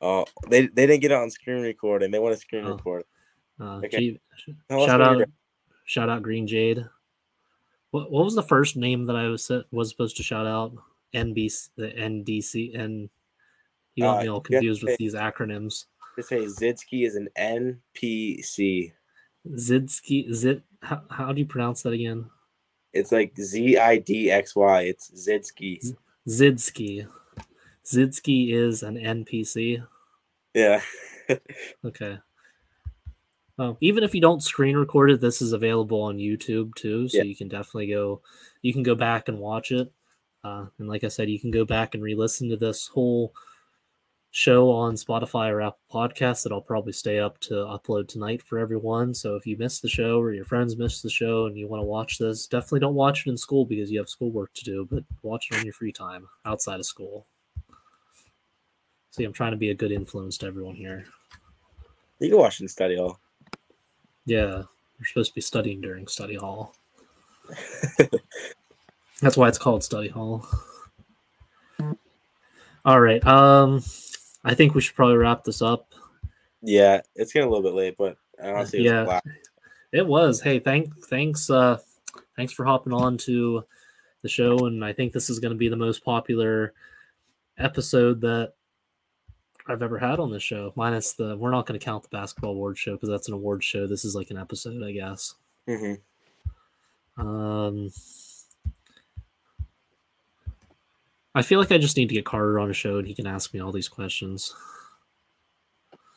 oh, 0.01 0.25
they 0.49 0.67
they 0.67 0.85
didn't 0.85 1.01
get 1.01 1.11
it 1.11 1.17
on 1.17 1.29
screen 1.31 1.61
recording. 1.61 2.11
They 2.11 2.19
want 2.19 2.35
to 2.35 2.41
screen 2.41 2.65
Oh. 2.65 2.75
record. 2.75 3.03
Uh, 3.59 3.77
Okay. 3.85 3.97
gee- 3.97 4.19
shout 4.69 5.01
out, 5.01 5.23
shout 5.85 6.09
out 6.09 6.21
Green 6.23 6.45
Jade. 6.45 6.85
What 7.91 8.11
what 8.11 8.25
was 8.25 8.35
the 8.35 8.43
first 8.43 8.75
name 8.75 9.05
that 9.05 9.15
I 9.15 9.27
was 9.27 9.49
was 9.71 9.89
supposed 9.89 10.17
to 10.17 10.23
shout 10.23 10.45
out? 10.45 10.73
NBC, 11.15 11.69
the 11.77 11.87
NDC, 11.87 12.77
and 12.77 13.09
you 13.95 14.03
got 14.03 14.17
Uh, 14.19 14.21
me 14.23 14.27
all 14.27 14.33
you 14.33 14.33
have 14.35 14.43
to 14.43 14.49
confused 14.51 14.83
with 14.83 14.91
say- 14.91 14.97
these 14.99 15.15
acronyms. 15.15 15.85
They 16.17 16.23
say 16.23 16.39
Zitsky 16.45 17.05
is 17.05 17.15
an 17.15 17.29
NPC. 17.37 18.91
Zidsky, 19.47 20.33
Zit. 20.33 20.63
How, 20.81 21.01
how 21.09 21.31
do 21.31 21.39
you 21.39 21.45
pronounce 21.47 21.81
that 21.83 21.93
again? 21.93 22.29
It's 22.97 23.11
like 23.11 23.33
Z 23.39 23.77
I 23.77 23.97
D 23.97 24.31
X 24.31 24.55
Y. 24.55 24.81
It's 24.83 25.09
Zitsky. 25.11 25.95
Zidsky. 26.27 27.07
Zidsky 27.85 28.53
is 28.53 28.83
an 28.83 28.95
NPC. 28.97 29.85
Yeah. 30.53 30.81
Okay. 31.83 32.17
Oh, 33.59 33.75
even 33.81 34.03
if 34.03 34.15
you 34.15 34.21
don't 34.21 34.41
screen 34.43 34.77
record 34.77 35.11
it, 35.11 35.19
this 35.19 35.41
is 35.41 35.51
available 35.51 36.01
on 36.03 36.17
YouTube 36.19 36.73
too, 36.75 37.09
so 37.09 37.17
Yeah. 37.17 37.23
you 37.25 37.35
can 37.35 37.47
definitely 37.49 37.87
go. 37.87 38.21
You 38.61 38.71
can 38.71 38.83
go 38.83 38.95
back 38.95 39.27
and 39.27 39.39
watch 39.39 39.71
it, 39.71 39.91
uh, 40.45 40.67
and 40.79 40.87
like 40.87 41.03
I 41.03 41.09
said, 41.09 41.29
you 41.29 41.37
can 41.39 41.51
go 41.51 41.65
back 41.65 41.93
and 41.95 42.01
re-listen 42.03 42.47
to 42.49 42.55
this 42.55 42.87
whole 42.87 43.33
show 44.37 44.69
on 44.69 44.93
Spotify 44.93 45.49
or 45.49 45.61
Apple 45.61 45.79
Podcasts. 45.91 46.43
That 46.43 46.51
I'll 46.51 46.61
probably 46.61 46.93
stay 46.93 47.17
up 47.17 47.39
to 47.39 47.55
upload 47.55 48.07
tonight 48.07 48.43
for 48.43 48.59
everyone. 48.59 49.15
So 49.15 49.35
if 49.35 49.47
you 49.47 49.57
missed 49.57 49.81
the 49.81 49.89
show 49.89 50.19
or 50.19 50.31
your 50.31 50.45
friends 50.45 50.77
missed 50.77 51.01
the 51.01 51.09
show 51.09 51.47
and 51.47 51.57
you 51.57 51.67
want 51.67 51.81
to 51.81 51.87
watch 51.87 52.19
this, 52.19 52.45
definitely 52.45 52.81
don't 52.81 52.93
watch 52.93 53.25
it 53.25 53.31
in 53.31 53.37
school 53.37 53.65
because 53.65 53.89
you 53.89 53.97
have 53.97 54.07
schoolwork 54.07 54.53
to 54.53 54.63
do. 54.63 54.87
But 54.89 55.05
watch 55.23 55.47
it 55.49 55.57
on 55.57 55.63
your 55.65 55.73
free 55.73 55.91
time 55.91 56.27
outside 56.45 56.79
of 56.79 56.85
school. 56.85 57.25
See, 59.09 59.23
I'm 59.23 59.33
trying 59.33 59.51
to 59.51 59.57
be 59.57 59.71
a 59.71 59.75
good 59.75 59.91
influence 59.91 60.37
to 60.37 60.45
everyone 60.45 60.75
here. 60.75 61.05
You 62.19 62.29
can 62.29 62.37
watch 62.37 62.59
it 62.59 62.65
in 62.65 62.67
study 62.67 62.95
hall. 62.95 63.19
Yeah, 64.27 64.63
you're 64.99 65.07
supposed 65.07 65.31
to 65.31 65.35
be 65.35 65.41
studying 65.41 65.81
during 65.81 66.05
study 66.05 66.35
hall. 66.35 66.75
That's 69.19 69.35
why 69.35 69.47
it's 69.47 69.57
called 69.57 69.83
study 69.83 70.09
hall. 70.09 70.47
All 72.85 73.01
right. 73.01 73.25
Um, 73.25 73.81
I 74.43 74.53
think 74.53 74.73
we 74.73 74.81
should 74.81 74.95
probably 74.95 75.17
wrap 75.17 75.43
this 75.43 75.61
up. 75.61 75.93
Yeah, 76.61 77.01
it's 77.15 77.33
getting 77.33 77.47
a 77.47 77.51
little 77.51 77.69
bit 77.69 77.75
late, 77.75 77.95
but 77.97 78.17
honestly, 78.41 78.85
it 78.85 78.91
was 78.91 79.07
Yeah. 79.25 79.31
It 79.91 80.05
was. 80.05 80.41
Hey, 80.41 80.59
thank 80.59 80.95
thanks 81.05 81.49
uh 81.49 81.79
thanks 82.35 82.53
for 82.53 82.65
hopping 82.65 82.93
on 82.93 83.17
to 83.17 83.63
the 84.21 84.29
show 84.29 84.65
and 84.65 84.83
I 84.83 84.93
think 84.93 85.13
this 85.13 85.29
is 85.29 85.39
going 85.39 85.53
to 85.53 85.57
be 85.57 85.69
the 85.69 85.75
most 85.75 86.03
popular 86.03 86.73
episode 87.57 88.21
that 88.21 88.53
I've 89.67 89.81
ever 89.81 89.97
had 89.97 90.19
on 90.19 90.31
this 90.31 90.43
show. 90.43 90.73
Minus 90.75 91.13
the 91.13 91.37
we're 91.37 91.51
not 91.51 91.65
going 91.65 91.79
to 91.79 91.83
count 91.83 92.03
the 92.03 92.09
basketball 92.09 92.51
award 92.51 92.77
show 92.77 92.93
because 92.93 93.09
that's 93.09 93.27
an 93.27 93.33
award 93.33 93.63
show. 93.63 93.87
This 93.87 94.05
is 94.05 94.15
like 94.15 94.31
an 94.31 94.37
episode, 94.37 94.83
I 94.83 94.91
guess. 94.91 95.35
Mhm. 95.67 95.99
Um, 97.17 97.91
I 101.37 101.41
feel 101.43 101.59
like 101.59 101.71
I 101.71 101.77
just 101.77 101.95
need 101.97 102.09
to 102.09 102.15
get 102.15 102.25
Carter 102.25 102.59
on 102.59 102.69
a 102.69 102.73
show 102.73 102.97
and 102.97 103.07
he 103.07 103.13
can 103.13 103.27
ask 103.27 103.53
me 103.53 103.59
all 103.59 103.71
these 103.71 103.87
questions. 103.89 104.55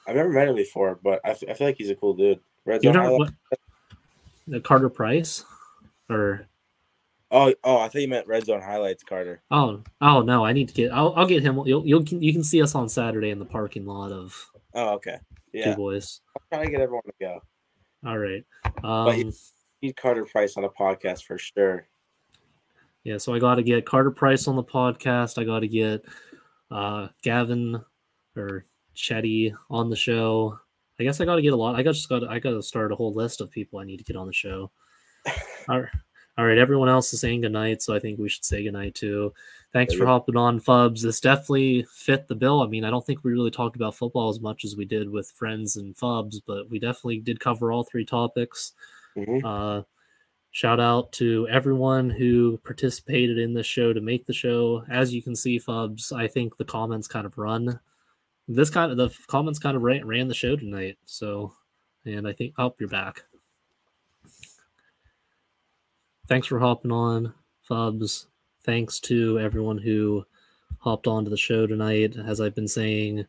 I've 0.07 0.17
never 0.17 0.31
met 0.31 0.49
him 0.49 0.57
before, 0.57 0.99
but 1.03 1.21
I, 1.25 1.31
f- 1.31 1.45
I 1.49 1.55
feel 1.55 1.67
like 1.69 1.77
he's 1.77 1.91
a 1.91 1.95
cool 1.95 2.15
dude. 2.15 2.41
Red 2.65 2.83
You 2.83 2.93
Zone 2.93 2.95
know 2.95 3.03
highlight- 3.03 3.19
what? 3.21 3.31
The 4.49 4.61
Carter 4.61 4.89
Price, 4.89 5.45
or 6.09 6.47
Oh, 7.31 7.55
oh, 7.63 7.79
I 7.79 7.87
thought 7.89 8.01
you 8.03 8.09
meant 8.09 8.27
Red 8.27 8.45
Zone 8.47 8.61
highlights, 8.61 9.05
Carter. 9.05 9.43
oh 9.53 9.83
oh 10.01 10.23
no, 10.23 10.45
I 10.45 10.53
need 10.53 10.67
to 10.69 10.75
get. 10.75 10.91
I'll, 10.93 11.13
I'll 11.15 11.27
get 11.27 11.43
him. 11.45 11.61
You'll 11.65 11.87
you'll 11.87 12.03
you 12.03 12.33
can 12.33 12.43
see 12.43 12.61
us 12.61 12.75
on 12.75 12.89
Saturday 12.89 13.31
in 13.31 13.39
the 13.39 13.45
parking 13.45 13.87
lot 13.87 14.11
of 14.11 14.51
Oh, 14.75 14.95
okay. 14.95 15.19
Yeah. 15.53 15.67
Two 15.73 15.77
Boys. 15.77 16.21
I'll 16.37 16.43
try 16.59 16.65
to 16.65 16.71
get 16.73 16.81
everyone 16.81 17.05
to 17.05 17.13
go. 17.21 17.41
All 18.05 18.19
right. 18.19 18.45
But 18.83 18.85
Um, 18.89 19.33
Need 19.83 19.97
Carter 19.97 20.25
Price 20.25 20.57
on 20.57 20.65
a 20.65 20.69
podcast 20.71 21.23
for 21.25 21.39
sure. 21.39 21.87
Yeah, 23.05 23.17
so 23.17 23.35
I 23.35 23.39
got 23.39 23.55
to 23.55 23.63
get 23.63 23.87
Carter 23.87 24.11
Price 24.11 24.47
on 24.47 24.57
the 24.57 24.65
podcast. 24.65 25.39
I 25.41 25.45
got 25.45 25.61
to 25.61 25.69
get 25.69 26.05
uh, 26.71 27.09
Gavin 27.23 27.83
or 28.37 28.67
Chetty 28.95 29.55
on 29.71 29.89
the 29.89 29.97
show. 29.97 30.59
I 30.99 31.05
guess 31.05 31.21
I 31.21 31.25
got 31.25 31.37
to 31.37 31.43
get 31.43 31.55
a 31.55 31.57
lot. 31.57 31.77
I 31.77 31.83
got 31.83 31.95
just 31.95 32.09
got 32.09 32.29
I 32.29 32.39
got 32.39 32.51
to 32.51 32.63
start 32.63 32.93
a 32.93 32.97
whole 32.97 33.13
list 33.13 33.41
of 33.41 33.51
people 33.51 33.79
I 33.79 33.85
need 33.85 33.97
to 33.97 34.05
get 34.05 34.17
on 34.17 34.27
the 34.27 34.33
show. 34.33 34.71
All 35.69 35.81
right, 35.81 35.91
all 36.39 36.47
right. 36.47 36.57
Everyone 36.57 36.89
else 36.89 37.13
is 37.13 37.21
saying 37.21 37.43
goodnight, 37.43 37.83
so 37.83 37.95
I 37.95 37.99
think 37.99 38.19
we 38.19 38.31
should 38.31 38.45
say 38.45 38.65
goodnight 38.65 38.95
too. 38.95 39.35
Thanks 39.75 39.95
for 39.95 40.07
hopping 40.07 40.37
on, 40.37 40.59
Fubz. 40.59 41.03
This 41.03 41.21
definitely 41.21 41.87
fit 41.93 42.27
the 42.27 42.35
bill. 42.35 42.63
I 42.63 42.67
mean, 42.67 42.85
I 42.85 42.91
don't 42.91 43.05
think 43.05 43.23
we 43.23 43.33
really 43.33 43.51
talked 43.51 43.77
about 43.77 43.95
football 43.95 44.31
as 44.31 44.41
much 44.41 44.65
as 44.65 44.77
we 44.77 44.87
did 44.87 45.11
with 45.11 45.31
friends 45.31 45.77
and 45.77 45.95
Fubz, 45.95 46.37
but 46.47 46.71
we 46.71 46.79
definitely 46.79 47.19
did 47.19 47.39
cover 47.39 47.71
all 47.71 47.85
three 47.85 48.07
topics. 48.07 48.73
Mhm. 49.17 49.45
Uh, 49.45 49.83
shout 50.53 50.81
out 50.81 51.13
to 51.13 51.47
everyone 51.49 52.11
who 52.11 52.59
participated 52.65 53.39
in 53.39 53.55
this 53.55 53.67
show 53.67 53.93
to 53.93 54.01
make 54.01 54.27
the 54.27 54.33
show. 54.33 54.85
As 54.91 55.15
you 55.15 55.23
can 55.23 55.37
see, 55.37 55.59
Fubz, 55.59 56.13
I 56.13 56.27
think 56.27 56.57
the 56.57 56.65
comments 56.65 57.07
kind 57.07 57.27
of 57.27 57.39
run. 57.39 57.79
This 58.49 58.71
kind 58.71 58.91
of 58.91 58.97
the 58.97 59.11
comments 59.29 59.59
kind 59.59 59.77
of 59.77 59.83
ran, 59.83 60.07
ran 60.07 60.29
the 60.29 60.35
show 60.35 60.57
tonight. 60.57 60.99
So, 61.05 61.53
and 62.05 62.27
I 62.27 62.33
think, 62.33 62.55
oh, 62.59 62.75
you're 62.79 62.89
back. 62.89 63.25
Thanks 66.27 66.47
for 66.47 66.59
hopping 66.59 66.93
on, 66.93 67.35
Fubz. 67.69 68.27
Thanks 68.63 69.01
to 69.01 69.39
everyone 69.39 69.79
who 69.79 70.25
hopped 70.79 71.07
onto 71.07 71.31
the 71.31 71.37
show 71.37 71.67
tonight. 71.67 72.17
As 72.17 72.41
I've 72.41 72.55
been 72.55 72.69
saying, 72.69 73.27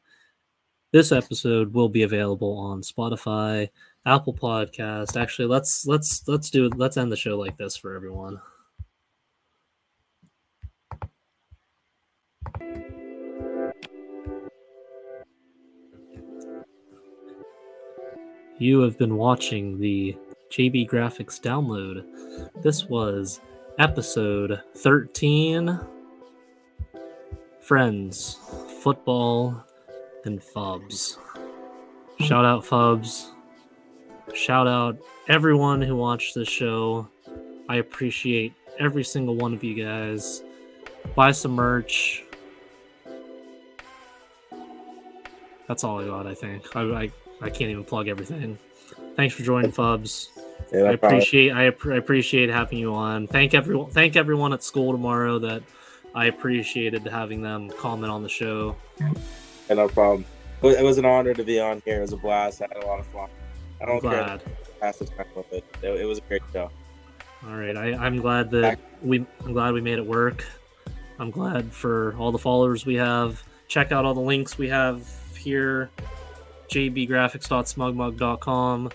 this 0.91 1.11
episode 1.11 1.73
will 1.73 1.89
be 1.89 2.03
available 2.03 2.57
on 2.57 2.81
Spotify, 2.81 3.69
Apple 4.05 4.33
Podcast. 4.33 5.19
Actually, 5.19 5.47
let's 5.47 5.85
let's 5.85 6.27
let's 6.27 6.49
do. 6.49 6.69
Let's 6.69 6.97
end 6.97 7.11
the 7.11 7.17
show 7.17 7.37
like 7.37 7.57
this 7.57 7.75
for 7.75 7.95
everyone. 7.95 8.41
You 18.57 18.81
have 18.81 18.97
been 18.97 19.17
watching 19.17 19.79
the 19.79 20.15
JB 20.51 20.87
Graphics 20.89 21.39
download. 21.39 22.05
This 22.61 22.85
was 22.85 23.41
episode 23.79 24.61
13 24.77 25.79
Friends, 27.59 28.37
Football, 28.81 29.63
and 30.25 30.41
Fubz. 30.41 31.17
Shout 32.19 32.45
out 32.45 32.63
Fubz. 32.63 33.29
Shout 34.33 34.67
out 34.67 34.97
everyone 35.27 35.81
who 35.81 35.95
watched 35.95 36.35
this 36.35 36.49
show. 36.49 37.07
I 37.69 37.77
appreciate 37.77 38.53
every 38.79 39.03
single 39.03 39.35
one 39.35 39.53
of 39.53 39.63
you 39.63 39.81
guys. 39.83 40.43
Buy 41.15 41.31
some 41.31 41.51
merch. 41.51 42.23
That's 45.67 45.83
all 45.83 46.01
I 46.01 46.05
got, 46.05 46.27
I 46.27 46.33
think. 46.33 46.75
I, 46.75 46.81
I, 46.81 47.11
I 47.41 47.49
can't 47.49 47.71
even 47.71 47.83
plug 47.83 48.07
everything. 48.07 48.57
Thanks 49.15 49.35
for 49.35 49.43
joining, 49.43 49.71
Fubz. 49.71 50.29
Yeah, 50.71 50.83
I 50.83 50.91
appreciate 50.91 51.51
I, 51.51 51.63
I 51.63 51.95
appreciate 51.95 52.49
having 52.49 52.77
you 52.77 52.93
on. 52.93 53.27
Thank 53.27 53.53
everyone 53.53 53.89
thank 53.89 54.15
everyone 54.15 54.53
at 54.53 54.63
school 54.63 54.91
tomorrow 54.91 55.39
that 55.39 55.63
I 56.13 56.25
appreciated 56.25 57.07
having 57.07 57.41
them 57.41 57.69
comment 57.71 58.11
on 58.11 58.21
the 58.21 58.29
show. 58.29 58.75
Yeah, 58.99 59.13
no 59.73 59.87
problem. 59.87 60.25
It 60.63 60.83
was 60.83 60.97
an 60.97 61.05
honor 61.05 61.33
to 61.33 61.43
be 61.43 61.59
on 61.59 61.81
here. 61.83 61.97
It 61.97 62.01
was 62.01 62.13
a 62.13 62.17
blast. 62.17 62.61
I 62.61 62.67
had 62.71 62.83
a 62.83 62.85
lot 62.85 62.99
of 62.99 63.07
fun. 63.07 63.29
I 63.81 63.85
don't 63.85 64.01
care 64.01 64.11
Glad. 64.11 64.41
I 64.41 64.79
passed 64.79 64.99
the 64.99 65.05
time 65.05 65.25
with 65.35 65.51
it. 65.53 65.63
it. 65.81 66.01
It 66.01 66.05
was 66.05 66.19
a 66.19 66.21
great 66.21 66.43
show. 66.53 66.69
All 67.47 67.55
right, 67.55 67.75
I, 67.75 67.93
I'm 67.93 68.17
glad 68.17 68.51
that 68.51 68.79
we 69.01 69.25
I'm 69.43 69.53
glad 69.53 69.73
we 69.73 69.81
made 69.81 69.97
it 69.97 70.05
work. 70.05 70.45
I'm 71.19 71.31
glad 71.31 71.73
for 71.73 72.15
all 72.17 72.31
the 72.31 72.37
followers 72.37 72.85
we 72.85 72.95
have. 72.95 73.43
Check 73.67 73.91
out 73.91 74.05
all 74.05 74.13
the 74.13 74.19
links 74.19 74.57
we 74.57 74.69
have 74.69 75.07
here 75.37 75.89
jbgraphics.smugmug.com 76.71 78.91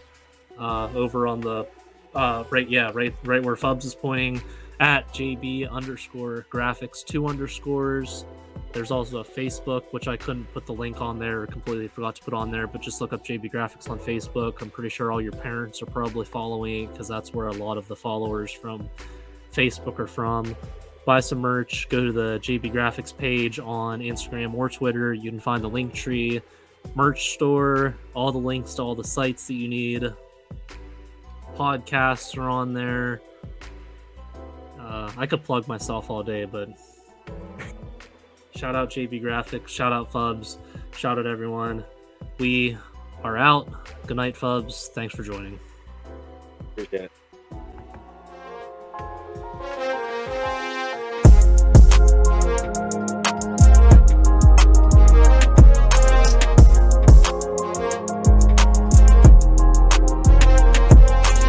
uh, 0.59 0.89
over 0.95 1.27
on 1.27 1.41
the 1.41 1.67
uh, 2.15 2.45
right 2.51 2.71
yeah 2.71 2.93
right 2.95 3.13
right 3.25 3.45
where 3.45 3.57
Fubz 3.57 3.85
is 3.85 3.95
pointing 3.95 4.41
at 4.81 5.07
jb 5.09 5.71
underscore 5.71 6.47
graphics 6.51 7.05
two 7.05 7.27
underscores 7.27 8.25
there's 8.73 8.91
also 8.91 9.19
a 9.19 9.25
Facebook, 9.25 9.85
which 9.93 10.09
I 10.09 10.17
couldn't 10.17 10.53
put 10.53 10.67
the 10.67 10.73
link 10.73 11.01
on 11.01 11.19
there 11.19 11.43
or 11.43 11.47
completely 11.47 11.89
forgot 11.89 12.17
to 12.17 12.23
put 12.23 12.35
on 12.35 12.51
there, 12.51 12.67
but 12.67 12.83
just 12.83 13.01
look 13.01 13.13
up 13.13 13.25
JB 13.25 13.53
Graphics 13.53 13.89
on 13.89 13.99
Facebook. 13.99 14.61
I'm 14.61 14.71
pretty 14.71 14.91
sure 14.91 15.11
all 15.11 15.21
your 15.21 15.33
parents 15.33 15.81
are 15.83 15.87
probably 15.87 16.27
following 16.27 16.89
because 16.89 17.09
that's 17.09 17.33
where 17.33 17.49
a 17.49 17.53
lot 17.53 17.79
of 17.79 17.89
the 17.89 17.97
followers 17.97 18.53
from 18.53 18.89
Facebook 19.53 19.99
are 19.99 20.07
from. 20.07 20.55
Buy 21.07 21.21
some 21.21 21.39
merch, 21.39 21.89
go 21.89 22.05
to 22.05 22.13
the 22.13 22.39
JB 22.43 22.73
Graphics 22.73 23.17
page 23.17 23.59
on 23.59 24.01
Instagram 24.01 24.53
or 24.55 24.69
Twitter. 24.69 25.15
You 25.15 25.31
can 25.31 25.41
find 25.41 25.63
the 25.63 25.71
link 25.71 25.95
tree, 25.95 26.43
merch 26.95 27.35
store, 27.35 27.97
all 28.13 28.33
the 28.33 28.39
links 28.39 28.75
to 28.75 28.83
all 28.83 28.95
the 28.95 29.05
sites 29.05 29.47
that 29.47 29.55
you 29.55 29.69
need. 29.69 30.13
Podcasts 31.57 32.37
are 32.37 32.51
on 32.51 32.75
there. 32.75 33.23
Uh, 34.79 35.11
I 35.17 35.27
could 35.27 35.43
plug 35.43 35.67
myself 35.69 36.11
all 36.11 36.23
day, 36.23 36.45
but 36.45 36.69
Shout 38.57 38.75
out 38.75 38.91
JB 38.91 39.23
Graphics. 39.23 39.69
Shout 39.69 39.93
out 39.93 40.11
Fubz. 40.11 40.57
Shout 40.97 41.19
out 41.19 41.27
everyone. 41.27 41.85
We 42.39 42.79
are 43.23 43.37
out. 43.37 43.69
Good 44.07 44.17
night, 44.17 44.35
Fubz. 44.35 44.89
Thanks 44.89 45.15
for 45.15 45.23
joining. 45.23 45.59
Appreciate 46.73 47.03
it. 47.03 47.13